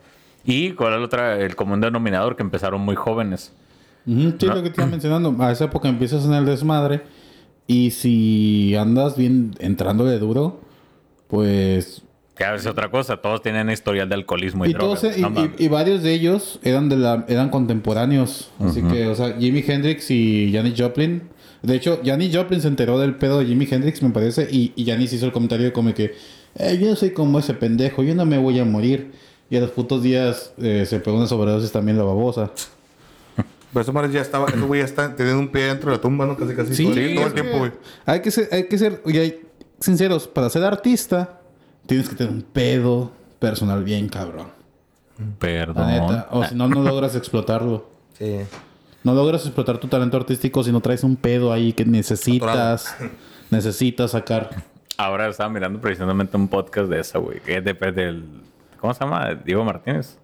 Y 0.43 0.71
cuál 0.71 0.93
es 0.93 0.99
la 0.99 1.05
otra, 1.05 1.39
el 1.39 1.55
común 1.55 1.81
denominador, 1.81 2.35
que 2.35 2.43
empezaron 2.43 2.81
muy 2.81 2.95
jóvenes. 2.95 3.53
Sí, 4.05 4.35
lo 4.39 4.63
que 4.63 4.71
te 4.71 4.81
iba 4.81 4.89
mencionando. 4.89 5.35
A 5.43 5.51
esa 5.51 5.65
época 5.65 5.87
empiezas 5.87 6.25
en 6.25 6.33
el 6.33 6.45
desmadre. 6.45 7.03
Y 7.67 7.91
si 7.91 8.75
andas 8.75 9.15
bien 9.15 9.53
entrándole 9.59 10.17
duro, 10.17 10.61
pues. 11.27 12.03
Que 12.41 12.45
a 12.47 12.51
veces 12.53 12.65
otra 12.65 12.89
cosa, 12.89 13.17
todos 13.17 13.43
tienen 13.43 13.69
historial 13.69 14.09
de 14.09 14.15
alcoholismo 14.15 14.65
y, 14.65 14.71
Y, 14.71 14.73
todos, 14.73 15.01
drogas. 15.01 15.17
y, 15.17 15.21
no 15.21 15.49
y- 15.59 15.67
varios 15.67 16.01
de 16.01 16.11
ellos 16.13 16.59
eran 16.63 16.89
de 16.89 16.97
la 16.97 17.23
eran 17.27 17.49
contemporáneos. 17.49 18.49
Así 18.59 18.81
que, 18.81 19.05
o 19.07 19.13
sea, 19.15 19.33
Jimi 19.37 19.63
Hendrix 19.67 20.09
y 20.09 20.51
Janis 20.51 20.73
Joplin. 20.75 21.21
De 21.61 21.75
hecho, 21.75 21.99
Janis 22.03 22.35
Joplin 22.35 22.59
se 22.59 22.67
enteró 22.67 22.97
del 22.97 23.13
pedo 23.13 23.37
de 23.37 23.45
Jimi 23.45 23.67
Hendrix, 23.69 24.01
me 24.01 24.09
parece. 24.09 24.47
Y, 24.51 24.73
y 24.75 24.85
Janis 24.85 25.13
hizo 25.13 25.27
el 25.27 25.31
comentario 25.31 25.67
de 25.67 25.71
como 25.71 25.93
que. 25.93 26.15
"Eh, 26.55 26.79
yo 26.81 26.89
no 26.89 26.95
soy 26.95 27.11
como 27.11 27.37
ese 27.37 27.53
pendejo, 27.53 28.01
yo 28.01 28.15
no 28.15 28.25
me 28.25 28.39
voy 28.39 28.57
a 28.59 28.65
morir. 28.65 29.11
Y 29.51 29.57
a 29.57 29.59
los 29.59 29.69
putos 29.69 30.01
días 30.01 30.53
eh, 30.57 30.85
se 30.87 30.99
pegó 30.99 31.17
una 31.17 31.27
sobredosis 31.27 31.71
también 31.71 31.97
la 31.99 32.03
babosa. 32.05 32.49
Pero 33.73 33.93
madre 33.93 34.11
ya 34.11 34.21
estaba, 34.21 34.47
ese 34.47 34.59
güey 34.61 34.81
ya 34.81 34.85
está 34.85 35.15
teniendo 35.15 35.39
un 35.39 35.49
pie 35.49 35.65
dentro 35.65 35.91
de 35.91 35.97
la 35.97 36.01
tumba, 36.01 36.25
¿no? 36.25 36.35
Casi, 36.37 36.55
casi. 36.55 36.73
Sí, 36.73 36.85
todo, 36.85 36.93
el- 36.97 37.13
todo 37.15 37.25
el 37.25 37.27
es 37.27 37.33
que 37.35 37.41
tiempo, 37.41 37.59
güey. 37.59 37.71
Hay 38.07 38.21
que 38.21 38.31
ser, 38.31 38.49
hay 38.51 38.63
que 38.67 38.77
ser, 38.79 39.01
oye, 39.05 39.19
hay- 39.21 39.41
sinceros, 39.79 40.27
para 40.27 40.49
ser 40.49 40.63
artista, 40.63 41.40
tienes 41.85 42.09
que 42.09 42.15
tener 42.15 42.31
un 42.31 42.41
pedo 42.41 43.11
personal 43.39 43.83
bien 43.83 44.09
cabrón. 44.09 44.47
Perdón. 45.39 45.87
La 45.87 45.99
neta. 45.99 46.27
O 46.31 46.43
si 46.45 46.55
no, 46.55 46.67
no 46.67 46.81
logras 46.81 47.15
explotarlo. 47.15 47.89
Sí. 48.17 48.39
No 49.03 49.13
logras 49.13 49.45
explotar 49.45 49.77
tu 49.79 49.87
talento 49.87 50.17
artístico 50.17 50.63
si 50.63 50.71
no 50.71 50.79
traes 50.79 51.03
un 51.03 51.15
pedo 51.15 51.51
ahí 51.51 51.73
que 51.73 51.85
necesitas, 51.85 52.95
necesitas 53.49 54.11
sacar. 54.11 54.63
Ahora 54.97 55.27
estaba 55.27 55.49
mirando 55.49 55.81
precisamente 55.81 56.37
un 56.37 56.47
podcast 56.47 56.89
de 56.89 56.99
esa, 56.99 57.17
güey. 57.17 57.39
Que 57.39 57.57
es 57.57 57.63
de, 57.63 57.73
del. 57.73 58.25
¿Cómo 58.79 58.93
se 58.93 58.99
llama? 59.03 59.33
Diego 59.33 59.63
Martínez. 59.63 60.19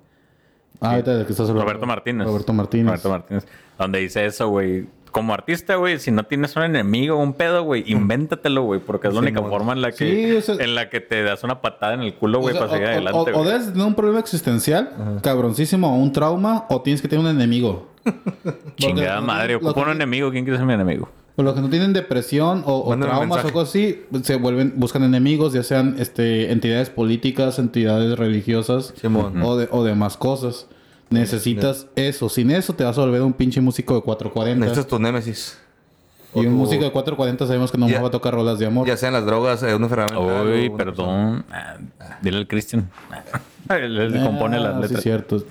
Ah, 0.80 0.92
ahorita 0.92 1.16
de 1.16 1.26
que 1.26 1.32
estás 1.32 1.50
hablando. 1.50 1.64
Roberto 1.64 1.88
Martínez. 1.88 2.28
Roberto 2.28 2.54
Martínez. 2.54 2.86
Roberto 2.86 3.10
Martínez. 3.10 3.48
Donde 3.80 4.00
dice 4.00 4.26
eso, 4.26 4.48
güey. 4.50 4.88
Como 5.18 5.34
artista, 5.34 5.76
güey, 5.76 5.98
si 6.00 6.12
no 6.12 6.24
tienes 6.26 6.56
un 6.56 6.64
enemigo, 6.64 7.18
un 7.18 7.34
pedo, 7.34 7.64
güey, 7.64 7.84
invéntatelo, 7.92 8.62
güey, 8.62 8.80
porque 8.80 9.08
es 9.08 9.14
la 9.16 9.22
Sí, 9.22 9.28
única 9.28 9.42
forma 9.42 9.74
en 9.74 9.82
la 9.82 9.92
que 9.92 9.98
Sí, 9.98 10.36
o 10.36 10.42
sea- 10.42 10.64
en 10.64 10.76
la 10.76 10.90
que 10.90 11.00
te 11.02 11.24
das 11.24 11.44
una 11.44 11.60
patada 11.62 11.96
en 11.96 12.02
el 12.02 12.14
culo, 12.14 12.40
güey, 12.40 12.56
O 12.56 12.58
sea, 12.60 12.68
para 12.68 12.74
seguir 12.78 12.88
o- 12.88 12.92
adelante, 12.92 13.32
o, 13.32 13.36
o 13.36 13.40
güey. 13.40 13.52
debes 13.52 13.72
tener 13.74 13.88
un 13.88 13.96
problema 13.96 14.20
existencial, 14.20 15.20
cabroncísimo, 15.24 15.92
o 15.92 15.98
un 15.98 16.12
trauma, 16.12 16.66
o 16.70 16.82
tienes 16.82 17.02
que 17.02 17.08
tener 17.08 17.26
un 17.26 17.32
enemigo. 17.32 17.88
Chingada 18.78 19.16
Porque 19.16 19.28
madre, 19.28 19.56
ocupa 19.56 19.82
un 19.82 19.90
enemigo, 19.90 20.32
¿quién 20.32 20.44
quiere 20.46 20.58
ser 20.58 20.68
mi 20.68 20.74
enemigo? 20.74 21.10
Pues 21.36 21.46
los 21.46 21.54
que 21.54 21.62
no 21.62 21.70
tienen 21.70 21.94
depresión 21.94 22.64
o, 22.66 22.84
o 22.90 22.98
traumas 22.98 23.46
o 23.46 23.52
cosas 23.54 23.70
así, 23.70 24.02
se 24.24 24.38
vuelven, 24.38 24.74
buscan 24.76 25.04
enemigos, 25.04 25.54
ya 25.54 25.62
sean 25.62 25.96
este, 26.00 26.52
entidades 26.52 26.90
políticas, 26.90 27.60
entidades 27.60 28.18
religiosas 28.18 28.94
o, 29.44 29.56
de, 29.58 29.68
o 29.72 29.84
demás 29.84 30.18
cosas. 30.18 30.68
Necesitas 31.10 31.88
eso. 31.96 32.30
Sin 32.30 32.52
eso 32.52 32.74
te 32.74 32.84
vas 32.84 32.98
a 32.98 33.02
volver 33.02 33.22
un 33.22 33.34
pinche 33.34 33.62
músico 33.62 33.96
de 33.96 34.02
440. 34.02 34.60
Necesitas 34.66 34.88
tu 34.88 35.00
némesis. 35.00 35.58
y 36.36 36.46
un 36.46 36.54
músico 36.54 36.84
de 36.84 36.92
440 36.92 37.48
sabemos 37.48 37.72
que 37.72 37.78
no 37.78 37.88
Ya- 37.88 38.02
va 38.02 38.10
a 38.10 38.12
tocar 38.12 38.34
rolas 38.34 38.60
de 38.60 38.66
amor. 38.66 38.86
Ya 38.88 38.98
sean 38.98 39.14
las 39.14 39.26
drogas, 39.26 39.64
eh, 39.64 39.74
una 39.74 39.86
enfermedad. 39.86 40.46
Uy, 40.46 40.70
perdón. 40.72 41.46
Ah, 41.52 41.78
dile 42.22 42.38
al 42.38 42.48
Cristian. 42.48 42.90
Él 43.70 43.98
él 43.98 44.24
compone 44.24 44.60
las 44.60 44.76
Ah, 44.76 44.76
sí, 44.76 44.82
letras. 44.82 44.98
es 45.00 45.04
cierto. 45.04 45.44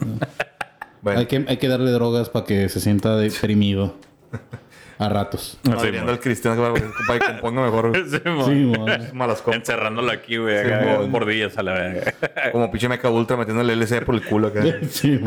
Bueno, 1.03 1.21
hay, 1.21 1.27
que, 1.27 1.45
hay 1.49 1.57
que 1.59 1.69
darle 1.69 1.91
drogas 1.91 2.29
para 2.31 2.45
que 2.47 2.69
se 2.69 2.81
sienta 2.81 3.17
deprimido. 3.17 3.95
A 4.99 5.09
ratos. 5.09 5.59
Sí, 5.63 5.71
madreando 5.71 6.13
al 6.13 6.19
para 6.19 7.19
que, 7.19 7.27
componga 7.33 7.63
mejor. 7.63 7.93
Sí. 8.11 8.19
Sí. 8.45 9.13
Malas 9.13 9.43
copas. 9.43 9.57
Encerrándolo 9.57 10.11
aquí, 10.11 10.39
güey, 10.39 10.65
Sí, 10.65 10.73
acá, 10.73 11.25
días 11.27 11.59
a 11.59 11.63
la 11.63 11.73
verga. 11.75 12.15
Como 12.53 12.71
pinche 12.71 12.89
meca 12.89 13.11
ultra 13.11 13.37
metiendo 13.37 13.63
el 13.63 13.71
LC 13.71 14.03
por 14.05 14.15
el 14.15 14.25
culo 14.25 14.49
acá. 14.49 14.63
Sí. 14.91 15.21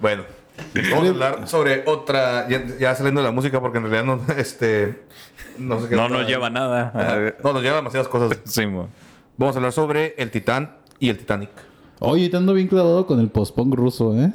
Bueno, 0.00 0.24
vamos 0.90 1.06
a 1.06 1.10
hablar 1.10 1.48
sobre 1.48 1.82
otra. 1.86 2.48
Ya, 2.48 2.64
ya 2.78 2.94
saliendo 2.94 3.22
de 3.22 3.26
la 3.26 3.32
música, 3.32 3.60
porque 3.60 3.78
en 3.78 3.84
realidad 3.90 4.04
no, 4.04 4.34
este, 4.34 5.04
no 5.58 5.80
sé 5.80 5.88
qué. 5.88 5.96
No 5.96 6.08
nos 6.08 6.26
lleva 6.26 6.50
nada. 6.50 6.92
Ajá. 6.94 7.34
No, 7.42 7.52
nos 7.54 7.62
lleva 7.62 7.76
demasiadas 7.76 8.08
cosas. 8.08 8.38
Sí, 8.44 8.66
mo. 8.66 8.88
Vamos 9.38 9.56
a 9.56 9.58
hablar 9.58 9.72
sobre 9.72 10.14
el 10.18 10.30
Titán 10.30 10.76
y 10.98 11.08
el 11.08 11.18
Titanic. 11.18 11.50
Oye, 11.98 12.28
te 12.28 12.36
ando 12.36 12.52
bien 12.52 12.68
clavado 12.68 13.06
con 13.06 13.20
el 13.20 13.28
post-punk 13.28 13.74
ruso, 13.74 14.14
¿eh? 14.18 14.32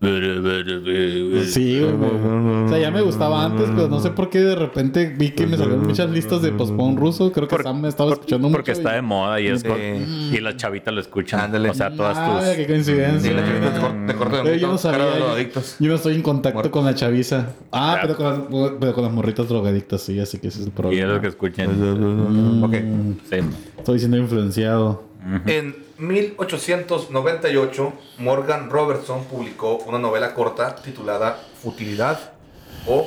Sí, 0.00 1.80
güey. 1.80 2.64
O 2.64 2.68
sea, 2.68 2.78
ya 2.78 2.90
me 2.90 3.02
gustaba 3.02 3.44
antes, 3.44 3.68
pero 3.74 3.88
no 3.88 4.00
sé 4.00 4.10
por 4.10 4.30
qué 4.30 4.40
de 4.40 4.54
repente 4.54 5.14
vi 5.16 5.30
que 5.30 5.46
me 5.46 5.56
salieron 5.58 5.86
muchas 5.86 6.08
listas 6.10 6.40
de 6.40 6.52
postpone 6.52 6.96
ruso. 6.98 7.30
Creo 7.32 7.46
que 7.46 7.56
Por- 7.56 7.64
Sam 7.64 7.82
me 7.82 7.88
estaba 7.88 8.12
escuchando 8.12 8.48
mucho. 8.48 8.56
Porque 8.58 8.72
está 8.72 8.92
de 8.94 9.02
moda 9.02 9.38
y 9.40 9.48
es 9.48 9.62
y 10.32 10.40
las 10.40 10.56
chavitas 10.56 10.94
lo 10.94 11.00
escuchan. 11.00 11.40
Ándale. 11.40 11.68
O 11.70 11.74
sea, 11.74 11.94
todas 11.94 12.16
Ah, 12.18 12.40
tus. 12.46 12.56
qué 12.56 12.66
coincidencia. 12.66 13.30
Sí, 13.30 13.36
la 13.36 13.44
chavita 13.46 13.74
te 13.74 13.80
cor- 13.80 14.06
te 14.06 14.14
corta 14.14 14.42
de 14.42 14.54
Eh, 14.54 14.58
yo 14.58 14.68
no 14.68 14.78
sabía. 14.78 15.18
los 15.18 15.30
adictos. 15.30 15.76
Yo 15.78 15.88
no 15.90 15.94
estoy 15.96 16.14
en 16.14 16.22
contacto 16.22 16.54
Muerto. 16.56 16.70
con 16.70 16.84
la 16.86 16.94
chaviza. 16.94 17.48
Ah, 17.70 17.98
pero 18.00 18.16
con, 18.16 18.26
las, 18.26 18.72
pero 18.80 18.94
con 18.94 19.04
las 19.04 19.12
morritas 19.12 19.48
drogadictas, 19.48 20.00
sí, 20.00 20.18
así 20.18 20.38
que 20.38 20.48
ese 20.48 20.60
es 20.62 20.66
el 20.66 20.68
Y 20.68 20.70
es 20.70 20.74
problema. 20.76 21.12
lo 21.12 21.20
que 21.20 21.26
escuchan. 21.28 22.62
Ok. 22.64 22.74
Sí. 23.30 23.36
Estoy 23.78 23.98
siendo 23.98 24.16
influenciado. 24.16 25.04
En 25.46 25.74
1898, 26.00 27.92
Morgan 28.18 28.70
Robertson 28.70 29.24
publicó 29.24 29.76
una 29.86 29.98
novela 29.98 30.34
corta 30.34 30.74
titulada 30.76 31.38
Futilidad 31.62 32.32
o, 32.86 33.06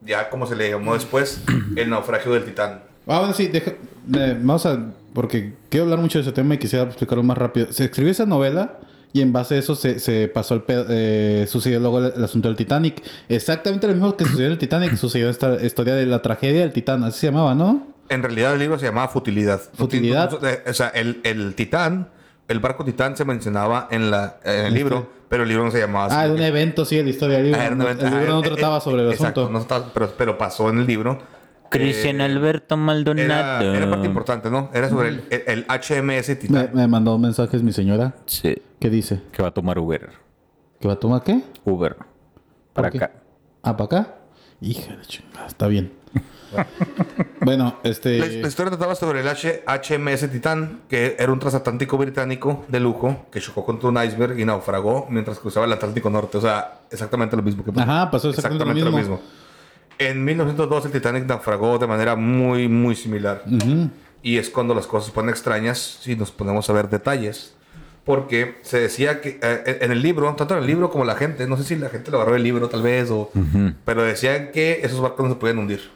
ya 0.00 0.28
como 0.28 0.46
se 0.46 0.56
le 0.56 0.70
llamó 0.70 0.94
después, 0.94 1.42
El 1.76 1.90
naufragio 1.90 2.32
del 2.32 2.44
titán. 2.44 2.82
Ah, 3.06 3.20
bueno, 3.20 3.32
sí, 3.32 3.46
deja, 3.48 3.72
eh, 3.72 4.36
vamos 4.40 4.66
a... 4.66 4.92
Porque 5.12 5.54
quiero 5.68 5.84
hablar 5.84 5.98
mucho 5.98 6.18
de 6.18 6.22
ese 6.22 6.32
tema 6.32 6.54
y 6.54 6.58
quisiera 6.58 6.84
explicarlo 6.84 7.24
más 7.24 7.36
rápido. 7.36 7.72
Se 7.72 7.86
escribió 7.86 8.12
esa 8.12 8.26
novela 8.26 8.78
y 9.12 9.22
en 9.22 9.32
base 9.32 9.56
a 9.56 9.58
eso 9.58 9.74
se, 9.74 9.98
se 9.98 10.28
pasó 10.28 10.54
el 10.54 10.62
eh, 10.68 11.46
sucedió 11.48 11.80
luego 11.80 11.98
el, 11.98 12.12
el 12.16 12.24
asunto 12.24 12.46
del 12.48 12.56
Titanic. 12.56 13.02
Exactamente 13.28 13.88
lo 13.88 13.94
mismo 13.94 14.16
que 14.16 14.24
sucedió 14.24 14.46
en 14.46 14.52
el 14.52 14.58
Titanic, 14.58 14.96
sucedió 14.96 15.28
esta 15.28 15.64
historia 15.64 15.94
de 15.94 16.06
la 16.06 16.22
tragedia 16.22 16.60
del 16.60 16.72
Titán, 16.72 17.02
así 17.02 17.20
se 17.20 17.26
llamaba, 17.26 17.56
¿no? 17.56 17.88
En 18.10 18.22
realidad 18.22 18.52
el 18.52 18.58
libro 18.58 18.78
se 18.78 18.84
llamaba 18.86 19.08
Futilidad. 19.08 19.60
Futilidad. 19.74 20.32
O 20.68 20.74
sea, 20.74 20.88
el, 20.88 21.20
el 21.24 21.54
titán, 21.54 22.10
el 22.48 22.58
barco 22.60 22.84
titán 22.84 23.16
se 23.16 23.24
mencionaba 23.24 23.88
en, 23.90 24.10
la, 24.10 24.38
en 24.44 24.66
el 24.66 24.74
libro, 24.74 25.08
pero 25.28 25.44
el 25.44 25.48
libro 25.48 25.64
no 25.64 25.70
se 25.70 25.78
llamaba 25.78 26.06
así. 26.06 26.16
Ah, 26.18 26.24
era 26.24 26.34
un 26.34 26.42
evento, 26.42 26.84
sí, 26.84 26.96
de 26.96 27.04
la 27.04 27.10
historia 27.10 27.36
del 27.36 27.46
libro. 27.46 27.60
Ah, 27.60 27.66
era 27.66 27.74
un 27.76 27.82
evento. 27.82 28.04
El 28.06 28.10
libro 28.12 28.26
Ah, 28.26 28.34
no 28.34 28.40
eh, 28.44 28.48
trataba 28.50 28.78
eh, 28.78 28.80
sobre 28.80 29.02
el 29.04 29.10
exacto, 29.12 29.42
asunto. 29.42 29.58
no 29.60 29.64
trataba- 29.64 29.90
pero, 29.94 30.12
pero 30.18 30.36
pasó 30.38 30.68
en 30.68 30.78
el 30.80 30.86
libro. 30.86 31.18
Cristian 31.70 32.20
Eh, 32.20 32.24
Alberto 32.24 32.76
Maldonado. 32.76 33.72
era 33.72 33.88
parte 33.88 34.06
importante, 34.08 34.50
¿no? 34.50 34.70
Era 34.74 34.88
sobre 34.88 35.08
el, 35.10 35.24
el- 35.30 35.42
el 35.46 35.66
HMS 35.68 36.28
Me, 36.30 36.34
Titán. 36.34 36.70
me 36.74 36.88
mandó 36.88 37.16
mensajes 37.16 37.62
mi 37.62 37.72
señora. 37.72 38.14
Sí. 38.26 38.56
¿Qué 38.80 38.90
dice? 38.90 39.22
Que 39.30 39.40
va 39.40 39.48
a 39.50 39.54
tomar 39.54 39.78
Uber. 39.78 40.10
¿Que 40.80 40.88
va 40.88 40.94
a 40.94 40.98
tomar 40.98 41.22
qué? 41.22 41.40
Uber. 41.64 41.96
Para 42.72 42.90
qué? 42.90 42.98
acá. 42.98 43.12
¿Ah, 43.62 43.76
para 43.76 43.84
acá? 43.84 44.14
Hija 44.60 44.96
de 44.96 45.02
chingada, 45.06 45.46
está 45.46 45.68
bien. 45.68 45.92
bueno, 47.40 47.76
este... 47.84 48.18
La, 48.18 48.26
la 48.26 48.48
historia 48.48 48.70
trataba 48.70 48.94
sobre 48.94 49.20
el 49.20 49.28
H- 49.28 49.62
HMS 49.66 50.30
Titán, 50.30 50.80
que 50.88 51.16
era 51.18 51.32
un 51.32 51.38
transatlántico 51.38 51.96
británico 51.96 52.64
de 52.68 52.80
lujo 52.80 53.26
que 53.30 53.40
chocó 53.40 53.64
contra 53.64 53.88
un 53.88 54.02
iceberg 54.02 54.38
y 54.38 54.44
naufragó 54.44 55.06
mientras 55.10 55.38
cruzaba 55.38 55.66
el 55.66 55.72
Atlántico 55.72 56.10
Norte. 56.10 56.38
O 56.38 56.40
sea, 56.40 56.80
exactamente 56.90 57.36
lo 57.36 57.42
mismo 57.42 57.64
que 57.64 57.72
Ajá, 57.80 58.10
pasó 58.10 58.30
exactamente 58.30 58.84
lo 58.84 58.92
mismo. 58.92 59.20
En 59.98 60.24
1902 60.24 60.86
el 60.86 60.92
Titanic 60.92 61.26
naufragó 61.26 61.78
de 61.78 61.86
manera 61.86 62.16
muy, 62.16 62.68
muy 62.68 62.96
similar. 62.96 63.44
Y 64.22 64.38
es 64.38 64.50
cuando 64.50 64.74
las 64.74 64.86
cosas 64.86 65.06
se 65.06 65.12
ponen 65.12 65.30
extrañas 65.30 65.98
si 66.02 66.16
nos 66.16 66.30
ponemos 66.30 66.68
a 66.68 66.72
ver 66.72 66.88
detalles. 66.88 67.54
Porque 68.04 68.58
se 68.62 68.80
decía 68.80 69.20
que 69.20 69.38
eh, 69.42 69.78
en 69.82 69.92
el 69.92 70.00
libro, 70.02 70.34
tanto 70.34 70.54
en 70.56 70.60
el 70.62 70.66
libro 70.66 70.90
como 70.90 71.04
la 71.04 71.14
gente, 71.16 71.46
no 71.46 71.56
sé 71.58 71.64
si 71.64 71.76
la 71.76 71.90
gente 71.90 72.10
lo 72.10 72.16
agarró 72.16 72.34
el 72.34 72.42
libro 72.42 72.68
tal 72.70 72.82
vez, 72.82 73.10
o, 73.10 73.30
pero 73.84 74.02
decían 74.02 74.50
que 74.52 74.80
esos 74.82 75.00
barcos 75.00 75.26
no 75.28 75.34
se 75.34 75.38
podían 75.38 75.58
hundir. 75.58 75.90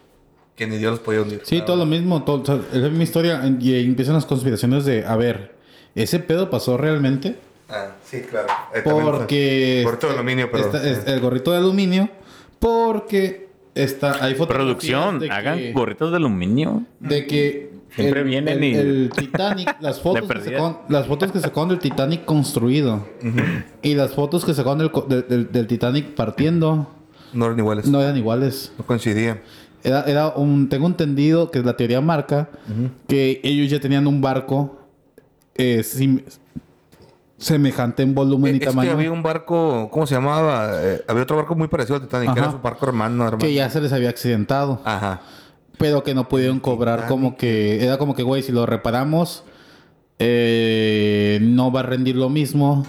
Que 0.57 0.67
ni 0.67 0.77
Dios 0.79 0.93
los 0.93 1.01
podía 1.01 1.23
hundir. 1.23 1.41
Sí, 1.45 1.63
todo 1.67 1.77
lo 1.77 1.87
mismo. 1.87 2.23
Todo, 2.23 2.43
o 2.43 2.47
sea, 2.47 2.61
es 2.73 2.79
la 2.79 2.89
misma 2.89 3.03
historia. 3.05 3.41
Y 3.61 3.85
empiezan 3.85 4.15
las 4.15 4.25
conspiraciones 4.27 4.85
de, 4.85 5.05
a 5.05 5.17
ver, 5.17 5.55
¿ese 5.95 6.19
pedo 6.21 6.49
pasó 6.51 6.77
realmente? 6.77 7.37
Ah, 7.69 7.89
sí, 8.05 8.21
claro. 8.21 8.47
Eh, 8.75 8.83
Porque... 8.85 9.81
Gorrito 9.85 10.07
de 10.09 10.15
aluminio, 10.15 10.49
pero... 10.53 10.77
es- 10.77 11.07
el 11.07 11.21
gorrito 11.21 11.51
de 11.51 11.59
aluminio. 11.59 12.09
Porque 12.61 13.49
está, 13.75 14.25
hay 14.25 14.35
fotografías 14.35 14.67
Producción, 14.77 15.19
de 15.19 15.31
hagan 15.31 15.59
que, 15.59 15.73
gorritos 15.73 16.11
de 16.11 16.17
aluminio. 16.17 16.83
de 17.01 17.27
que 17.27 17.75
Siempre 17.95 18.21
el, 18.21 18.27
vienen 18.27 18.59
el- 18.59 18.65
y- 18.65 18.75
el 18.75 19.11
Titanic, 19.15 19.77
las 19.81 20.01
fotos, 20.01 20.29
que 20.31 20.41
sacaron, 20.41 20.79
las 20.89 21.07
fotos 21.07 21.31
que 21.33 21.41
sacaron 21.41 21.69
del 21.71 21.79
Titanic 21.79 22.25
construido 22.25 23.07
y 23.83 23.95
las 23.95 24.13
fotos 24.13 24.45
que 24.45 24.55
sacaron 24.55 24.79
del, 24.79 24.91
co- 24.91 25.03
del- 25.09 25.27
del- 25.29 25.53
del 25.53 25.67
Titanic 25.67 26.15
partiendo 26.15 26.89
No 27.33 27.47
eran 27.47 27.59
iguales. 27.59 27.87
no 27.87 28.01
eran 28.01 28.17
iguales. 28.17 28.73
No 28.79 28.87
coincidían. 28.87 29.41
Era, 29.85 30.03
era 30.05 30.29
un, 30.31 30.69
tengo 30.71 30.87
entendido 30.87 31.51
que 31.51 31.61
la 31.63 31.77
teoría 31.77 32.01
marca 32.01 32.49
que 33.07 33.41
ellos 33.45 33.71
ya 33.71 33.79
tenían 33.81 34.07
un 34.07 34.21
barco 34.23 34.81
eh, 35.55 35.83
sim- 35.85 36.23
semejante 37.37 38.03
en 38.03 38.15
volumen 38.15 38.55
y 38.55 38.57
es 38.57 38.61
que 38.61 38.67
tamaño 38.67 38.93
había 38.93 39.13
un 39.13 39.23
barco, 39.23 39.91
¿cómo 39.93 40.07
se 40.07 40.15
llamaba? 40.15 40.71
Eh, 40.83 41.03
había 41.07 41.23
otro 41.25 41.37
barco 41.37 41.55
muy 41.55 41.69
parecido 41.69 41.97
al 41.97 42.03
Titanic, 42.03 42.33
que 42.33 42.41
Ajá. 42.41 42.49
era 42.49 42.53
su 42.53 42.63
barco 42.63 42.87
hermano. 42.87 43.25
hermano. 43.25 43.39
que 43.39 43.53
ya 43.53 43.69
se 43.69 43.81
les 43.83 43.93
había 43.93 44.09
accidentado, 44.09 44.81
Ajá. 44.85 45.21
pero 45.77 46.03
que 46.03 46.15
no 46.15 46.29
pudieron 46.29 46.61
cobrar 46.61 47.07
como 47.07 47.37
que 47.37 47.85
era 47.85 47.99
como 47.99 48.15
que 48.15 48.23
güey 48.23 48.43
si 48.43 48.53
lo 48.53 48.65
reparamos 48.65 49.45
eh, 50.19 51.39
no 51.43 51.71
va 51.73 51.81
a 51.81 51.83
rendir 51.83 52.17
lo 52.17 52.31
mismo 52.31 52.87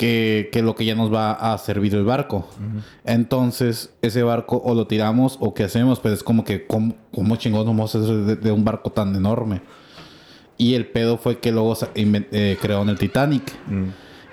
que, 0.00 0.48
que 0.50 0.62
lo 0.62 0.74
que 0.74 0.86
ya 0.86 0.94
nos 0.94 1.12
va 1.12 1.32
a 1.32 1.58
servir 1.58 1.94
el 1.94 2.04
barco. 2.04 2.48
Entonces 3.04 3.92
ese 4.00 4.22
barco 4.22 4.56
o 4.64 4.74
lo 4.74 4.86
tiramos 4.86 5.36
o 5.40 5.52
qué 5.52 5.64
hacemos, 5.64 6.00
pero 6.00 6.14
es 6.14 6.22
como 6.22 6.42
que 6.42 6.66
cómo, 6.66 6.94
cómo 7.14 7.36
chingón 7.36 7.66
vamos 7.66 7.94
a 7.94 7.98
hacer 7.98 8.10
de, 8.14 8.36
de 8.36 8.50
un 8.50 8.64
barco 8.64 8.88
tan 8.90 9.14
enorme. 9.14 9.60
Y 10.56 10.72
el 10.72 10.86
pedo 10.86 11.18
fue 11.18 11.38
que 11.38 11.52
luego 11.52 11.76
eh, 11.94 12.56
crearon 12.62 12.88
el 12.88 12.98
Titanic. 12.98 13.52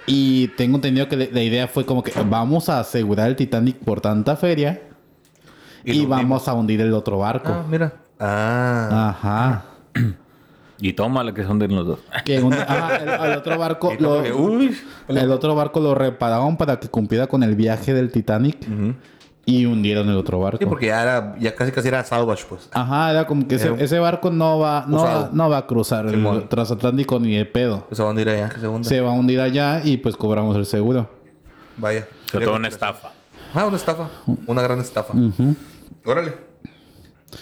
Y 0.06 0.48
tengo 0.56 0.78
entendido 0.78 1.10
que 1.10 1.18
la- 1.18 1.44
idea 1.44 1.68
fue 1.68 1.86
como 1.86 2.02
que 2.02 2.14
vamos 2.30 2.70
a 2.70 2.80
asegurar 2.80 3.28
el 3.28 3.36
Titanic 3.36 3.76
por 3.76 4.00
tanta 4.00 4.38
feria 4.38 4.82
Y 5.84 6.04
y, 6.04 6.06
vamos 6.06 6.48
a 6.48 6.54
hundir 6.54 6.80
el 6.80 6.94
otro 6.94 7.18
barco. 7.18 7.50
Ah, 7.52 7.66
mira. 7.70 7.94
Ah. 8.22 9.10
Ajá. 9.10 9.66
Y 10.80 10.94
toma 10.94 11.24
la 11.24 11.34
que 11.34 11.44
son 11.44 11.58
de 11.60 11.68
los 11.68 11.86
dos. 11.88 12.00
Que 12.26 12.40
un- 12.42 12.54
ajá, 12.54 12.98
el, 12.98 13.32
el 13.32 13.38
otro 13.38 13.58
barco 13.58 13.94
lo, 14.00 14.22
que, 14.24 14.32
uy. 14.32 14.78
el 15.08 15.32
otro 15.32 15.56
barco 15.56 15.80
lo 15.80 15.96
repararon 15.96 16.56
para 16.58 16.80
que 16.80 16.88
cumpliera 16.88 17.28
con 17.28 17.42
el 17.44 17.56
viaje 17.56 17.94
del 17.94 18.12
Titanic 18.12 18.58
y 19.46 19.66
hundieron 19.66 20.10
el 20.10 20.18
otro 20.18 20.40
barco. 20.40 20.58
Sí, 20.60 20.66
porque 20.66 20.88
ya 20.88 21.02
era, 21.02 21.36
ya 21.40 21.56
casi 21.56 21.72
casi 21.72 21.88
era 21.88 22.04
salvage, 22.04 22.44
pues. 22.50 22.70
Ajá, 22.74 23.10
era 23.12 23.26
como 23.26 23.48
que 23.48 23.56
ese, 23.56 23.68
Era- 23.70 23.78
ese 23.84 23.98
barco 23.98 24.30
no 24.30 24.60
va, 24.60 24.86
no 24.88 24.98
va, 25.04 25.30
no 25.32 25.50
va 25.50 25.58
a 25.60 25.66
cruzar 25.68 26.06
el 26.08 26.48
transatlántico 26.50 27.20
ni 27.20 27.36
el 27.38 27.48
pedo. 27.48 27.86
Pues 27.88 28.00
a 28.00 28.04
dónde 28.04 28.22
ir 28.24 28.30
allá, 28.30 28.50
que 28.50 28.60
se. 28.60 28.84
Se 28.84 29.02
va 29.02 29.10
a 29.10 29.14
hundir 29.14 29.40
allá 29.42 29.82
y 29.84 29.98
pues 29.98 30.16
cobramos 30.18 30.56
el 30.58 30.66
seguro. 30.66 31.10
Vaya. 31.78 32.08
Fue 32.30 32.42
toda 32.44 32.58
una 32.58 32.68
estafa. 32.68 33.12
Ah, 33.54 33.66
una 33.66 33.78
estafa. 33.78 34.10
Una 34.46 34.62
gran 34.62 34.80
estafa. 34.80 35.14
Órale. 36.06 36.47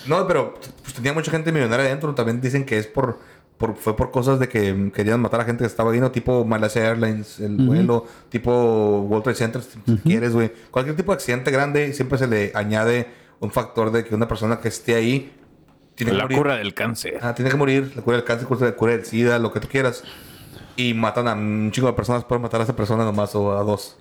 No, 0.07 0.25
pero 0.27 0.53
pues, 0.53 0.93
tenía 0.93 1.13
mucha 1.13 1.31
gente 1.31 1.51
millonaria 1.51 1.85
adentro. 1.85 2.13
También 2.15 2.41
dicen 2.41 2.65
que 2.65 2.77
es 2.77 2.87
por, 2.87 3.19
por 3.57 3.75
fue 3.75 3.95
por 3.95 4.11
cosas 4.11 4.39
de 4.39 4.49
que 4.49 4.91
querían 4.93 5.19
matar 5.21 5.41
a 5.41 5.45
gente 5.45 5.63
que 5.63 5.67
estaba 5.67 5.91
ahí, 5.91 5.99
¿no? 5.99 6.11
Tipo 6.11 6.45
Malaysia 6.45 6.85
Airlines, 6.87 7.39
el 7.39 7.57
vuelo, 7.57 8.05
tipo 8.29 9.01
World 9.01 9.23
Trade 9.23 9.37
Center, 9.37 9.61
si 9.61 9.79
quieres, 9.99 10.33
güey. 10.33 10.51
Cualquier 10.71 10.95
tipo 10.95 11.11
de 11.11 11.15
accidente 11.17 11.51
grande 11.51 11.93
siempre 11.93 12.17
se 12.17 12.27
le 12.27 12.51
añade 12.55 13.07
un 13.39 13.51
factor 13.51 13.91
de 13.91 14.03
que 14.05 14.15
una 14.15 14.27
persona 14.27 14.59
que 14.59 14.69
esté 14.69 14.95
ahí 14.95 15.31
tiene 15.95 16.11
que 16.11 16.17
La 16.17 16.23
morir. 16.23 16.37
cura 16.37 16.55
del 16.57 16.73
cáncer. 16.73 17.19
Ah, 17.21 17.33
tiene 17.35 17.51
que 17.51 17.57
morir. 17.57 17.91
La 17.95 18.01
cura 18.01 18.17
del 18.17 18.25
cáncer, 18.25 18.47
la 18.59 18.71
cura 18.75 18.91
del 18.93 19.05
SIDA, 19.05 19.39
lo 19.39 19.51
que 19.51 19.59
tú 19.59 19.67
quieras. 19.67 20.03
Y 20.77 20.93
matan 20.93 21.27
a 21.27 21.33
un 21.33 21.71
chingo 21.71 21.87
de 21.87 21.93
personas. 21.93 22.25
Pueden 22.25 22.41
matar 22.41 22.59
a 22.59 22.63
esa 22.65 22.75
persona 22.75 23.05
nomás 23.05 23.33
o 23.35 23.57
a 23.57 23.63
dos. 23.63 23.97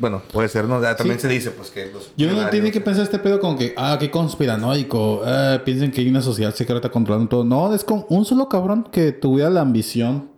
Bueno, 0.00 0.22
puede 0.32 0.48
ser, 0.48 0.64
¿no? 0.66 0.80
También 0.80 1.16
Sí. 1.18 1.22
se 1.22 1.28
dice, 1.28 1.50
pues, 1.50 1.70
que 1.70 1.90
los... 1.92 2.12
Y 2.16 2.24
uno 2.24 2.32
millonarios- 2.32 2.50
tiene 2.50 2.70
que 2.72 2.80
pensar 2.80 3.04
este 3.04 3.18
pedo 3.18 3.40
como 3.40 3.58
que, 3.58 3.74
ah, 3.76 3.96
qué 4.00 4.10
conspiranoico, 4.10 5.22
ah, 5.24 5.60
piensen 5.64 5.90
que 5.90 6.00
hay 6.00 6.08
una 6.08 6.22
sociedad 6.22 6.54
secreta 6.54 6.88
controlando 6.90 7.28
todo. 7.28 7.44
No, 7.44 7.72
es 7.74 7.84
con 7.84 8.06
un 8.08 8.24
solo 8.24 8.48
cabrón 8.48 8.88
que 8.90 9.12
tuviera 9.12 9.50
la 9.50 9.60
ambición 9.60 10.30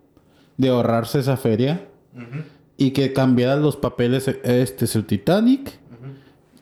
de 0.57 0.69
ahorrarse 0.71 1.21
esa 1.21 1.37
feria 1.37 1.87
y 2.77 2.91
que 2.91 3.13
cambiara 3.13 3.57
los 3.57 3.77
papeles. 3.77 4.29
Este 4.29 4.85
es 4.87 4.97
el 4.97 5.05
Titanic 5.07 5.79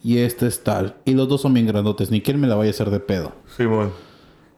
y 0.02 0.18
este 0.18 0.46
es 0.46 0.62
tal. 0.62 0.96
Y 1.04 1.14
los 1.14 1.28
dos 1.28 1.40
son 1.40 1.54
bien 1.54 1.66
grandotes, 1.66 2.10
ni 2.10 2.20
quien 2.20 2.40
me 2.40 2.46
la 2.46 2.54
vaya 2.56 2.70
a 2.70 2.74
hacer 2.74 2.90
de 2.90 3.00
pedo. 3.00 3.32
Sí, 3.56 3.64
bueno. 3.64 3.90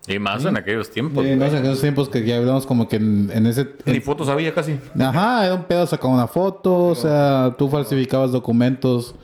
Y 0.08 0.18
más 0.18 0.44
en 0.44 0.56
aquellos 0.56 0.90
tiempos. 0.90 1.24
No 1.24 1.48
sé, 1.50 1.56
en 1.58 1.64
esos 1.64 1.80
tiempos 1.80 2.08
que 2.08 2.24
ya 2.24 2.36
hablamos 2.38 2.66
como 2.66 2.88
que 2.88 2.96
en, 2.96 3.30
en 3.32 3.46
ese... 3.46 3.68
Ni 3.86 3.94
en- 3.96 4.02
fotos 4.02 4.28
había 4.28 4.52
casi. 4.52 4.76
Ajá, 4.98 5.44
era 5.46 5.54
un 5.54 5.64
pedo 5.64 5.86
sacar 5.86 6.10
una 6.10 6.26
foto, 6.26 6.86
o 6.86 6.94
sea, 6.96 7.54
tú 7.56 7.68
falsificabas 7.68 8.32
documentos 8.32 9.14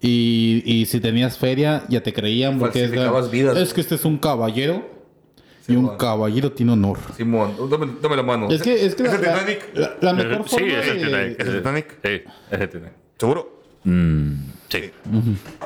y, 0.00 0.62
y 0.66 0.86
si 0.86 1.00
tenías 1.00 1.38
feria 1.38 1.84
ya 1.88 2.02
te 2.02 2.12
creían 2.12 2.58
porque 2.58 2.80
es, 2.84 2.90
Falsificabas 2.90 3.30
vidas. 3.30 3.56
es 3.56 3.72
que 3.72 3.80
este 3.80 3.94
es 3.94 4.04
un 4.04 4.18
caballero 4.18 4.88
y 5.68 5.76
un 5.76 5.96
caballero 5.96 6.52
tiene 6.52 6.72
honor. 6.72 6.98
Simón, 7.16 7.52
dame, 7.70 7.86
dame 8.02 8.16
la 8.16 8.22
mano. 8.22 8.50
Es 8.50 8.60
que, 8.60 8.84
es 8.84 8.94
que 8.94 9.04
¿Es 9.04 9.08
la, 9.08 9.14
el 9.14 9.20
Titanic? 9.20 9.68
la- 9.74 9.96
la 10.00 10.12
mejor 10.12 10.48
Sí, 10.48 10.56
forma 10.56 10.66
ese 10.80 10.94
de- 10.94 11.04
Titanic. 11.06 11.40
ese- 11.40 11.52
Titanic? 11.58 11.86
Sí, 12.04 12.22
ese 12.50 12.66
Titanic. 12.66 12.92
¿Seguro? 13.18 13.62
Mm, 13.84 14.32
sí. 14.70 14.90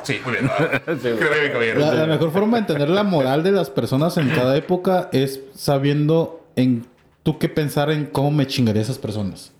Sí, 0.02 0.16
muy 0.24 0.32
bien. 0.34 0.50
Creo 0.84 1.18
que 1.60 1.74
la- 1.78 1.94
la 1.94 2.06
mejor 2.06 2.32
forma 2.32 2.56
de 2.56 2.60
entender 2.62 2.88
la 2.90 3.04
moral 3.04 3.42
de 3.42 3.52
las 3.52 3.70
personas 3.70 4.16
en 4.16 4.28
cada 4.30 4.56
época 4.56 5.08
es 5.12 5.40
sabiendo 5.54 6.44
en 6.56 6.86
tú 7.22 7.38
qué 7.38 7.48
pensar 7.48 7.90
en 7.90 8.06
cómo 8.06 8.30
me 8.30 8.46
chingaría 8.46 8.80
a 8.80 8.84
esas 8.84 8.98
personas. 8.98 9.52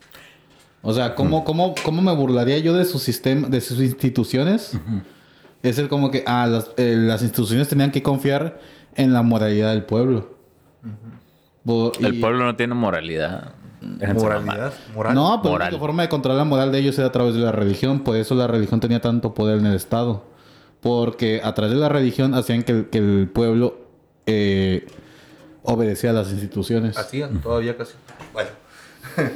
O 0.83 0.93
sea, 0.93 1.15
¿cómo, 1.15 1.45
cómo, 1.45 1.75
cómo 1.83 2.03
me 2.03 2.12
burlaría 2.15 2.59
yo 2.59 2.75
de 2.75 2.85
su 2.85 2.99
sistema, 2.99 3.49
de 3.49 3.61
sus 3.61 3.81
instituciones? 3.81 4.77
Es 5.62 5.79
el 5.79 5.89
como 5.89 6.11
que, 6.11 6.23
ah, 6.27 6.47
las, 6.47 6.71
eh, 6.77 6.95
las 6.99 7.23
instituciones 7.23 7.69
tenían 7.69 7.91
que 7.91 8.03
confiar 8.03 8.61
en 8.97 9.12
la 9.15 9.23
moralidad 9.23 9.71
del 9.71 9.85
pueblo. 9.85 10.35
Bo- 11.62 11.93
El 12.01 12.16
y- 12.16 12.21
pueblo 12.21 12.45
no 12.45 12.55
tiene 12.57 12.75
moralidad. 12.75 13.55
Moralidad. 14.15 14.73
Moral. 14.94 15.15
No, 15.15 15.40
pero 15.43 15.52
la 15.52 15.59
Moral. 15.59 15.69
única 15.69 15.78
forma 15.78 16.02
de 16.02 16.09
controlar 16.09 16.39
la 16.39 16.44
moral 16.44 16.73
de 16.73 16.78
ellos 16.78 16.98
era 16.98 17.09
a 17.09 17.12
través 17.12 17.35
de 17.35 17.40
la 17.40 17.52
religión. 17.52 18.01
Por 18.01 18.16
eso 18.16 18.35
la 18.35 18.47
religión 18.47 18.81
tenía 18.81 19.01
tanto 19.01 19.35
poder 19.35 19.59
en 19.59 19.66
el 19.66 19.74
Estado. 19.74 20.24
Porque 20.81 21.40
a 21.43 21.55
través 21.55 21.74
de 21.74 21.81
la 21.81 21.89
religión 21.89 22.35
hacían 22.35 22.62
que 22.62 22.73
el, 22.73 22.86
que 22.90 22.98
el 22.98 23.31
pueblo 23.32 23.78
eh, 24.27 24.86
obedecía 25.62 26.11
a 26.11 26.12
las 26.12 26.31
instituciones. 26.31 26.97
Así, 26.98 27.23
todavía 27.43 27.77
casi. 27.77 27.94
Bueno. 28.32 28.51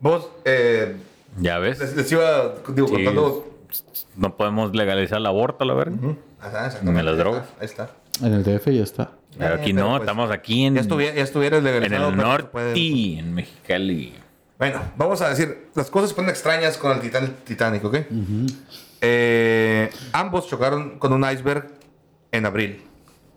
Vos, 0.00 0.28
eh, 0.44 0.96
Ya 1.40 1.58
ves. 1.58 1.78
les, 1.78 1.96
les 1.96 2.10
iba 2.12 2.54
digo, 2.74 2.88
Sí. 2.88 2.94
contando. 2.94 3.48
No 4.16 4.36
podemos 4.36 4.74
legalizar 4.74 5.18
el 5.18 5.26
aborto, 5.26 5.64
la 5.64 5.74
verga. 5.74 5.96
Ajá, 6.40 6.66
exactamente. 6.66 7.00
Ni 7.00 7.06
las 7.06 7.12
Ahí 7.14 7.18
drogas. 7.18 7.44
está, 7.60 7.60
Ahí 7.60 7.66
está. 7.66 8.26
En 8.26 8.32
el 8.34 8.42
DF 8.42 8.66
ya 8.74 8.82
está. 8.82 9.10
Pero 9.38 9.54
aquí 9.54 9.70
Eh, 9.70 9.72
no, 9.72 9.82
pero 9.84 9.90
pues, 9.98 10.00
estamos 10.02 10.30
aquí 10.30 10.64
en, 10.64 10.74
Ya 10.74 10.80
estuviera, 10.82 11.14
ya 11.14 11.22
estuviera 11.22 11.58
en 11.58 11.66
el 11.66 12.16
norte 12.16 12.48
puede- 12.50 12.78
y 12.78 13.18
en 13.18 13.34
Mexicali. 13.34 14.14
Bueno, 14.58 14.80
vamos 14.96 15.20
a 15.22 15.28
decir, 15.30 15.68
las 15.74 15.90
cosas 15.90 16.10
se 16.10 16.14
ponen 16.14 16.30
extrañas 16.30 16.76
con 16.78 16.92
el 16.92 17.00
Titan- 17.00 17.34
Titanic, 17.44 17.84
¿ok? 17.84 17.96
Eh, 19.00 19.90
ambos 20.12 20.46
chocaron 20.48 20.98
con 20.98 21.12
un 21.12 21.24
iceberg 21.28 21.66
en 22.30 22.46
abril. 22.46 22.82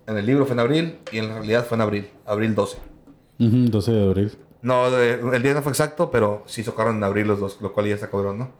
En 0.07 0.17
el 0.17 0.25
libro 0.25 0.45
fue 0.45 0.53
en 0.53 0.59
abril 0.59 0.99
y 1.11 1.17
en 1.17 1.29
la 1.29 1.35
realidad 1.35 1.65
fue 1.65 1.75
en 1.75 1.81
abril, 1.81 2.07
abril 2.25 2.53
12. 2.53 2.77
Ujú, 3.39 3.69
12 3.69 3.91
de 3.91 4.03
abril. 4.03 4.37
No, 4.61 4.87
el 4.87 5.41
día 5.43 5.53
no 5.53 5.61
fue 5.61 5.71
exacto, 5.71 6.11
pero 6.11 6.43
sí 6.47 6.63
chocaron 6.63 6.97
en 6.97 7.03
abril 7.03 7.27
los 7.27 7.39
dos, 7.39 7.57
lo 7.61 7.73
cual 7.73 7.87
ya 7.87 7.95
está 7.95 8.09
cabrón, 8.09 8.37
¿no? 8.37 8.51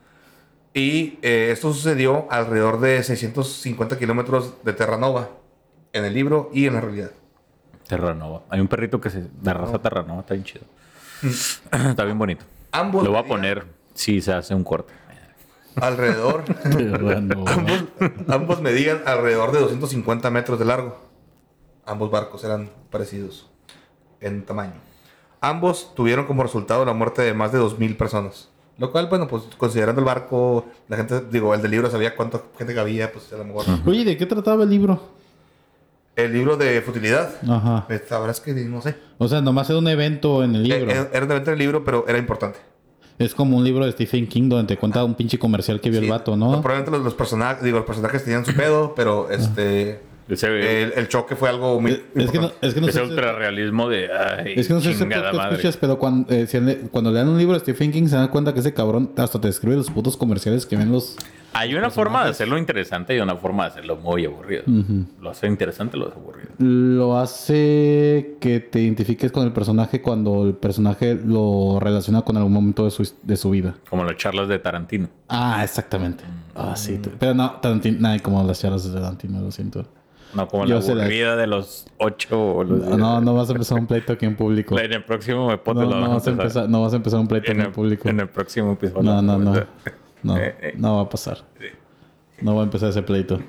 Y 0.74 1.20
eh, 1.22 1.50
esto 1.52 1.72
sucedió 1.74 2.28
alrededor 2.32 2.80
de 2.80 3.02
650 3.04 3.98
kilómetros 3.98 4.56
de 4.64 4.74
Terranova, 4.74 5.30
en 5.94 6.04
el 6.06 6.14
libro 6.14 6.50
y 6.54 6.66
en 6.66 6.74
la 6.74 6.82
realidad. 6.82 7.12
Terranova. 7.88 8.42
Hay 8.50 8.60
un 8.60 8.68
perrito 8.68 9.00
que 9.00 9.10
se. 9.10 9.22
De 9.42 9.54
raza 9.54 9.80
Terranova, 9.80 10.22
está 10.22 10.34
bien 10.34 10.44
chido. 10.46 10.66
está 11.72 12.04
bien 12.04 12.18
bonito. 12.18 12.46
Ambos 12.72 13.04
Lo 13.04 13.12
voy 13.12 13.20
a 13.20 13.26
poner 13.26 13.66
si 13.94 14.22
se 14.22 14.34
hace 14.34 14.54
un 14.54 14.64
corte. 14.64 14.94
alrededor 15.76 16.44
Terranova. 16.64 17.52
ambos, 17.54 17.84
ambos 18.28 18.62
medían 18.62 19.02
alrededor 19.06 19.52
de 19.52 19.60
250 19.60 20.30
metros 20.32 20.60
de 20.60 20.66
largo. 20.66 20.98
Ambos 21.86 22.10
barcos 22.12 22.44
eran 22.44 22.70
parecidos 22.90 23.50
en 24.20 24.44
tamaño. 24.46 24.74
Ambos 25.42 25.94
tuvieron 25.94 26.26
como 26.26 26.42
resultado 26.42 26.84
la 26.86 26.94
muerte 26.94 27.22
de 27.22 27.34
más 27.36 27.52
de 27.52 27.60
2.000 27.60 27.96
personas. 27.98 28.50
Lo 28.78 28.92
cual, 28.92 29.08
bueno, 29.08 29.28
pues 29.28 29.44
considerando 29.58 30.02
el 30.02 30.06
barco, 30.06 30.66
la 30.90 30.98
gente, 30.98 31.22
digo, 31.32 31.54
el 31.54 31.62
del 31.62 31.72
libro 31.72 31.90
sabía 31.90 32.16
cuánta 32.16 32.42
gente 32.58 32.74
cabía, 32.74 33.12
pues 33.12 33.32
a 33.32 33.38
lo 33.38 33.46
mejor. 33.46 33.64
Oye, 33.86 34.04
¿de 34.04 34.18
qué 34.18 34.26
trataba 34.26 34.64
el 34.64 34.70
libro? 34.70 35.00
El 36.16 36.32
libro 36.34 36.56
de 36.56 36.82
futilidad, 36.82 37.30
Ajá. 37.50 37.86
eh, 37.90 38.02
la 38.10 38.20
verdad 38.20 38.36
es 38.36 38.40
que 38.40 38.54
no 38.54 38.82
sé. 38.82 38.96
O 39.18 39.28
sea, 39.28 39.42
nomás 39.42 39.70
era 39.70 39.80
un 39.80 39.88
evento 39.88 40.44
en 40.44 40.56
el 40.56 40.64
libro. 40.64 40.90
Eh, 40.92 40.96
eh, 40.98 41.10
Era 41.14 41.26
un 41.26 41.32
evento 41.32 41.50
del 41.52 41.60
libro, 41.60 41.84
pero 41.84 42.06
era 42.08 42.18
importante. 42.18 42.60
Es 43.18 43.34
como 43.34 43.58
un 43.58 43.64
libro 43.64 43.86
de 43.86 43.92
Stephen 43.92 44.28
King 44.28 44.50
donde 44.50 44.76
te 44.76 44.78
cuenta 44.80 45.04
un 45.04 45.16
pinche 45.16 45.38
comercial 45.40 45.80
que 45.82 45.90
vio 45.90 46.00
el 46.00 46.10
vato, 46.10 46.36
¿no? 46.36 46.62
Probablemente 46.62 46.92
los, 46.92 47.02
los 47.02 47.14
personajes, 47.14 47.64
digo, 47.64 47.78
los 47.78 47.86
personajes 47.86 48.24
tenían 48.24 48.46
su 48.46 48.54
pedo, 48.54 48.94
pero 48.96 49.30
este. 49.30 50.00
Ese, 50.28 50.48
El, 50.84 50.94
el 50.96 51.08
choque 51.08 51.36
fue 51.36 51.50
algo 51.50 51.80
muy. 51.80 51.92
Eh, 51.92 52.04
Es 52.16 52.32
que 52.32 52.40
no, 52.40 52.52
es 52.62 52.74
que 52.74 52.82
no 52.82 52.88
ese 52.88 53.00
sé. 53.00 53.06
si- 53.06 53.12
ultra 53.12 53.34
realismo 53.34 53.88
de. 53.90 54.10
Ay, 54.12 54.54
Es 54.58 54.68
que 54.68 54.74
no 54.74 54.82
sé 54.82 54.94
si 54.96 55.04
escuchas, 55.04 55.78
pero 55.78 56.00
cuando, 56.00 56.34
eh, 56.34 56.48
si 56.48 56.60
le- 56.60 56.78
cuando 56.90 57.12
lean 57.12 57.28
un 57.30 57.38
libro 57.38 57.54
de 57.54 57.60
Stephen 57.60 57.92
King 57.92 58.08
se 58.08 58.16
dan 58.16 58.30
cuenta 58.30 58.52
que 58.54 58.60
ese 58.62 58.74
cabrón 58.74 59.12
hasta 59.18 59.40
te 59.40 59.48
escribe 59.50 59.76
los 59.76 59.92
putos 59.92 60.18
comerciales 60.18 60.66
que 60.66 60.76
ven 60.78 60.92
los... 60.92 61.16
Hay 61.54 61.74
una 61.76 61.90
forma 61.90 62.24
de 62.26 62.32
hacerlo 62.32 62.58
interesante 62.58 63.16
y 63.16 63.20
una 63.20 63.36
forma 63.38 63.64
de 63.66 63.70
hacerlo 63.70 63.96
muy 63.98 64.26
aburrido. 64.26 64.64
Lo 65.22 65.30
hace 65.30 65.48
interesante, 65.48 65.96
lo 65.96 66.08
hace 66.08 66.18
aburrido. 66.18 66.50
Lo 66.58 67.18
hace 67.18 68.36
que 68.42 68.60
te 68.60 68.82
identifiques 68.82 69.32
con 69.32 69.46
el 69.46 69.54
personaje 69.54 70.02
cuando 70.02 70.44
el 70.46 70.54
personaje 70.56 71.18
lo 71.24 71.78
relaciona 71.80 72.24
con 72.24 72.36
algún 72.36 72.52
momento 72.52 72.84
de 72.84 72.92
su, 72.92 73.10
de 73.24 73.38
su 73.38 73.52
vida. 73.52 73.76
Como 73.90 74.04
las 74.04 74.18
charlas 74.18 74.48
de 74.50 74.60
Tarantino. 74.60 75.08
Ah, 75.30 75.62
exactamente. 75.64 76.24
Ah, 76.56 76.76
sí. 76.76 77.00
Pero 77.20 77.34
no, 77.34 77.52
Tarantino, 77.62 78.00
nada 78.02 78.20
como 78.20 78.44
las 78.44 78.60
charlas 78.60 78.84
de 78.92 79.00
Tarantino, 79.00 79.40
lo 79.40 79.52
siento. 79.52 79.86
No 80.36 80.48
como 80.48 80.66
Yo 80.66 80.80
la 80.80 81.04
aburrida 81.04 81.36
de 81.36 81.48
los 81.48 81.88
ocho. 81.98 82.56
o 82.58 82.64
los- 82.64 82.80
No, 82.82 82.98
no, 82.98 83.22
no 83.22 83.34
vas 83.36 83.50
a 83.50 83.54
empezar 83.54 83.80
un 83.80 83.88
pleito 83.88 84.14
aquí 84.14 84.26
en 84.26 84.36
público. 84.36 84.78
En 84.86 84.94
el 84.94 85.04
próximo 85.04 85.50
No, 85.50 85.64
podcast 85.64 85.90
lo 85.90 85.96
no 85.96 86.02
vamos 86.02 86.16
vas 86.18 86.28
a 86.28 86.32
empezar, 86.32 86.70
no 86.70 86.82
vas 86.82 86.94
a 86.94 86.96
empezar 86.98 87.20
un 87.20 87.28
pleito 87.28 87.52
En 87.52 87.58
en 87.58 87.62
el, 87.62 87.68
el 87.68 87.74
público. 87.74 88.10
en 88.10 88.20
el 88.20 88.30
próximo 88.30 88.74
episodio. 88.74 89.04
No, 89.04 89.22
no, 89.22 89.38
no. 89.40 89.54
No, 90.24 90.38
Eh, 90.38 90.56
eh. 90.60 90.74
no 90.78 90.96
va 90.96 91.02
a 91.04 91.10
pasar. 91.10 91.38
No 92.42 92.56
va 92.56 92.62
a 92.62 92.64
empezar 92.66 92.90
ese 92.90 93.04
pleito. 93.04 93.40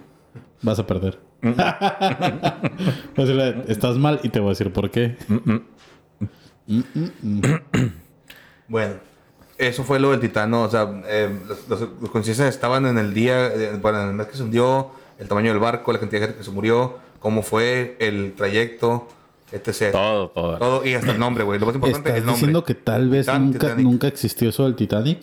Vas 0.62 0.78
a 0.78 0.86
perder. 0.86 1.18
Estás 3.66 3.96
mal 3.96 4.20
y 4.22 4.28
te 4.28 4.40
voy 4.40 4.48
a 4.48 4.50
decir 4.50 4.72
por 4.72 4.90
qué. 4.90 5.16
Bueno, 8.68 8.94
eso 9.58 9.84
fue 9.84 10.00
lo 10.00 10.10
del 10.10 10.20
Titano. 10.20 10.62
O 10.62 10.70
sea, 10.70 11.02
eh, 11.06 11.30
los, 11.68 11.80
los- 12.14 12.38
estaban 12.40 12.86
en 12.86 12.98
el 12.98 13.14
día, 13.14 13.46
eh, 13.46 13.78
bueno, 13.80 14.02
en 14.02 14.08
el 14.08 14.14
mes 14.14 14.26
que 14.26 14.36
se 14.36 14.42
hundió, 14.42 14.90
el 15.18 15.28
tamaño 15.28 15.50
del 15.50 15.60
barco, 15.60 15.92
la 15.92 15.98
cantidad 16.00 16.20
de 16.20 16.26
gente 16.28 16.38
que 16.40 16.44
se 16.44 16.50
murió, 16.50 16.98
cómo 17.20 17.42
fue 17.42 17.96
el 18.00 18.34
trayecto, 18.36 19.08
etc. 19.52 19.92
Todo, 19.92 20.28
todo. 20.30 20.58
Todo, 20.58 20.86
y 20.86 20.94
hasta 20.94 21.12
el 21.12 21.18
nombre, 21.18 21.44
güey. 21.44 21.58
Lo 21.58 21.66
más 21.66 21.74
importante 21.74 22.10
es 22.10 22.16
¿Estás 22.16 22.20
el 22.20 22.26
nombre. 22.26 22.40
diciendo 22.40 22.64
que 22.64 22.74
tal 22.74 23.08
vez 23.08 23.26
Titan- 23.26 23.44
nunca, 23.46 23.58
Titanic. 23.58 23.84
nunca 23.84 24.06
existió 24.08 24.48
eso 24.50 24.64
del 24.64 24.74
Titanic? 24.76 25.18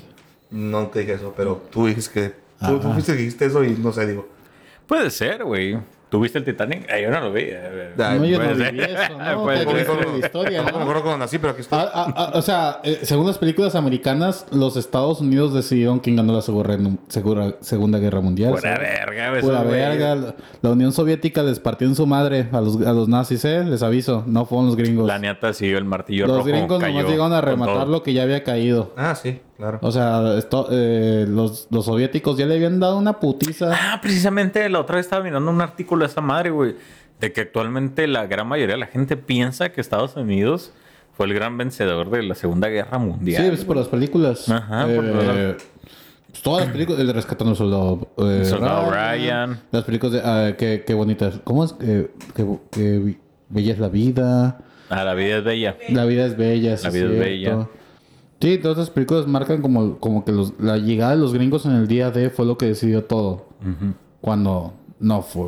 No 0.52 0.88
te 0.88 1.00
dije 1.00 1.14
eso, 1.14 1.34
pero 1.36 1.64
tú 1.72 1.88
dijiste 1.88 2.12
que. 2.14 2.44
Tú, 2.66 2.80
tú 2.80 2.94
dijiste 3.14 3.46
eso 3.46 3.64
y 3.64 3.72
no 3.72 3.92
sé, 3.92 4.08
digo. 4.08 4.28
Puede 4.88 5.10
ser, 5.12 5.44
güey. 5.44 5.78
¿Tuviste 6.14 6.38
el 6.38 6.46
Titanic? 6.46 6.88
Ay, 6.92 7.02
yo 7.02 7.10
no 7.10 7.22
lo 7.22 7.34
vi. 7.34 7.42
Eh, 7.46 7.94
Ay, 7.98 8.20
no, 8.20 8.26
yo 8.26 8.38
no 8.38 8.54
viví 8.54 8.82
eso, 8.82 9.18
¿no? 9.18 9.46
Pero 9.48 10.12
la 10.12 10.18
historia, 10.24 10.58
Tampoco 10.60 10.78
me 10.78 10.86
¿no? 10.86 10.92
acuerdo 10.92 11.02
cuando 11.02 11.18
nací, 11.18 11.40
pero 11.40 11.54
aquí 11.54 11.62
estoy. 11.62 11.80
Ah, 11.82 12.14
ah, 12.16 12.32
o 12.36 12.42
sea, 12.44 12.82
eh, 12.84 13.00
según 13.02 13.26
las 13.26 13.40
películas 13.40 13.74
americanas, 13.74 14.46
los 14.52 14.78
Estados 14.78 15.22
Unidos 15.22 15.56
decidieron 15.56 15.98
quién 16.00 16.16
ganó 16.16 16.32
la 16.34 16.44
segura- 16.44 16.78
segura- 17.08 17.56
Segunda 17.62 17.98
Guerra 17.98 18.22
Mundial. 18.22 18.52
Pura 18.52 18.62
¿sabes? 18.62 18.80
verga, 18.80 19.30
güey, 19.32 19.42
Pura 19.42 19.64
verga. 19.64 20.16
La- 20.16 20.36
La 20.62 20.70
Unión 20.70 20.92
Soviética 20.94 21.42
les 21.42 21.60
partió 21.60 21.88
en 21.88 21.96
su 21.96 22.06
madre 22.06 22.48
a 22.52 22.62
los, 22.62 22.80
a 22.86 22.94
los 22.94 23.08
nazis, 23.10 23.44
¿eh? 23.46 23.64
Les 23.64 23.82
aviso. 23.82 24.24
No 24.28 24.46
fueron 24.46 24.68
los 24.68 24.76
gringos. 24.76 25.08
La 25.08 25.18
neta 25.18 25.52
siguió 25.52 25.80
el 25.80 25.86
martillo 25.86 26.28
los 26.28 26.38
rojo. 26.38 26.48
gringos 26.50 26.80
nomás 26.80 27.06
llegaron 27.06 27.34
a 27.34 27.42
rematar 27.42 27.74
todo. 27.76 27.86
lo 27.88 28.04
que 28.04 28.14
ya 28.14 28.22
había 28.22 28.44
caído. 28.44 28.94
Ah, 28.96 29.16
sí, 29.16 29.42
claro. 29.64 29.80
O 29.82 29.92
sea, 29.92 30.38
esto, 30.38 30.68
eh, 30.72 31.26
los, 31.28 31.68
los 31.72 31.86
soviéticos 31.86 32.38
ya 32.38 32.46
le 32.46 32.56
habían 32.56 32.80
dado 32.80 32.98
una 32.98 33.20
putiza. 33.20 33.72
Ah, 33.74 34.00
precisamente 34.02 34.68
la 34.70 34.80
otra 34.80 34.98
vez 34.98 35.06
estaba 35.06 35.24
mirando 35.24 35.50
un 35.52 35.62
artículo 35.62 36.04
de 36.04 36.08
esta 36.10 36.22
madre, 36.22 36.50
güey. 36.50 36.76
De 37.20 37.32
que 37.32 37.42
actualmente 37.42 38.06
la 38.08 38.26
gran 38.28 38.48
mayoría 38.48 38.76
de 38.76 38.80
la 38.82 38.88
gente 38.88 39.16
piensa 39.18 39.70
que 39.70 39.80
Estados 39.80 40.16
Unidos 40.18 40.74
fue 41.16 41.28
el 41.28 41.34
gran 41.34 41.58
vencedor 41.58 42.10
de 42.10 42.24
la 42.24 42.36
Segunda 42.36 42.68
Guerra 42.68 42.98
Mundial. 42.98 43.42
sí, 43.44 43.50
es 43.54 43.64
por 43.64 43.78
las 43.78 43.88
películas. 43.88 44.50
Ajá, 44.50 44.90
Eh, 44.92 44.96
por 44.96 45.06
las- 45.06 45.64
pues 46.32 46.42
todas 46.42 46.64
las 46.66 46.72
películas. 46.72 47.00
El 47.00 47.14
Rescatando 47.14 47.52
al 47.52 47.58
Soldado, 47.58 48.08
eh, 48.18 48.44
Soldado 48.46 48.92
Ryan. 48.92 49.60
Las 49.72 49.84
películas 49.84 50.14
de... 50.14 50.22
ah, 50.24 50.56
qué, 50.58 50.84
qué 50.86 50.94
bonitas. 50.96 51.40
¿Cómo 51.44 51.64
es? 51.64 51.76
Eh, 51.82 52.10
qué, 52.36 52.46
qué 52.72 53.16
bella 53.50 53.74
es 53.74 53.80
la 53.80 53.90
vida. 53.90 54.58
Ah, 54.90 55.04
la 55.04 55.14
vida 55.14 55.38
es 55.38 55.44
bella. 55.44 55.78
La 55.90 56.06
vida 56.06 56.26
es 56.26 56.36
bella. 56.36 56.76
sí 56.78 56.84
La 56.86 56.90
vida 56.90 57.06
es 57.06 57.20
bella. 57.20 57.68
Sí, 58.44 58.58
todas 58.58 58.78
esas 58.78 58.90
películas 58.90 59.26
marcan 59.26 59.62
como, 59.62 59.98
como 60.00 60.26
que 60.26 60.34
los, 60.34 60.52
la 60.60 60.78
llegada 60.78 61.12
de 61.12 61.18
los 61.18 61.34
gringos 61.34 61.66
en 61.66 61.72
el 61.76 61.88
día 61.88 62.12
D 62.12 62.30
fue 62.30 62.46
lo 62.46 62.58
que 62.58 62.66
decidió 62.66 63.06
todo. 63.06 63.46
Cuando 64.20 64.74
no 65.00 65.22
fue. 65.22 65.48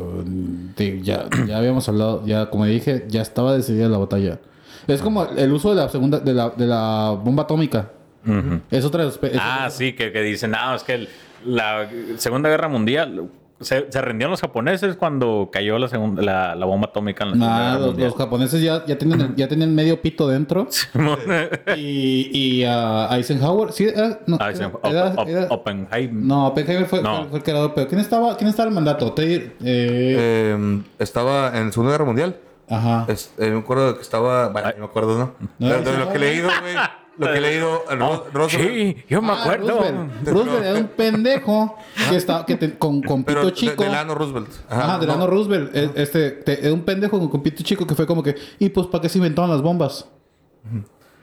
ya, 1.02 1.26
ya 1.46 1.58
habíamos 1.58 1.86
hablado, 1.90 2.24
ya 2.24 2.48
como 2.48 2.64
dije, 2.64 3.04
ya 3.08 3.20
estaba 3.20 3.54
decidida 3.54 3.90
la 3.90 3.98
batalla. 3.98 4.38
Es 4.86 5.02
como 5.02 5.24
el 5.26 5.52
uso 5.52 5.68
de 5.70 5.76
la 5.76 5.90
segunda, 5.90 6.20
de 6.20 6.32
la, 6.32 6.48
de 6.48 6.66
la 6.66 7.18
bomba 7.22 7.42
atómica. 7.42 7.90
Ujú. 8.26 8.60
Es 8.70 8.82
otra 8.86 9.04
es- 9.04 9.20
Ah, 9.38 9.68
sí, 9.70 9.92
que, 9.92 10.10
que 10.10 10.22
dicen, 10.22 10.52
no, 10.52 10.74
es 10.74 10.82
que 10.82 10.94
el- 10.94 11.08
la 11.44 11.90
Segunda 12.16 12.48
Guerra 12.48 12.68
Mundial 12.68 13.28
se, 13.60 13.90
se 13.90 14.02
rindieron 14.02 14.30
los 14.32 14.40
japoneses 14.40 14.96
cuando 14.96 15.48
cayó 15.52 15.78
la, 15.78 15.88
segunda, 15.88 16.22
la, 16.22 16.54
la 16.54 16.66
bomba 16.66 16.88
atómica 16.88 17.24
en 17.24 17.30
la 17.30 17.34
Segunda 17.36 17.58
Nah, 17.58 17.72
Guerra 17.74 17.86
los, 17.86 17.98
los 17.98 18.14
japoneses 18.16 18.62
ya, 18.62 18.84
ya, 18.86 18.98
tienen, 18.98 19.34
ya 19.36 19.48
tienen 19.48 19.74
medio 19.74 20.00
pito 20.02 20.28
dentro. 20.28 20.68
y 21.76 22.30
y 22.32 22.64
ah, 22.64 23.08
Eisenhower, 23.12 23.72
sí, 23.72 23.84
era- 23.84 24.20
no, 24.26 24.36
Ah, 24.40 24.50
era- 24.50 24.68
Op- 24.68 25.28
era- 25.28 25.46
Oppenheimer. 25.50 26.12
no, 26.14 26.48
Oppenheimer 26.48 26.86
fue, 26.86 27.02
No. 27.02 27.16
fue- 27.22 27.26
fue 27.28 27.38
el 27.38 27.44
creador, 27.44 27.72
pero 27.74 27.88
¿quién 27.88 28.00
estaba, 28.00 28.36
quién 28.36 28.50
estaba 28.50 28.68
en 28.68 28.72
el 28.72 28.74
mandato? 28.74 29.14
Eh, 29.18 29.54
Eh, 29.62 30.82
estaba 30.98 31.56
en 31.58 31.66
la 31.66 31.72
Segunda 31.72 31.92
Guerra 31.92 32.04
Mundial. 32.04 32.36
ajá. 32.68 33.04
Es- 33.08 33.32
eh, 33.38 33.50
me 33.50 33.58
acuerdo 33.60 33.94
que 33.96 34.02
estaba. 34.02 34.48
Bueno, 34.48 34.68
no 34.72 34.78
me 34.78 34.84
acuerdo, 34.84 35.18
¿no? 35.18 35.34
No, 35.58 35.68
de, 35.68 35.80
de 35.80 35.92
no, 35.92 35.98
lo 36.04 36.10
que 36.10 36.16
he 36.16 36.20
leído, 36.20 36.48
güey. 36.60 36.74
Lo 37.18 37.32
que 37.32 37.38
he 37.38 37.40
leído. 37.40 37.82
Oh, 37.88 37.94
Ro- 37.94 38.26
Roosevelt- 38.32 38.72
sí, 38.96 38.96
yo 39.08 39.22
me 39.22 39.32
Ah, 39.32 39.40
acuerdo. 39.42 39.68
Roosevelt. 39.68 40.26
Roosevelt 40.28 40.64
era 40.64 40.78
un 40.78 40.86
pendejo 40.88 41.76
que 42.10 42.16
estaba 42.16 42.44
que 42.44 42.56
te- 42.56 42.78
con, 42.78 43.00
con 43.02 43.24
Pero 43.24 43.40
pito 43.40 43.50
de, 43.50 43.54
chico. 43.56 43.82
de 43.82 43.88
Delano 43.88 44.14
Roosevelt. 44.14 44.48
Ajá, 44.68 44.86
no. 44.94 44.98
Delano 45.00 45.26
Roosevelt. 45.26 45.70
Eh, 45.74 45.90
Este, 45.94 46.30
te- 46.32 46.64
era 46.64 46.74
un 46.74 46.82
pendejo 46.82 47.18
con, 47.18 47.28
con 47.28 47.42
pito 47.42 47.62
chico 47.62 47.86
que 47.86 47.94
fue 47.94 48.06
como 48.06 48.22
que, 48.22 48.34
¿y 48.58 48.68
pues 48.68 48.86
para 48.88 49.00
qué 49.02 49.08
se 49.08 49.18
inventaron 49.18 49.50
las 49.50 49.62
bombas? 49.62 50.06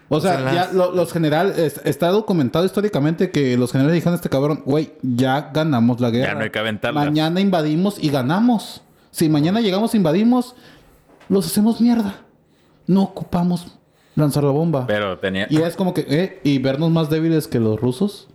O 0.09 0.19
sea, 0.19 0.53
ya 0.53 0.69
lo- 0.73 0.91
los 0.91 1.11
generales, 1.11 1.79
está 1.85 2.09
documentado 2.09 2.65
históricamente 2.65 3.31
que 3.31 3.57
los 3.57 3.71
generales 3.71 3.95
dijeron 3.95 4.13
a 4.13 4.15
este 4.17 4.29
cabrón, 4.29 4.61
güey, 4.65 4.93
ya 5.01 5.49
ganamos 5.53 5.99
la 6.01 6.11
guerra. 6.11 6.33
Ya 6.33 6.35
no 6.35 6.41
hay 6.43 6.49
que 6.51 6.59
aventarlas. 6.59 7.05
Mañana 7.05 7.39
invadimos 7.39 7.97
y 8.03 8.09
ganamos. 8.09 8.81
Si 9.11 9.27
mañana 9.29 9.61
llegamos 9.61 9.93
e 9.93 9.97
invadimos, 9.97 10.55
los 11.29 11.45
hacemos 11.47 11.81
mierda. 11.81 12.15
No 12.85 13.03
ocupamos 13.03 13.77
lanzar 14.15 14.43
la 14.43 14.51
bomba. 14.51 14.85
Pero 14.87 15.17
tenía. 15.17 15.47
Y 15.49 15.57
es 15.61 15.75
como 15.75 15.93
que, 15.93 16.05
eh, 16.07 16.39
y 16.43 16.59
vernos 16.59 16.91
más 16.91 17.09
débiles 17.09 17.47
que 17.47 17.59
los 17.59 17.79
rusos. 17.79 18.27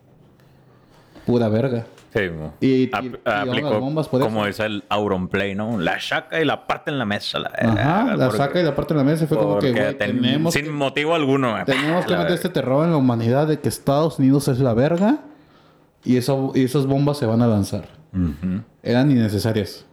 Pura 1.26 1.48
verga. 1.48 1.86
Sí. 2.14 2.20
Y- 2.60 2.66
y- 2.84 2.90
Ap- 2.92 3.04
y 3.04 3.08
llevan 3.10 3.48
aplicó 3.50 3.70
las 3.70 3.80
bombas 3.80 4.08
por 4.08 4.20
como 4.22 4.46
eso. 4.46 4.64
es 4.64 4.70
el 4.70 4.84
Auronplay, 4.88 5.54
¿no? 5.54 5.78
La 5.78 6.00
saca 6.00 6.40
y 6.40 6.44
la 6.46 6.66
parte 6.66 6.90
en 6.90 6.98
la 6.98 7.04
mesa. 7.04 7.38
La, 7.38 7.48
Ajá, 7.54 8.16
la 8.16 8.24
porque- 8.26 8.38
saca 8.38 8.60
y 8.60 8.64
la 8.64 8.74
parte 8.74 8.94
de 8.94 8.98
la 8.98 9.04
mesa 9.04 9.26
fue 9.26 9.36
como 9.36 9.58
que, 9.58 9.72
ten- 9.74 9.98
tenemos 9.98 10.54
Sin 10.54 10.64
que, 10.64 10.70
motivo 10.70 11.14
alguno. 11.14 11.54
tenemos 11.66 12.06
que 12.06 12.16
meter 12.16 12.32
este 12.32 12.48
terror 12.48 12.84
en 12.86 12.92
la 12.92 12.96
humanidad 12.96 13.46
de 13.46 13.60
que 13.60 13.68
Estados 13.68 14.18
Unidos 14.18 14.48
es 14.48 14.58
la 14.58 14.72
verga 14.72 15.18
y, 16.02 16.16
eso, 16.16 16.52
y 16.54 16.64
esas 16.64 16.86
bombas 16.86 17.18
se 17.18 17.26
van 17.26 17.42
a 17.42 17.46
lanzar. 17.46 17.88
Eran 18.82 19.10
innecesarias. 19.10 19.84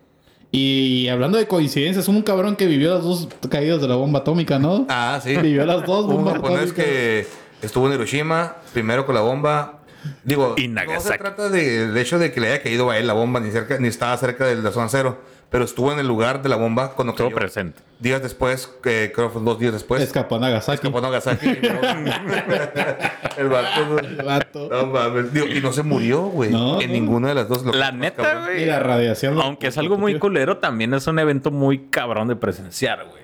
Y 0.58 1.10
hablando 1.10 1.38
de 1.38 1.48
coincidencias, 1.48 2.08
un 2.08 2.22
cabrón 2.22 2.56
que 2.56 2.66
vivió 2.66 2.94
las 2.94 3.04
dos 3.04 3.28
caídas 3.50 3.82
de 3.82 3.90
la 3.90 3.96
bomba 3.96 4.20
atómica, 4.20 4.58
¿no? 4.58 4.86
Ah, 4.88 5.20
sí. 5.22 5.36
Vivió 5.36 5.66
las 5.66 5.86
dos 5.86 6.06
un 6.06 6.16
bombas 6.16 6.36
japonés 6.36 6.58
atómicas. 6.72 6.86
que 6.86 7.28
estuvo 7.62 7.88
en 7.88 7.94
Hiroshima, 7.94 8.56
primero 8.74 9.06
con 9.06 9.16
la 9.16 9.22
bomba. 9.22 9.80
Digo, 10.24 10.56
Y 10.58 10.70
no 10.70 10.82
se 11.02 11.18
trata 11.18 11.50
de- 11.50 11.88
del 11.88 11.98
hecho 11.98 12.20
de 12.20 12.32
que 12.32 12.40
le 12.40 12.48
haya 12.54 12.62
caído 12.64 12.90
a 12.90 12.98
él 12.98 13.06
la 13.08 13.14
bomba, 13.14 13.42
ni 13.42 13.52
cerca, 13.52 13.78
ni 13.80 13.90
estaba 13.90 14.16
cerca 14.18 14.46
de 14.46 14.56
la 14.56 14.72
zona 14.72 14.88
cero, 14.88 15.18
pero 15.50 15.64
estuvo 15.64 15.92
en 15.94 16.00
el 16.00 16.08
lugar 16.08 16.42
de 16.42 16.50
la 16.50 16.56
bomba 16.58 16.92
cuando 16.94 17.12
Estuvo 17.14 17.28
cayó. 17.30 17.38
presente. 17.40 17.82
Días 18.00 18.22
después, 18.22 18.70
eh, 18.84 19.12
creo 19.16 19.28
que 19.28 19.34
fue 19.34 19.42
dos 19.44 19.58
días 19.58 19.72
después, 19.74 20.02
Escapó 20.02 20.36
a 20.36 20.40
Nagasaki. 20.40 20.76
escapó 20.76 20.98
a 20.98 21.02
Nagasaki. 21.02 21.48
el 23.38 23.48
vato. 23.50 24.00
El 24.00 24.16
vato. 24.18 24.68
No 24.70 24.86
mames. 24.88 25.32
Digo, 25.34 25.48
y 25.48 25.62
no 25.62 25.72
se 25.72 25.84
murió, 25.84 26.24
güey. 26.24 26.52
No, 26.52 26.82
en 26.82 26.88
no. 26.88 26.94
ninguna 26.94 27.30
de 27.30 27.36
las 27.36 27.48
dos. 27.48 27.64
lo 27.64 27.72
que 27.72 27.78
La 27.78 27.92
neta, 27.92 28.46
güey. 28.46 28.64
Y 28.64 28.66
la 28.66 28.80
radiación. 28.80 29.40
Aunque 29.42 29.68
es 29.68 29.78
algo 29.78 29.98
muy 29.98 30.20
culero, 30.20 30.58
también 30.58 30.94
es 30.94 31.08
un 31.08 31.20
evento 31.20 31.52
muy 31.52 31.88
cabrón 31.90 32.28
de 32.28 32.36
presenciar, 32.36 33.06
güey. 33.10 33.24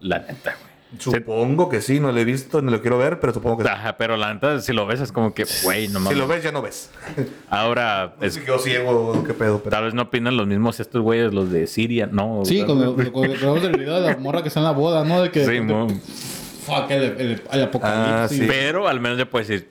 La 0.00 0.20
neta, 0.20 0.56
güey. 0.60 0.71
Supongo 0.98 1.68
que 1.68 1.80
sí, 1.80 2.00
no 2.00 2.12
lo 2.12 2.18
he 2.20 2.24
visto, 2.24 2.60
ni 2.62 2.70
lo 2.70 2.80
quiero 2.82 2.98
ver, 2.98 3.18
pero 3.18 3.32
supongo 3.32 3.58
que 3.58 3.64
sí. 3.64 3.70
Ajá, 3.70 3.96
pero 3.96 4.16
la 4.16 4.32
neta, 4.34 4.60
si 4.60 4.72
lo 4.72 4.86
ves, 4.86 5.00
es 5.00 5.10
como 5.12 5.32
que, 5.32 5.44
güey, 5.64 5.88
no 5.88 5.98
Si 5.98 6.04
mames. 6.04 6.18
lo 6.18 6.28
ves, 6.28 6.42
ya 6.44 6.52
no 6.52 6.60
ves. 6.62 6.90
Ahora, 7.50 8.14
Es 8.20 8.32
es- 8.34 8.38
que 8.38 8.44
quedó 8.44 8.58
ciego, 8.58 9.24
qué 9.26 9.32
pedo. 9.34 9.58
Pero... 9.60 9.70
tal 9.70 9.84
vez 9.84 9.94
no 9.94 10.02
opinan 10.02 10.36
los 10.36 10.46
mismos 10.46 10.80
estos 10.80 11.00
güeyes, 11.02 11.32
los 11.32 11.50
de 11.50 11.66
Siria, 11.66 12.08
¿no? 12.10 12.42
Sí, 12.44 12.62
con 12.64 12.82
el, 12.82 13.10
con 13.12 13.24
el, 13.24 13.38
con 13.40 13.58
el 13.58 13.72
video 13.78 14.00
de 14.00 14.10
la 14.10 14.16
morra 14.18 14.42
que 14.42 14.48
está 14.48 14.60
en 14.60 14.64
la 14.64 14.72
boda, 14.72 15.04
¿no? 15.04 15.22
De 15.22 15.30
que. 15.30 15.44
Sí, 15.44 15.52
de- 15.52 15.60
mo. 15.62 15.88
Fuck, 16.66 16.90
el, 16.90 17.02
el, 17.02 17.42
el 17.52 17.62
apocalipsis. 17.62 18.12
Ah, 18.12 18.26
sí. 18.28 18.44
Pero 18.46 18.86
al 18.86 19.00
menos 19.00 19.18
ya 19.18 19.24
puedes 19.24 19.48
decir, 19.48 19.68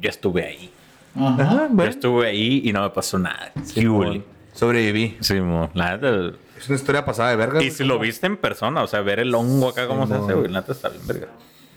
yo 0.00 0.08
estuve 0.10 0.44
ahí. 0.46 0.70
Ajá. 1.18 1.68
Yo 1.74 1.84
estuve 1.84 2.28
ahí 2.28 2.62
y 2.64 2.72
no 2.72 2.82
me 2.82 2.90
pasó 2.90 3.18
nada. 3.18 3.52
¿Qué 3.74 3.88
hule? 3.88 4.22
Sobreviví. 4.52 5.16
Sí, 5.20 5.34
mo. 5.40 5.68
La 5.74 5.96
neta. 5.96 6.36
Es 6.58 6.68
una 6.68 6.76
historia 6.76 7.04
pasada 7.04 7.30
de 7.30 7.36
verga. 7.36 7.62
Y 7.62 7.70
si 7.70 7.84
lo 7.84 7.98
viste 7.98 8.26
en 8.26 8.36
persona, 8.36 8.82
o 8.82 8.86
sea, 8.86 9.00
ver 9.00 9.20
el 9.20 9.34
hongo 9.34 9.68
acá 9.68 9.86
cómo 9.86 10.06
se 10.06 10.14
hace, 10.14 10.34
güey. 10.34 10.48
La 10.50 10.60
neta 10.60 10.72
está 10.72 10.88
bien, 10.88 11.06
verga. 11.06 11.28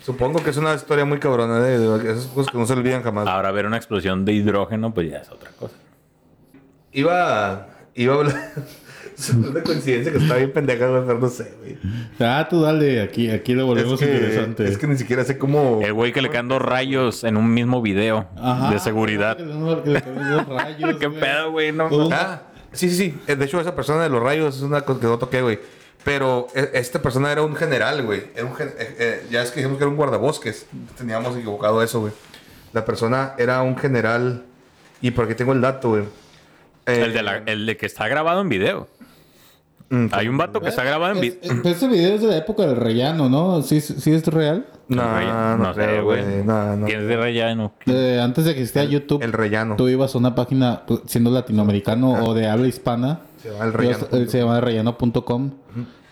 Supongo 0.03 0.43
que 0.43 0.49
es 0.49 0.57
una 0.57 0.73
historia 0.73 1.05
muy 1.05 1.19
cabrona 1.19 1.59
de, 1.59 1.77
de 1.77 2.11
esas 2.11 2.25
cosas 2.27 2.51
que 2.51 2.57
no 2.57 2.65
se 2.65 2.73
olvidan 2.73 3.03
jamás. 3.03 3.27
Ahora 3.27 3.51
ver 3.51 3.67
una 3.67 3.77
explosión 3.77 4.25
de 4.25 4.33
hidrógeno, 4.33 4.93
pues 4.93 5.11
ya 5.11 5.17
es 5.19 5.29
otra 5.29 5.51
cosa. 5.51 5.75
Iba, 6.93 7.67
iba 7.95 8.13
a 8.13 8.17
hablar. 8.17 8.51
Es 9.17 9.29
una 9.29 9.61
coincidencia 9.61 10.11
que 10.13 10.17
está 10.17 10.35
bien 10.37 10.51
pendeja, 10.51 10.87
güey, 10.87 11.03
pero 11.05 11.19
no 11.19 11.27
sé, 11.27 11.53
güey. 11.59 11.77
Ah, 12.19 12.47
tú 12.49 12.61
dale, 12.61 13.01
aquí, 13.01 13.29
aquí 13.29 13.53
lo 13.53 13.67
volvemos 13.67 14.01
Es 14.01 14.07
que, 14.07 14.15
interesante. 14.15 14.67
es 14.67 14.77
que 14.79 14.87
ni 14.87 14.97
siquiera 14.97 15.23
sé 15.23 15.37
cómo. 15.37 15.79
El 15.83 15.93
güey 15.93 16.11
que 16.11 16.23
le 16.23 16.29
quedan 16.31 16.47
dos 16.47 16.59
rayos 16.61 17.23
en 17.23 17.37
un 17.37 17.53
mismo 17.53 17.83
video 17.83 18.27
Ajá. 18.37 18.71
de 18.71 18.79
seguridad. 18.79 19.37
Que 19.37 19.43
le- 19.45 19.83
que 19.83 19.89
le 19.91 20.01
caen 20.01 20.31
dos 20.31 20.47
rayos, 20.47 20.95
¿Qué 20.99 21.07
güey. 21.07 21.19
pedo, 21.19 21.51
güey? 21.51 21.71
No, 21.71 21.87
Ah, 22.11 22.41
sí, 22.73 22.89
sí, 22.89 22.95
sí. 22.95 23.19
Eh, 23.27 23.35
De 23.35 23.45
hecho, 23.45 23.59
esa 23.59 23.75
persona 23.75 24.03
de 24.03 24.09
los 24.09 24.21
rayos 24.21 24.55
es 24.57 24.61
una 24.61 24.81
cosa 24.81 24.99
que 24.99 25.05
no 25.07 25.17
toqué, 25.19 25.41
güey. 25.41 25.59
Pero 26.03 26.47
eh, 26.55 26.71
esta 26.73 27.01
persona 27.01 27.31
era 27.31 27.43
un 27.43 27.55
general, 27.55 28.01
güey. 28.03 28.23
Era 28.35 28.45
un 28.45 28.55
gen- 28.55 28.73
eh, 28.79 28.95
eh, 28.99 29.25
ya 29.29 29.43
es 29.43 29.51
que 29.51 29.57
dijimos 29.59 29.77
que 29.77 29.83
era 29.83 29.89
un 29.91 29.97
guardabosques. 29.97 30.65
Teníamos 30.97 31.35
equivocado 31.37 31.83
eso, 31.83 31.99
güey. 32.01 32.13
La 32.73 32.83
persona 32.85 33.33
era 33.37 33.61
un 33.61 33.77
general. 33.77 34.43
Y 35.01 35.11
por 35.11 35.25
aquí 35.25 35.35
tengo 35.35 35.53
el 35.53 35.61
dato, 35.61 35.89
güey. 35.89 36.03
Eh, 36.87 37.01
el, 37.03 37.13
de 37.13 37.21
la- 37.21 37.43
el 37.45 37.65
de 37.67 37.77
que 37.77 37.85
está 37.85 38.07
grabado 38.07 38.41
en 38.41 38.49
video. 38.49 38.87
Mm, 39.91 40.07
Hay 40.11 40.27
un 40.27 40.37
vato 40.37 40.59
que 40.61 40.69
está 40.69 40.83
grabado 40.83 41.13
en 41.15 41.21
video. 41.21 41.37
es- 41.41 41.65
ese 41.65 41.87
video 41.87 42.15
es 42.15 42.21
de 42.21 42.27
la 42.27 42.37
época 42.37 42.65
del 42.65 42.75
rellano, 42.77 43.29
¿no? 43.29 43.61
¿Sí, 43.61 43.79
sí 43.81 44.11
es 44.11 44.25
real? 44.27 44.65
No, 44.87 45.57
no, 45.57 45.73
creo, 45.73 46.03
güey. 46.05 46.43
No, 46.43 46.75
no. 46.75 46.85
¿Quién 46.87 47.01
es 47.01 47.07
de 47.07 47.17
rellano? 47.17 47.73
Eh, 47.85 48.19
antes 48.21 48.45
de 48.45 48.53
que 48.55 48.61
existiera 48.61 48.89
YouTube, 48.89 49.21
El 49.23 49.31
rellano. 49.33 49.75
tú 49.75 49.87
ibas 49.87 50.15
a 50.15 50.17
una 50.17 50.33
página, 50.35 50.81
pues, 50.87 51.01
siendo 51.05 51.29
latinoamericano 51.31 52.23
o 52.25 52.33
de 52.33 52.47
habla 52.49 52.67
hispana, 52.67 53.21
Se 53.41 53.51
llama 53.51 53.65
el 53.65 53.73
rellano. 53.73 54.07
eh, 54.11 54.25
se 54.27 54.39
llama 54.39 54.59
rellano.com. 54.61 55.51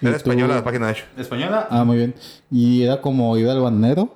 Era 0.02 0.16
española 0.16 0.56
la 0.56 0.64
página, 0.64 0.86
de 0.88 0.92
hecho. 0.94 1.04
¿Española? 1.18 1.68
Ah, 1.70 1.84
muy 1.84 1.98
bien. 1.98 2.16
Y 2.50 2.84
era 2.84 3.02
como 3.02 3.36
iba 3.38 3.52
al 3.52 3.60
banero, 3.60 4.14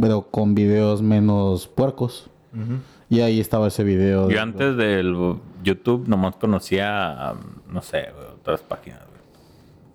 pero 0.00 0.22
con 0.22 0.54
videos 0.54 1.02
menos 1.02 1.66
puercos. 1.68 2.30
Y 3.10 3.20
ahí 3.20 3.40
estaba 3.40 3.68
ese 3.68 3.84
video. 3.84 4.26
de- 4.28 4.34
Yo 4.34 4.40
antes 4.42 4.76
del 4.76 5.14
YouTube 5.62 6.08
nomás 6.08 6.36
conocía, 6.36 7.32
um, 7.34 7.74
no 7.74 7.82
sé, 7.82 8.06
güey, 8.14 8.26
otras 8.54 8.60
páginas, 8.62 9.00
güey. 9.00 9.18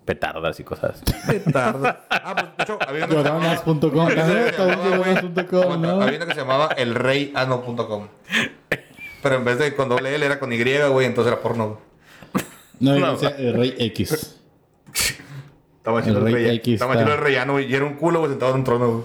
Petardas 0.04 0.60
y 0.60 0.64
cosas 0.64 1.02
así. 1.02 1.38
Tarda. 1.52 2.04
Ah, 2.10 2.34
pues, 2.34 2.46
de 2.56 2.62
hecho, 2.62 2.78
había 2.86 3.06
una 3.06 3.14
Lloronas.com. 3.14 3.90
¿no? 5.82 6.02
Había 6.02 6.16
una 6.18 6.26
que 6.26 6.34
se 6.34 6.40
llamaba 6.40 6.68
elreyano.com. 6.76 8.08
Pero 9.22 9.36
en 9.36 9.44
vez 9.44 9.58
de 9.58 9.74
con 9.74 9.88
doble 9.88 10.14
L 10.14 10.26
era 10.26 10.38
con 10.38 10.52
Y, 10.52 10.62
güey, 10.62 11.06
entonces 11.06 11.32
era 11.32 11.42
porno. 11.42 11.78
No, 12.80 12.98
No. 12.98 13.16
el 13.38 13.54
Rey 13.54 13.74
X. 13.78 14.40
Estaba 15.78 16.02
chido 16.02 16.18
El 16.18 16.26
el, 16.28 16.32
rey 16.32 16.44
rey, 16.46 16.56
X 16.56 16.74
Estaba 16.74 16.96
chido 16.96 17.12
el 17.12 17.18
rellano, 17.20 17.52
güey. 17.54 17.70
Y 17.70 17.74
era 17.74 17.84
un 17.84 17.94
culo, 17.94 18.20
güey, 18.20 18.30
sentado 18.30 18.52
en 18.52 18.58
un 18.58 18.64
trono, 18.64 18.88
güey. 18.90 19.04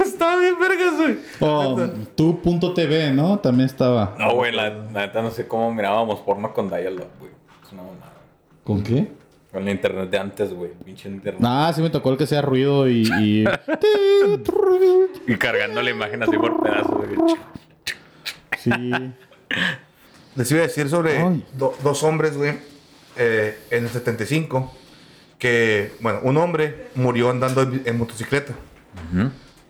Estaba 0.00 0.36
bien 0.40 0.58
vergas, 0.58 0.96
güey. 0.96 1.18
O 1.40 1.76
tu.tv, 2.16 3.12
¿no? 3.12 3.38
También 3.38 3.68
estaba. 3.68 4.16
No, 4.18 4.34
güey, 4.34 4.52
la, 4.52 4.70
la 4.70 5.06
neta 5.06 5.22
no 5.22 5.30
sé 5.30 5.46
cómo 5.46 5.72
mirábamos 5.72 6.20
porno 6.20 6.52
con 6.52 6.68
dial-up, 6.68 7.06
güey. 7.20 7.30
Es 7.64 7.72
una 7.72 7.82
mamada. 7.84 8.07
¿Con 8.68 8.82
qué? 8.82 9.08
Con 9.50 9.64
la 9.64 9.70
internet 9.70 10.10
de 10.10 10.18
antes, 10.18 10.52
güey. 10.52 10.70
Pinche 10.84 11.08
internet. 11.08 11.42
Ah, 11.44 11.72
sí 11.74 11.80
me 11.80 11.88
tocó 11.88 12.10
el 12.12 12.18
que 12.18 12.26
sea 12.26 12.42
ruido 12.42 12.86
y... 12.88 13.02
y... 13.20 13.44
Y 15.26 15.36
cargando 15.36 15.80
la 15.82 15.90
imagen 15.90 16.22
así 16.22 16.36
por 16.36 16.62
pedazos, 16.62 16.96
güey. 16.96 17.16
sí. 18.58 18.70
Les 20.36 20.50
iba 20.50 20.60
a 20.60 20.62
decir 20.64 20.88
sobre 20.88 21.18
do- 21.54 21.74
dos 21.82 22.02
hombres, 22.02 22.36
güey, 22.36 22.58
eh, 23.16 23.58
en 23.70 23.84
el 23.84 23.90
75. 23.90 24.72
Que, 25.38 25.92
bueno, 26.00 26.20
un 26.24 26.36
hombre 26.36 26.88
murió 26.94 27.30
andando 27.30 27.62
en, 27.62 27.82
en 27.84 27.96
motocicleta 27.98 28.52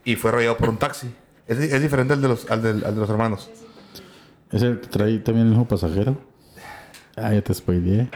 y 0.04 0.16
fue 0.16 0.32
rayado 0.32 0.56
por 0.56 0.68
un 0.70 0.76
taxi. 0.78 1.08
Es 1.46 1.80
diferente 1.82 2.12
al 2.14 2.20
de, 2.22 2.28
los, 2.28 2.50
al, 2.50 2.62
del- 2.62 2.84
al 2.84 2.94
de 2.94 3.00
los 3.00 3.10
hermanos. 3.10 3.50
¿Es 4.52 4.62
el 4.62 4.80
que 4.80 4.86
trae 4.88 5.18
también 5.18 5.46
el 5.46 5.50
mismo 5.52 5.68
pasajero? 5.68 6.16
Ah, 7.16 7.32
ya 7.34 7.42
te 7.42 7.52
spoileé. 7.54 8.08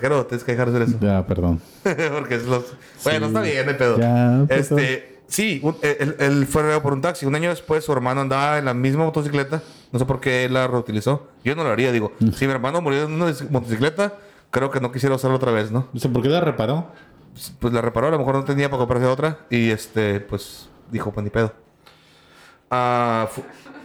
Tienes 0.00 0.44
que 0.44 0.52
dejar 0.52 0.70
de 0.70 0.78
hacer 0.82 0.88
eso. 0.88 0.98
Ya, 1.00 1.26
perdón. 1.26 1.60
Porque 1.82 2.34
es 2.36 2.44
los. 2.46 2.64
Bueno, 3.04 3.20
Sí. 3.20 3.24
está 3.26 3.40
bien, 3.40 3.68
el 3.68 3.76
pedo. 3.76 3.98
Ya, 3.98 4.44
pues, 4.46 4.70
este. 4.70 5.14
Sí, 5.26 5.60
un- 5.62 5.76
él, 5.82 6.16
él 6.18 6.46
fue 6.46 6.62
rayado 6.62 6.82
por 6.82 6.92
un 6.92 7.00
taxi. 7.00 7.24
Un 7.26 7.34
año 7.34 7.48
después, 7.48 7.82
su 7.84 7.92
hermano 7.92 8.20
andaba 8.20 8.58
en 8.58 8.66
la 8.66 8.74
misma 8.74 9.04
motocicleta. 9.04 9.62
No 9.90 9.98
sé 9.98 10.04
por 10.04 10.20
qué 10.20 10.44
él 10.44 10.52
la 10.54 10.66
reutilizó. 10.68 11.28
Yo 11.44 11.56
no 11.56 11.64
lo 11.64 11.70
haría, 11.70 11.92
digo. 11.92 12.12
Mm. 12.20 12.30
Si 12.32 12.46
mi 12.46 12.52
hermano 12.52 12.80
murió 12.82 13.04
en 13.04 13.12
una 13.14 13.32
motocicleta, 13.50 14.14
creo 14.50 14.70
que 14.70 14.80
no 14.80 14.92
quisiera 14.92 15.14
usarla 15.14 15.36
otra 15.36 15.50
vez, 15.50 15.70
¿no? 15.70 15.88
Dice, 15.92 16.08
¿por 16.10 16.22
qué 16.22 16.28
la 16.28 16.40
reparó? 16.40 16.88
Pues 17.58 17.72
la 17.72 17.80
reparó, 17.80 18.08
a 18.08 18.10
lo 18.10 18.18
mejor 18.18 18.34
no 18.36 18.44
tenía 18.44 18.68
para 18.68 18.78
comprarse 18.80 19.06
otra. 19.06 19.38
Y 19.50 19.70
este, 19.70 20.20
pues 20.20 20.68
dijo, 20.90 21.10
pues 21.12 21.24
ni 21.24 21.30
pedo. 21.30 21.52
Ah, 22.70 23.28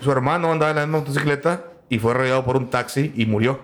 su 0.02 0.12
hermano 0.12 0.52
andaba 0.52 0.72
en 0.72 0.76
la 0.78 0.86
misma 0.86 1.00
motocicleta 1.00 1.64
y 1.90 2.00
fue 2.00 2.14
rayado 2.14 2.44
por 2.46 2.58
un 2.58 2.70
taxi 2.70 3.12
y 3.16 3.26
murió. 3.26 3.60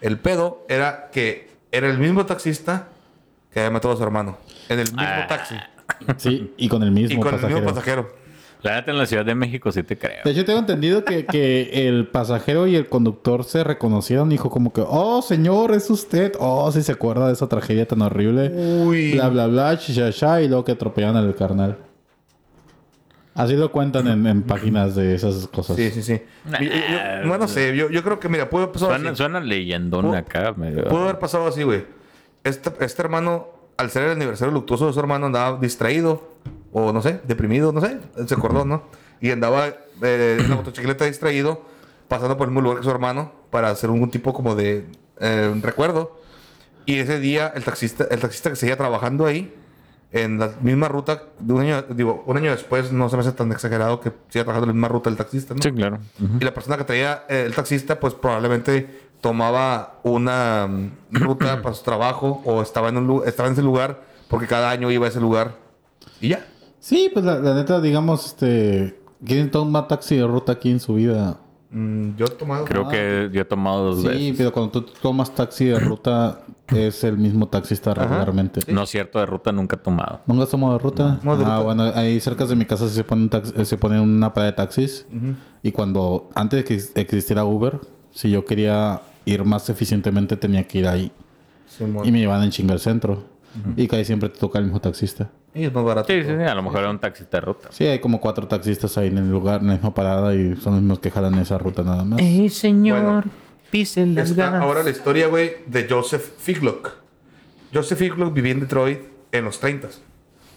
El 0.00 0.18
pedo 0.18 0.64
era 0.68 1.08
que 1.10 1.45
era 1.76 1.88
el 1.90 1.98
mismo 1.98 2.24
taxista 2.26 2.88
que 3.52 3.60
había 3.60 3.70
matado 3.70 3.94
a 3.94 3.96
su 3.96 4.02
hermano. 4.02 4.38
En 4.68 4.78
el 4.80 4.84
mismo 4.86 5.00
Ah. 5.02 5.26
taxi. 5.28 5.54
Sí, 6.18 6.52
y 6.56 6.68
con 6.68 6.82
el 6.82 6.90
mismo 6.90 7.12
Y 7.16 7.20
con 7.20 7.30
pasajero. 7.30 7.48
el 7.48 7.54
mismo 7.62 7.68
pasajero. 7.74 8.08
La 8.62 8.74
neta 8.76 8.90
en 8.90 8.98
la 8.98 9.06
Ciudad 9.06 9.24
de 9.24 9.34
México 9.36 9.70
sí 9.70 9.82
te 9.84 9.96
creo. 9.96 10.22
De 10.24 10.30
hecho, 10.32 10.44
tengo 10.44 10.58
entendido 10.58 11.04
que, 11.04 11.24
que 11.26 11.86
el 11.88 12.08
pasajero 12.08 12.66
y 12.66 12.74
el 12.74 12.88
conductor 12.88 13.44
se 13.44 13.62
reconocieron. 13.62 14.28
Dijo 14.28 14.50
como 14.50 14.72
que, 14.72 14.82
oh, 14.84 15.22
señor, 15.22 15.72
es 15.72 15.88
usted. 15.90 16.32
Oh, 16.40 16.72
si 16.72 16.82
se 16.82 16.90
acuerda 16.92 17.28
de 17.28 17.34
esa 17.34 17.48
tragedia 17.48 17.86
tan 17.86 18.02
horrible. 18.02 18.48
Uy. 18.48 19.12
Bla, 19.12 19.28
bla, 19.28 19.46
bla, 19.46 19.78
chichachá. 19.78 20.42
Y 20.42 20.48
luego 20.48 20.64
que 20.64 20.72
atropellaron 20.72 21.16
al 21.16 21.34
carnal. 21.36 21.76
Así 23.36 23.54
lo 23.54 23.70
cuentan 23.70 24.06
en, 24.08 24.26
en 24.26 24.42
páginas 24.42 24.94
de 24.94 25.14
esas 25.14 25.46
cosas. 25.48 25.76
Sí, 25.76 25.90
sí, 25.90 26.02
sí. 26.02 26.22
Yo- 26.46 26.58
yo- 26.58 26.70
yo- 26.70 27.28
bueno, 27.28 27.38
no 27.38 27.48
sé. 27.48 27.76
Yo, 27.76 27.90
yo 27.90 28.02
creo 28.02 28.18
que, 28.18 28.28
mira, 28.28 28.48
pudo 28.48 28.62
haber 28.62 28.72
pasado 28.72 28.92
Suena, 28.92 29.10
así. 29.10 29.16
suena 29.18 29.40
leyendón 29.40 30.06
Pudo- 30.06 30.16
acá. 30.16 30.54
medio- 30.56 30.84
Pudo 30.88 31.02
haber 31.04 31.18
pasado 31.18 31.46
así, 31.46 31.62
güey. 31.62 31.84
Este, 32.44 32.70
este 32.84 33.02
hermano, 33.02 33.48
al 33.76 33.90
ser 33.90 34.04
el 34.04 34.10
aniversario 34.12 34.52
luctuoso 34.54 34.86
de 34.86 34.92
su 34.92 35.00
hermano, 35.00 35.26
andaba 35.26 35.58
distraído. 35.58 36.34
o 36.72 36.92
no 36.92 37.00
sé, 37.00 37.20
deprimido, 37.26 37.72
no 37.72 37.80
sé, 37.80 37.98
se 38.26 38.34
acordó, 38.34 38.64
¿no? 38.66 38.82
Y 39.20 39.30
andaba 39.30 39.68
eh, 40.02 40.36
en 40.40 40.50
la 40.50 40.56
motocicleta 40.56 41.06
distraído, 41.06 41.62
pasando 42.06 42.36
por 42.36 42.48
el 42.48 42.50
mismo 42.50 42.60
lugar 42.62 42.78
que 42.78 42.84
su 42.84 42.90
hermano 42.90 43.32
para 43.50 43.70
hacer 43.70 43.88
algún 43.88 44.10
tipo 44.10 44.34
como 44.34 44.54
de 44.54 44.84
eh, 45.20 45.54
recuerdo. 45.62 46.20
Y 46.84 46.98
ese 46.98 47.18
día 47.18 47.50
el 47.54 47.64
taxista, 47.64 48.06
el 48.10 48.20
taxista 48.20 48.50
que 48.50 48.56
seguía 48.56 48.76
trabajando 48.76 49.24
ahí, 49.24 49.54
en 50.12 50.38
la 50.38 50.52
misma 50.60 50.88
ruta, 50.88 51.22
de 51.38 51.52
un 51.52 51.60
año, 51.62 51.82
digo, 51.90 52.24
un 52.26 52.36
año 52.36 52.50
después, 52.50 52.92
no 52.92 53.08
se 53.08 53.16
me 53.16 53.20
hace 53.20 53.32
tan 53.32 53.50
exagerado 53.52 54.00
que 54.00 54.12
siga 54.28 54.44
trabajando 54.44 54.64
en 54.64 54.68
la 54.68 54.72
misma 54.74 54.88
ruta 54.88 55.10
del 55.10 55.16
taxista, 55.16 55.54
¿no? 55.54 55.62
Sí, 55.62 55.72
claro. 55.72 55.98
Y 56.40 56.44
la 56.44 56.54
persona 56.54 56.76
que 56.76 56.84
traía 56.84 57.24
eh, 57.28 57.44
el 57.46 57.54
taxista, 57.54 57.98
pues 57.98 58.14
probablemente 58.14 59.08
tomaba 59.20 59.98
una 60.04 60.66
mm, 60.68 60.90
ruta 61.10 61.62
para 61.62 61.74
su 61.74 61.82
trabajo 61.82 62.42
o 62.44 62.62
estaba 62.62 62.88
en, 62.88 62.98
un, 62.98 63.22
estaba 63.26 63.48
en 63.48 63.54
ese 63.54 63.62
lugar 63.62 64.02
porque 64.28 64.46
cada 64.46 64.70
año 64.70 64.90
iba 64.90 65.06
a 65.06 65.08
ese 65.08 65.20
lugar. 65.20 65.56
Y 66.20 66.28
ya. 66.28 66.46
Sí, 66.78 67.10
pues 67.12 67.24
la, 67.24 67.38
la 67.38 67.54
neta, 67.54 67.80
digamos, 67.80 68.26
este... 68.26 69.00
¿Quién 69.24 69.50
toma 69.50 69.88
taxi 69.88 70.16
de 70.16 70.26
ruta 70.26 70.52
aquí 70.52 70.70
en 70.70 70.78
su 70.78 70.94
vida? 70.94 71.38
Mm, 71.70 72.16
yo 72.16 72.26
he 72.26 72.30
tomado. 72.30 72.64
Creo 72.64 72.88
que 72.88 73.28
yo 73.32 73.40
he 73.42 73.44
tomado 73.44 73.86
dos 73.94 74.02
Sí, 74.02 74.08
veces. 74.08 74.34
pero 74.38 74.52
cuando 74.52 74.70
tú 74.70 74.82
tomas 75.02 75.34
taxi 75.34 75.64
de 75.66 75.78
ruta, 75.80 76.40
es 76.68 77.02
el 77.04 77.18
mismo 77.18 77.48
taxista 77.48 77.92
regularmente. 77.94 78.60
No 78.72 78.84
es 78.84 78.90
cierto, 78.90 79.18
de 79.18 79.26
ruta 79.26 79.50
nunca 79.52 79.76
he 79.76 79.78
tomado. 79.78 80.20
¿Nunca 80.26 80.44
has 80.44 80.50
tomado 80.50 80.74
de 80.74 80.78
ruta? 80.78 81.20
No, 81.22 81.36
de 81.36 81.44
ah, 81.44 81.48
ruta. 81.56 81.60
bueno, 81.64 81.82
ahí 81.94 82.20
cerca 82.20 82.46
de 82.46 82.54
mi 82.56 82.64
casa 82.66 82.88
se 82.88 83.02
ponen, 83.04 83.30
eh, 83.56 83.64
se 83.64 83.76
ponen 83.76 84.00
una 84.00 84.32
parada 84.32 84.52
de 84.52 84.56
taxis. 84.56 85.06
Y 85.62 85.72
cuando, 85.72 86.28
antes 86.34 86.58
de 86.58 86.64
que 86.64 86.74
ex- 86.74 86.92
existiera 86.94 87.44
Uber, 87.44 87.80
si 88.12 88.30
yo 88.30 88.44
quería 88.44 89.00
ir 89.24 89.44
más 89.44 89.68
eficientemente, 89.68 90.36
tenía 90.36 90.66
que 90.68 90.78
ir 90.78 90.86
ahí. 90.86 91.10
Y 92.04 92.12
me 92.12 92.20
llevaban 92.20 92.44
en 92.44 92.50
chinga 92.50 92.72
al 92.74 92.80
centro. 92.80 93.24
Y 93.76 93.86
casi 93.88 94.04
siempre 94.04 94.28
te 94.28 94.38
toca 94.38 94.58
el 94.58 94.64
mismo 94.64 94.80
taxista. 94.80 95.30
Y 95.54 95.64
es 95.64 95.72
más 95.72 95.84
barato. 95.84 96.12
Sí, 96.12 96.22
sí, 96.22 96.28
sí. 96.28 96.42
A 96.42 96.54
lo 96.54 96.62
mejor 96.62 96.80
era 96.80 96.90
un 96.90 96.98
taxista 96.98 97.38
de 97.38 97.40
ruta. 97.40 97.68
Sí, 97.70 97.86
hay 97.86 97.98
como 97.98 98.20
cuatro 98.20 98.46
taxistas 98.46 98.96
ahí 98.98 99.08
en 99.08 99.18
el 99.18 99.30
lugar, 99.30 99.60
en 99.60 99.68
la 99.68 99.72
misma 99.74 99.94
parada, 99.94 100.34
y 100.34 100.54
son 100.56 100.74
los 100.74 100.82
mismos 100.82 100.98
que 101.00 101.10
jalan 101.10 101.34
esa 101.38 101.56
ruta 101.58 101.82
nada 101.82 102.04
más. 102.04 102.20
Eh, 102.20 102.48
señor, 102.50 103.02
Bueno. 103.02 103.24
pisen 103.70 104.14
las 104.14 104.30
Está 104.30 104.46
ganas. 104.46 104.62
ahora 104.62 104.82
la 104.82 104.90
historia, 104.90 105.28
güey, 105.28 105.52
de 105.66 105.86
Joseph 105.88 106.22
Figlock. 106.38 106.90
Joseph 107.72 107.98
Figlock 107.98 108.32
vivía 108.34 108.52
en 108.52 108.60
Detroit 108.60 109.00
en 109.32 109.44
los 109.44 109.58
30. 109.60 109.88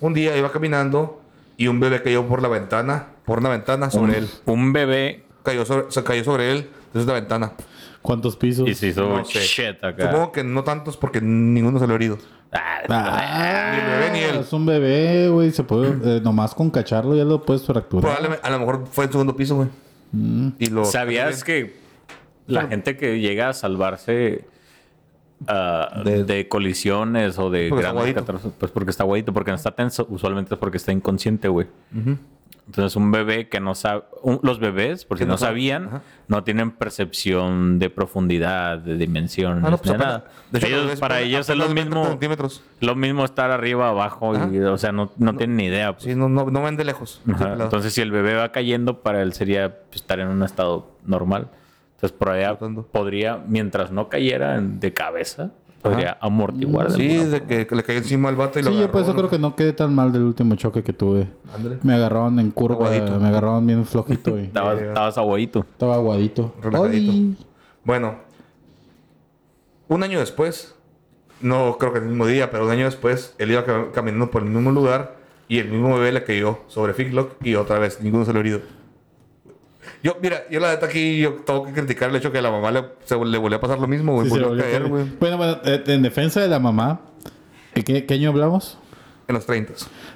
Un 0.02 0.14
día 0.14 0.36
iba 0.38 0.52
caminando 0.52 1.22
y 1.58 1.68
un 1.68 1.80
bebé 1.80 2.02
cayó 2.02 2.26
por 2.28 2.42
la 2.42 2.48
ventana, 2.48 3.08
por 3.26 3.40
una 3.40 3.50
ventana 3.50 3.90
sobre 3.90 4.18
él. 4.20 4.28
Un 4.46 4.74
bebé 4.74 5.24
Cayó 5.42 5.66
sobre, 5.66 5.90
se 5.90 6.04
cayó 6.04 6.24
sobre 6.26 6.52
él 6.52 6.70
desde 6.94 7.08
la 7.08 7.14
ventana. 7.14 7.54
¿Cuántos 8.10 8.36
pisos? 8.38 8.68
y 8.68 8.74
se 8.74 8.88
hizo 8.88 9.08
No 9.08 9.24
sé. 9.24 9.40
shit 9.42 9.84
acá. 9.84 10.08
Supongo 10.10 10.32
que 10.32 10.44
no 10.44 10.64
tantos 10.64 10.98
porque 10.98 11.22
ninguno 11.22 11.78
se 11.78 11.86
lo 11.86 11.94
ha 11.94 11.96
herido. 11.96 12.18
Ah, 12.52 12.80
Ah, 12.90 13.72
Ni 13.76 13.80
el 13.82 13.86
bebé 14.00 14.12
ni 14.12 14.20
él. 14.24 14.36
Es 14.42 14.52
un 14.52 14.66
bebé, 14.66 15.30
güey. 15.30 15.52
Se 15.52 15.64
puede, 15.64 16.18
eh, 16.18 16.22
nomás 16.22 16.56
con 16.56 16.72
cacharlo 16.72 17.16
ya 17.16 17.24
lo 17.24 17.44
puedes 17.44 17.64
fracturar. 17.68 18.02
Probablemente, 18.02 18.48
a 18.48 18.50
lo 18.50 18.58
mejor 18.60 18.88
fue 18.92 19.06
en 19.06 19.12
segundo 19.12 19.36
piso, 19.36 19.56
güey. 19.58 19.70
Y 20.58 20.72
lo. 20.72 20.86
¿Sabías 20.86 21.44
que 21.44 21.76
la 22.48 22.66
gente 22.66 22.98
que 22.98 23.20
llega 23.20 23.50
a 23.50 23.54
salvarse 23.54 24.46
ah, 25.48 26.02
de, 26.04 26.24
De- 26.24 26.48
colisiones 26.48 27.38
o 27.38 27.52
de 27.52 27.70
grandes 27.70 28.14
catástrofes? 28.16 28.52
Pues 28.58 28.72
porque 28.72 28.90
está 28.90 29.04
guayito, 29.04 29.32
porque 29.34 29.52
no 29.52 29.56
está 29.58 29.70
tenso. 29.72 30.08
Usualmente 30.10 30.56
es 30.56 30.60
porque 30.60 30.78
está 30.78 30.92
inconsciente, 30.92 31.48
güey. 31.48 31.68
Entonces, 32.70 32.96
un 32.96 33.12
bebé 33.12 33.50
que 33.50 33.60
no 33.60 33.74
sabe. 33.74 34.04
un- 34.22 34.40
los 34.44 34.60
bebés, 34.60 35.04
por 35.04 35.18
si 35.18 35.24
Que 35.24 35.26
no, 35.26 35.34
no 35.34 35.38
sabían, 35.40 35.88
Ajá. 35.88 36.02
no 36.28 36.44
tienen 36.44 36.70
percepción 36.70 37.80
de 37.80 37.90
profundidad, 37.90 38.78
de 38.78 38.96
dimensión. 38.96 39.66
Ah, 39.66 39.72
no, 39.72 39.78
pues 39.80 39.98
nada. 39.98 40.26
de 40.52 40.58
hecho, 40.60 40.68
Ellos- 40.68 40.78
los 40.78 40.86
bebés 40.88 41.00
para 41.00 41.20
ellos 41.22 41.50
es 41.50 41.58
lo 41.58 41.68
mismo. 41.70 42.20
Lo 42.82 42.96
mismo 42.96 43.26
estar 43.26 43.50
arriba, 43.50 43.90
abajo, 43.90 44.34
y, 44.52 44.60
o 44.60 44.78
sea, 44.78 44.92
no, 44.92 45.12
no, 45.18 45.36
tienen 45.36 45.58
ni 45.58 45.66
idea. 45.66 45.94
pues. 45.94 46.04
Sí, 46.04 46.14
no, 46.14 46.30
no, 46.30 46.46
no 46.52 46.62
ven 46.62 46.78
de 46.78 46.86
lejos. 46.86 47.22
Entonces, 47.28 47.92
si 47.92 48.02
el 48.02 48.12
bebé 48.12 48.36
va 48.36 48.52
cayendo, 48.52 49.02
para 49.02 49.24
él 49.24 49.34
sería 49.34 49.76
pues, 49.90 50.02
estar 50.02 50.20
en 50.20 50.28
un 50.28 50.44
estado 50.44 50.92
normal. 51.06 51.48
Entonces, 51.96 52.16
por 52.16 52.30
allá 52.30 52.56
podría, 52.92 53.40
mientras 53.48 53.90
no 53.92 54.10
cayera 54.10 54.62
de 54.62 54.94
cabeza, 54.94 55.52
podría 55.82 56.18
amortiguar. 56.22 56.90
de 56.92 56.96
Sí, 56.96 57.08
de 57.26 57.66
que, 57.66 57.76
le 57.76 57.84
cayó 57.84 58.00
encima 58.00 58.30
al 58.30 58.36
vato 58.36 58.60
y 58.60 58.64
lo 58.64 58.72
Sí, 58.72 58.80
yo 58.80 58.92
por 58.92 59.02
eso 59.02 59.12
¿no? 59.12 59.18
creo 59.18 59.30
que 59.30 59.40
no 59.40 59.56
quedé 59.56 59.74
tan 59.74 59.94
mal 59.96 60.12
del 60.12 60.24
último 60.24 60.56
choque 60.56 60.84
que 60.84 60.94
tuve. 60.94 61.28
Ándale. 61.56 61.78
Me 61.84 61.94
agarraron 61.94 62.40
en 62.40 62.52
curva, 62.52 62.88
Aguadito. 62.88 63.20
me 63.20 63.28
agarraron 63.28 63.66
bien 63.66 63.86
flojito 63.86 64.38
y 64.40 64.44
Estabas, 64.46 64.82
estabas 64.82 65.18
aguadito. 65.18 65.60
estaba 65.72 65.96
aguadito. 65.96 66.54
Relajadito. 66.62 67.44
Bueno, 67.84 68.16
un 69.88 70.04
año 70.04 70.20
después, 70.20 70.76
no 71.42 71.78
creo 71.80 71.94
que 71.94 72.00
el 72.00 72.06
mismo 72.06 72.28
día, 72.28 72.52
pero 72.52 72.66
un 72.66 72.72
año 72.72 72.86
después, 72.86 73.34
él 73.38 73.52
iba 73.52 73.66
cam- 73.66 73.92
caminando 73.92 74.30
por 74.30 74.44
el 74.44 74.50
mismo 74.50 74.72
lugar 74.72 75.16
y 75.48 75.58
el 75.60 75.70
mismo 75.70 75.96
bebé 75.96 76.12
le 76.12 76.24
cayó 76.24 76.60
sobre 76.68 76.94
Figlock 76.94 77.44
y 77.44 77.56
otra 77.56 77.80
vez 77.80 78.02
ninguno 78.02 78.26
se 78.26 78.34
lo 78.34 78.40
herido. 78.40 78.60
Yo, 80.02 80.18
mira, 80.22 80.46
yo 80.50 80.60
la 80.60 80.72
neta 80.72 80.86
aquí 80.86 81.20
yo 81.20 81.34
tengo 81.46 81.66
que 81.66 81.74
criticar 81.74 82.10
el 82.10 82.16
hecho 82.16 82.32
que 82.32 82.38
a 82.38 82.42
la 82.42 82.52
mamá 82.52 82.72
le, 82.72 82.84
se, 83.04 83.16
le 83.18 83.38
volvió 83.38 83.58
a 83.58 83.62
pasar 83.62 83.80
lo 83.80 83.88
mismo, 83.88 84.14
güey. 84.14 84.30
Sí, 84.30 84.40
volvió 84.40 84.54
a 84.54 84.66
caer, 84.66 84.88
güey. 84.88 85.06
Bueno, 85.20 85.38
bueno, 85.38 85.60
eh, 85.66 85.84
en 85.88 86.02
defensa 86.02 86.40
de 86.40 86.48
la 86.48 86.60
mamá, 86.60 87.02
¿de 87.76 87.84
¿qué, 87.84 88.06
qué 88.06 88.14
año 88.14 88.30
hablamos? 88.30 88.78
En 89.30 89.36
los 89.36 89.46
30. 89.46 89.74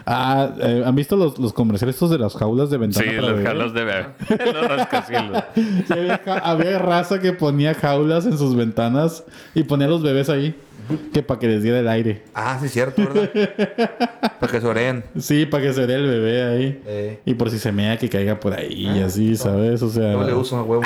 Ah, 0.08 0.50
eh, 0.60 0.84
¿han 0.86 0.96
visto 0.96 1.16
los, 1.16 1.38
los 1.38 1.54
comerciales 1.54 1.96
estos 1.96 2.10
de 2.10 2.18
las 2.18 2.34
jaulas 2.36 2.72
de 2.72 2.78
ventana? 2.80 3.06
Sí, 3.06 3.16
para 3.16 3.22
los 3.30 3.38
bebé? 3.38 3.48
jalos 3.48 3.74
de 3.76 3.84
bebé. 3.84 4.06
los 4.54 4.68
rascacielos. 4.68 5.44
Sí, 5.56 5.94
había, 5.94 6.18
ja- 6.26 6.40
había 6.40 6.80
raza 6.80 7.20
que 7.20 7.32
ponía 7.32 7.76
jaulas 7.76 8.26
en 8.26 8.38
sus 8.40 8.56
ventanas 8.56 9.24
y 9.54 9.64
ponía 9.64 9.86
a 9.86 9.90
los 9.92 10.02
bebés 10.02 10.30
ahí. 10.30 10.56
Que 11.14 11.24
para 11.24 11.40
que 11.40 11.48
les 11.48 11.64
diera 11.64 11.80
el 11.80 11.88
aire. 11.88 12.24
Ah, 12.34 12.58
sí, 12.60 12.68
cierto, 12.68 13.04
¿verdad? 13.08 13.30
Para 14.40 14.52
que 14.52 14.60
se 14.60 14.68
oreen. 14.68 15.06
Sí, 15.18 15.46
para 15.46 15.64
que 15.64 15.72
se 15.74 15.88
dé 15.88 15.96
el 15.96 16.06
bebé 16.08 16.44
ahí. 16.44 16.82
Eh, 16.86 17.20
Y 17.24 17.36
por 17.36 17.50
si 17.50 17.58
se 17.58 17.72
mea 17.72 17.96
que 17.98 18.10
caiga 18.10 18.38
por 18.38 18.52
ahí 18.54 18.90
y 18.94 19.00
así, 19.00 19.38
¿sabes? 19.38 19.82
O 19.82 19.88
sea, 19.90 20.12
no 20.12 20.24
le 20.26 20.34
uso 20.34 20.58
a 20.58 20.64
huevo. 20.64 20.84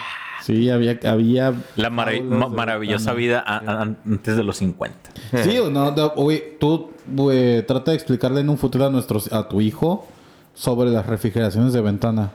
Sí, 0.48 0.69
había, 0.72 0.99
había 1.06 1.53
La 1.76 1.90
ma- 1.91 2.07
maravillosa 2.49 3.14
vida 3.14 3.44
a- 3.45 3.57
a- 3.57 3.82
antes 3.84 4.36
de 4.36 4.44
los 4.44 4.57
50. 4.57 4.98
Sí, 5.44 5.57
o 5.60 5.69
no, 5.69 5.91
no, 5.91 6.14
oye, 6.15 6.57
tú 6.60 6.90
güey, 7.06 7.65
trata 7.68 7.91
de 7.91 7.98
explicarle 7.98 8.41
en 8.41 8.49
un 8.49 8.57
futuro 8.57 8.88
a 8.88 8.90
nuestros, 8.90 9.32
a 9.32 9.48
tu 9.48 9.61
hijo 9.61 10.07
sobre 10.56 10.90
las 10.90 11.06
refrigeraciones 11.06 11.72
de 11.74 11.82
ventana. 11.82 12.32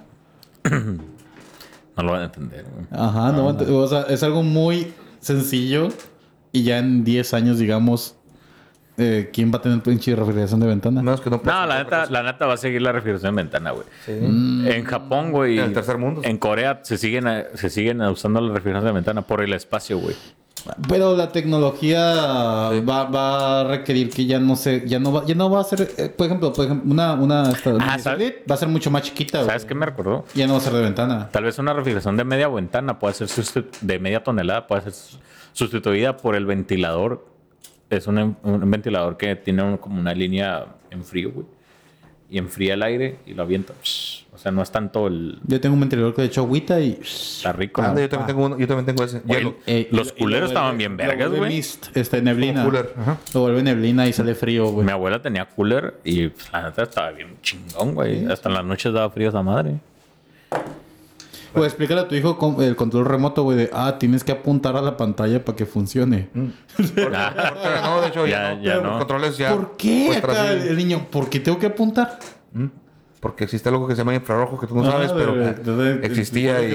No 1.97 2.03
lo 2.05 2.13
van 2.13 2.23
a 2.23 2.25
entender. 2.27 2.65
güey. 2.73 2.87
Ajá, 2.91 3.33
no, 3.33 3.51
ent- 3.57 3.69
o 3.69 3.87
sea, 3.87 4.03
es 4.03 4.23
algo 4.23 4.43
muy 4.43 4.93
sencillo 5.21 5.89
y 6.53 6.63
ya 6.63 6.79
en 6.79 7.05
10 7.05 7.35
años, 7.35 7.59
digamos, 7.59 8.17
eh, 8.99 9.31
¿quién 9.33 9.53
va 9.53 9.59
a 9.59 9.63
tener 9.63 9.81
pinche 9.81 10.15
refrigeración 10.15 10.61
de 10.61 10.67
ventana? 10.67 11.03
Menos 11.03 11.21
que 11.21 11.31
no 11.31 11.41
No, 11.43 11.67
la 11.67 11.83
neta, 11.83 12.07
la 12.11 12.23
neta 12.23 12.47
va 12.47 12.55
a 12.55 12.57
seguir 12.59 12.83
la 12.83 12.93
refrigeración 12.93 13.35
de 13.37 13.43
ventana, 13.43 13.71
güey. 13.71 13.87
Sí. 14.05 14.13
En 14.13 14.85
Japón, 14.85 15.33
güey. 15.33 15.59
En 15.59 15.65
el 15.67 15.73
tercer 15.73 15.99
mundo. 15.99 16.21
En 16.25 16.39
Corea 16.39 16.81
se 16.83 16.99
siguen, 16.99 17.27
eh, 17.27 17.47
se 17.55 17.71
siguen 17.71 18.01
usando 18.03 18.41
la 18.41 18.53
refrigeración 18.55 18.89
de 18.91 18.95
ventana 18.95 19.23
por 19.23 19.41
el 19.43 19.53
espacio, 19.53 19.99
güey. 19.99 20.15
Pero 20.89 21.17
la 21.17 21.33
tecnología 21.33 21.99
va, 22.87 23.05
va 23.05 23.61
a 23.63 23.65
requerir 23.65 24.11
que 24.11 24.27
ya 24.27 24.39
no 24.39 24.55
se, 24.55 24.87
ya 24.87 25.01
no 25.01 25.13
va, 25.13 25.25
ya 25.27 25.35
no 25.35 25.51
va 25.51 25.61
a 25.61 25.65
ser, 25.65 25.91
eh, 25.97 26.09
por 26.09 26.27
ejemplo, 26.27 26.53
por 26.53 26.65
ejemplo, 26.67 26.89
una, 26.93 27.15
una, 27.15 27.51
esta- 27.51 27.71
Ah, 27.81 27.97
va 28.49 28.55
a 28.55 28.59
ser 28.59 28.69
mucho 28.69 28.89
más 28.91 29.03
chiquita. 29.03 29.45
¿Sabes 29.45 29.63
güey. 29.65 29.69
qué 29.69 29.75
me 29.75 29.87
recordó? 29.87 30.25
Ya 30.35 30.47
no 30.47 30.53
va 30.53 30.59
a 30.61 30.63
ser 30.63 30.73
de 30.75 30.83
ventana. 30.83 31.29
Tal 31.33 31.43
vez 31.45 31.59
una 31.59 31.73
refrigeración 31.73 32.17
de 32.17 32.23
media 32.25 32.47
ventana 32.49 32.99
puede 33.01 33.15
ser 33.15 33.65
de 33.81 33.99
media 33.99 34.23
tonelada, 34.23 34.69
puede 34.69 34.83
ser 34.83 34.93
sus- 34.93 35.19
sustituida 35.53 36.17
por 36.17 36.37
el 36.37 36.47
ventilador. 36.47 37.27
Es 37.97 38.07
un, 38.07 38.37
un 38.43 38.71
ventilador 38.71 39.17
que 39.17 39.37
tiene 39.37 39.63
un- 39.63 39.77
como 39.77 40.01
una 40.01 40.15
línea 40.15 40.65
en 40.91 41.05
frío, 41.05 41.31
güey. 41.33 41.47
Y 42.31 42.39
enfría 42.39 42.73
el 42.75 42.83
aire 42.83 43.19
y 43.27 43.35
lo 43.35 43.43
avienta. 43.43 43.75
O 44.33 44.39
sea, 44.39 44.51
no 44.51 44.63
es 44.63 44.71
tanto 44.71 45.07
el... 45.07 45.39
Yo 45.47 45.61
tengo 45.61 45.75
un 45.75 45.81
ventilador 45.81 46.15
que 46.15 46.23
de 46.23 46.29
hecho 46.29 46.41
agüita 46.41 46.81
y... 46.81 46.99
Está 47.03 47.53
rico. 47.53 47.83
¿no? 47.83 47.99
yo 48.01 48.09
también 48.09 48.27
tengo 48.27 48.47
uno, 48.47 48.59
yo 48.59 48.67
también 48.67 48.87
tengo 48.87 49.05
ese. 49.05 49.21
Eh, 49.67 49.89
Los 49.91 50.13
culeros 50.15 50.45
lo 50.45 50.47
estaban 50.49 50.79
bien 50.79 50.97
vergas, 50.97 51.29
güey. 51.31 51.55
mist, 51.55 51.95
este, 51.95 52.23
neblina. 52.23 52.65
Cooler, 52.65 52.95
ajá. 52.97 53.19
Lo 53.35 53.41
vuelve 53.43 53.63
neblina 53.63 54.07
y 54.09 54.15
sale 54.15 54.35
frío, 54.35 54.69
güey. 54.71 54.87
Mi 54.87 54.93
abuela 54.93 55.21
tenía 55.21 55.45
cooler 55.45 56.01
y 56.05 56.29
pues, 56.29 56.51
la 56.51 56.63
neta 56.63 56.85
estaba 56.85 57.11
bien 57.11 57.37
chingón, 57.43 57.95
güey. 57.95 58.25
Hasta 58.25 58.49
en 58.49 58.55
las 58.55 58.65
noches 58.65 58.91
daba 58.95 59.11
frío 59.11 59.29
esa 59.29 59.43
madre. 59.43 59.75
Pues 61.53 61.67
explícale 61.67 62.01
a 62.01 62.09
tu 62.09 62.15
hijo 62.15 62.39
con 62.39 62.63
el 62.63 62.77
control 62.77 63.05
remoto, 63.05 63.43
güey, 63.43 63.57
de, 63.59 63.71
ah, 63.73 63.97
tienes 63.99 64.25
que 64.25 64.33
apuntar 64.33 64.77
a 64.77 64.83
la 64.83 64.97
pantalla 64.97 65.45
para 65.45 65.57
que 65.57 65.67
funcione. 65.67 66.29
Ahorita 66.79 67.81
no, 67.85 68.01
de 68.01 68.09
hecho, 68.09 68.27
Ya- 68.27 68.55
ya, 68.55 68.55
no. 68.55 68.63
ya 68.63 68.77
Los 68.89 68.99
controles 68.99 69.37
ya. 69.39 69.55
¿Por 69.55 69.77
qué 69.77 70.05
pues, 70.09 70.19
acá 70.25 70.53
el, 70.53 70.77
niño? 70.77 71.07
¿Por 71.11 71.29
qué 71.29 71.41
tengo 71.41 71.59
que 71.59 71.67
apuntar? 71.67 72.19
Porque 73.21 73.45
existe 73.45 73.69
algo 73.69 73.87
que 73.87 73.95
se 73.95 73.99
llama 74.01 74.15
infrarrojo 74.17 74.59
que 74.59 74.67
tú 74.67 74.75
no 74.75 74.83
Ah, 74.89 74.93
sabes, 74.93 75.13
pero 75.13 75.35
de- 75.35 75.55
de- 75.55 75.99
de- 75.99 76.07
existía 76.07 76.57
¿qué 76.59 76.75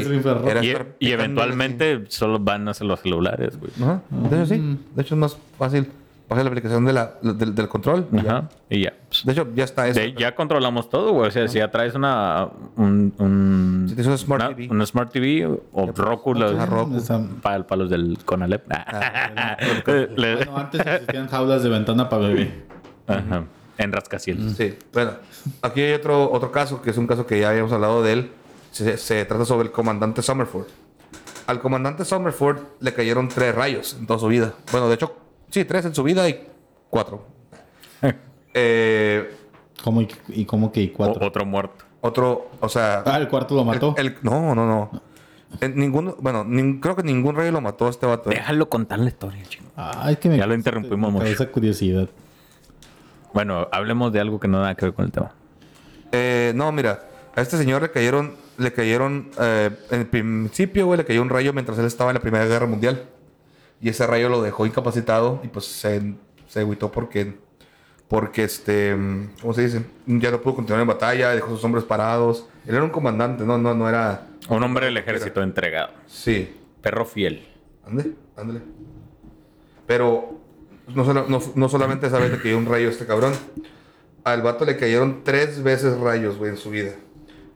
y, 0.99 1.09
era 1.11 1.23
eventualmente 1.23 2.05
solo 2.07 2.39
van 2.39 2.67
a 2.69 2.73
ser 2.73 2.87
los 2.87 3.01
celulares, 3.01 3.59
güey. 3.59 3.71
Ajá. 3.81 4.01
De 4.09 4.37
hecho, 4.37 4.45
sí. 4.45 4.77
De 4.95 5.01
hecho, 5.01 5.15
es 5.15 5.19
más 5.19 5.37
fácil 5.57 5.87
pasar 6.27 6.43
la 6.43 6.49
aplicación 6.49 6.83
de 6.85 6.93
la, 6.93 7.13
del, 7.21 7.55
del 7.55 7.67
control. 7.67 8.07
y 8.11 8.21
ya. 8.21 8.37
Ajá. 8.37 8.49
Y 8.69 8.83
ya. 8.83 8.93
Pues, 9.09 9.25
De 9.25 9.31
hecho, 9.31 9.47
ya 9.55 9.63
está 9.63 9.87
eso. 9.87 9.99
de- 9.99 10.13
ya 10.13 10.35
controlamos 10.35 10.89
todo, 10.89 11.11
güey. 11.13 11.27
O 11.29 11.31
sea, 11.31 11.47
si 11.47 11.57
ya 11.59 11.71
traes 11.71 11.95
una... 11.95 12.47
Un, 12.75 13.13
un- 13.17 13.85
Si 13.87 13.95
tienes 13.95 14.07
una 14.07 14.17
Smart 14.17 14.43
una, 14.45 14.55
TV. 14.55 14.67
una 14.69 14.85
Smart 14.85 15.11
TV 15.11 15.45
o 15.71 15.91
Roku, 15.95 16.33
los, 16.33 16.53
Ajá, 16.53 16.65
Roku. 16.65 16.97
Esa- 16.97 17.21
para, 17.41 17.65
para 17.65 17.79
los 17.83 17.89
del 17.89 18.17
Conalep. 18.25 18.63
Le- 20.17 20.35
Bueno, 20.35 20.57
antes 20.57 20.81
existían 20.85 21.27
jaulas 21.27 21.63
de 21.63 21.69
ventana 21.69 22.09
para 22.09 22.27
bebé. 22.27 22.63
Ajá. 23.07 23.45
En 23.77 23.91
rascacielos. 23.91 24.53
Sí, 24.53 24.75
bueno, 24.91 25.11
aquí 25.61 25.81
hay 25.81 25.93
otro, 25.93 26.31
otro 26.31 26.51
caso, 26.51 26.81
que 26.81 26.89
es 26.89 26.97
un 26.97 27.05
caso 27.05 27.27
que 27.27 27.39
ya 27.39 27.49
habíamos 27.49 27.71
hablado 27.71 28.01
de 28.01 28.13
él. 28.13 28.31
Se, 28.71 28.97
se 28.97 29.23
trata 29.25 29.45
sobre 29.45 29.67
el 29.67 29.71
comandante 29.71 30.21
Summerford. 30.21 30.65
Al 31.45 31.59
comandante 31.61 32.03
Summerford 32.03 32.57
le 32.81 32.93
cayeron 32.93 33.27
tres 33.29 33.53
rayos 33.55 33.95
en 33.99 34.05
toda 34.07 34.19
su 34.19 34.27
vida. 34.27 34.53
Bueno, 34.71 34.89
de 34.89 34.95
hecho, 34.95 35.15
sí, 35.49 35.65
tres 35.65 35.85
en 35.85 35.93
su 35.95 36.03
vida 36.03 36.27
y 36.29 36.47
cuatro. 36.89 37.25
Eh, 38.59 39.35
¿Cómo 39.83 40.01
y, 40.01 40.07
y 40.29 40.45
cómo 40.45 40.71
que 40.71 40.81
y 40.81 40.87
O- 40.89 40.93
cuatro? 40.97 41.27
otro 41.27 41.45
muerto. 41.45 41.85
otro, 42.01 42.49
o 42.59 42.69
sea... 42.69 43.03
Ah, 43.05 43.17
el 43.17 43.27
cuarto 43.27 43.53
lo 43.55 43.63
mató. 43.63 43.93
el- 43.97 44.07
el- 44.07 44.15
no, 44.23 44.55
no, 44.55 44.65
no. 44.65 44.89
En 45.61 45.75
ninguno, 45.77 46.15
bueno, 46.19 46.43
nin- 46.43 46.79
creo 46.79 46.95
que 46.95 47.03
ningún 47.03 47.35
rayo 47.35 47.51
lo 47.51 47.61
mató 47.61 47.85
a 47.87 47.89
este 47.89 48.05
vato. 48.07 48.31
¿eh? 48.31 48.35
Déjalo 48.35 48.67
contar 48.67 48.97
la 48.99 49.07
historia, 49.09 49.43
chingo. 49.47 49.69
Ay, 49.75 50.15
que 50.17 50.27
me 50.29 50.37
Ya 50.37 50.47
lo 50.47 50.55
interrumpimos 50.55 51.11
mucho. 51.11 51.25
causa 51.25 51.47
curiosidad. 51.51 52.09
Bueno, 53.33 53.67
hablemos 53.71 54.11
de 54.11 54.19
algo 54.21 54.39
que 54.39 54.47
no 54.47 54.59
nada 54.59 54.73
que 54.75 54.85
ver 54.85 54.93
con 54.95 55.05
el 55.05 55.11
tema. 55.11 55.31
Eh, 56.11 56.51
no, 56.55 56.71
mira, 56.71 57.03
a 57.35 57.41
este 57.41 57.57
señor 57.57 57.81
le 57.83 57.91
cayeron, 57.91 58.33
le 58.57 58.73
cayeron, 58.73 59.29
eh, 59.39 59.69
en 59.91 59.99
el 60.01 60.07
principio, 60.07 60.85
güey, 60.87 60.97
le 60.97 61.05
cayó 61.05 61.21
un 61.21 61.29
rayo 61.29 61.53
mientras 61.53 61.77
él 61.77 61.85
estaba 61.85 62.09
en 62.09 62.15
la 62.15 62.21
Primera 62.21 62.45
Guerra 62.45 62.65
Mundial. 62.65 63.03
Y 63.81 63.89
ese 63.89 64.07
rayo 64.07 64.29
lo 64.29 64.41
dejó 64.41 64.65
incapacitado 64.65 65.39
y 65.43 65.47
pues 65.49 65.65
se, 65.65 66.15
se 66.47 66.59
agüitó 66.61 66.91
porque, 66.91 67.35
porque 68.07 68.43
este, 68.43 68.95
¿cómo 69.41 69.53
se 69.53 69.61
dice? 69.63 69.81
Ya 70.07 70.31
no 70.31 70.41
pudo 70.41 70.55
continuar 70.55 70.81
en 70.81 70.87
batalla, 70.87 71.29
dejó 71.31 71.49
sus 71.49 71.63
hombres 71.63 71.83
parados. 71.83 72.47
Él 72.65 72.73
era 72.75 72.83
un 72.83 72.89
comandante, 72.89 73.43
no, 73.43 73.57
no, 73.57 73.73
no 73.75 73.87
era, 73.87 74.27
Un 74.49 74.63
hombre 74.63 74.85
del 74.87 74.97
ejército 74.97 75.41
entregado. 75.43 75.91
sí, 76.07 76.53
Perro 76.81 77.05
fiel. 77.05 77.47
Ande, 77.85 78.13
ándale. 78.35 78.61
Pero 79.85 80.39
no, 80.93 81.05
solo- 81.05 81.25
no, 81.27 81.41
no 81.55 81.69
solamente 81.69 82.07
esa 82.07 82.19
vez 82.19 82.31
le 82.31 82.37
cayó 82.41 82.57
un 82.57 82.65
rayo 82.65 82.87
a 82.87 82.91
este 82.91 83.05
cabrón. 83.05 83.33
Al 84.23 84.41
vato 84.41 84.65
le 84.65 84.77
cayeron 84.77 85.23
tres 85.23 85.63
veces 85.63 85.97
rayos, 85.97 86.37
güey, 86.37 86.51
en 86.51 86.57
su 86.57 86.69
vida. 86.69 86.91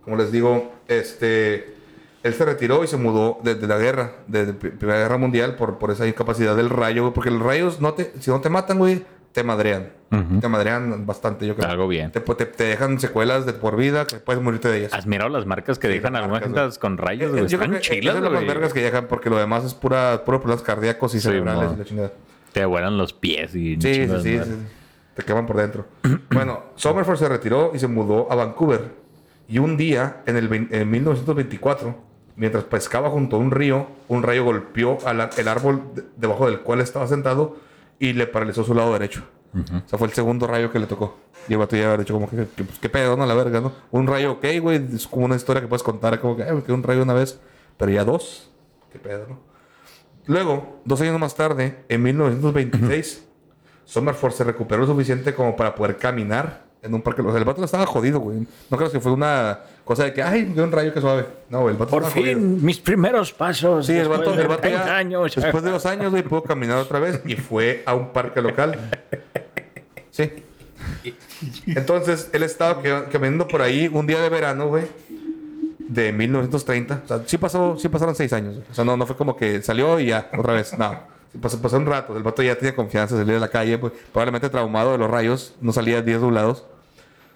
Como 0.04 0.18
les 0.18 0.32
digo, 0.32 0.72
este... 0.88 1.76
Él 2.24 2.34
se 2.34 2.46
retiró 2.46 2.84
y 2.84 2.88
se 2.88 2.98
mudó 2.98 3.40
desde 3.44 3.66
la 3.68 3.78
guerra, 3.78 4.12
desde 4.28 4.54
la 4.54 4.60
Primera 4.60 5.00
Guerra 5.00 5.18
Mundial, 5.18 5.56
por, 5.56 5.78
por 5.80 5.90
esa 5.92 6.08
incapacidad 6.08 6.56
del 6.56 6.70
rayo, 6.70 7.02
güey. 7.04 7.14
Porque 7.14 7.32
los 7.32 7.42
rayos, 7.42 7.82
no 7.82 7.94
te, 7.94 8.12
si 8.20 8.30
no 8.30 8.42
te 8.42 8.50
matan, 8.50 8.78
güey, 8.78 9.04
te 9.32 9.44
madrean. 9.44 9.90
Ujú. 10.12 10.40
Te 10.42 10.48
madrean 10.50 11.06
bastante, 11.06 11.48
yo 11.48 11.56
creo. 11.56 11.70
Algo 11.70 11.88
bien. 11.88 12.12
Te, 12.12 12.20
te- 12.20 12.46
te 12.46 12.64
dejan 12.66 13.00
secuelas 13.00 13.46
de 13.46 13.54
por 13.54 13.76
vida 13.78 14.06
que 14.06 14.18
puedes 14.18 14.42
morirte 14.44 14.68
de 14.68 14.80
ellas. 14.80 14.94
¿Has 14.94 15.08
mirado 15.08 15.30
las 15.30 15.46
marcas 15.46 15.80
que 15.80 15.88
dejan 15.88 16.14
las 16.14 16.24
algunas 16.24 16.42
marcas, 16.50 16.78
con 16.78 16.98
rayos? 16.98 17.30
Eh, 17.30 17.32
güey? 17.32 17.46
eh, 17.46 17.48
yo 17.48 17.58
creo 17.58 17.72
Están 17.76 17.82
que 17.82 17.88
chilas, 18.02 18.16
esas 18.16 18.26
son 18.26 18.34
las 18.34 18.46
vergas 18.46 18.74
que 18.74 18.82
dejan 18.82 19.08
porque 19.08 19.30
lo 19.30 19.38
demás 19.38 19.64
es 19.64 19.74
pura, 19.74 20.24
puro 20.26 20.40
problemas 20.42 20.64
cardíacos 20.64 21.16
y 21.16 21.20
Sí, 21.20 21.24
cerebrales 21.28 21.72
y 21.74 21.78
la 21.80 21.86
chingada. 21.86 22.12
Te 22.52 22.66
vuelan 22.66 22.98
los 22.98 23.14
pies 23.14 23.56
y... 23.56 23.76
Sí, 23.82 23.94
sí, 23.96 24.08
sí, 24.22 24.40
sí. 24.44 24.52
Te 25.16 25.24
queman 25.24 25.46
por 25.48 25.56
dentro. 25.56 25.86
bueno, 26.32 26.64
Somerford 26.76 27.18
se 27.18 27.30
retiró 27.30 27.72
y 27.74 27.80
se 27.80 27.88
mudó 27.88 28.30
a 28.32 28.36
Vancouver. 28.36 29.00
Y 29.48 29.60
un 29.60 29.76
día, 29.78 30.24
en, 30.26 30.36
el, 30.36 30.68
en 30.72 30.90
1924, 30.92 31.96
mientras 32.42 32.64
pescaba 32.66 33.10
junto 33.12 33.36
a 33.36 33.40
un 33.40 33.52
río, 33.52 33.86
un 34.08 34.24
rayo 34.24 34.44
golpeó 34.44 34.98
al 35.06 35.30
el 35.38 35.48
árbol 35.48 35.82
de- 35.96 36.04
debajo 36.18 36.48
del 36.48 36.60
cual 36.62 36.82
estaba 36.82 37.08
sentado 37.08 37.56
y 38.00 38.14
le 38.14 38.26
paralizó 38.28 38.64
su 38.64 38.74
lado 38.74 38.92
derecho. 38.94 39.24
O 39.54 39.88
sea, 39.88 40.00
fue 40.00 40.08
el 40.08 40.14
segundo 40.14 40.48
rayo 40.48 40.72
que 40.72 40.80
le 40.80 40.88
tocó. 40.88 41.18
Y 41.48 41.54
el 41.54 41.60
vato 41.60 41.76
ya 41.76 41.84
había 41.86 41.98
dicho 41.98 42.14
como 42.16 42.28
que, 42.30 42.48
que, 42.56 42.64
pues, 42.64 42.80
qué 42.80 42.90
pedo, 42.90 43.16
¿no? 43.16 43.26
La 43.28 43.34
verga, 43.36 43.62
¿no? 43.62 43.72
Un 43.92 44.08
rayo, 44.08 44.32
ok, 44.34 44.46
güey. 44.62 44.82
Es 44.96 45.08
como 45.08 45.26
una 45.26 45.36
historia 45.36 45.62
que 45.62 45.68
puedes 45.68 45.84
contar. 45.84 46.20
Como 46.20 46.36
que, 46.36 46.44
"Ay, 46.44 46.54
me 46.56 46.64
quedó 46.64 46.74
un 46.76 46.84
rayo 46.84 47.04
una 47.04 47.14
vez. 47.14 47.40
Pero 47.78 47.92
ya 47.92 48.04
dos. 48.06 48.50
Qué 48.92 48.98
pedo, 48.98 49.26
¿no? 49.30 49.40
Luego, 50.26 50.82
dos 50.86 51.00
años 51.02 51.20
más 51.20 51.36
tarde, 51.36 51.84
en 51.90 52.02
1926, 52.02 53.24
Somerford 53.86 54.32
se 54.34 54.44
recuperó 54.46 54.82
lo 54.82 54.88
suficiente 54.88 55.34
como 55.36 55.56
para 55.56 55.76
poder 55.76 55.98
caminar 55.98 56.64
en 56.82 56.94
un 56.94 57.02
parque. 57.02 57.22
O 57.22 57.30
sea, 57.30 57.38
el 57.40 57.46
vato 57.46 57.64
estaba 57.64 57.86
jodido, 57.86 58.20
güey. 58.20 58.48
No 58.70 58.78
creo 58.78 58.90
que 58.92 59.00
fue 59.00 59.12
una 59.12 59.60
cosa 59.86 60.06
de 60.06 60.14
que, 60.14 60.22
ay, 60.24 60.44
dio 60.46 60.64
un 60.64 60.72
rayo 60.72 60.94
que 60.94 61.02
suave. 61.02 61.26
No, 61.50 61.68
el 61.70 61.76
vato 61.76 61.92
Por 61.92 62.04
estaba 62.04 62.22
jodido. 62.22 62.40
fin, 62.40 62.64
mis 62.66 62.80
primeros 62.80 63.32
pasos. 63.34 63.86
Sí, 63.86 63.94
el 63.94 64.00
después 64.00 64.20
vato, 64.20 64.32
de 64.36 64.42
el 64.44 64.48
vato 64.48 64.62
30 64.62 64.86
ya, 64.86 64.96
años. 64.98 65.36
después 65.36 65.64
de 65.64 65.72
dos 65.72 65.86
años, 65.86 66.12
güey, 66.12 66.24
pudo 66.24 66.44
caminar 66.44 66.78
otra 66.78 67.00
vez 67.00 67.22
y 67.26 67.36
fue 67.36 67.84
a 67.86 67.94
un 67.96 68.10
parque 68.10 68.42
local. 68.42 68.78
Sí. 70.12 70.32
Entonces, 71.68 72.30
él 72.34 72.44
estaba 72.44 72.82
caminando 73.12 73.48
por 73.48 73.62
ahí 73.62 73.90
un 73.92 74.06
día 74.08 74.20
de 74.22 74.30
verano, 74.30 74.68
güey, 74.68 74.84
de 75.80 76.12
1930. 76.14 77.02
O 77.04 77.08
sea, 77.08 77.22
sí, 77.26 77.38
pasó, 77.38 77.78
sí 77.78 77.90
pasaron 77.90 78.16
seis 78.16 78.32
años. 78.34 78.56
güey. 78.56 78.68
O 78.70 78.74
sea, 78.74 78.84
no, 78.86 78.96
no 78.98 79.06
fue 79.06 79.16
como 79.16 79.36
que 79.36 79.62
salió 79.62 80.00
y 80.00 80.08
ya, 80.08 80.30
otra 80.38 80.54
vez. 80.54 80.78
No. 80.78 81.00
Pasó, 81.42 81.62
pasó 81.62 81.78
un 81.78 81.86
rato. 81.86 82.16
El 82.18 82.24
vato 82.24 82.44
ya 82.44 82.56
tenía 82.58 82.76
confianza 82.76 83.16
de 83.16 83.22
salir 83.22 83.38
a 83.38 83.40
la 83.40 83.48
calle, 83.48 83.78
pues, 83.78 83.94
probablemente 84.12 84.50
traumado 84.50 84.92
de 84.92 84.98
los 84.98 85.10
rayos. 85.10 85.56
No 85.62 85.72
salía 85.72 86.02
días 86.02 86.20
doblados. 86.22 86.66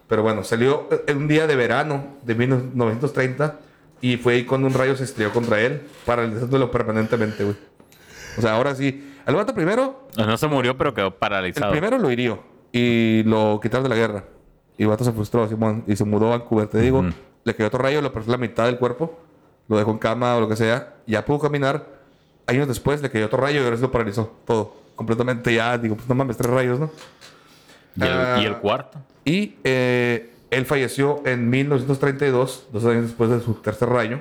Pero 0.07 0.22
bueno, 0.22 0.44
salió 0.44 0.88
en 1.07 1.18
un 1.18 1.27
día 1.27 1.48
de 1.48 1.56
verano 1.56 2.06
de 2.23 2.36
1930 2.36 3.60
y 4.02 4.18
fue 4.18 4.34
ahí 4.36 4.45
cuando 4.45 4.68
un 4.68 4.73
rayo 4.73 4.95
se 4.95 5.03
estrelló 5.03 5.32
contra 5.32 5.60
él, 5.61 5.82
paralizándolo 6.06 6.69
permanentemente, 6.69 7.44
güey. 7.44 7.56
O 8.38 8.41
sea, 8.41 8.56
ahora 8.56 8.76
sí. 8.76 9.14
El 9.26 9.36
vato 9.36 9.56
primero, 9.56 10.07
No 10.18 10.38
se 10.38 10.48
murió, 10.48 10.77
pero 10.77 10.94
quedó 10.94 11.07
el 11.07 11.14
paralizado. 11.14 11.72
primero 11.72 11.98
lo 11.98 12.11
hirió 12.11 12.44
y 12.72 13.23
lo 13.26 13.60
quitaron 13.61 13.84
de 13.84 13.90
la 13.90 13.95
guerra. 13.95 14.23
Y 14.77 14.84
el 14.84 14.90
vato 14.90 15.03
se 15.03 15.11
frustró, 15.11 15.48
Simón, 15.48 15.84
y 15.88 15.95
se 15.95 16.03
mudó 16.03 16.27
a 16.27 16.38
Vancouver. 16.38 16.68
Te 16.68 16.80
digo, 16.80 17.03
le 17.44 17.56
quedó 17.56 17.68
otro 17.68 17.80
rayo, 17.80 18.02
le 18.02 18.10
partió 18.11 18.32
la 18.32 18.38
mitad 18.38 18.65
del 18.65 18.77
cuerpo, 18.77 19.18
lo 19.68 19.77
dejó 19.77 19.91
en 19.91 19.98
cama 19.98 20.36
o 20.36 20.41
lo 20.41 20.49
que 20.49 20.56
sea, 20.56 20.95
ya 21.07 21.26
pudo 21.26 21.40
caminar. 21.40 21.88
Años 22.45 22.68
después 22.68 23.02
le 23.02 23.10
cayó 23.10 23.26
otro 23.26 23.40
rayo 23.40 23.61
y 23.61 23.64
ahora 23.64 23.77
se 23.77 23.82
lo 23.82 23.91
paralizó 23.91 24.32
todo. 24.45 24.76
Completamente 24.95 25.53
ya, 25.53 25.77
digo, 25.77 25.95
pues 25.95 26.07
no 26.07 26.14
mames, 26.14 26.38
tres 26.38 26.52
rayos, 26.52 26.80
¿no? 26.80 26.91
¿Y, 27.95 28.03
el, 28.03 28.09
Ah. 28.11 28.39
y 28.41 28.45
el 28.45 28.57
cuarto? 28.57 28.99
Y 29.23 29.55
eh, 29.63 30.31
él 30.51 30.65
falleció 30.65 31.22
en 31.26 31.49
1932, 31.49 32.67
dos 32.72 32.85
años 32.85 33.03
después 33.03 33.30
de 33.30 33.39
su 33.41 33.55
tercer 33.55 33.89
rayo. 33.89 34.19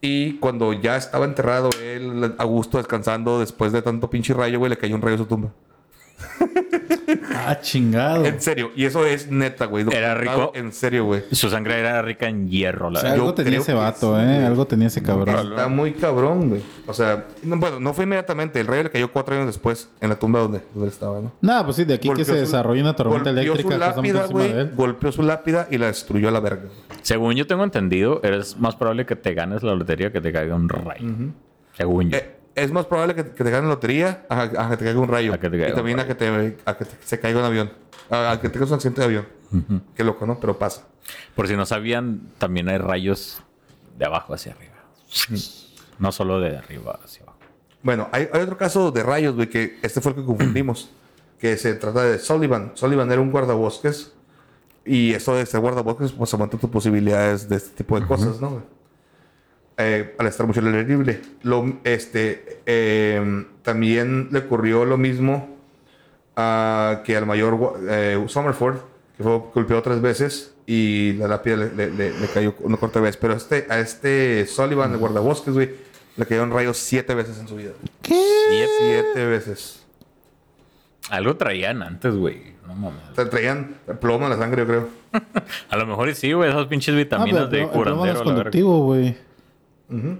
Y 0.00 0.34
cuando 0.38 0.72
ya 0.72 0.96
estaba 0.96 1.24
enterrado, 1.24 1.70
él 1.82 2.34
a 2.38 2.44
gusto 2.44 2.78
descansando 2.78 3.40
después 3.40 3.72
de 3.72 3.82
tanto 3.82 4.08
pinche 4.10 4.34
rayo, 4.34 4.58
güey, 4.58 4.70
le 4.70 4.76
cayó 4.76 4.94
un 4.94 5.02
rayo 5.02 5.14
a 5.16 5.18
su 5.18 5.26
tumba. 5.26 5.50
Ah, 7.34 7.58
chingado. 7.60 8.24
En 8.24 8.40
serio, 8.40 8.70
y 8.74 8.84
eso 8.84 9.04
es 9.06 9.30
neta, 9.30 9.66
güey. 9.66 9.84
Era 9.90 10.14
rico. 10.14 10.52
En 10.54 10.72
serio, 10.72 11.04
güey. 11.04 11.22
Su 11.32 11.48
sangre 11.50 11.78
era 11.78 12.02
rica 12.02 12.28
en 12.28 12.48
hierro, 12.48 12.90
la 12.90 12.98
O 12.98 13.02
sea, 13.02 13.12
algo 13.12 13.26
yo 13.26 13.34
tenía 13.34 13.58
ese 13.58 13.74
vato, 13.74 14.18
¿eh? 14.20 14.24
güey. 14.24 14.44
Algo 14.44 14.66
tenía 14.66 14.86
ese 14.88 15.02
cabrón. 15.02 15.50
Está 15.50 15.68
muy 15.68 15.92
cabrón, 15.92 16.48
güey. 16.48 16.62
O 16.86 16.92
sea, 16.94 17.26
no, 17.42 17.56
bueno, 17.58 17.78
no 17.80 17.94
fue 17.94 18.04
inmediatamente. 18.04 18.60
El 18.60 18.66
rayo 18.66 18.84
le 18.84 18.90
cayó 18.90 19.10
cuatro 19.12 19.34
años 19.34 19.46
después 19.46 19.88
en 20.00 20.08
la 20.08 20.18
tumba 20.18 20.40
donde, 20.40 20.62
donde 20.74 20.88
estaba, 20.88 21.20
¿no? 21.20 21.32
Nada, 21.40 21.64
pues 21.64 21.76
sí, 21.76 21.84
de 21.84 21.94
aquí 21.94 22.08
que 22.10 22.24
se 22.24 22.32
su- 22.32 22.38
desarrolla 22.38 22.82
una 22.82 22.96
tormenta 22.96 23.30
golpeó 23.30 23.42
eléctrica 23.52 23.74
su 23.74 23.78
lápida, 24.02 24.26
de 24.26 24.32
güey. 24.32 24.50
él. 24.50 24.72
Golpeó 24.74 25.12
su 25.12 25.22
lápida 25.22 25.68
y 25.70 25.78
la 25.78 25.86
destruyó 25.86 26.28
a 26.28 26.32
la 26.32 26.40
verga. 26.40 26.62
Según 27.02 27.34
yo 27.34 27.46
tengo 27.46 27.64
entendido, 27.64 28.20
eres 28.24 28.56
más 28.58 28.76
probable 28.76 29.06
que 29.06 29.16
te 29.16 29.34
ganes 29.34 29.62
la 29.62 29.74
lotería 29.74 30.10
que 30.12 30.20
te 30.20 30.32
caiga 30.32 30.54
un 30.56 30.68
rayo. 30.68 31.06
Según 31.76 32.10
yo. 32.10 32.16
Eh, 32.18 32.35
es 32.56 32.72
más 32.72 32.86
probable 32.86 33.14
que, 33.14 33.22
que 33.24 33.44
te 33.44 33.50
ganen 33.50 33.68
lotería 33.68 34.26
a, 34.28 34.42
a 34.42 34.70
que 34.70 34.76
te 34.78 34.84
caiga 34.84 34.98
un 34.98 35.08
rayo. 35.08 35.32
A 35.32 35.38
que 35.38 35.48
te 35.48 35.56
caiga 35.58 35.68
y 35.72 35.74
también 35.74 36.00
a 36.00 36.06
que, 36.06 36.14
te, 36.14 36.56
a 36.64 36.76
que 36.76 36.84
te- 36.84 36.96
se 37.04 37.20
caiga 37.20 37.38
un 37.38 37.44
avión. 37.44 37.72
A, 38.10 38.32
a 38.32 38.40
que 38.40 38.48
tengas 38.48 38.68
un 38.70 38.74
accidente 38.76 39.00
de 39.02 39.04
avión. 39.06 39.26
Qué 39.94 40.02
loco, 40.02 40.26
¿no? 40.26 40.40
Pero 40.40 40.58
pasa. 40.58 40.82
Por 41.36 41.46
si 41.46 41.54
no 41.56 41.64
sabían, 41.66 42.30
también 42.38 42.68
hay 42.68 42.78
rayos 42.78 43.40
de 43.96 44.04
abajo 44.06 44.34
hacia 44.34 44.52
arriba. 44.52 44.74
No 45.98 46.10
solo 46.12 46.40
de 46.40 46.56
arriba 46.56 46.98
hacia 47.04 47.22
abajo. 47.22 47.38
Bueno, 47.82 48.08
hay, 48.12 48.28
hay 48.32 48.40
otro 48.42 48.56
caso 48.58 48.90
de 48.90 49.02
rayos, 49.02 49.34
güey, 49.36 49.48
que 49.48 49.78
este 49.82 50.00
fue 50.00 50.12
el 50.12 50.18
que 50.18 50.24
confundimos. 50.24 50.90
que 51.38 51.56
se 51.56 51.74
trata 51.74 52.02
de 52.02 52.18
Sullivan. 52.18 52.72
Sullivan 52.74 53.10
era 53.12 53.20
un 53.20 53.30
guardabosques. 53.30 54.12
Y 54.84 55.12
esto 55.14 55.34
de 55.34 55.44
ser 55.46 55.60
guardabosques, 55.60 56.12
pues 56.12 56.32
aumenta 56.32 56.56
tus 56.58 56.70
posibilidades 56.70 57.48
de 57.48 57.56
este 57.56 57.70
tipo 57.76 57.98
de 58.00 58.06
cosas, 58.06 58.40
¿no? 58.40 58.62
Güey? 59.76 59.88
Eh, 59.88 60.14
al 60.18 60.26
estar 60.26 60.46
mucho 60.46 60.60
al 60.60 60.66
aire 60.68 60.84
libre. 60.84 61.20
Lo, 61.42 61.78
este, 61.84 62.60
eh, 62.66 63.44
también 63.62 64.28
le 64.32 64.40
ocurrió 64.40 64.84
lo 64.84 64.96
mismo 64.96 65.56
a 66.36 67.02
que 67.04 67.16
al 67.16 67.26
mayor 67.26 67.74
eh, 67.88 68.22
Somerford, 68.28 68.76
que 69.16 69.22
fue 69.22 69.38
golpeado 69.54 69.82
tres 69.82 70.00
veces 70.00 70.54
y 70.66 71.12
la 71.14 71.28
lápida 71.28 71.56
le, 71.56 71.74
le- 71.74 71.90
le- 71.90 72.18
le 72.18 72.26
cayó 72.28 72.54
una 72.60 72.76
corta 72.76 73.00
vez. 73.00 73.16
Pero 73.16 73.34
este, 73.34 73.66
a 73.70 73.78
este 73.78 74.46
Sullivan, 74.46 74.92
el 74.92 74.98
guardabosques, 74.98 75.54
güey, 75.54 75.70
le 76.16 76.26
cayeron 76.26 76.50
rayos 76.50 76.76
siete 76.78 77.14
veces 77.14 77.38
en 77.38 77.48
su 77.48 77.56
vida. 77.56 77.72
Siete. 78.02 78.68
Siete 78.80 79.26
veces. 79.26 79.82
Algo 81.10 81.36
traían 81.36 81.82
antes, 81.82 82.14
güey. 82.16 82.54
No 82.66 82.74
mames. 82.74 83.00
Te 83.14 83.24
traían 83.26 83.76
plomo 84.00 84.24
en 84.24 84.30
la 84.30 84.36
sangre, 84.38 84.62
yo 84.62 84.66
creo. 84.66 84.88
A 85.70 85.76
lo 85.76 85.86
mejor 85.86 86.08
y 86.08 86.14
sí, 86.14 86.32
güey. 86.32 86.50
Esas 86.50 86.66
pinches 86.66 86.94
Ah, 86.94 86.98
vitaminas 86.98 87.46
pero 87.48 87.48
de 87.48 87.62
el 87.62 87.68
plomo 87.68 87.84
no 87.84 87.96
curandero. 87.96 88.20
es 88.20 88.26
la 88.26 88.34
verga. 88.34 88.50
Güey. 89.88 90.18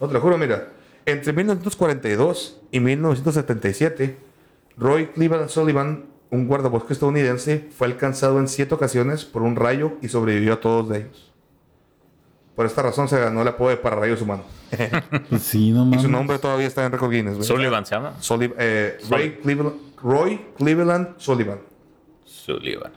No 0.00 0.06
te 0.08 0.12
lo 0.14 0.20
juro, 0.20 0.38
mira. 0.38 0.68
Entre 1.06 1.32
1942 1.32 2.60
y 2.70 2.80
1977, 2.80 4.16
Roy 4.76 5.06
Cleveland 5.08 5.48
Sullivan, 5.48 6.04
un 6.30 6.46
guardabosque 6.46 6.92
estadounidense, 6.92 7.68
fue 7.76 7.86
alcanzado 7.88 8.38
en 8.38 8.48
siete 8.48 8.74
ocasiones 8.74 9.24
por 9.24 9.42
un 9.42 9.56
rayo 9.56 9.92
y 10.02 10.08
sobrevivió 10.08 10.54
a 10.54 10.60
todos 10.60 10.88
de 10.88 10.98
ellos. 10.98 11.26
Por 12.54 12.66
esta 12.66 12.82
razón 12.82 13.08
se 13.08 13.18
ganó 13.18 13.42
el 13.42 13.48
apodo 13.48 13.70
de 13.70 13.76
pararrayos 13.78 14.20
humano. 14.22 14.44
Sí, 15.40 15.70
no 15.72 15.90
Y 15.94 15.98
su 15.98 16.08
nombre 16.08 16.38
todavía 16.38 16.66
está 16.66 16.84
en 16.84 16.92
récord 16.92 17.10
Guinness. 17.10 17.34
güey. 17.36 17.46
Sullivan 17.46 17.84
se 17.86 17.94
llama. 17.94 18.14
Sullivan- 18.20 18.54
eh, 18.58 18.98
Roy, 19.08 19.30
Cleveland, 19.42 19.74
Roy 20.02 20.40
Cleveland 20.58 21.08
Sullivan. 21.18 21.58
Sullivan. 22.24 22.92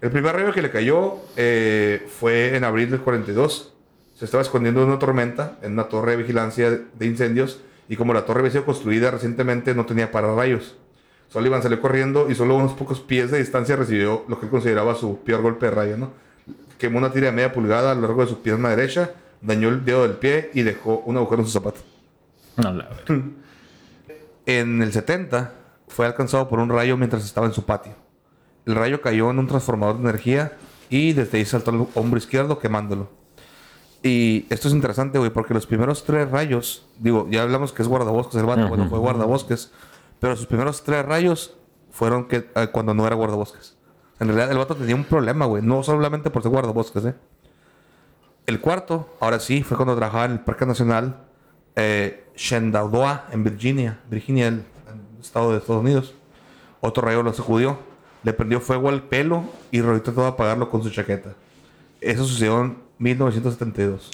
El 0.00 0.10
primer 0.10 0.34
rayo 0.34 0.52
que 0.52 0.62
le 0.62 0.70
cayó 0.70 1.16
eh, 1.36 2.08
fue 2.18 2.56
en 2.56 2.64
abril 2.64 2.90
del 2.90 3.00
42. 3.00 3.74
Se 4.22 4.26
estaba 4.26 4.42
escondiendo 4.42 4.80
en 4.84 4.86
una 4.86 5.00
tormenta, 5.00 5.58
en 5.62 5.72
una 5.72 5.88
torre 5.88 6.12
de 6.12 6.18
vigilancia 6.18 6.70
de 6.70 7.06
incendios, 7.06 7.60
y 7.88 7.96
como 7.96 8.14
la 8.14 8.24
torre 8.24 8.38
había 8.38 8.52
sido 8.52 8.64
construida 8.64 9.10
recientemente, 9.10 9.74
no 9.74 9.84
tenía 9.84 10.12
pararrayos. 10.12 10.76
Sullivan 11.28 11.60
salió 11.60 11.80
corriendo 11.80 12.30
y 12.30 12.36
solo 12.36 12.54
a 12.54 12.58
unos 12.58 12.74
pocos 12.74 13.00
pies 13.00 13.32
de 13.32 13.40
distancia 13.40 13.74
recibió 13.74 14.24
lo 14.28 14.38
que 14.38 14.46
él 14.46 14.50
consideraba 14.52 14.94
su 14.94 15.18
peor 15.24 15.42
golpe 15.42 15.66
de 15.66 15.72
rayo, 15.72 15.96
¿no? 15.96 16.12
Quemó 16.78 16.98
una 16.98 17.10
tira 17.10 17.26
de 17.26 17.32
media 17.32 17.52
pulgada 17.52 17.90
a 17.90 17.94
lo 17.96 18.02
largo 18.02 18.22
de 18.22 18.28
su 18.28 18.42
pierna 18.42 18.68
derecha, 18.68 19.10
dañó 19.40 19.70
el 19.70 19.84
dedo 19.84 20.04
del 20.06 20.16
pie 20.18 20.52
y 20.54 20.62
dejó 20.62 20.98
un 20.98 21.16
agujero 21.16 21.42
en 21.42 21.46
su 21.46 21.52
zapato. 21.54 21.80
No, 22.58 22.72
la. 22.72 22.90
En 24.46 24.82
el 24.82 24.92
70 24.92 25.52
fue 25.88 26.06
alcanzado 26.06 26.48
por 26.48 26.60
un 26.60 26.68
rayo 26.68 26.96
mientras 26.96 27.24
estaba 27.24 27.48
en 27.48 27.54
su 27.54 27.64
patio. 27.64 27.96
El 28.66 28.76
rayo 28.76 29.00
cayó 29.00 29.32
en 29.32 29.40
un 29.40 29.48
transformador 29.48 29.96
de 29.96 30.02
energía 30.02 30.52
y 30.90 31.12
desde 31.12 31.38
ahí 31.38 31.44
saltó 31.44 31.72
al 31.72 31.88
hombro 31.96 32.18
izquierdo 32.18 32.60
quemándolo. 32.60 33.21
Y 34.02 34.46
esto 34.50 34.68
es 34.68 34.74
interesante, 34.74 35.18
güey, 35.18 35.30
porque 35.30 35.54
los 35.54 35.66
primeros 35.66 36.04
tres 36.04 36.30
rayos, 36.30 36.86
digo, 36.98 37.28
ya 37.30 37.42
hablamos 37.42 37.72
que 37.72 37.82
es 37.82 37.88
guardabosques 37.88 38.34
el 38.34 38.46
vato, 38.46 38.68
bueno, 38.68 38.88
fue 38.88 38.98
guardabosques, 38.98 39.70
pero 40.18 40.36
sus 40.36 40.46
primeros 40.46 40.82
tres 40.82 41.04
rayos 41.06 41.54
fueron 41.92 42.26
que, 42.26 42.48
eh, 42.54 42.68
cuando 42.72 42.94
no 42.94 43.06
era 43.06 43.14
guardabosques. 43.14 43.76
En 44.18 44.26
realidad 44.28 44.50
el 44.50 44.58
vato 44.58 44.74
tenía 44.74 44.96
un 44.96 45.04
problema, 45.04 45.46
güey, 45.46 45.62
no 45.62 45.82
solamente 45.84 46.30
por 46.30 46.42
ser 46.42 46.50
guardabosques, 46.50 47.04
¿eh? 47.04 47.14
El 48.46 48.60
cuarto, 48.60 49.16
ahora 49.20 49.38
sí, 49.38 49.62
fue 49.62 49.76
cuando 49.76 49.94
trabajaba 49.94 50.24
en 50.24 50.32
el 50.32 50.40
Parque 50.40 50.66
Nacional 50.66 51.16
eh, 51.76 52.24
Shenandoah, 52.34 53.28
en 53.30 53.44
Virginia, 53.44 54.00
Virginia, 54.10 54.48
el, 54.48 54.54
el 54.54 55.20
estado 55.20 55.52
de 55.52 55.58
Estados 55.58 55.80
Unidos. 55.80 56.14
Otro 56.80 57.04
rayo 57.04 57.22
lo 57.22 57.32
sacudió, 57.32 57.78
le 58.24 58.32
prendió 58.32 58.60
fuego 58.60 58.88
al 58.88 59.04
pelo 59.04 59.44
y 59.70 59.80
Roy 59.80 60.00
trató 60.00 60.22
de 60.22 60.28
apagarlo 60.28 60.70
con 60.70 60.82
su 60.82 60.90
chaqueta. 60.90 61.34
Eso 62.00 62.24
sucedió 62.24 62.74
1972. 63.02 64.10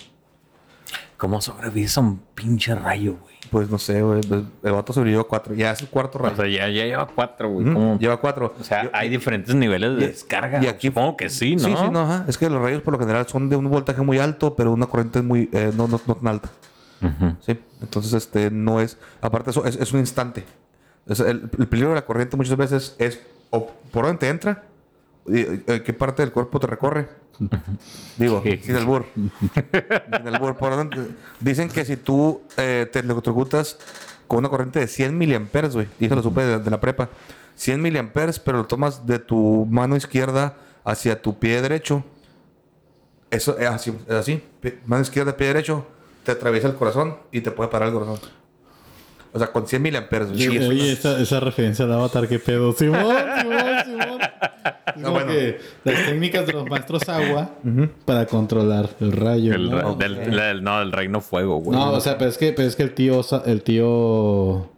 ¿Cómo 1.16 1.40
sobrevives 1.40 1.97
a 1.98 2.01
un 2.01 2.19
pinche 2.35 2.74
rayo, 2.74 3.16
güey? 3.20 3.35
Pues 3.51 3.69
no 3.70 3.78
sé, 3.78 4.02
güey. 4.02 4.20
El, 4.20 4.47
el 4.62 4.73
vato 4.73 4.93
sobrevivió 4.93 5.27
cuatro. 5.27 5.52
Ya 5.55 5.73
es 5.73 5.81
el 5.81 5.89
cuarto 5.89 6.19
rayo. 6.19 6.35
O 6.35 6.36
sea, 6.36 6.47
ya, 6.47 6.69
ya 6.69 6.85
lleva 6.85 7.06
cuatro, 7.09 7.51
güey. 7.51 7.98
Lleva 7.98 8.19
cuatro. 8.19 8.55
O 8.59 8.62
sea, 8.65 8.85
Yo- 8.85 8.90
hay 8.93 9.09
diferentes 9.09 9.55
niveles 9.55 9.97
de 9.97 10.05
y- 10.05 10.06
descarga. 10.09 10.62
y 10.62 10.66
aquí- 10.69 10.89
Supongo 10.89 11.16
que 11.16 11.28
sí, 11.28 11.56
¿no? 11.56 11.65
Sí, 11.65 11.74
sí, 11.77 11.90
no, 11.90 12.01
ajá. 12.02 12.24
Es 12.28 12.39
que 12.39 12.48
los 12.48 12.60
rayos 12.62 12.82
por 12.82 12.93
lo 12.93 12.98
general 13.01 13.27
son 13.27 13.48
de 13.48 13.56
un 13.56 13.69
voltaje 13.69 14.01
muy 14.02 14.19
alto, 14.19 14.55
pero 14.55 14.73
una 14.73 14.86
corriente 14.86 15.20
muy, 15.23 15.48
eh, 15.52 15.73
no, 15.77 15.89
no, 15.89 16.01
no 16.06 16.15
tan 16.15 16.28
alta. 16.28 16.51
Ujú. 17.02 17.35
Sí. 17.44 17.59
Entonces, 17.81 18.12
este, 18.12 18.51
no 18.51 18.81
es. 18.81 18.97
Aparte, 19.20 19.51
eso 19.51 19.65
es, 19.65 19.77
es 19.77 19.93
un 19.93 20.01
instante. 20.01 20.44
Es 21.06 21.20
el, 21.20 21.51
el 21.59 21.66
peligro 21.69 21.89
de 21.90 21.94
la 21.97 22.05
corriente 22.06 22.36
muchas 22.36 22.56
veces 22.56 22.94
es 22.98 23.20
o 23.51 23.70
por 23.90 24.05
dónde 24.05 24.19
te 24.20 24.28
entra, 24.28 24.65
qué 25.84 25.92
parte 25.92 26.22
del 26.22 26.32
cuerpo 26.32 26.59
te 26.60 26.66
recorre. 26.66 27.09
Digo, 28.16 28.42
sin 28.62 28.76
albur. 28.76 29.06
sin 29.14 30.28
albur. 30.34 30.56
Por 30.56 30.70
dónde- 30.76 31.09
dicen 31.40 31.68
que 31.68 31.84
si 31.84 31.96
tú 31.96 32.42
eh, 32.56 32.88
te 32.92 33.00
electrocutas 33.00 33.78
con 34.26 34.40
una 34.40 34.48
corriente 34.48 34.80
de 34.80 34.88
100 34.88 35.16
miliamperes, 35.16 35.74
güey, 35.74 35.86
y 36.00 36.06
eso 36.06 36.14
lo 36.16 36.22
supe 36.22 36.42
de, 36.42 36.59
de 36.59 36.70
la 36.70 36.80
prepa, 36.80 37.09
100 37.55 37.80
miliamperes, 37.80 38.38
pero 38.38 38.59
lo 38.59 38.66
tomas 38.66 39.06
de 39.06 39.18
tu 39.18 39.66
mano 39.70 39.96
izquierda 39.96 40.56
hacia 40.84 41.20
tu 41.22 41.38
pie 41.38 41.60
derecho, 41.62 42.05
eso 43.30 43.59
es 43.59 43.66
así, 43.68 43.94
es 44.06 44.14
así. 44.14 44.42
Mano 44.86 45.02
izquierda, 45.02 45.36
pie 45.36 45.48
derecho, 45.48 45.86
te 46.24 46.32
atraviesa 46.32 46.66
el 46.68 46.74
corazón 46.74 47.16
y 47.32 47.40
te 47.42 47.50
puede 47.50 47.70
parar 47.70 47.88
el 47.88 47.94
corazón. 47.94 48.18
O 49.32 49.38
sea, 49.38 49.52
con 49.52 49.66
100 49.68 49.82
miliamperes. 49.82 50.28
güey. 50.32 50.48
Oye, 50.66 50.92
esa, 50.92 51.20
esa 51.20 51.38
referencia 51.40 51.84
de 51.86 51.92
Avatar, 51.92 52.26
qué 52.28 52.38
pedo. 52.38 52.72
Simón, 52.72 53.14
Simón, 53.40 53.59
Las 55.85 56.05
técnicas 56.06 56.47
de 56.47 56.52
los 56.52 56.68
maestros 56.68 57.09
agua 57.09 57.51
para 58.05 58.26
controlar 58.26 58.89
el 59.01 59.12
rayo. 59.12 59.55
El, 59.55 59.70
¿no? 59.70 59.94
del, 59.94 60.30
del- 60.30 60.62
no, 60.62 60.78
del 60.80 60.93
reino 60.93 61.20
fuego, 61.20 61.59
güey. 61.59 61.78
No, 61.78 61.93
o 61.93 62.01
sea, 62.01 62.18
pero 62.18 62.30
es 62.30 62.39
que, 62.39 62.52
pero 62.52 62.66
es 62.68 62.76
que 62.76 62.82
el 62.82 62.93
tío, 62.94 63.20
el 63.47 63.62
tío 63.62 64.70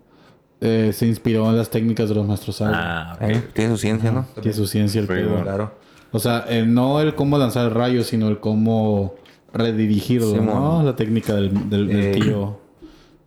eh, 0.61 0.93
se 0.93 1.07
inspiró 1.07 1.48
en 1.51 1.57
las 1.57 1.70
técnicas 1.70 2.09
de 2.09 2.15
los 2.15 2.27
maestros 2.27 2.61
agua. 2.61 2.77
Ah, 2.78 3.12
ok. 3.16 3.23
Eh, 3.31 3.43
Tiene 3.55 3.70
su 3.73 3.78
ciencia, 3.78 4.11
¿no? 4.12 4.27
es 4.43 4.57
su 4.57 4.66
ciencia 4.66 5.01
el 5.01 5.07
pedo. 5.07 5.43
Claro. 5.43 5.73
O 6.12 6.19
sea, 6.19 6.44
el, 6.48 6.74
no 6.74 7.01
el 7.01 7.15
cómo 7.15 7.39
lanzar 7.39 7.66
el 7.66 7.70
rayo, 7.74 8.02
sino 8.05 8.28
el 8.28 8.40
cómo 8.40 9.15
redirigirlo. 9.52 10.43
¿no? 10.43 10.82
La 10.82 10.97
técnica 10.97 11.35
del, 11.35 11.70
del, 11.70 11.86
del 11.86 12.01
Eh, 12.01 12.11
tío. 12.12 12.59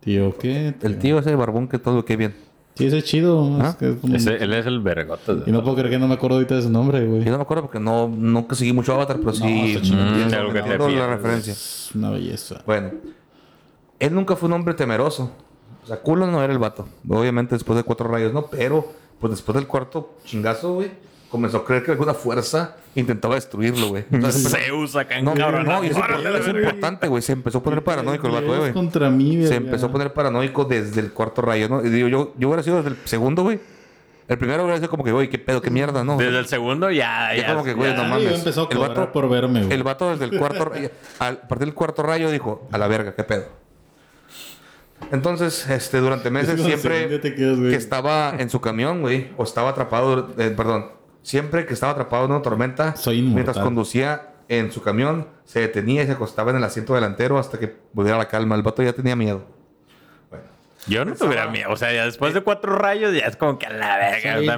¿Tío 0.01 0.38
qué? 0.38 0.73
El 0.81 0.99
tío 0.99 1.17
ese 1.19 1.34
barbón 1.35 1.69
que 1.69 1.80
todo 1.80 2.03
que 2.03 2.17
bien. 2.17 2.34
Sí, 2.75 2.87
ese 2.87 2.97
es 2.99 3.03
chido. 3.03 3.57
¿Ah? 3.61 3.69
Es 3.69 3.75
que 3.75 3.91
es 3.91 3.99
como- 3.99 4.15
Ese- 4.15 4.43
él 4.43 4.51
es 4.53 4.65
el 4.65 4.79
vergote. 4.79 5.43
Y 5.45 5.51
no 5.51 5.61
puedo 5.63 5.75
creer 5.77 5.91
que 5.91 5.99
no 5.99 6.07
me 6.07 6.15
acuerdo 6.15 6.37
ahorita 6.37 6.55
de 6.55 6.61
su 6.63 6.69
nombre, 6.71 7.05
güey. 7.05 7.23
Yo 7.23 7.31
no 7.31 7.37
me 7.37 7.43
acuerdo 7.43 7.63
porque 7.63 7.79
no, 7.79 8.07
nunca 8.07 8.55
seguí 8.55 8.73
mucho 8.73 8.93
Avatar, 8.95 9.17
pero 9.19 9.33
sí. 9.33 9.43
Mm, 9.43 9.47
entiendo- 9.77 10.37
algo 10.37 10.53
que 10.53 10.61
te 10.61 10.71
entiendo 10.73 10.89
la 10.97 11.07
referencia. 11.15 11.53
Es 11.53 11.91
una 11.93 12.09
belleza. 12.09 12.63
Bueno, 12.65 12.91
él 13.99 14.13
nunca 14.15 14.35
fue 14.35 14.47
un 14.47 14.53
hombre 14.53 14.73
temeroso. 14.73 15.31
O 15.83 15.87
sea, 15.87 15.97
culo 15.99 16.25
no 16.27 16.41
era 16.43 16.51
el 16.53 16.59
vato. 16.59 16.87
Obviamente 17.09 17.55
después 17.55 17.75
de 17.77 17.83
cuatro 17.83 18.07
rayos, 18.07 18.33
no, 18.33 18.45
pero 18.47 18.85
pues 19.19 19.31
después 19.31 19.55
del 19.55 19.67
cuarto 19.67 20.15
chingazo, 20.25 20.73
güey, 20.75 20.91
comenzó 21.34 21.57
a 21.57 21.65
creer 21.65 21.81
que 21.84 21.89
alguna 21.89 22.14
fuerza 22.14 22.76
intentaba 22.93 23.34
destruirlo, 23.34 23.88
güey. 23.89 24.05
Zeus 24.31 24.95
acá 24.95 25.18
en 25.18 25.26
No, 25.26 25.34
cabrón. 25.34 25.65
no, 25.65 25.84
y 25.84 25.88
es, 25.88 25.97
importante, 25.97 27.07
güey. 27.07 27.23
Se 27.23 27.31
empezó 27.34 27.57
a 27.57 27.64
poner 27.64 27.84
paranoico 27.84 28.27
el 28.27 28.34
vato, 28.34 28.55
güey. 28.55 28.72
contra 28.72 29.10
mí, 29.10 29.43
Se 29.47 29.55
empezó 29.55 29.88
a 29.88 29.91
poner 29.91 30.14
paranoico 30.14 30.64
desde 30.64 31.01
el 31.01 31.11
cuarto 31.11 31.41
rayo, 31.41 31.68
¿no? 31.69 31.84
Y 31.84 31.89
digo, 31.89 32.07
yo, 32.07 32.34
yo 32.38 32.49
hubiera 32.49 32.61
sido 32.61 32.77
desde 32.77 32.91
el 32.91 32.97
segundo, 33.05 33.41
güey. 33.41 33.60
El 34.27 34.38
primero 34.38 34.61
hubiera 34.64 34.77
sido 34.77 34.89
como 34.91 35.03
que, 35.03 35.11
güey, 35.11 35.27
qué 35.27 35.39
pedo, 35.39 35.60
qué 35.60 35.72
mierda, 35.72 36.03
¿no? 36.03 36.18
Desde 36.18 36.38
el 36.38 36.45
segundo 36.45 36.91
ya. 36.91 37.34
Ya 37.35 37.41
ya 37.41 37.47
como 37.53 37.64
que, 37.65 37.73
güey, 37.73 37.95
no 37.95 38.03
mames. 38.05 38.31
empezó 38.38 38.61
a 38.61 38.68
El 38.72 38.77
vato- 38.77 39.11
por 39.11 39.27
verme, 39.27 39.64
güey. 39.64 39.73
El 39.73 39.81
vato 39.81 40.11
desde 40.11 40.26
el 40.26 40.38
cuarto 40.38 40.65
rayo, 40.65 40.91
al 41.19 41.39
a 41.43 41.47
partir 41.47 41.65
del 41.65 41.73
cuarto 41.73 42.03
rayo 42.03 42.30
dijo, 42.30 42.68
a 42.72 42.77
la 42.77 42.88
verga, 42.88 43.15
qué 43.15 43.23
pedo. 43.23 43.45
Entonces, 45.11 45.68
este, 45.69 45.97
durante 45.97 46.30
meses 46.30 46.61
siempre 46.64 47.19
quedas, 47.19 47.57
güey. 47.57 47.72
que 47.72 47.76
estaba 47.76 48.35
en 48.38 48.49
su 48.51 48.61
camión, 48.61 49.01
güey, 49.01 49.31
o 49.38 49.43
estaba 49.43 49.72
atrapado, 49.72 50.30
eh, 50.38 50.53
perdón, 50.55 50.91
siempre 51.23 51.65
que 51.65 51.73
estaba 51.73 51.93
atrapado 51.93 52.25
en 52.25 52.31
una 52.31 52.41
tormenta, 52.43 52.95
Soy 52.95 53.21
mientras 53.23 53.57
conducía 53.57 54.29
en 54.49 54.71
su 54.71 54.81
camión, 54.83 55.27
se 55.45 55.61
detenía 55.61 56.03
y 56.03 56.05
se 56.05 56.11
acostaba 56.11 56.51
en 56.51 56.57
el 56.57 56.63
asiento 56.63 56.93
delantero 56.93 57.39
hasta 57.39 57.57
que 57.57 57.75
volviera 57.93 58.17
la 58.19 58.27
calma. 58.27 58.53
El 58.55 58.61
vato 58.61 58.83
ya 58.83 58.93
tenía 58.93 59.15
miedo. 59.15 59.41
Bueno, 60.29 60.43
Yo 60.85 61.05
no 61.05 61.15
tuviera 61.15 61.47
miedo. 61.47 61.71
O 61.71 61.77
sea, 61.77 61.93
ya 61.93 62.05
después 62.05 62.33
de 62.33 62.41
cuatro 62.41 62.75
rayos, 62.75 63.13
ya 63.13 63.25
es 63.25 63.37
como 63.37 63.57
que 63.57 63.65
a 63.67 63.71
la 63.71 63.95
verga. 63.97 64.19
Sí, 64.21 64.27
o 64.39 64.43
sea, 64.43 64.53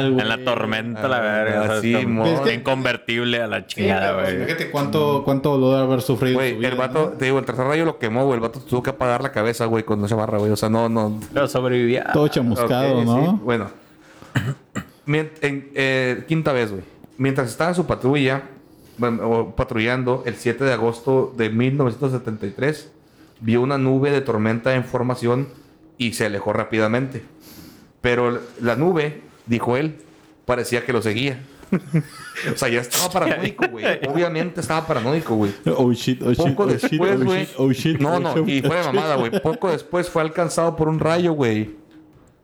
en, 0.00 0.12
güey. 0.12 0.20
en 0.22 0.28
la 0.28 0.44
tormenta, 0.44 1.06
a 1.06 1.08
la 1.08 1.16
Ah, 1.16 1.20
verga. 1.20 1.60
o 1.62 1.64
sea, 1.64 1.74
así, 1.78 1.94
es 1.94 2.40
que- 2.42 2.54
Inconvertible 2.54 3.42
a 3.42 3.46
la 3.46 3.60
Sí, 3.60 3.64
chingada, 3.68 4.12
güey. 4.20 4.44
Fíjate 4.44 4.70
cuánto, 4.70 5.22
cuánto 5.24 5.56
dolor 5.58 5.78
de 5.78 5.82
haber 5.84 6.02
sufrido. 6.02 6.38
vida, 6.38 6.68
el 6.68 6.76
vato, 6.76 6.98
¿no? 7.12 7.16
te 7.16 7.24
digo, 7.24 7.38
el 7.38 7.46
tercer 7.46 7.64
rayo 7.66 7.86
lo 7.86 7.98
quemó, 7.98 8.24
güey. 8.26 8.34
El 8.36 8.40
vato 8.40 8.60
tuvo 8.60 8.82
que 8.82 8.90
apagar 8.90 9.22
la 9.22 9.32
cabeza, 9.32 9.64
güey, 9.64 9.84
con 9.84 10.04
esa 10.04 10.14
barra, 10.16 10.36
güey. 10.38 10.52
O 10.52 10.56
sea, 10.56 10.68
no, 10.68 10.88
no, 10.90 11.18
Pero 11.32 11.48
sobrevivía. 11.48 12.04
Todo 12.12 12.28
chamuscado, 12.28 12.98
Ok, 12.98 13.04
¿no? 13.06 13.24
sí. 13.32 13.40
Bueno. 13.42 13.70
En, 15.08 15.70
eh, 15.74 16.24
quinta 16.28 16.52
vez, 16.52 16.70
güey. 16.70 16.82
Mientras 17.16 17.48
estaba 17.48 17.70
en 17.70 17.76
su 17.76 17.86
patrulla, 17.86 18.42
bueno, 18.98 19.54
patrullando, 19.56 20.22
el 20.26 20.36
7 20.36 20.64
de 20.64 20.72
agosto 20.72 21.32
de 21.36 21.50
1973, 21.50 22.90
vio 23.40 23.62
una 23.62 23.78
nube 23.78 24.10
de 24.10 24.20
tormenta 24.20 24.74
en 24.74 24.84
formación 24.84 25.48
y 25.96 26.12
se 26.12 26.26
alejó 26.26 26.52
rápidamente. 26.52 27.22
Pero 28.00 28.40
la 28.60 28.76
nube, 28.76 29.22
dijo 29.46 29.76
él, 29.76 29.96
parecía 30.44 30.84
que 30.84 30.92
lo 30.92 31.00
seguía. 31.00 31.40
o 32.52 32.56
sea, 32.56 32.68
ya 32.68 32.80
estaba 32.80 33.10
paranoico, 33.10 33.66
güey. 33.68 33.84
Obviamente 34.08 34.60
estaba 34.60 34.86
paranoico, 34.86 35.34
güey. 35.34 35.52
Oh 35.76 35.92
shit, 35.92 36.22
oh 36.22 36.32
shit, 36.32 36.36
Poco 36.36 36.64
oh 36.64 36.70
shit, 36.70 36.82
después, 36.82 37.20
oh 37.20 37.24
güey. 37.24 37.48
oh 37.56 37.72
shit. 37.72 37.98
No, 37.98 38.14
oh 38.14 38.20
no, 38.20 38.48
y 38.48 38.62
fue 38.62 38.76
de 38.76 38.84
mamada, 38.84 39.16
güey. 39.16 39.40
Poco 39.40 39.70
después 39.70 40.08
fue 40.08 40.22
alcanzado 40.22 40.76
por 40.76 40.88
un 40.88 41.00
rayo, 41.00 41.32
güey. 41.32 41.76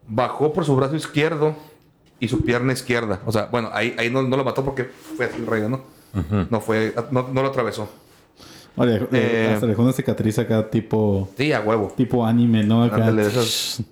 Bajó 0.07 0.53
por 0.53 0.65
su 0.65 0.74
brazo 0.77 0.97
izquierdo 0.97 1.57
y 2.20 2.28
su 2.28 2.43
pierna 2.45 2.73
izquierda. 2.73 3.20
O 3.27 3.32
sea, 3.32 3.47
bueno, 3.51 3.70
ahí, 3.73 3.95
ahí 3.99 4.11
no, 4.11 4.23
no 4.23 4.36
lo 4.36 4.45
mató 4.45 4.65
porque 4.65 4.85
fue 4.85 5.27
así 5.27 5.36
el 5.39 5.47
rayo, 5.47 5.69
¿no? 5.69 5.81
No 6.51 6.61
fue, 6.61 6.95
no, 7.11 7.28
no 7.32 7.43
lo 7.43 7.49
atravesó. 7.49 7.89
Vale, 8.77 9.07
le- 9.11 9.45
Eh, 9.51 9.53
hasta 9.55 9.66
dejó 9.69 9.82
una 9.82 9.93
cicatriz 9.93 10.36
acá 10.41 10.69
tipo, 10.69 11.28
Sí, 11.36 11.53
a 11.53 11.61
huevo. 11.61 11.93
tipo 11.97 12.27
anime, 12.27 12.65
¿no? 12.65 12.82
Acá. 12.82 12.97
Ándale, 12.97 13.23
de 13.23 13.28
esas. 13.28 13.82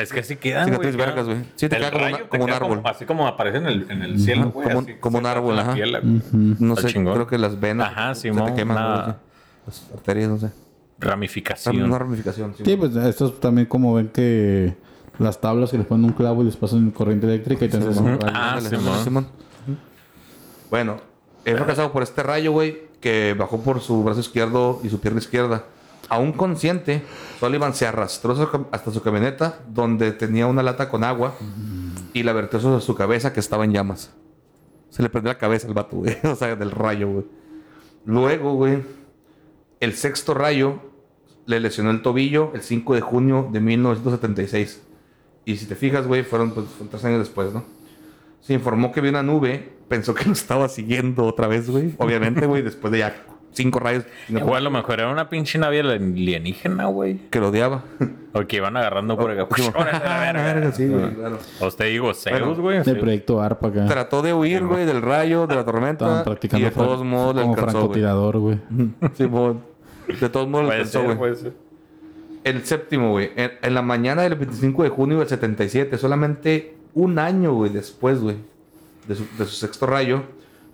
Es 0.00 0.12
que 0.12 0.22
sí 0.22 0.36
quedan, 0.36 0.66
Cicatriz 0.66 0.94
güey. 0.94 1.06
vergas, 1.06 1.26
güey. 1.26 1.38
Sí, 1.56 1.68
te 1.68 1.76
queda 1.78 1.90
como 1.90 2.06
una- 2.06 2.16
te 2.18 2.28
como 2.28 2.42
un 2.44 2.46
queda 2.48 2.56
árbol. 2.56 2.80
así 2.84 3.04
como 3.06 3.26
aparece 3.26 3.58
en 3.58 3.66
el, 3.66 3.90
en 3.90 4.02
el 4.02 4.20
cielo, 4.20 4.50
güey. 4.52 4.68
como- 4.68 4.80
así, 4.80 4.94
como 5.00 5.18
un 5.18 5.26
árbol, 5.26 5.58
ajá. 5.58 5.74
piel. 5.74 5.98
No 6.32 6.74
Está 6.74 6.86
sé, 6.88 6.94
chingón. 6.94 7.14
creo 7.14 7.26
que 7.26 7.38
las 7.38 7.58
venas. 7.58 7.88
Ajá, 7.88 8.14
se 8.14 8.30
te 8.30 8.54
queman, 8.54 8.76
una-. 8.76 9.16
Las 9.66 9.90
arterias, 9.92 10.28
no 10.28 10.38
sé. 10.38 10.50
Ramificación. 11.00 11.82
Una 11.82 11.98
ramificación. 11.98 12.54
sí. 12.56 12.62
Sí, 12.64 12.76
pues 12.76 12.94
estos 12.94 13.40
también 13.40 13.66
como 13.66 13.94
ven 13.94 14.08
que 14.08 14.74
las 15.20 15.40
tablas 15.40 15.70
que 15.70 15.78
les 15.78 15.86
ponen 15.86 16.06
un 16.06 16.12
clavo 16.12 16.42
y 16.42 16.46
les 16.46 16.56
pasan 16.56 16.90
corriente 16.90 17.26
eléctrica 17.26 17.64
y 17.64 17.68
te 17.68 17.76
hacen 17.76 18.04
un 18.04 18.20
rayo. 18.20 18.32
Ah. 18.34 18.58
Bueno, 20.70 20.96
él 21.44 21.56
fue 21.56 21.66
casado 21.66 21.92
por 21.92 22.02
este 22.02 22.22
rayo, 22.22 22.52
güey, 22.52 22.82
que 23.00 23.34
bajó 23.38 23.60
por 23.60 23.80
su 23.80 24.02
brazo 24.04 24.20
izquierdo 24.20 24.80
y 24.82 24.88
su 24.88 25.00
pierna 25.00 25.18
izquierda. 25.20 25.64
Aún 26.08 26.32
consciente, 26.32 27.02
Sullivan 27.38 27.74
se 27.74 27.86
arrastró 27.86 28.32
hasta 28.32 28.44
su 28.46 28.50
cam- 28.50 28.66
hasta 28.72 28.90
su 28.90 29.02
camioneta, 29.02 29.60
donde 29.68 30.12
tenía 30.12 30.46
una 30.46 30.62
lata 30.62 30.88
con 30.88 31.04
agua, 31.04 31.34
y 32.12 32.22
la 32.24 32.32
vertió 32.32 32.58
sobre 32.60 32.80
su 32.80 32.94
cabeza, 32.94 33.32
que 33.32 33.40
estaba 33.40 33.64
en 33.64 33.72
llamas. 33.72 34.10
Se 34.90 35.02
le 35.02 35.08
prendió 35.08 35.32
la 35.32 35.38
cabeza 35.38 35.68
al 35.68 35.74
vato, 35.74 35.98
güey. 35.98 36.16
O 36.24 36.34
sea, 36.34 36.56
del 36.56 36.70
rayo, 36.72 37.08
güey. 37.12 37.24
Luego, 38.06 38.54
güey, 38.54 38.82
el 39.78 39.94
sexto 39.94 40.34
rayo 40.34 40.80
le 41.46 41.60
lesionó 41.60 41.90
el 41.90 42.02
tobillo 42.02 42.50
el 42.54 42.62
5 42.62 42.94
de 42.94 43.00
junio 43.00 43.48
de 43.52 43.60
1976. 43.60 44.82
Y 45.44 45.56
si 45.56 45.66
te 45.66 45.74
fijas, 45.74 46.06
güey, 46.06 46.22
fueron 46.22 46.52
pues, 46.52 46.66
tres 46.90 47.04
años 47.04 47.18
después, 47.20 47.52
¿no? 47.52 47.64
Se 48.40 48.52
informó 48.54 48.92
que 48.92 49.00
vio 49.00 49.10
una 49.10 49.22
nube, 49.22 49.68
pensó 49.88 50.14
que 50.14 50.24
lo 50.26 50.32
estaba 50.32 50.68
siguiendo 50.68 51.24
otra 51.24 51.46
vez, 51.46 51.68
güey. 51.70 51.94
Obviamente, 51.98 52.46
güey, 52.46 52.62
después 52.62 52.90
de 52.92 52.98
ya 53.00 53.14
cinco 53.52 53.80
rayos 53.80 54.04
no- 54.28 54.38
Igual 54.38 54.58
a 54.58 54.60
lo 54.60 54.70
mejor 54.70 55.00
era 55.00 55.10
una 55.10 55.28
pinche 55.28 55.58
nave 55.58 55.80
alienígena, 55.80 56.86
güey. 56.86 57.18
que 57.30 57.40
lo 57.40 57.48
odiaba. 57.48 57.82
O 58.32 58.46
que 58.46 58.56
iban 58.56 58.76
agarrando 58.76 59.16
por 59.18 59.30
acá. 59.32 59.48
Sí, 60.72 60.86
güey, 60.86 61.14
claro. 61.14 61.38
O 61.60 61.70
te 61.70 61.84
digo, 61.86 62.14
Zeus, 62.14 62.38
Bueno, 62.40 62.54
güey. 62.62 62.78
El 62.78 62.98
proyecto 62.98 63.42
ARPA 63.42 63.68
acá. 63.68 63.86
Trató 63.86 64.22
de 64.22 64.32
huir, 64.32 64.64
güey, 64.64 64.86
del 64.86 65.02
rayo, 65.02 65.46
de 65.48 65.56
la 65.56 65.64
tormenta. 65.64 66.04
Estaban 66.06 66.20
Y 66.20 66.24
practicando 66.24 66.64
de 66.66 66.70
todos 66.72 67.04
modos 67.04 67.34
le 67.34 67.42
como 67.42 67.54
alcanzó, 67.54 67.70
güey. 67.72 67.80
francotirador, 67.82 68.38
güey. 68.38 68.58
Simón. 69.14 69.62
De 70.20 70.28
todos 70.28 70.48
modos 70.48 70.64
le 70.66 70.68
Puede 70.68 70.80
alcanzó, 70.82 71.00
ser, 71.08 71.16
güey. 71.16 71.52
El 72.44 72.64
séptimo, 72.64 73.10
güey. 73.10 73.30
En, 73.36 73.52
en 73.62 73.74
la 73.74 73.82
mañana 73.82 74.22
del 74.22 74.34
25 74.34 74.82
de 74.82 74.88
junio 74.88 75.18
del 75.18 75.28
77, 75.28 75.98
solamente 75.98 76.74
un 76.94 77.18
año, 77.18 77.52
güey, 77.54 77.70
después, 77.70 78.20
güey, 78.20 78.36
de 79.06 79.14
su, 79.14 79.24
de 79.38 79.44
su 79.44 79.52
sexto 79.56 79.86
rayo, 79.86 80.22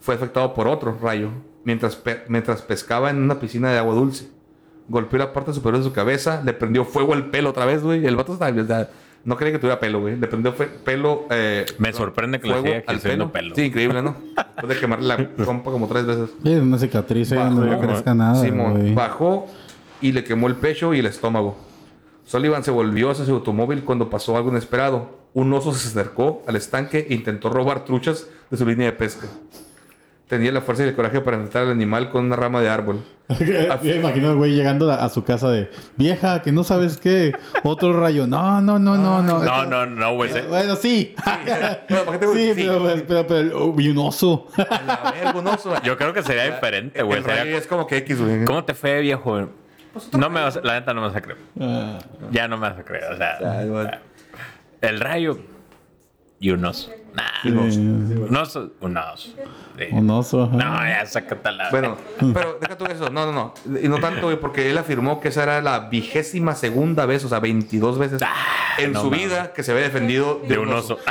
fue 0.01 0.14
afectado 0.14 0.55
por 0.55 0.68
otro 0.68 0.97
rayo 1.02 1.30
mientras, 1.64 1.97
pe- 1.97 2.22
mientras 2.28 2.62
pescaba 2.62 3.10
en 3.10 3.16
una 3.22 3.40
piscina 3.40 3.70
de 3.72 3.78
agua 3.78 3.94
dulce. 3.94 4.28
Golpeó 4.88 5.18
la 5.18 5.32
parte 5.32 5.52
superior 5.52 5.82
de 5.82 5.88
su 5.88 5.93
cabeza, 5.93 6.43
le 6.44 6.52
prendió 6.52 6.84
fuego 6.84 7.12
al 7.12 7.30
pelo 7.30 7.51
otra 7.51 7.64
vez, 7.64 7.82
güey. 7.82 8.06
El 8.06 8.14
vato 8.14 8.34
estaba, 8.34 8.60
o 8.62 8.64
sea, 8.64 8.88
no 9.24 9.36
creía 9.36 9.55
que 9.55 9.59
tuviera 9.59 9.80
pelo, 9.80 10.01
güey. 10.01 10.16
Le 10.16 10.28
prendió 10.28 10.52
fe- 10.52 10.68
pelo. 10.84 11.26
eh, 11.30 11.66
Me 11.78 11.93
sorprende 11.93 12.38
que 12.38 12.47
le 12.47 12.62
siga 12.62 12.76
al 12.76 12.84
creciendo 12.84 13.32
pelo. 13.32 13.52
Sí, 13.56 13.62
increíble, 13.62 14.01
¿no? 14.01 14.14
Después 14.36 14.68
de 14.68 14.78
quemarle 14.80 15.09
la 15.09 15.28
compa 15.44 15.72
como 15.72 15.88
tres 15.88 16.06
veces. 16.06 16.30
Sí, 16.44 16.55
una 16.55 16.78
cicatriz 16.78 17.32
ahí 17.32 17.38
donde 17.38 17.66
no 17.66 17.72
Bajó, 17.78 17.80
crezca 17.88 18.14
nada, 18.14 18.40
Simón, 18.40 18.72
güey. 18.74 18.94
bajó 18.94 19.47
y 20.01 20.12
le 20.12 20.24
quemó 20.24 20.47
el 20.48 20.56
pecho 20.56 20.94
y 20.94 20.98
el 21.01 21.06
estómago. 21.06 21.56
Sullivan 22.24 22.64
se 22.64 22.70
volvió 22.70 23.10
hacia 23.10 23.24
su 23.24 23.32
automóvil 23.35 23.85
cuando 23.85 24.10
pasó 24.10 24.36
algo 24.36 24.51
inesperado. 24.51 25.10
Un 25.32 25.52
oso 25.52 25.73
se 25.74 25.89
acercó 25.89 26.43
al 26.47 26.56
estanque 26.56 27.06
e 27.09 27.14
intentó 27.14 27.51
robar 27.51 27.85
truchas 27.85 28.27
de 28.51 28.56
su 28.56 28.66
línea 28.66 28.86
de 28.86 28.93
pesca. 28.93 29.27
Tenía 30.28 30.51
la 30.51 30.60
fuerza 30.60 30.85
y 30.85 30.89
el 30.89 30.97
coraje 30.97 31.20
para 31.20 31.36
enfrentar 31.36 31.62
al 31.62 31.70
animal 31.70 32.10
con 32.10 32.24
una 32.24 32.35
rama 32.35 32.60
de 32.60 32.68
árbol. 32.68 33.05
Yo 33.28 33.77
me 33.82 33.94
imagino 33.97 34.31
el 34.31 34.36
güey 34.36 34.56
llegando 34.56 34.90
a, 34.90 35.05
a 35.05 35.09
su 35.09 35.23
casa 35.23 35.48
de 35.51 35.70
vieja, 35.97 36.43
que 36.43 36.51
no 36.51 36.64
sabes 36.64 36.97
qué, 36.97 37.32
otro 37.62 37.93
rayo. 38.01 38.27
No, 38.27 38.60
no, 38.60 38.77
no, 38.81 38.97
no, 38.97 39.23
no. 39.23 39.44
No, 39.44 39.66
no, 39.66 39.86
no, 39.86 40.14
güey. 40.16 40.31
Bueno, 40.48 40.74
sí. 40.74 41.14
Bueno, 41.89 42.05
¿para 42.06 42.18
qué 42.18 42.27
te- 42.27 42.32
sí, 42.35 42.55
sí. 42.60 42.66
pero, 42.68 43.05
pero, 43.06 43.27
pero, 43.28 43.64
oh, 43.66 43.73
vi 43.73 43.89
un 43.90 43.98
oso. 43.98 44.48
La 44.56 45.12
verga, 45.14 45.39
un 45.39 45.47
oso. 45.47 45.74
Yo 45.85 45.97
creo 45.97 46.12
que 46.12 46.24
sería 46.24 46.47
diferente, 46.52 47.01
güey. 47.05 47.23
es 47.55 47.68
como 47.68 47.86
que 47.86 47.98
X, 47.98 48.20
güey. 48.20 48.44
¿Cómo 48.44 48.64
te 48.64 48.74
fue, 48.74 49.01
viejo? 49.02 49.48
No 50.12 50.31
me 50.31 50.40
vas, 50.40 50.59
la 50.62 50.74
neta 50.81 50.94
no 50.94 51.01
me 51.02 51.06
vas 51.09 51.16
a 51.16 51.20
creer. 51.23 51.39
Ah, 51.60 51.98
Ya 52.31 52.48
no 52.48 52.56
me 52.56 52.68
vas 52.68 52.78
a 52.78 52.85
creer. 52.85 53.12
O 53.12 53.16
sea, 53.16 53.39
Ay, 53.59 53.68
güey. 53.68 53.86
el 54.81 55.01
rayo 55.01 55.39
y 56.39 56.51
un 56.51 56.64
oso. 56.64 56.90
Nah, 57.14 57.23
sí, 57.43 57.48
sí. 57.73 57.78
un 57.78 58.36
oso, 58.36 58.73
un 58.81 58.97
oso. 58.98 59.31
Sí. 59.78 59.85
Un 59.90 60.10
oso. 60.10 60.43
ajá. 60.44 60.56
No, 60.56 60.86
ya 60.86 61.06
sácate 61.06 61.51
la. 61.51 61.70
Bueno, 61.70 61.97
pero 62.35 62.59
deja 62.60 62.77
tú 62.77 62.85
eso. 62.85 63.09
No, 63.09 63.24
no, 63.31 63.32
no. 63.32 63.55
Y 63.82 63.89
no 63.89 63.98
tanto, 64.01 64.27
güey, 64.27 64.39
porque 64.39 64.70
él 64.70 64.77
afirmó 64.77 65.18
que 65.18 65.28
esa 65.28 65.44
era 65.44 65.62
la 65.62 65.89
vigésima 65.89 66.55
segunda 66.55 67.06
vez, 67.06 67.24
o 67.24 67.28
sea, 67.31 67.40
22 67.40 67.98
veces 67.98 68.20
en 68.77 68.93
no 68.93 69.01
su 69.01 69.09
vida 69.10 69.55
que 69.55 69.62
se 69.62 69.73
había 69.73 69.85
defendido 69.85 70.43
de 70.47 70.59
un 70.59 70.70
oso. 70.73 70.98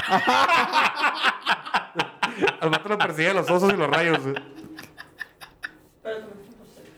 Al 2.60 2.70
lo 2.72 2.98
persiguen 2.98 3.36
los 3.36 3.50
osos 3.50 3.74
y 3.74 3.78
los 3.78 3.90
rayos. 3.90 4.20
güey. 4.22 4.36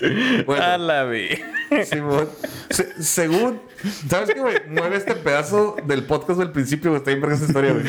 A 0.02 0.44
Bueno, 0.46 0.78
la 0.78 1.04
vi. 1.06 1.28
Simón. 1.86 2.28
Se- 2.70 3.02
según. 3.02 3.60
¿Sabes 4.10 4.32
qué, 4.34 4.40
güey? 4.40 4.56
Mueve 4.70 4.98
este 4.98 5.16
pedazo 5.16 5.76
del 5.86 6.04
podcast 6.04 6.40
del 6.40 6.52
principio, 6.52 6.92
güey. 6.92 7.00
Está 7.00 7.12
bien 7.12 7.22
verga 7.22 7.36
esta 7.36 7.48
historia, 7.48 7.74
güey. 7.74 7.86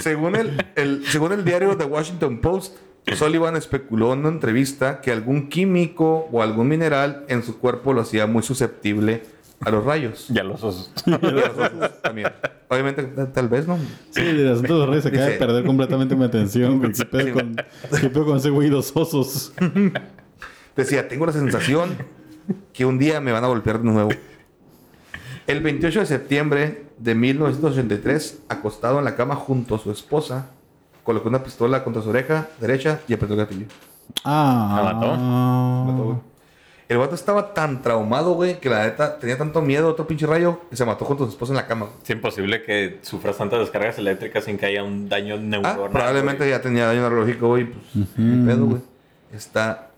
Según 0.00 0.36
el, 0.36 0.64
el- 0.76 1.04
según 1.06 1.32
el 1.32 1.44
diario 1.44 1.76
The 1.76 1.84
Washington 1.84 2.40
Post, 2.40 2.76
Sullivan 3.16 3.56
especuló 3.56 4.12
en 4.12 4.20
una 4.20 4.28
entrevista 4.28 5.00
que 5.00 5.10
algún 5.10 5.48
químico 5.48 6.28
o 6.30 6.42
algún 6.42 6.68
mineral 6.68 7.24
en 7.28 7.42
su 7.42 7.58
cuerpo 7.58 7.92
lo 7.92 8.02
hacía 8.02 8.26
muy 8.26 8.42
susceptible 8.42 9.22
a 9.60 9.70
los 9.70 9.84
rayos. 9.84 10.26
Ya 10.28 10.44
los 10.44 10.62
osos. 10.62 10.92
Y 11.06 11.12
a 11.12 11.18
los 11.18 11.44
osos 11.56 12.02
también. 12.02 12.28
Obviamente, 12.68 13.02
tal 13.34 13.48
vez, 13.48 13.66
¿no? 13.66 13.78
Sí, 14.10 14.20
el 14.20 14.50
asunto 14.52 14.74
de 14.74 14.78
los 14.80 14.88
reyes 14.88 15.02
se 15.02 15.08
acaba 15.08 15.26
de 15.26 15.32
perder 15.38 15.64
completamente 15.64 16.14
mi 16.16 16.24
atención. 16.24 16.80
¿Qué 16.92 17.04
pedo 17.04 17.34
con, 17.34 17.56
qué 18.00 18.08
pedo 18.08 18.24
con 18.24 18.36
ese 18.38 18.50
güey 18.50 18.68
y 18.68 18.70
los 18.70 18.92
osos? 18.94 19.52
Decía, 20.76 21.08
tengo 21.08 21.26
la 21.26 21.32
sensación 21.32 21.96
que 22.72 22.84
un 22.86 22.98
día 22.98 23.20
me 23.20 23.32
van 23.32 23.44
a 23.44 23.48
golpear 23.48 23.78
de 23.78 23.84
nuevo. 23.90 24.10
El 25.46 25.60
28 25.60 26.00
de 26.00 26.06
septiembre 26.06 26.84
de 26.98 27.14
1983, 27.14 28.42
acostado 28.48 28.98
en 28.98 29.04
la 29.04 29.16
cama 29.16 29.34
junto 29.34 29.74
a 29.74 29.78
su 29.78 29.90
esposa, 29.90 30.46
colocó 31.02 31.28
una 31.28 31.42
pistola 31.42 31.82
contra 31.84 32.00
su 32.02 32.10
oreja 32.10 32.48
derecha 32.60 33.00
y 33.08 33.14
apretó 33.14 33.34
el 33.34 33.40
gatillo. 33.40 33.66
Ah. 34.24 34.82
¿La 34.84 34.92
mató? 34.94 35.16
Mató, 35.16 36.04
güey. 36.04 36.16
El 36.88 36.98
vato 36.98 37.14
estaba 37.14 37.54
tan 37.54 37.80
traumado, 37.80 38.34
güey, 38.34 38.60
que 38.60 38.68
la 38.68 38.84
neta 38.84 39.18
tenía 39.18 39.38
tanto 39.38 39.62
miedo 39.62 39.88
a 39.88 39.90
otro 39.92 40.06
pinche 40.06 40.26
rayo 40.26 40.60
que 40.68 40.76
se 40.76 40.84
mató 40.84 41.06
junto 41.06 41.24
a 41.24 41.26
su 41.26 41.32
esposa 41.32 41.52
en 41.52 41.56
la 41.56 41.66
cama. 41.66 41.86
Es 42.04 42.10
imposible 42.10 42.62
que 42.62 42.98
sufras 43.02 43.38
tantas 43.38 43.60
descargas 43.60 43.96
eléctricas 43.98 44.44
sin 44.44 44.58
que 44.58 44.66
haya 44.66 44.82
un 44.84 45.08
daño 45.08 45.36
Ah, 45.36 45.38
neuronal. 45.38 45.90
probablemente 45.90 46.38
güey. 46.38 46.50
ya 46.50 46.60
tenía 46.60 46.86
daño 46.86 47.00
neurológico, 47.00 47.48
güey. 47.48 47.64
Pues, 47.64 48.06
ni 48.18 48.46
pedo, 48.46 48.66
güey. 48.66 48.82
Está 49.32 49.91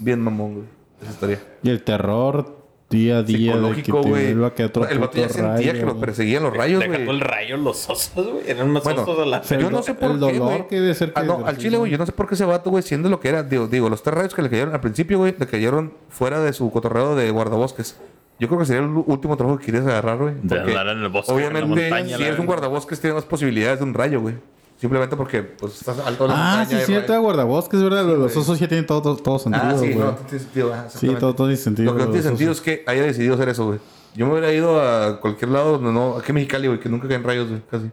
bien 0.00 0.20
mamón, 0.20 0.54
güey, 0.54 0.66
esa 1.02 1.10
historia. 1.12 1.38
Y 1.62 1.70
el 1.70 1.82
terror 1.82 2.56
día 2.90 3.18
a 3.18 3.22
día 3.22 3.54
de 3.56 3.74
que 3.74 3.84
psicológico, 3.84 4.00
te 4.00 4.52
que 4.56 4.64
otro 4.64 4.88
El 4.88 4.98
vato 4.98 5.16
ya 5.18 5.28
sentía 5.28 5.72
rayo, 5.72 5.72
que 5.74 5.86
lo 5.86 6.00
perseguían 6.00 6.42
los 6.42 6.56
rayos, 6.56 6.84
güey. 6.84 7.08
el 7.08 7.20
rayo, 7.20 7.56
los 7.56 7.88
osos, 7.88 8.26
güey. 8.32 8.50
Eran 8.50 8.70
más 8.72 8.82
Bueno, 8.82 9.02
osos 9.02 9.18
de 9.18 9.26
la. 9.26 9.42
Yo 9.42 9.70
no 9.70 9.82
sé 9.82 9.94
por 9.94 10.10
el 10.10 10.16
qué, 10.18 10.20
dolor 10.38 10.38
güey. 10.40 10.66
que 10.68 10.80
debe 10.80 10.94
ser 10.94 11.12
Ah, 11.14 11.22
no, 11.22 11.46
al 11.46 11.56
chile, 11.56 11.76
güey. 11.76 11.90
Yo 11.92 11.98
no 11.98 12.06
sé 12.06 12.10
por 12.12 12.26
qué 12.26 12.34
ese 12.34 12.44
vato, 12.44 12.70
güey, 12.70 12.82
siendo 12.82 13.08
lo 13.08 13.20
que 13.20 13.28
era. 13.28 13.44
Digo, 13.44 13.68
digo, 13.68 13.88
los 13.88 14.02
tres 14.02 14.16
rayos 14.16 14.34
que 14.34 14.42
le 14.42 14.50
cayeron 14.50 14.74
al 14.74 14.80
principio, 14.80 15.18
güey, 15.18 15.36
le 15.38 15.46
cayeron 15.46 15.92
fuera 16.08 16.40
de 16.40 16.52
su 16.52 16.68
cotorreo 16.72 17.14
de 17.14 17.30
guardabosques. 17.30 17.96
Yo 18.40 18.48
creo 18.48 18.58
que 18.58 18.66
sería 18.66 18.82
el 18.82 18.88
último 19.06 19.36
trabajo 19.36 19.58
que 19.58 19.66
querías 19.66 19.86
agarrar, 19.86 20.16
güey. 20.18 20.34
De 20.42 20.58
andar 20.58 20.88
en 20.88 20.98
el 21.02 21.08
bosque, 21.10 21.30
en 21.30 21.38
la 21.38 21.46
Obviamente, 21.48 21.82
montaña, 21.90 22.16
si 22.16 22.22
eres 22.24 22.38
un 22.40 22.46
guardabosques, 22.46 22.98
tienes 23.00 23.14
más 23.14 23.24
posibilidades 23.24 23.78
de 23.78 23.84
un 23.84 23.94
rayo, 23.94 24.20
güey. 24.20 24.34
Simplemente 24.80 25.14
porque, 25.14 25.42
pues, 25.42 25.74
estás 25.78 25.98
alto 25.98 26.24
en 26.24 26.30
la 26.30 26.36
Ah, 26.36 26.56
montaña. 26.56 26.68
sí, 26.70 26.74
es 26.76 26.86
cierto, 26.86 27.12
de 27.12 27.18
guardabosques, 27.18 27.82
¿verdad? 27.82 28.02
los 28.04 28.16
güey. 28.18 28.36
osos 28.38 28.58
ya 28.58 28.66
tienen 28.66 28.86
todo, 28.86 29.02
todo, 29.02 29.16
todo 29.16 29.38
sentido, 29.38 29.64
Ah, 29.66 29.72
sí, 29.78 29.92
güey. 29.92 29.98
no, 29.98 30.12
tiene 30.14 30.38
sentido. 30.44 30.72
ah, 30.74 30.86
sí, 30.88 31.06
todo, 31.20 31.34
todo 31.34 31.46
tiene 31.48 31.56
sentido. 31.58 31.92
Lo 31.92 31.98
que 31.98 32.04
no 32.04 32.10
tiene 32.10 32.18
los 32.22 32.26
sentido 32.30 32.52
es 32.52 32.60
que 32.62 32.82
haya 32.86 33.02
decidido 33.02 33.34
hacer 33.34 33.50
eso, 33.50 33.66
güey. 33.66 33.78
Yo 34.14 34.26
me 34.26 34.32
hubiera 34.32 34.52
ido 34.52 34.80
a 34.80 35.20
cualquier 35.20 35.50
lado 35.50 35.72
donde 35.78 35.92
no. 35.92 36.16
Aquí 36.16 36.30
en 36.30 36.34
Mexicali, 36.36 36.66
güey, 36.68 36.80
que 36.80 36.88
nunca 36.88 37.06
caen 37.08 37.22
rayos, 37.22 37.48
güey, 37.48 37.62
casi. 37.70 37.90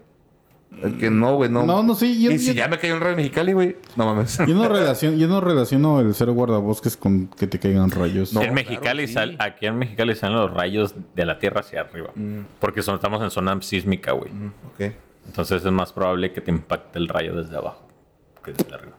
El 0.81 0.97
que 0.97 1.09
no, 1.09 1.35
güey, 1.35 1.49
no. 1.49 1.63
No, 1.65 1.81
no, 1.83 1.93
sí, 1.95 2.21
yo, 2.23 2.31
y 2.31 2.39
si 2.39 2.47
yo- 2.47 2.53
ya 2.53 2.67
me 2.67 2.77
cayó 2.77 2.93
un 2.95 2.99
rayo 3.01 3.11
en 3.11 3.17
Mexicali, 3.17 3.51
güey, 3.53 3.77
no 3.95 4.05
mames. 4.05 4.37
yo 4.37 4.53
no 4.55 4.69
relaciono, 4.69 5.17
yo 5.17 5.27
no 5.27 5.41
relaciono 5.41 5.99
el 5.99 6.13
ser 6.15 6.29
guardabosques 6.31 6.95
con 6.97 7.27
que 7.27 7.47
te 7.47 7.59
caigan 7.59 7.89
rayos. 7.91 8.33
No, 8.33 8.41
en 8.43 8.53
Mexicali 8.53 9.05
claro, 9.05 9.07
sí. 9.07 9.13
sal- 9.13 9.35
aquí 9.39 9.65
en 9.65 9.77
Mexicali 9.77 10.15
salen 10.15 10.37
los 10.37 10.53
rayos 10.53 10.95
de 11.15 11.25
la 11.25 11.37
tierra 11.39 11.59
hacia 11.61 11.81
arriba. 11.81 12.11
Porque 12.59 12.81
son, 12.81 12.95
estamos 12.95 13.21
en 13.23 13.29
zona 13.31 13.59
sísmica, 13.61 14.11
güey. 14.13 14.31
Ok. 14.73 14.93
Entonces 15.27 15.63
es 15.63 15.71
más 15.71 15.93
probable 15.93 16.31
que 16.33 16.41
te 16.41 16.49
impacte 16.51 16.97
el 16.99 17.07
rayo 17.07 17.35
desde 17.35 17.55
abajo 17.57 17.87
que 18.43 18.53
desde 18.53 18.73
arriba. 18.73 18.93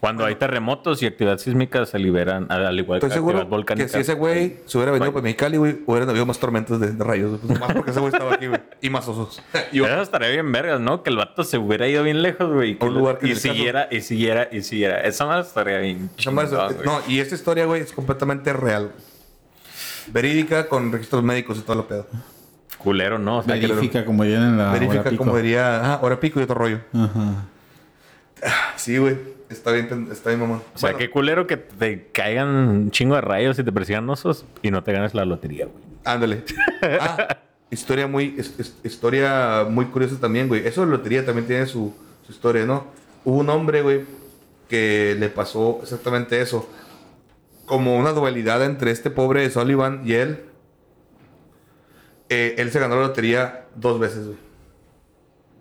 Cuando 0.00 0.24
hay 0.24 0.34
terremotos 0.36 1.02
y 1.02 1.06
actividad 1.06 1.36
sísmica 1.36 1.84
se 1.84 1.98
liberan, 1.98 2.46
al 2.50 2.64
al 2.64 2.78
igual 2.78 2.96
Estoy 2.96 3.10
que 3.10 3.14
seguro 3.14 3.36
actividad 3.38 3.50
volcánica. 3.50 3.86
que 3.86 3.92
si 3.92 3.98
ese 3.98 4.14
güey 4.14 4.56
se 4.64 4.78
hubiera 4.78 4.92
venido 4.92 5.12
para 5.12 5.22
Mexicali, 5.22 5.58
güey, 5.58 5.80
hubieran 5.86 6.08
habido 6.08 6.24
más 6.24 6.38
tormentas 6.38 6.80
de, 6.80 6.92
de 6.92 7.04
rayos. 7.04 7.32
güey. 7.32 7.40
Pues 7.48 7.60
más 7.60 7.72
porque 7.74 7.90
ese 7.90 8.00
güey 8.00 8.10
estaba 8.12 8.32
aquí, 8.34 8.46
güey. 8.46 8.60
Y 8.80 8.88
más 8.88 9.06
osos. 9.06 9.42
Y 9.72 9.80
Eso 9.84 10.00
estaría 10.00 10.30
bien 10.30 10.50
vergas, 10.52 10.80
¿no? 10.80 11.02
Que 11.02 11.10
el 11.10 11.16
vato 11.16 11.44
se 11.44 11.58
hubiera 11.58 11.86
ido 11.86 12.02
bien 12.02 12.22
lejos, 12.22 12.50
güey. 12.50 12.70
y 12.70 12.74
que 12.76 12.84
A 12.86 12.88
un 12.88 12.94
lugar 12.94 13.18
que 13.18 13.26
y 13.26 13.30
el 13.32 13.36
caso- 13.36 13.48
siguiera, 13.52 13.88
y 13.90 14.00
siguiera, 14.00 14.48
y 14.50 14.62
siguiera. 14.62 15.00
Esa 15.02 15.26
más 15.26 15.48
estaría 15.48 15.78
bien. 15.80 16.10
madre- 16.32 16.48
chingón, 16.48 16.74
güey. 16.76 16.86
no, 16.86 17.00
y 17.06 17.20
esta 17.20 17.34
historia, 17.34 17.66
güey, 17.66 17.82
es 17.82 17.92
completamente 17.92 18.54
real. 18.54 18.92
Verídica 20.06 20.66
con 20.68 20.90
registros 20.92 21.22
médicos 21.22 21.58
y 21.58 21.60
todo 21.60 21.76
lo 21.76 21.86
pedo. 21.86 22.06
Culero, 22.82 23.18
¿no? 23.18 23.38
O 23.38 23.42
sea, 23.42 23.54
que- 23.60 23.66
Verifica, 23.66 24.04
como 24.04 24.24
dirían 24.24 24.42
en 24.44 24.56
la 24.58 24.70
hora 24.70 24.78
Verifica 24.78 25.10
pico. 25.10 25.24
como 25.24 25.36
diría, 25.36 25.92
ah, 25.94 25.98
hora 26.02 26.18
pico 26.18 26.40
y 26.40 26.42
otro 26.44 26.54
rollo. 26.56 26.80
Ajá. 26.92 27.44
Sí, 28.76 28.96
güey. 28.98 29.16
Está 29.50 29.72
bien, 29.72 30.08
está 30.12 30.30
bien, 30.30 30.40
mamón. 30.40 30.58
O 30.74 30.78
sea, 30.78 30.90
Bueno, 30.90 30.98
qué 30.98 31.10
culero 31.10 31.46
que 31.46 31.56
te 31.56 32.06
caigan 32.12 32.48
un 32.48 32.90
chingo 32.90 33.16
de 33.16 33.20
rayos 33.20 33.58
y 33.58 33.64
te 33.64 33.72
persigan 33.72 34.08
osos 34.08 34.44
y 34.62 34.70
no 34.70 34.82
te 34.84 34.92
ganes 34.92 35.12
la 35.12 35.24
lotería, 35.24 35.66
güey. 35.66 35.76
Ándale. 36.04 36.44
Ah, 36.82 37.36
historia 37.70 38.06
muy, 38.06 38.34
es- 38.38 38.58
es- 38.58 38.76
historia 38.84 39.66
muy 39.68 39.86
curiosa 39.86 40.16
también, 40.20 40.48
güey. 40.48 40.66
Eso 40.66 40.80
de 40.84 40.86
lotería 40.90 41.26
también 41.26 41.46
tiene 41.46 41.66
su, 41.66 41.94
su 42.24 42.32
historia, 42.32 42.64
¿no? 42.64 42.86
Hubo 43.24 43.38
un 43.38 43.50
hombre, 43.50 43.82
güey, 43.82 44.02
que 44.68 45.16
le 45.18 45.28
pasó 45.28 45.80
exactamente 45.82 46.40
eso. 46.40 46.68
Como 47.66 47.96
una 47.98 48.12
dualidad 48.12 48.64
entre 48.64 48.90
este 48.92 49.10
pobre 49.10 49.48
Sullivan 49.50 50.02
y 50.04 50.12
él. 50.14 50.44
Eh, 52.30 52.54
él 52.58 52.70
se 52.70 52.78
ganó 52.78 52.94
la 52.94 53.08
lotería 53.08 53.66
dos 53.74 53.98
veces, 53.98 54.24
güey. 54.24 54.38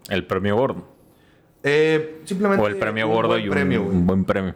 El 0.09 0.25
premio 0.25 0.55
gordo. 0.55 0.83
Eh, 1.63 2.21
simplemente. 2.25 2.63
O 2.63 2.67
el 2.67 2.77
premio 2.77 3.07
un 3.07 3.13
gordo 3.13 3.29
buen 3.29 3.43
y 3.43 3.47
un, 3.47 3.53
premio, 3.53 3.83
güey. 3.83 3.97
un 3.97 4.07
buen 4.07 4.23
premio. 4.23 4.53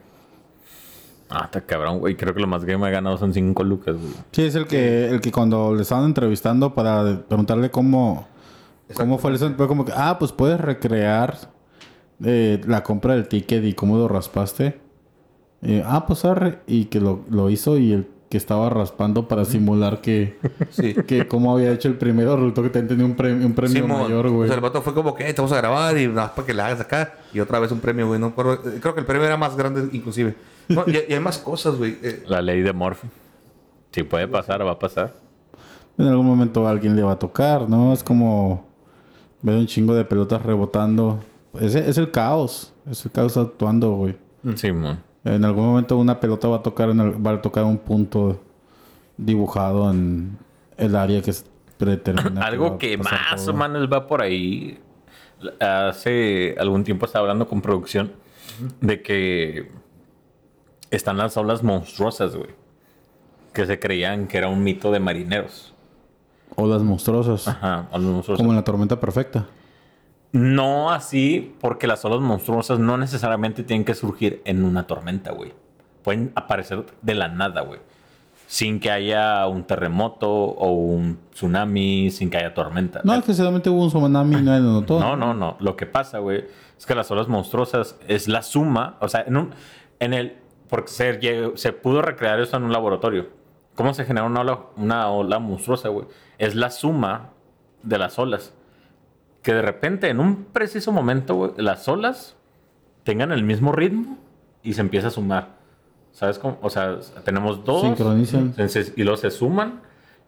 Ah, 1.29 1.45
está 1.45 1.61
cabrón, 1.61 1.99
güey. 1.99 2.15
Creo 2.15 2.35
que 2.35 2.39
lo 2.39 2.45
más 2.45 2.63
que 2.63 2.77
me 2.77 2.87
ha 2.87 2.91
ganado 2.91 3.17
son 3.17 3.33
5 3.33 3.63
lucas, 3.63 3.95
güey. 3.95 4.13
Sí, 4.31 4.43
es 4.43 4.53
el 4.53 4.67
que, 4.67 5.09
el 5.09 5.21
que 5.21 5.31
cuando 5.31 5.73
le 5.73 5.81
estaban 5.81 6.05
entrevistando 6.05 6.75
para 6.75 7.23
preguntarle 7.27 7.71
cómo, 7.71 8.27
cómo 8.93 9.17
fue 9.17 9.33
eso, 9.33 9.51
fue 9.57 9.67
como 9.67 9.83
que, 9.83 9.91
ah, 9.95 10.17
pues 10.19 10.31
puedes 10.31 10.61
recrear 10.61 11.35
eh, 12.23 12.61
la 12.67 12.83
compra 12.83 13.15
del 13.15 13.27
ticket 13.27 13.63
y 13.63 13.73
cómo 13.73 13.97
lo 13.97 14.07
raspaste. 14.07 14.79
Eh, 15.63 15.83
ah, 15.83 16.05
pues 16.05 16.23
arre. 16.25 16.59
Y 16.67 16.85
que 16.85 16.99
lo, 16.99 17.25
lo 17.29 17.49
hizo 17.49 17.79
y 17.79 17.93
el 17.93 18.07
que 18.33 18.37
estaba 18.37 18.67
raspando 18.67 19.27
para 19.27 19.45
simular 19.45 20.01
que, 20.01 20.39
Sí. 20.71 20.95
que 21.05 21.27
cómo 21.27 21.53
había 21.55 21.71
hecho 21.71 21.87
el 21.87 21.93
primero 21.99 22.35
resultó 22.35 22.63
que 22.63 22.69
también 22.69 22.87
tenía 22.87 23.05
un 23.05 23.15
premio, 23.15 23.45
un 23.45 23.53
premio 23.53 23.87
mayor, 23.87 24.25
O 24.25 24.31
güey. 24.33 24.47
sea, 24.49 24.55
el 24.55 24.61
vato 24.61 24.81
fue 24.81 24.95
como 24.95 25.13
que, 25.13 25.29
"Eh, 25.29 25.33
te 25.35 25.39
vamos 25.41 25.51
a 25.51 25.57
grabar 25.57 25.95
y 25.99 26.07
nada 26.07 26.33
para 26.33 26.45
que 26.47 26.53
la 26.55 26.65
hagas 26.65 26.81
acá. 26.81 27.13
Y 27.31 27.39
otra 27.39 27.59
vez 27.59 27.71
un 27.71 27.79
premio, 27.79 28.07
güey. 28.07 28.19
No. 28.19 28.29
Eh, 28.29 28.79
creo 28.81 28.95
que 28.95 29.01
el 29.01 29.05
premio 29.05 29.25
era 29.27 29.37
más 29.37 29.55
grande, 29.55 29.87
inclusive. 29.95 30.33
No, 30.67 30.83
y, 30.87 30.97
y 31.09 31.13
hay 31.13 31.19
más 31.19 31.37
cosas, 31.37 31.75
güey. 31.77 31.97
Eh, 32.01 32.23
La 32.27 32.41
ley 32.41 32.61
de 32.63 32.73
Murphy. 32.73 33.07
Si 33.91 34.01
puede 34.01 34.27
pasar, 34.27 34.65
va 34.65 34.71
a 34.71 34.79
pasar. 34.79 35.13
En 35.99 36.07
algún 36.07 36.25
momento 36.25 36.67
alguien 36.67 36.95
le 36.95 37.03
va 37.03 37.11
a 37.11 37.19
tocar, 37.19 37.69
¿no? 37.69 37.93
Es 37.93 38.03
como 38.03 38.65
ver 39.43 39.57
un 39.57 39.67
chingo 39.67 39.93
de 39.93 40.05
pelotas 40.05 40.41
rebotando. 40.41 41.19
Es, 41.61 41.75
es 41.75 41.99
el 41.99 42.09
caos. 42.09 42.73
Es 42.89 43.05
el 43.05 43.11
caos 43.11 43.37
actuando, 43.37 43.91
güey. 43.91 44.15
Sí, 44.55 44.71
man. 44.71 45.03
En 45.25 45.45
algún 45.45 45.65
momento 45.65 45.97
una 45.97 46.19
pelota 46.19 46.47
va 46.47 46.57
a 46.57 46.63
tocar 46.63 46.89
en 46.89 46.99
el- 46.99 47.25
va 47.25 47.31
a 47.31 47.41
tocar 47.41 47.63
un 47.63 47.77
punto 47.77 48.41
dibujado 49.17 49.89
en 49.89 50.37
el 50.77 50.95
área 50.95 51.21
que 51.21 51.31
es 51.31 51.45
predeterminada. 51.77 52.45
Algo 52.45 52.77
que 52.77 52.97
pasar 52.97 53.19
más 53.31 53.47
o 53.47 53.53
menos 53.53 53.87
va 53.91 54.07
por 54.07 54.21
ahí. 54.21 54.79
Hace 55.59 56.55
algún 56.59 56.83
tiempo 56.83 57.05
estaba 57.05 57.23
hablando 57.23 57.47
con 57.47 57.61
producción 57.61 58.11
de 58.81 59.01
que 59.01 59.71
están 60.91 61.17
las 61.17 61.35
olas 61.37 61.63
monstruosas, 61.63 62.35
güey. 62.35 62.49
Que 63.53 63.65
se 63.65 63.79
creían 63.79 64.27
que 64.27 64.37
era 64.37 64.47
un 64.49 64.63
mito 64.63 64.91
de 64.91 64.99
marineros. 64.99 65.73
Olas 66.55 66.81
monstruosas. 66.83 67.47
Ajá, 67.47 67.87
olas 67.91 68.07
monstruosas. 68.07 68.37
Como 68.41 68.51
en 68.51 68.57
la 68.57 68.63
tormenta 68.63 68.99
perfecta. 68.99 69.47
No 70.33 70.89
así, 70.89 71.55
porque 71.61 71.85
las 71.85 72.03
olas 72.05 72.19
monstruosas 72.19 72.79
no 72.79 72.97
necesariamente 72.97 73.63
tienen 73.63 73.85
que 73.85 73.93
surgir 73.93 74.41
en 74.45 74.65
una 74.65 74.87
tormenta, 74.87 75.31
güey. 75.31 75.53
Pueden 76.01 76.31
aparecer 76.35 76.85
de 77.03 77.13
la 77.13 77.27
nada, 77.27 77.61
güey. 77.61 77.79
Sin 78.47 78.79
que 78.79 78.89
haya 78.89 79.47
un 79.47 79.63
terremoto 79.63 80.29
o 80.31 80.71
un 80.71 81.19
tsunami, 81.31 82.09
sin 82.09 82.31
que 82.31 82.37
haya 82.37 82.53
tormenta. 82.55 83.01
No, 83.03 83.13
es 83.13 83.23
que 83.23 83.33
solamente 83.35 83.69
hubo 83.69 83.83
un 83.83 83.89
tsunami 83.89 84.37
y 84.37 84.41
nadie 84.41 84.61
lo 84.61 84.71
notó. 84.71 84.99
No, 84.99 85.15
no, 85.15 85.35
no. 85.35 85.55
Lo 85.59 85.75
que 85.75 85.85
pasa, 85.85 86.17
güey, 86.17 86.45
es 86.77 86.85
que 86.85 86.95
las 86.95 87.09
olas 87.11 87.27
monstruosas 87.27 87.95
es 88.07 88.27
la 88.27 88.41
suma, 88.41 88.97
o 89.01 89.07
sea, 89.07 89.21
en 89.21 89.37
un, 89.37 89.51
en 89.99 90.13
el, 90.13 90.35
porque 90.67 91.51
se 91.55 91.73
pudo 91.73 92.01
recrear 92.01 92.39
eso 92.39 92.57
en 92.57 92.63
un 92.63 92.71
laboratorio. 92.71 93.29
¿Cómo 93.75 93.93
se 93.93 94.03
genera 94.03 94.25
una 94.25 94.41
ola, 94.41 94.59
una 94.77 95.09
ola 95.09 95.37
monstruosa, 95.37 95.89
güey? 95.89 96.07
Es 96.39 96.55
la 96.55 96.71
suma 96.71 97.29
de 97.83 97.99
las 97.99 98.17
olas. 98.17 98.53
Que 99.43 99.53
de 99.53 99.61
repente, 99.61 100.09
en 100.09 100.19
un 100.19 100.45
preciso 100.45 100.91
momento, 100.91 101.53
las 101.57 101.87
olas 101.87 102.35
tengan 103.03 103.31
el 103.31 103.43
mismo 103.43 103.71
ritmo 103.71 104.17
y 104.63 104.73
se 104.73 104.81
empieza 104.81 105.09
a 105.09 105.11
sumar. 105.11 105.49
¿Sabes 106.13 106.39
cómo? 106.39 106.57
O 106.61 106.69
sea, 106.69 106.97
tenemos 107.23 107.63
dos. 107.65 107.81
Sincronizan. 108.53 108.91
Y 108.95 109.03
luego 109.03 109.17
se 109.17 109.29
suman 109.31 109.81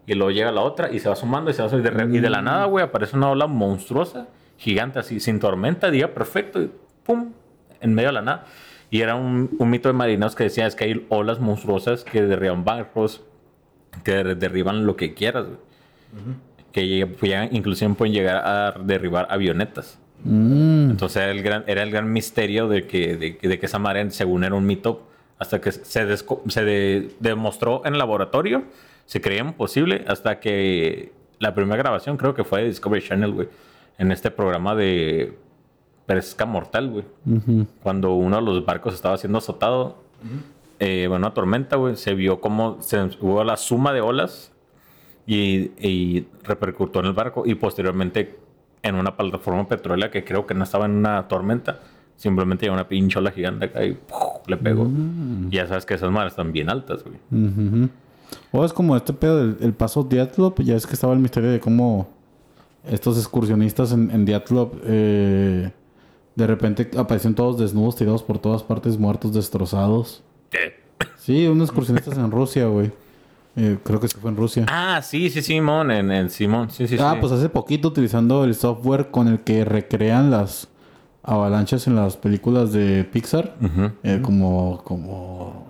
y 0.06 0.14
luego 0.14 0.30
llega 0.30 0.52
la 0.52 0.60
otra 0.60 0.92
y 0.92 0.98
se 1.00 1.08
va 1.08 1.16
sumando 1.16 1.50
y 1.50 1.54
se 1.54 1.62
va 1.62 1.68
sumando. 1.68 1.88
Y 1.90 1.94
de, 2.12 2.16
y 2.18 2.20
de 2.20 2.30
la 2.30 2.42
nada, 2.42 2.66
güey, 2.66 2.84
aparece 2.84 3.16
una 3.16 3.30
ola 3.30 3.46
monstruosa, 3.46 4.28
gigante, 4.58 4.98
así, 4.98 5.18
sin 5.20 5.40
tormenta, 5.40 5.90
día 5.90 6.12
perfecto, 6.12 6.60
y 6.62 6.70
pum, 7.04 7.32
en 7.80 7.94
medio 7.94 8.10
de 8.10 8.12
la 8.14 8.22
nada. 8.22 8.44
Y 8.90 9.00
era 9.00 9.14
un, 9.14 9.50
un 9.58 9.70
mito 9.70 9.88
de 9.88 9.94
marineros 9.94 10.34
que 10.36 10.44
decía, 10.44 10.66
es 10.66 10.76
que 10.76 10.84
hay 10.84 11.06
olas 11.08 11.40
monstruosas 11.40 12.04
que 12.04 12.22
derriban 12.22 12.64
barcos, 12.64 13.24
que 14.04 14.12
der- 14.12 14.36
derriban 14.36 14.84
lo 14.86 14.94
que 14.96 15.14
quieras, 15.14 15.46
güey. 15.46 15.58
Que 16.76 17.48
inclusive 17.52 17.94
pueden 17.94 18.12
llegar 18.12 18.36
a 18.44 18.72
derribar 18.78 19.26
avionetas. 19.30 19.98
Mm. 20.24 20.90
Entonces 20.90 21.22
era 21.22 21.30
el 21.32 21.42
gran, 21.42 21.64
era 21.66 21.82
el 21.82 21.90
gran 21.90 22.12
misterio 22.12 22.68
de 22.68 22.86
que, 22.86 23.16
de, 23.16 23.38
que- 23.38 23.48
de 23.48 23.58
que 23.58 23.64
esa 23.64 23.78
marea, 23.78 24.10
según 24.10 24.44
era 24.44 24.54
un 24.54 24.66
mito, 24.66 25.06
hasta 25.38 25.58
que 25.58 25.72
se, 25.72 26.06
desco- 26.06 26.42
se 26.50 26.64
de- 26.66 27.10
demostró 27.18 27.80
en 27.86 27.94
el 27.94 27.98
laboratorio, 27.98 28.64
se 29.06 29.22
creía 29.22 29.40
imposible, 29.40 30.04
hasta 30.06 30.38
que 30.38 31.12
la 31.38 31.54
primera 31.54 31.76
grabación 31.78 32.18
creo 32.18 32.34
que 32.34 32.44
fue 32.44 32.60
de 32.60 32.66
Discovery 32.68 33.02
Channel, 33.06 33.32
güey, 33.32 33.48
en 33.96 34.12
este 34.12 34.30
programa 34.30 34.74
de 34.74 35.32
pesca 36.04 36.44
mortal, 36.44 36.90
güey. 36.90 37.04
Ujú. 37.26 37.66
Cuando 37.82 38.12
uno 38.14 38.36
de 38.36 38.42
los 38.42 38.66
barcos 38.66 38.92
estaba 38.94 39.16
siendo 39.16 39.38
azotado, 39.38 39.96
eh, 40.78 41.06
bueno, 41.08 41.26
una 41.26 41.32
tormenta, 41.34 41.76
güey, 41.76 41.96
se 41.96 42.12
vio 42.14 42.38
como 42.40 42.82
se 42.82 42.98
hubo 43.20 43.42
la 43.44 43.56
suma 43.56 43.94
de 43.94 44.02
olas 44.02 44.52
y, 45.26 45.72
y 45.78 46.26
repercutió 46.44 47.00
en 47.00 47.08
el 47.08 47.12
barco 47.12 47.44
y 47.46 47.54
posteriormente 47.54 48.36
en 48.82 48.94
una 48.94 49.16
plataforma 49.16 49.66
petrolera 49.66 50.10
que 50.10 50.24
creo 50.24 50.46
que 50.46 50.54
no 50.54 50.64
estaba 50.64 50.86
en 50.86 50.92
una 50.92 51.26
tormenta. 51.28 51.80
Simplemente 52.16 52.64
llegó 52.64 52.74
una 52.74 52.88
pinche 52.88 53.18
ola 53.18 53.30
gigante 53.30 53.66
acá 53.66 53.84
y 53.84 53.92
¡puf! 53.92 54.48
le 54.48 54.56
pegó. 54.56 54.88
Y 55.50 55.56
ya 55.56 55.66
sabes 55.66 55.84
que 55.84 55.94
esas 55.94 56.10
mares 56.10 56.32
están 56.32 56.52
bien 56.52 56.70
altas, 56.70 57.04
güey. 57.04 57.18
O 58.52 58.64
es 58.64 58.72
como 58.72 58.96
este 58.96 59.12
pedo 59.12 59.38
del 59.38 59.56
el 59.60 59.74
paso 59.74 60.02
Diatlop. 60.02 60.60
Ya 60.60 60.76
es 60.76 60.86
que 60.86 60.94
estaba 60.94 61.12
el 61.12 61.18
misterio 61.18 61.50
de 61.50 61.60
cómo 61.60 62.08
estos 62.88 63.18
excursionistas 63.18 63.92
en, 63.92 64.10
en 64.10 64.24
Diatlop 64.24 64.74
eh, 64.84 65.70
de 66.36 66.46
repente 66.46 66.90
aparecieron 66.96 67.34
todos 67.34 67.58
desnudos, 67.58 67.96
tirados 67.96 68.22
por 68.22 68.38
todas 68.38 68.62
partes, 68.62 68.98
muertos, 68.98 69.34
destrozados. 69.34 70.22
¿Qué? 70.50 70.74
Sí, 71.18 71.46
unos 71.48 71.68
excursionistas 71.68 72.16
en 72.16 72.30
Rusia, 72.30 72.66
güey. 72.66 72.92
Eh, 73.56 73.78
creo 73.82 73.98
que 74.00 74.08
sí 74.08 74.16
fue 74.20 74.30
en 74.30 74.36
Rusia. 74.36 74.66
Ah, 74.68 75.00
sí, 75.02 75.30
sí, 75.30 75.40
Simón, 75.40 75.90
en, 75.90 76.10
en 76.12 76.28
Simón, 76.30 76.70
sí, 76.70 76.86
sí, 76.86 76.96
Ah, 77.00 77.12
sí. 77.14 77.20
pues 77.20 77.32
hace 77.32 77.48
poquito 77.48 77.88
utilizando 77.88 78.44
el 78.44 78.54
software 78.54 79.10
con 79.10 79.28
el 79.28 79.40
que 79.40 79.64
recrean 79.64 80.30
las 80.30 80.68
avalanchas 81.22 81.86
en 81.86 81.96
las 81.96 82.16
películas 82.16 82.72
de 82.72 83.04
Pixar. 83.04 83.54
Eh, 84.02 84.20
como, 84.22 84.82
como 84.84 85.66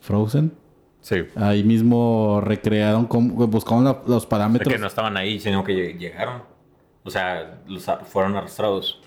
Frozen. 0.00 0.52
Sí. 1.00 1.16
Ahí 1.34 1.64
mismo 1.64 2.40
recrearon, 2.42 3.08
buscaron 3.50 3.84
la- 3.84 4.02
los 4.06 4.26
parámetros. 4.26 4.72
que 4.72 4.78
no 4.78 4.86
estaban 4.86 5.16
ahí, 5.16 5.40
sino 5.40 5.64
que 5.64 5.72
lleg- 5.72 5.98
llegaron. 5.98 6.42
O 7.04 7.10
sea, 7.10 7.58
los 7.66 7.86
fueron 8.06 8.36
arrastrados. 8.36 9.00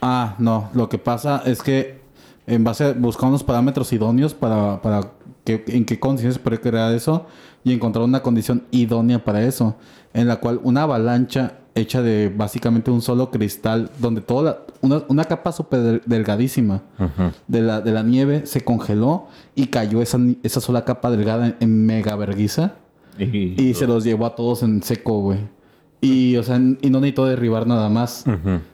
Ah, 0.00 0.36
no. 0.38 0.70
Lo 0.72 0.88
que 0.88 0.98
pasa 0.98 1.42
es 1.44 1.62
que 1.62 2.00
en 2.46 2.64
base 2.64 2.84
a 2.84 2.92
buscaron 2.92 3.32
los 3.32 3.42
parámetros 3.44 3.92
idóneos 3.92 4.32
para, 4.34 4.80
para 4.80 5.00
en 5.66 5.84
qué 5.84 5.98
condiciones 5.98 6.34
se 6.36 6.40
puede 6.40 6.60
crear 6.60 6.94
eso 6.94 7.26
y 7.64 7.72
encontraron 7.72 8.10
una 8.10 8.22
condición 8.22 8.64
idónea 8.70 9.24
para 9.24 9.42
eso, 9.44 9.76
en 10.14 10.28
la 10.28 10.36
cual 10.40 10.60
una 10.62 10.82
avalancha 10.82 11.54
hecha 11.74 12.02
de 12.02 12.32
básicamente 12.34 12.90
un 12.90 13.00
solo 13.00 13.30
cristal, 13.30 13.90
donde 13.98 14.20
toda 14.20 14.42
la- 14.42 14.58
una, 14.82 15.02
una 15.08 15.24
capa 15.24 15.52
súper 15.52 15.80
del- 15.80 16.02
delgadísima 16.06 16.82
de, 17.46 17.60
la, 17.62 17.80
de 17.80 17.92
la 17.92 18.02
nieve 18.02 18.42
se 18.46 18.62
congeló 18.62 19.26
y 19.54 19.66
cayó 19.66 20.02
esa, 20.02 20.18
esa 20.42 20.60
sola 20.60 20.84
capa 20.84 21.10
delgada 21.10 21.46
en, 21.46 21.56
en 21.60 21.86
mega 21.86 22.16
verguiza. 22.16 22.74
Y, 23.18 23.24
Y 23.62 23.74
se 23.74 23.86
los 23.86 24.02
llevó 24.04 24.26
a 24.26 24.34
todos 24.34 24.62
en 24.62 24.82
seco, 24.82 25.20
güey. 25.20 25.38
Y, 26.02 26.36
o 26.36 26.42
sea, 26.42 26.56
y 26.56 26.88
no 26.88 27.00
necesitó 27.00 27.26
derribar 27.26 27.66
nada 27.66 27.88
más. 27.90 28.24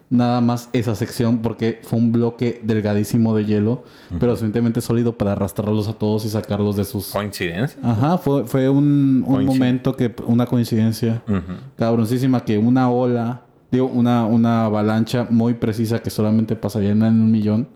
Nada 0.09 0.41
más 0.41 0.69
esa 0.73 0.95
sección 0.95 1.39
porque 1.39 1.81
fue 1.83 1.99
un 1.99 2.13
bloque 2.13 2.61
delgadísimo 2.63 3.35
de 3.35 3.45
hielo, 3.45 3.83
pero 4.21 4.33
suficientemente 4.33 4.81
sólido 4.81 5.19
para 5.19 5.33
arrastrarlos 5.33 5.89
a 5.89 5.95
todos 5.95 6.25
y 6.25 6.29
sacarlos 6.29 6.77
de 6.77 6.85
sus... 6.85 7.09
¿Coincidencia? 7.09 7.81
Ajá, 7.83 8.17
fue, 8.19 8.45
fue 8.45 8.69
un, 8.69 9.25
un 9.27 9.45
momento 9.45 9.97
que... 9.97 10.15
Una 10.27 10.47
coincidencia 10.47 11.23
Ujú. 11.27 11.59
cabroncísima 11.77 12.45
que 12.45 12.57
una 12.59 12.89
ola, 12.89 13.43
digo, 13.73 13.87
una, 13.87 14.25
una 14.27 14.67
avalancha 14.67 15.27
muy 15.29 15.55
precisa 15.55 15.99
que 16.01 16.11
solamente 16.11 16.55
pasaría 16.55 16.91
en 16.93 17.03
un 17.03 17.33
millón, 17.33 17.67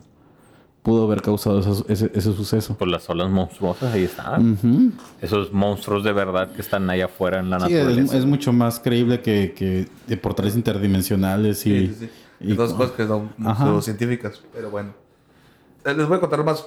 pudo 0.83 1.05
haber 1.05 1.21
causado 1.23 1.61
ese, 1.61 1.85
ese, 1.93 2.11
ese 2.15 2.33
suceso. 2.35 2.75
Pues 2.79 2.91
las 2.91 3.09
olas 3.11 3.29
monstruosas 3.31 3.93
ahí 3.93 4.05
están. 4.05 4.53
Ujú. 4.53 4.93
Esos 5.21 5.53
monstruos 5.53 6.03
de 6.05 6.13
verdad 6.13 6.53
que 6.53 6.61
están 6.63 6.89
allá 6.89 7.05
afuera 7.07 7.41
en 7.41 7.51
la 7.51 7.61
Sí, 7.61 7.75
es, 7.75 7.85
naturaleza. 7.85 8.17
es 8.19 8.25
mucho 8.25 8.53
más 8.53 8.81
creíble 8.81 9.21
que, 9.21 9.53
que 9.57 9.89
de 10.07 10.17
portales 10.17 10.55
interdimensionales 10.57 11.67
y... 11.67 11.89
Sí, 11.89 11.95
sí, 11.99 12.07
sí. 12.07 12.11
y- 12.49 12.55
Dos 12.55 12.73
cosas 12.73 12.93
que 12.93 13.07
son 13.07 13.31
Ajá. 13.45 13.65
pseudocientíficas, 13.65 14.43
pero 14.55 14.71
bueno. 14.71 14.95
Eh, 15.85 15.95
Les 15.95 16.09
voy 16.09 16.17
a 16.17 16.21
contar 16.21 16.43
más 16.45 16.67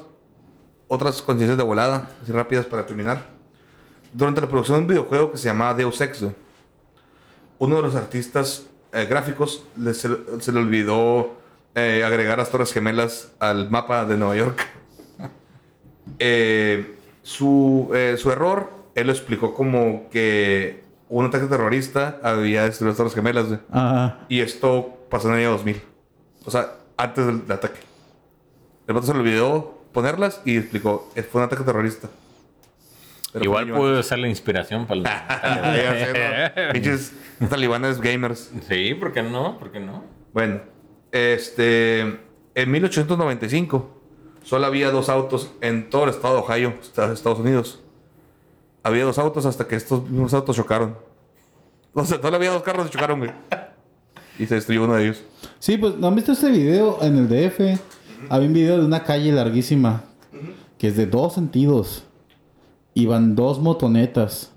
otras 0.87 1.21
conciencias 1.21 1.57
de 1.57 1.63
volada, 1.63 2.09
así 2.21 2.31
rápidas 2.31 2.65
para 2.67 2.85
terminar. 2.85 3.25
Durante 4.13 4.41
la 4.41 4.47
producción 4.47 4.77
de 4.77 4.81
un 4.83 4.87
videojuego 4.89 5.31
que 5.31 5.37
se 5.39 5.47
llamaba 5.47 5.73
Deus 5.73 5.99
Ex, 6.01 6.23
uno 7.57 7.75
de 7.77 7.81
los 7.81 7.95
artistas 7.95 8.67
eh, 8.91 9.05
gráficos 9.09 9.63
le- 9.75 9.93
se, 9.95 10.09
se 10.39 10.51
le 10.51 10.59
olvidó 10.59 11.41
eh, 11.75 12.03
agregar 12.05 12.37
las 12.37 12.49
Torres 12.49 12.71
Gemelas 12.73 13.31
al 13.39 13.69
mapa 13.69 14.05
de 14.05 14.17
Nueva 14.17 14.35
York. 14.35 14.65
Eh, 16.19 16.95
su, 17.21 17.89
eh, 17.93 18.15
su 18.17 18.31
error, 18.31 18.69
él 18.95 19.07
lo 19.07 19.13
explicó 19.13 19.53
como 19.53 20.09
que 20.09 20.83
un 21.09 21.25
ataque 21.25 21.45
terrorista 21.45 22.19
había 22.23 22.63
destruido 22.65 22.89
las 22.91 22.97
Torres 22.97 23.15
Gemelas. 23.15 23.47
güey. 23.47 23.59
Ah, 23.71 24.19
Y 24.29 24.41
esto 24.41 24.97
pasó 25.09 25.29
en 25.29 25.35
el 25.35 25.39
año 25.41 25.51
2000. 25.51 25.81
O 26.45 26.51
sea, 26.51 26.73
antes 26.97 27.25
del, 27.25 27.41
del 27.47 27.51
ataque. 27.53 27.79
El 28.87 28.93
vato 28.95 29.07
se 29.07 29.13
le 29.13 29.19
olvidó 29.21 29.81
ponerlas 29.93 30.41
y 30.43 30.57
explicó, 30.57 31.09
"Eh, 31.15 31.23
fue 31.23 31.39
un 31.41 31.47
ataque 31.47 31.63
terrorista. 31.63 32.09
Pero 33.31 33.45
Igual 33.45 33.71
puede 33.71 34.03
ser 34.03 34.19
la 34.19 34.27
inspiración 34.27 34.85
para 34.85 35.01
sé, 35.73 36.65
¿no? 36.67 36.71
Pinches 36.73 37.13
talibanes 37.49 37.99
gamers. 38.01 38.51
Sí, 38.67 38.93
¿por 38.93 39.11
qué 39.13 39.23
no? 39.23 39.57
¿Por 39.57 39.71
qué 39.71 39.79
no? 39.79 40.03
Bueno, 40.33 40.59
este, 41.13 42.01
en 42.55 42.71
1895 42.71 43.89
solo 44.43 44.65
había 44.65 44.91
dos 44.91 45.07
autos 45.07 45.51
en 45.61 45.89
todo 45.89 46.03
el 46.03 46.09
estado 46.09 46.35
de 46.35 46.41
Ohio, 46.41 46.73
Esta- 46.81 47.13
Estados 47.13 47.39
Unidos. 47.39 47.79
Había 48.83 49.05
dos 49.05 49.17
autos 49.17 49.45
hasta 49.45 49.65
que 49.67 49.77
estos 49.77 50.03
mismos 50.09 50.33
autos 50.33 50.55
chocaron. 50.57 50.97
O 51.95 52.03
sea, 52.03 52.19
solo 52.19 52.35
había 52.37 52.49
dos 52.51 52.63
carros 52.63 52.87
y 52.87 52.89
chocaron, 52.89 53.19
güey. 53.19 53.31
Y 54.39 54.47
se 54.47 54.55
destruyó 54.55 54.83
uno 54.85 54.95
de 54.95 55.03
ellos. 55.03 55.21
Sí, 55.59 55.77
pues, 55.77 55.95
¿no 55.95 56.07
han 56.07 56.15
visto 56.15 56.31
este 56.31 56.49
video 56.49 56.97
en 57.03 57.17
el 57.19 57.29
DF? 57.29 57.79
Había 58.29 58.47
un 58.47 58.53
video 58.53 58.79
de 58.79 58.85
una 58.85 59.03
calle 59.03 59.31
larguísima 59.31 60.03
que 60.79 60.87
es 60.87 60.97
de 60.97 61.05
dos 61.05 61.35
sentidos. 61.35 62.03
Y 62.95 63.05
van 63.05 63.35
dos 63.35 63.59
motonetas. 63.59 64.51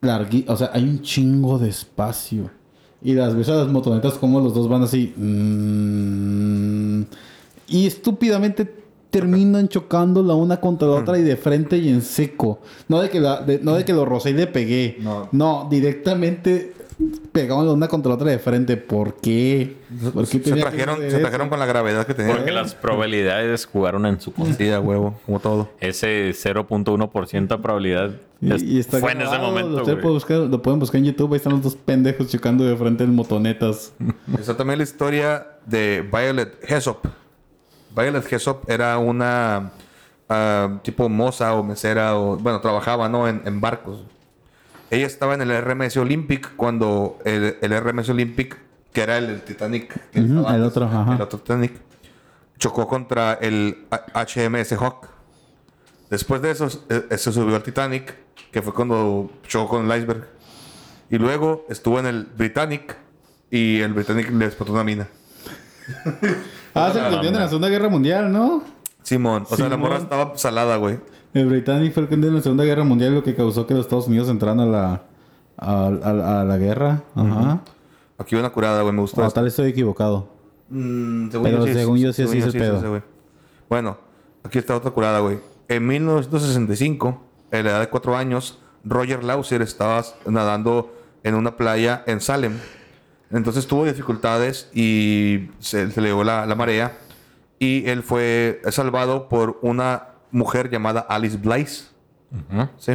Largui 0.00 0.44
o 0.48 0.56
sea, 0.56 0.70
hay 0.72 0.84
un 0.84 1.02
chingo 1.02 1.58
de 1.58 1.68
espacio. 1.70 2.50
Y 3.02 3.14
las 3.14 3.34
las 3.34 3.68
motonetas 3.68 4.14
como 4.14 4.40
los 4.40 4.54
dos 4.54 4.68
van 4.68 4.82
así. 4.82 5.12
mm, 5.16 7.02
y 7.68 7.86
estúpidamente 7.86 8.74
terminan 9.10 9.68
chocando 9.68 10.22
la 10.22 10.34
una 10.34 10.60
contra 10.60 10.86
la 10.88 10.94
otra 10.96 11.18
y 11.18 11.22
de 11.22 11.36
frente 11.36 11.78
y 11.78 11.88
en 11.88 12.02
seco. 12.02 12.60
No 12.88 13.00
de 13.00 13.10
que, 13.10 13.20
la, 13.20 13.40
de- 13.42 13.58
no 13.60 13.74
de 13.74 13.84
que 13.84 13.92
lo 13.92 14.04
rocé 14.04 14.30
y 14.30 14.34
le 14.34 14.46
pegué. 14.46 14.98
No. 15.00 15.28
No, 15.32 15.66
directamente 15.70 16.74
pegaban 17.32 17.66
la 17.66 17.72
una 17.72 17.88
contra 17.88 18.10
la 18.10 18.14
otra 18.16 18.30
de 18.30 18.38
frente. 18.38 18.76
¿Por 18.76 19.14
qué? 19.20 19.76
¿Por 20.12 20.28
qué 20.28 20.40
Se 20.42 20.56
trajeron, 20.56 20.98
se 20.98 21.48
con 21.48 21.58
la 21.58 21.66
gravedad 21.66 22.06
que 22.06 22.14
tenían. 22.14 22.36
Porque 22.36 22.52
las 22.52 22.74
probabilidades 22.74 23.66
jugaron 23.66 24.06
en 24.06 24.20
su 24.20 24.32
contra. 24.32 24.80
Huevo, 24.80 25.18
como 25.26 25.40
todo. 25.40 25.70
Ese 25.80 26.30
0.1% 26.30 27.48
de 27.48 27.58
probabilidad 27.58 28.10
es- 28.40 28.62
Y, 28.62 28.78
está 28.78 28.98
fue 28.98 29.12
en 29.12 29.22
ese 29.22 29.30
grabado, 29.30 29.50
momento. 29.50 29.78
Lo, 29.78 29.84
pueden 29.84 30.00
güey. 30.00 30.14
buscar, 30.14 30.38
lo 30.38 30.62
pueden 30.62 30.80
buscar 30.80 30.98
en 30.98 31.04
YouTube. 31.06 31.32
Ahí 31.32 31.36
están 31.36 31.52
los 31.52 31.62
dos 31.62 31.76
pendejos 31.76 32.28
chocando 32.28 32.64
de 32.64 32.76
frente 32.76 33.04
en 33.04 33.14
motonetas. 33.14 33.92
Está 34.38 34.56
también 34.56 34.78
la 34.78 34.84
historia 34.84 35.46
de 35.66 36.06
Violet 36.10 36.58
Hessop. 36.68 37.06
Violet 37.94 38.32
Hessop 38.32 38.68
era 38.70 38.98
una 38.98 39.72
ah, 40.28 40.78
tipo 40.82 41.08
moza 41.08 41.54
o 41.54 41.62
mesera 41.64 42.16
o 42.16 42.36
bueno 42.36 42.60
trabajaba 42.60 43.08
no 43.08 43.28
en, 43.28 43.42
en 43.44 43.60
barcos. 43.60 44.04
Ella 44.90 45.06
estaba 45.06 45.34
en 45.34 45.42
el 45.42 45.62
RMS 45.62 45.96
Olympic 45.96 46.56
cuando 46.56 47.18
el, 47.24 47.56
el 47.60 47.80
RMS 47.80 48.08
Olympic 48.10 48.58
que 48.92 49.02
era 49.02 49.18
el, 49.18 49.26
el 49.30 49.42
Titanic 49.42 50.00
el 50.14 50.36
otro, 50.64 50.86
ajá. 50.86 51.14
el 51.14 51.22
otro 51.22 51.38
Titanic 51.38 51.72
chocó 52.58 52.86
contra 52.86 53.34
el 53.34 53.86
HMS 54.14 54.72
Hawk. 54.72 55.08
Después 56.10 56.42
de 56.42 56.50
eso 56.50 56.68
eh, 56.88 57.16
se 57.16 57.32
subió 57.32 57.56
al 57.56 57.62
Titanic 57.62 58.14
que 58.50 58.62
fue 58.62 58.74
cuando 58.74 59.30
chocó 59.46 59.76
con 59.76 59.90
el 59.90 59.98
iceberg. 59.98 60.28
Y 61.08 61.18
luego 61.18 61.66
estuvo 61.68 61.98
en 61.98 62.06
el 62.06 62.24
Britannic 62.36 62.96
y 63.50 63.80
el 63.80 63.92
Britannic 63.94 64.30
le 64.30 64.46
explotó 64.46 64.72
una 64.72 64.84
mina. 64.84 65.08
Ah, 66.72 66.90
se 66.92 67.00
prendió 67.00 67.30
en 67.30 67.36
la 67.36 67.48
Segunda 67.48 67.68
Guerra 67.68 67.88
Mundial, 67.88 68.30
¿no? 68.30 68.62
Simón, 69.02 69.44
o 69.50 69.56
sea, 69.56 69.68
la 69.68 69.76
morra 69.76 69.96
estaba 69.96 70.38
salada, 70.38 70.76
güey. 70.76 71.00
El 71.34 71.46
Britannic 71.48 71.92
fue 71.94 72.02
el 72.04 72.08
que 72.08 72.14
en 72.16 72.34
la 72.34 72.40
Segunda 72.42 72.64
Guerra 72.64 72.84
Mundial 72.84 73.14
lo 73.14 73.22
que 73.22 73.34
causó 73.34 73.66
que 73.66 73.74
los 73.74 73.84
Estados 73.86 74.08
Unidos 74.08 74.28
entraran 74.28 74.60
a 74.60 74.66
la, 74.66 75.02
a, 75.56 75.86
a- 75.86 76.40
a 76.40 76.44
la 76.44 76.56
guerra. 76.58 77.02
Ajá. 77.14 77.60
Aquí 78.18 78.34
una 78.36 78.50
curada, 78.50 78.82
güey, 78.82 78.92
me 78.94 79.00
gustó. 79.00 79.20
O 79.20 79.24
esto. 79.24 79.34
tal 79.34 79.44
vez 79.44 79.52
estoy 79.52 79.70
equivocado. 79.70 80.28
Mm, 80.68 81.28
Pero 81.42 81.64
según 81.66 81.98
yo 81.98 82.12
sí, 82.12 82.22
es 82.22 82.32
el 82.32 82.52
pedo. 82.52 83.02
Bueno, 83.68 83.98
aquí 84.42 84.58
está 84.58 84.76
otra 84.76 84.90
curada, 84.90 85.20
güey. 85.20 85.38
En 85.68 85.86
1965, 85.86 87.22
en 87.52 87.64
la 87.64 87.70
edad 87.70 87.80
de 87.80 87.88
cuatro 87.88 88.16
años, 88.16 88.58
Roger 88.84 89.22
Lauser 89.24 89.62
estaba 89.62 90.02
nadando 90.26 90.92
en 91.22 91.34
una 91.34 91.56
playa 91.56 92.02
en 92.06 92.20
Salem. 92.20 92.54
Entonces 93.30 93.66
tuvo 93.68 93.84
dificultades 93.84 94.68
y 94.74 95.50
se, 95.60 95.90
se 95.90 96.00
le 96.00 96.08
llevó 96.08 96.24
la, 96.24 96.46
la 96.46 96.54
marea. 96.56 96.98
Y 97.58 97.88
él 97.88 98.02
fue 98.02 98.60
salvado 98.70 99.28
por 99.28 99.58
una 99.62 100.08
mujer 100.30 100.70
llamada 100.70 101.00
Alice 101.00 101.36
Blythe. 101.36 101.88
Sí. 102.78 102.92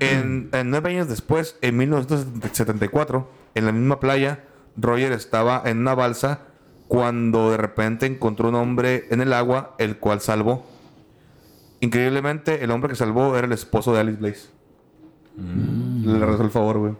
En, 0.00 0.48
en 0.52 0.70
nueve 0.70 0.90
años 0.90 1.08
después, 1.08 1.56
en 1.60 1.76
1974, 1.76 3.30
en 3.54 3.66
la 3.66 3.72
misma 3.72 4.00
playa, 4.00 4.44
Roger 4.76 5.12
estaba 5.12 5.62
en 5.64 5.78
una 5.78 5.94
balsa 5.94 6.40
cuando 6.88 7.50
de 7.50 7.56
repente 7.58 8.06
encontró 8.06 8.48
un 8.48 8.54
hombre 8.56 9.06
en 9.10 9.20
el 9.20 9.32
agua, 9.32 9.74
el 9.78 9.98
cual 9.98 10.20
salvó. 10.20 10.66
Increíblemente, 11.80 12.64
el 12.64 12.70
hombre 12.70 12.90
que 12.90 12.96
salvó 12.96 13.36
era 13.36 13.46
el 13.46 13.52
esposo 13.52 13.92
de 13.92 14.00
Alice 14.00 14.18
Blaze. 14.18 14.48
Le 15.36 16.26
rezó 16.26 16.42
el 16.42 16.50
favor, 16.50 16.78
güey. 16.78 16.92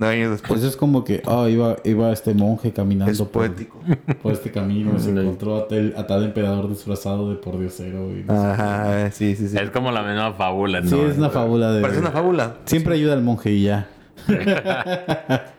Nueve 0.00 0.16
años 0.16 0.30
después. 0.30 0.60
Pues 0.60 0.64
es 0.64 0.78
como 0.78 1.04
que, 1.04 1.22
ah, 1.26 1.46
iba, 1.50 1.76
iba 1.84 2.10
este 2.10 2.32
monje 2.32 2.72
caminando 2.72 3.12
es 3.12 3.18
por, 3.18 3.28
poético. 3.28 3.78
por 4.22 4.32
este 4.32 4.50
camino. 4.50 4.94
y 4.96 4.98
se 4.98 5.10
encontró 5.16 5.58
a 5.58 5.68
tal, 5.68 5.92
a 5.94 6.06
tal 6.06 6.24
emperador 6.24 6.70
disfrazado 6.70 7.28
de 7.28 7.36
pordiosero. 7.36 8.10
Y 8.16 8.24
no 8.24 8.34
sé. 8.34 8.46
Ajá, 8.48 9.10
sí, 9.10 9.36
sí, 9.36 9.48
sí. 9.48 9.58
Es 9.58 9.68
como 9.68 9.92
la 9.92 10.02
misma 10.02 10.32
fábula, 10.32 10.80
¿no? 10.80 10.88
sí, 10.88 10.98
es 10.98 11.18
una 11.18 11.28
fábula 11.28 11.72
de... 11.72 11.82
Parece 11.82 12.00
una 12.00 12.12
fábula. 12.12 12.56
Siempre 12.64 12.94
ayuda 12.94 13.12
al 13.12 13.22
monje 13.22 13.52
y 13.52 13.64
ya. 13.64 13.88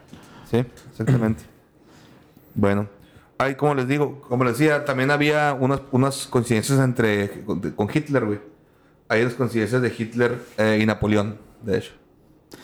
Sí, 0.50 0.66
exactamente. 0.90 1.44
bueno, 2.54 2.90
hay, 3.38 3.56
como 3.56 3.74
les 3.74 3.88
digo, 3.88 4.20
como 4.28 4.44
les 4.44 4.58
decía, 4.58 4.84
también 4.84 5.10
había 5.10 5.56
unas, 5.58 5.80
unas 5.92 6.28
coincidencias 6.28 6.78
entre 6.80 7.46
con, 7.46 7.62
con 7.62 7.88
Hitler, 7.94 8.26
güey. 8.26 8.40
Hay 9.08 9.22
unas 9.22 9.36
coincidencias 9.36 9.82
de 9.82 9.94
Hitler 9.98 10.40
eh, 10.58 10.80
y 10.82 10.86
Napoleón, 10.86 11.38
de 11.62 11.78
hecho. 11.78 11.94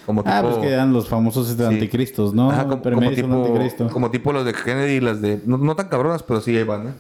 Como 0.06 0.22
Ah, 0.26 0.42
tipo- 0.42 0.50
pues 0.54 0.62
que 0.66 0.74
eran 0.74 0.94
los 0.94 1.08
famosos 1.08 1.48
Sí. 1.48 1.64
anticristos, 1.64 2.34
¿no? 2.34 2.52
Ajá, 2.52 2.64
como, 2.68 2.82
como 2.82 3.10
tipo, 3.12 3.34
anticristo. 3.46 3.88
como 3.90 4.12
tipo 4.12 4.34
los 4.34 4.46
de 4.46 4.54
Kennedy 4.54 4.94
y 4.96 5.00
las 5.00 5.22
de... 5.22 5.42
No, 5.46 5.58
no 5.58 5.76
tan 5.76 5.88
cabronas, 5.88 6.24
pero 6.24 6.42
sí 6.42 6.56
ahí 6.58 6.64
van, 6.64 6.88
¿eh? 6.90 6.94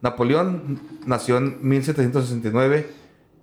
Napoleón 0.00 0.80
nació 1.06 1.36
en 1.38 1.58
1769 1.66 2.90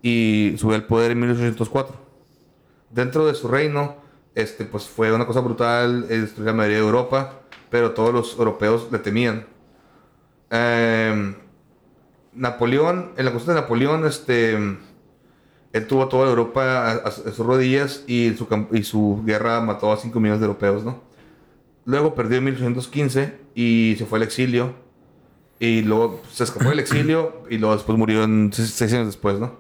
y 0.01 0.55
subió 0.57 0.76
al 0.76 0.84
poder 0.85 1.11
en 1.11 1.19
1804. 1.21 1.95
Dentro 2.89 3.26
de 3.27 3.35
su 3.35 3.47
reino, 3.47 3.95
este, 4.35 4.65
pues 4.65 4.84
fue 4.85 5.11
una 5.13 5.26
cosa 5.26 5.39
brutal, 5.39 6.07
destruyó 6.07 6.51
la 6.51 6.53
mayoría 6.57 6.77
de 6.80 6.84
Europa, 6.84 7.34
pero 7.69 7.91
todos 7.91 8.13
los 8.13 8.38
europeos 8.38 8.88
le 8.91 8.99
temían. 8.99 9.45
Em, 10.49 11.35
Napoleón, 12.34 13.11
en 13.17 13.26
la 13.26 13.31
cuestión 13.31 13.55
de 13.55 13.61
Napoleón, 13.61 14.05
este, 14.05 14.57
él 15.71 15.87
tuvo 15.87 16.07
toda 16.07 16.29
Europa 16.29 16.91
a, 16.91 17.11
sus 17.11 17.37
rodillas 17.37 18.03
y 18.07 18.33
su, 18.35 18.47
y 18.71 18.83
su 18.83 19.21
guerra 19.25 19.61
mató 19.61 19.91
a 19.91 19.97
5 19.97 20.19
millones 20.19 20.39
de 20.39 20.47
europeos, 20.47 20.83
¿no? 20.83 21.01
Luego 21.85 22.15
perdió 22.15 22.37
en 22.37 22.45
1815 22.45 23.33
y 23.55 23.95
se 23.97 24.05
fue 24.05 24.19
al 24.19 24.23
exilio. 24.23 24.73
Y 25.59 25.81
luego 25.81 26.21
se 26.31 26.45
escapó 26.45 26.69
del 26.69 26.79
exilio 26.79 27.43
y 27.49 27.57
luego 27.57 27.75
después 27.75 27.97
murió 27.97 28.23
en 28.23 28.51
seis, 28.53 28.93
años 28.93 29.07
después, 29.07 29.39
¿no? 29.39 29.57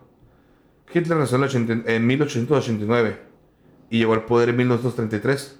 Hitler 0.93 1.17
nació 1.17 1.35
en, 1.37 1.43
el 1.43 1.49
80 1.49 1.91
en 1.91 2.07
1889 2.07 3.19
y 3.89 3.97
llegó 3.99 4.13
al 4.13 4.25
poder 4.25 4.49
en 4.49 4.57
1933. 4.57 5.59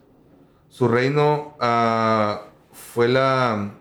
Su 0.70 0.88
reino 0.88 1.56
ah, 1.60 2.44
fue 2.72 3.08
la... 3.08 3.74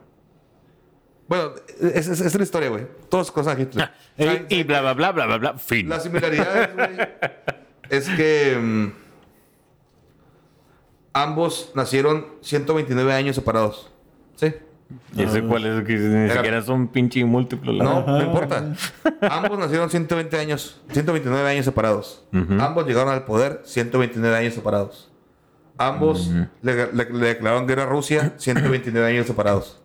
Bueno, 1.29 1.53
esa 1.95 2.13
es, 2.13 2.21
es 2.23 2.35
la 2.35 2.43
historia, 2.43 2.71
güey. 2.71 2.87
Todas 3.11 3.31
cosas 3.31 3.59
Hitler. 3.59 3.91
¿Saben- 4.19 4.47
Y, 4.49 4.55
y 4.57 4.63
bla, 4.65 4.81
bla, 4.81 4.95
bla, 4.95 5.13
bla, 5.13 5.27
bla, 5.27 5.37
bla, 5.39 5.59
fin. 5.59 5.89
las 5.89 6.03
similaridades, 6.03 6.75
güey, 6.75 6.91
es 7.91 8.09
que 8.09 8.57
mm, 8.59 8.87
ambos 11.13 11.73
nacieron 11.75 12.27
129 12.41 13.13
años 13.13 13.37
separados. 13.37 13.91
¿Sí? 14.37 14.55
¿Y 15.15 15.23
ese 15.23 15.43
cuál 15.43 15.67
es? 15.67 15.85
Que 15.87 15.95
ni 15.97 16.31
siquiera 16.31 16.59
es 16.59 16.69
un 16.69 16.89
pinche 16.89 17.23
múltiplo. 17.25 17.73
la 17.73 17.85
No, 17.85 17.97
verdad. 18.07 18.19
no 18.19 18.25
importa. 18.25 18.73
Ambos 19.31 19.59
nacieron 19.59 19.91
120 19.91 20.39
años, 20.39 20.81
129 20.93 21.49
años 21.51 21.65
separados. 21.67 22.25
Ambos 22.59 22.87
llegaron 22.87 23.13
al 23.13 23.25
poder 23.25 23.61
129 23.65 24.35
años 24.37 24.55
separados. 24.55 25.11
Ambos 25.77 26.31
le, 26.63 26.93
le- 26.93 27.11
le 27.11 27.27
declararon 27.27 27.67
guerra 27.67 27.83
a 27.85 27.87
Rusia 27.87 28.33
129 28.39 29.07
años 29.09 29.27
separados. 29.27 29.81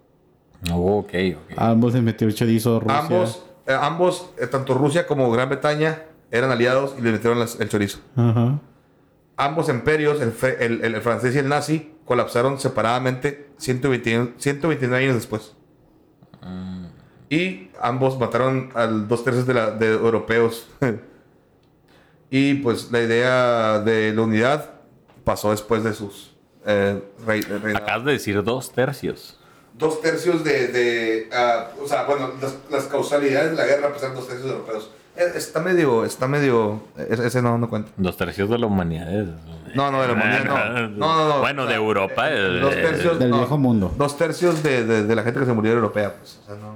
Oh, 0.71 0.99
ok, 0.99 1.13
ok. 1.35 1.53
Ambos 1.57 1.93
les 1.93 2.03
metió 2.03 2.27
el 2.27 2.35
chorizo 2.35 2.77
a 2.77 2.79
Rusia. 2.79 2.99
Ambos, 2.99 3.45
eh, 3.67 3.77
ambos 3.79 4.29
eh, 4.39 4.47
tanto 4.47 4.73
Rusia 4.73 5.05
como 5.07 5.29
Gran 5.31 5.49
Bretaña, 5.49 6.03
eran 6.31 6.51
aliados 6.51 6.95
y 6.97 7.01
le 7.01 7.11
metieron 7.11 7.39
las- 7.39 7.59
el 7.59 7.69
chorizo. 7.69 7.99
Ajá. 8.15 8.59
ambos 9.35 9.67
imperios, 9.67 10.21
el, 10.21 10.31
fre- 10.31 10.57
el- 10.59 10.83
el- 10.85 10.93
el 10.95 11.01
francés 11.01 11.35
y 11.35 11.39
el 11.39 11.49
nazi, 11.49 11.91
colapsaron 12.05 12.59
separadamente 12.59 13.49
120 13.57 14.33
129 14.37 15.03
años 15.05 15.15
después. 15.15 15.55
Y 17.29 17.69
ambos 17.81 18.19
mataron 18.19 18.69
a 18.75 18.85
dos 18.85 19.23
tercios 19.23 19.47
de, 19.47 19.53
la- 19.55 19.71
de 19.71 19.87
europeos. 19.93 20.67
y 22.29 22.55
pues 22.55 22.91
la 22.91 23.01
idea 23.01 23.79
de 23.79 24.13
la 24.13 24.21
unidad 24.21 24.69
pasó 25.23 25.51
después 25.51 25.83
de 25.83 25.93
sus 25.93 26.35
eh, 26.65 27.01
rey-. 27.25 27.43
Acabas 27.75 28.05
de 28.05 28.11
decir 28.13 28.43
dos 28.43 28.71
tercios. 28.71 29.39
Dos 29.77 30.01
tercios 30.01 30.43
de, 30.43 30.67
de 30.67 31.29
ah, 31.33 31.67
o 31.83 31.87
sea, 31.87 32.03
bueno, 32.05 32.29
las, 32.41 32.55
las 32.71 32.83
causalidades 32.85 33.51
de 33.51 33.57
la 33.57 33.65
guerra 33.65 33.93
pesan 33.93 34.13
dos 34.15 34.27
tercios 34.27 34.47
de 34.47 34.53
europeos. 34.53 34.89
Eh, 35.15 35.31
Está 35.35 35.59
medio, 35.59 36.05
está 36.05 36.27
medio, 36.27 36.81
ese 36.97 37.41
no, 37.41 37.57
no 37.57 37.69
cuenta. 37.69 37.91
Dos 37.97 38.17
tercios 38.17 38.49
de 38.49 38.57
la 38.57 38.65
humanidad. 38.65 39.11
es- 39.13 39.27
No, 39.75 39.91
no, 39.91 40.01
de 40.01 40.07
la 40.07 40.13
humanidad, 40.13 40.43
no. 40.45 40.87
No, 40.89 41.15
no, 41.17 41.29
no. 41.35 41.39
Bueno, 41.39 41.63
O 41.63 41.65
de 41.67 41.75
Europa. 41.75 42.31
eh, 42.31 42.59
Dos 42.61 42.73
tercios, 42.73 43.19
Del 43.19 43.29
no. 43.29 43.37
viejo 43.39 43.57
mundo. 43.57 43.93
Dos 43.97 44.17
tercios 44.17 44.63
de, 44.63 44.83
de, 44.85 45.03
de 45.03 45.15
la 45.15 45.21
gente 45.23 45.39
que 45.39 45.45
se 45.45 45.53
murió 45.53 45.71
era 45.71 45.79
europea, 45.81 46.15
pues. 46.17 46.39
O 46.43 46.45
sea, 46.47 46.55
no. 46.55 46.75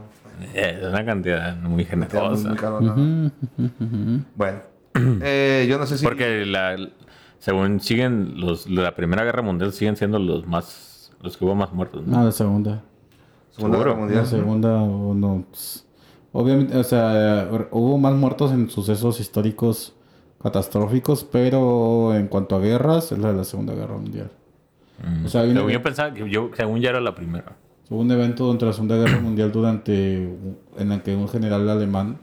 eh, 0.54 0.78
Es 0.82 0.88
una 0.88 1.04
cantidad 1.06 1.56
muy 1.58 1.70
Muy, 1.72 1.86
generosa. 1.86 2.48
muy 2.50 2.58
caro, 2.58 2.80
no. 2.82 3.32
Bueno, 4.36 4.60
eh, 5.22 5.66
yo 5.70 5.78
no 5.80 5.86
sé 5.88 5.98
si. 5.98 6.04
Porque 6.04 6.46
la, 6.46 6.76
según 7.40 7.80
siguen 7.80 8.34
los 8.40 8.68
la 8.68 8.96
Primera 8.96 9.24
Guerra 9.24 9.42
Mundial 9.42 9.74
siguen 9.74 9.96
siendo 9.96 10.20
los 10.20 10.46
más 10.48 10.97
los 11.22 11.38
que 11.38 11.46
hubo 11.46 11.56
más 11.56 11.74
muertos. 11.74 12.06
¿no? 12.06 12.18
No, 12.20 12.26
la 12.26 12.32
segunda. 12.32 12.84
Segunda 13.52 13.78
Guerra. 13.80 13.96
Mundial. 13.96 14.20
La 14.22 14.26
segunda, 14.26 14.82
o 14.84 15.14
no. 15.14 15.44
pues, 15.50 15.86
obviamente, 16.32 16.78
o 16.78 16.84
sea, 16.84 17.50
hubo 17.72 17.98
más 17.98 18.14
muertos 18.14 18.52
en 18.52 18.70
sucesos 18.70 19.20
históricos 19.20 19.94
catastróficos, 20.42 21.24
pero 21.24 22.14
en 22.16 22.28
cuanto 22.28 22.56
a 22.56 22.60
guerras, 22.60 23.12
es 23.12 23.18
la 23.20 23.32
de 23.32 23.38
la 23.38 23.44
Segunda 23.44 23.74
Guerra 23.74 23.96
Mundial. 23.98 24.30
O 25.26 25.30
sea, 25.30 25.46
yo 25.46 25.84
pensaba 25.84 26.14
que 26.14 26.28
yo 26.30 26.50
según 26.56 26.80
ya 26.82 26.90
era 26.90 27.00
la 27.02 27.14
primera. 27.14 27.56
hubo 27.90 28.00
un 28.02 28.12
evento 28.12 28.46
durante 28.46 28.66
la 28.66 28.74
Segunda 28.74 28.96
Guerra 28.98 29.20
Mundial 29.20 29.52
durante 29.52 30.24
en 30.78 30.92
el 30.92 31.02
que 31.04 31.16
un 31.16 31.28
general 31.28 31.68
alemán 31.70 32.18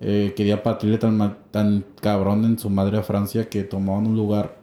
eh, 0.00 0.32
quería 0.36 0.62
partirle 0.62 0.98
tan, 0.98 1.38
tan 1.50 1.84
cabrón 2.00 2.44
en 2.44 2.58
su 2.58 2.68
madre 2.70 2.98
a 2.98 3.02
Francia 3.02 3.48
que 3.48 3.64
tomaban 3.64 4.06
un 4.06 4.16
lugar. 4.16 4.56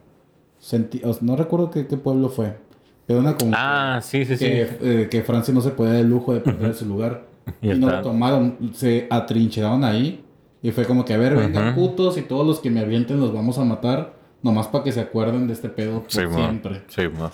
senti- 0.60 1.02
o 1.04 1.12
sea, 1.12 1.22
no 1.26 1.36
recuerdo 1.36 1.70
qué, 1.70 1.86
qué 1.86 1.96
pueblo 1.98 2.28
fue, 2.30 2.56
pero 3.06 3.18
una 3.20 3.36
como 3.36 3.52
Ah, 3.54 4.00
sí, 4.02 4.24
sí, 4.24 4.36
sí. 4.36 4.44
que, 4.44 4.62
eh, 4.80 5.08
que 5.10 5.22
Francia 5.22 5.52
no 5.52 5.60
se 5.60 5.70
podía 5.70 5.92
dar 5.92 6.00
el 6.02 6.08
lujo 6.10 6.32
de 6.34 6.40
perder 6.40 6.70
ese 6.72 6.84
lugar. 6.86 7.26
Y 7.60 7.70
Y, 7.72 7.78
no 7.78 7.90
lo 7.90 8.00
tomaron, 8.02 8.56
se 8.74 9.06
atrincheraron 9.10 9.84
ahí. 9.84 10.24
Y 10.62 10.70
fue 10.70 10.86
como 10.86 11.04
que, 11.04 11.12
a 11.12 11.18
ver, 11.18 11.36
vengan 11.36 11.74
putos 11.74 12.16
y 12.16 12.22
todos 12.22 12.46
los 12.46 12.60
que 12.60 12.70
me 12.70 12.80
avienten 12.80 13.20
los 13.20 13.34
vamos 13.34 13.58
a 13.58 13.64
matar. 13.64 14.14
Nomás 14.42 14.66
para 14.68 14.82
que 14.84 14.92
se 14.92 15.00
acuerden 15.00 15.46
de 15.46 15.52
este 15.52 15.68
pedo 15.68 16.00
por 16.02 16.10
Sí, 16.10 16.20
siempre. 16.34 16.82
Sí, 16.88 17.02
mo. 17.08 17.30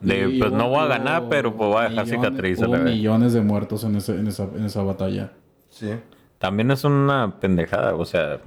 De, 0.00 0.28
Y 0.28 0.38
pues 0.40 0.50
no 0.50 0.68
voy 0.68 0.80
a 0.80 0.86
ganar, 0.86 1.28
pero 1.28 1.54
pues 1.56 1.68
voy 1.70 1.84
a 1.84 1.88
dejar 1.88 2.06
cicatrices. 2.08 2.66
hubo 2.66 2.76
millones 2.76 3.32
de 3.34 3.40
muertos 3.40 3.84
en, 3.84 3.94
ese- 3.96 4.18
en, 4.18 4.26
esa, 4.26 4.44
en 4.56 4.64
esa 4.64 4.82
batalla. 4.82 5.32
Sí. 5.70 5.90
También 6.38 6.72
es 6.72 6.82
una 6.82 7.38
pendejada, 7.38 7.94
o 7.94 8.04
sea, 8.04 8.40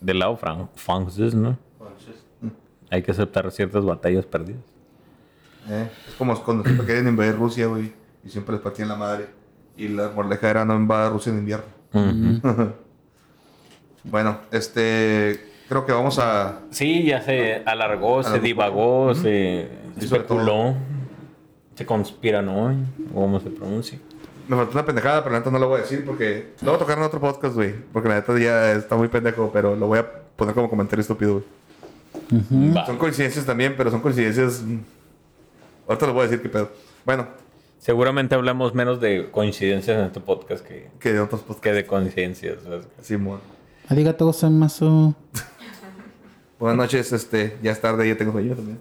del 0.00 0.20
lado 0.20 0.36
fran- 0.36 0.68
francés, 0.76 1.34
¿no? 1.34 1.58
Hay 2.88 3.02
que 3.02 3.10
aceptar 3.10 3.50
ciertas 3.50 3.84
batallas 3.84 4.26
perdidas. 4.26 4.62
Eh, 5.68 5.88
es 6.08 6.14
como 6.14 6.34
cuando 6.42 6.64
siempre 6.64 6.86
querían 6.86 7.08
invadir 7.08 7.36
Rusia, 7.36 7.66
güey. 7.66 7.92
Y 8.24 8.30
siempre 8.30 8.54
les 8.54 8.62
partían 8.62 8.88
la 8.88 8.96
madre. 8.96 9.26
Y 9.76 9.88
la 9.88 10.10
moraleja 10.10 10.50
era 10.50 10.64
no 10.64 10.74
invada 10.74 11.10
Rusia 11.10 11.32
en 11.32 11.38
invierno. 11.38 11.64
bueno, 14.04 14.38
este. 14.50 15.48
Creo 15.68 15.86
que 15.86 15.92
vamos 15.92 16.18
a. 16.18 16.62
Sí, 16.70 17.04
ya 17.04 17.22
se 17.22 17.62
alargó, 17.64 18.22
se 18.22 18.40
divagó, 18.40 19.14
se 19.14 19.68
especuló, 19.96 20.74
se 21.76 21.86
conspiranó, 21.86 22.74
o 23.14 23.20
como 23.20 23.38
se 23.38 23.50
pronuncia. 23.50 23.98
Me 24.48 24.56
faltó 24.56 24.72
una 24.72 24.84
pendejada, 24.84 25.22
pero 25.22 25.34
la 25.34 25.38
neta 25.38 25.50
no 25.52 25.60
lo 25.60 25.68
voy 25.68 25.78
a 25.78 25.82
decir 25.82 26.04
porque. 26.04 26.54
Lo 26.62 26.72
voy 26.72 26.76
a 26.76 26.78
tocar 26.80 26.98
en 26.98 27.04
otro 27.04 27.20
podcast, 27.20 27.54
güey. 27.54 27.72
Porque 27.92 28.08
la 28.08 28.16
neta 28.16 28.36
ya 28.36 28.72
está 28.72 28.96
muy 28.96 29.06
pendejo, 29.06 29.50
pero 29.52 29.76
lo 29.76 29.86
voy 29.86 30.00
a 30.00 30.12
poner 30.34 30.54
como 30.54 30.68
comentario 30.68 31.02
estúpido, 31.02 31.34
güey. 31.34 31.44
Son 32.84 32.96
coincidencias 32.98 33.46
también, 33.46 33.74
pero 33.76 33.92
son 33.92 34.00
coincidencias. 34.00 34.64
Ahorita 35.90 36.06
les 36.06 36.14
voy 36.14 36.20
a 36.22 36.28
decir 36.28 36.40
qué 36.40 36.48
pedo. 36.48 36.70
Bueno, 37.04 37.26
Seguramente 37.80 38.34
hablamos 38.34 38.74
menos 38.74 39.00
de 39.00 39.30
coincidencias 39.30 39.98
en 39.98 40.04
este 40.04 40.20
podcast 40.20 40.64
que, 40.64 40.90
que 41.00 41.14
de 41.14 41.20
otros 41.20 41.40
podcasts. 41.40 41.62
que 41.62 41.72
de 41.72 41.86
coincidencias. 41.86 42.62
¿sabes? 42.62 42.86
Simón. 43.00 43.40
Arigato 43.88 44.26
gozaimasu. 44.26 45.14
Buenas 46.60 46.76
noches, 46.76 47.10
este. 47.12 47.56
Ya 47.62 47.72
es 47.72 47.80
tarde, 47.80 48.06
ya 48.06 48.16
tengo 48.18 48.32
sueño 48.32 48.54
también. 48.54 48.78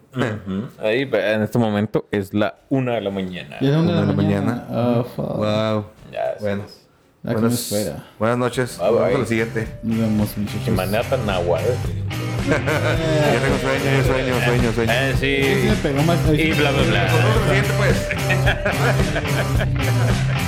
Ahí, 0.80 1.10
en 1.12 1.42
este 1.42 1.58
momento 1.58 2.08
es 2.12 2.34
la 2.34 2.60
una 2.70 2.96
de 2.96 3.02
la 3.02 3.10
mañana. 3.10 3.56
Ya 3.62 3.70
es 3.70 3.76
una 3.78 3.90
Una 3.94 4.02
de 4.02 4.08
la 4.08 4.14
mañana. 4.14 4.68
Ah, 4.70 5.06
fuck. 5.16 5.38
Wow. 5.38 5.86
Ya, 6.12 6.38
sí. 6.38 6.42
Bueno. 6.44 6.64
Me 7.30 7.36
Buenas, 7.36 7.54
espera. 7.72 8.04
buenas 8.18 8.38
noches. 8.40 8.78
Bye, 8.80 8.90
Vamos 8.92 9.14
bye. 9.18 9.26
siguiente. 9.28 9.68
Nos 9.84 9.98
vemos, 10.00 10.36
muchachos. 10.38 10.68
Ya 12.50 13.40
tengo 13.40 13.58
sueño, 13.62 14.04
sueño, 14.04 14.34
sueño, 14.44 14.74
sueño. 14.74 14.92
Eh, 14.92 15.14
Sí. 15.20 15.36
Y 16.42 16.52
bla, 16.54 16.72
bla, 16.72 16.82
bla. 16.82 17.10
Siguiente, 17.46 17.72
pues. 17.78 17.98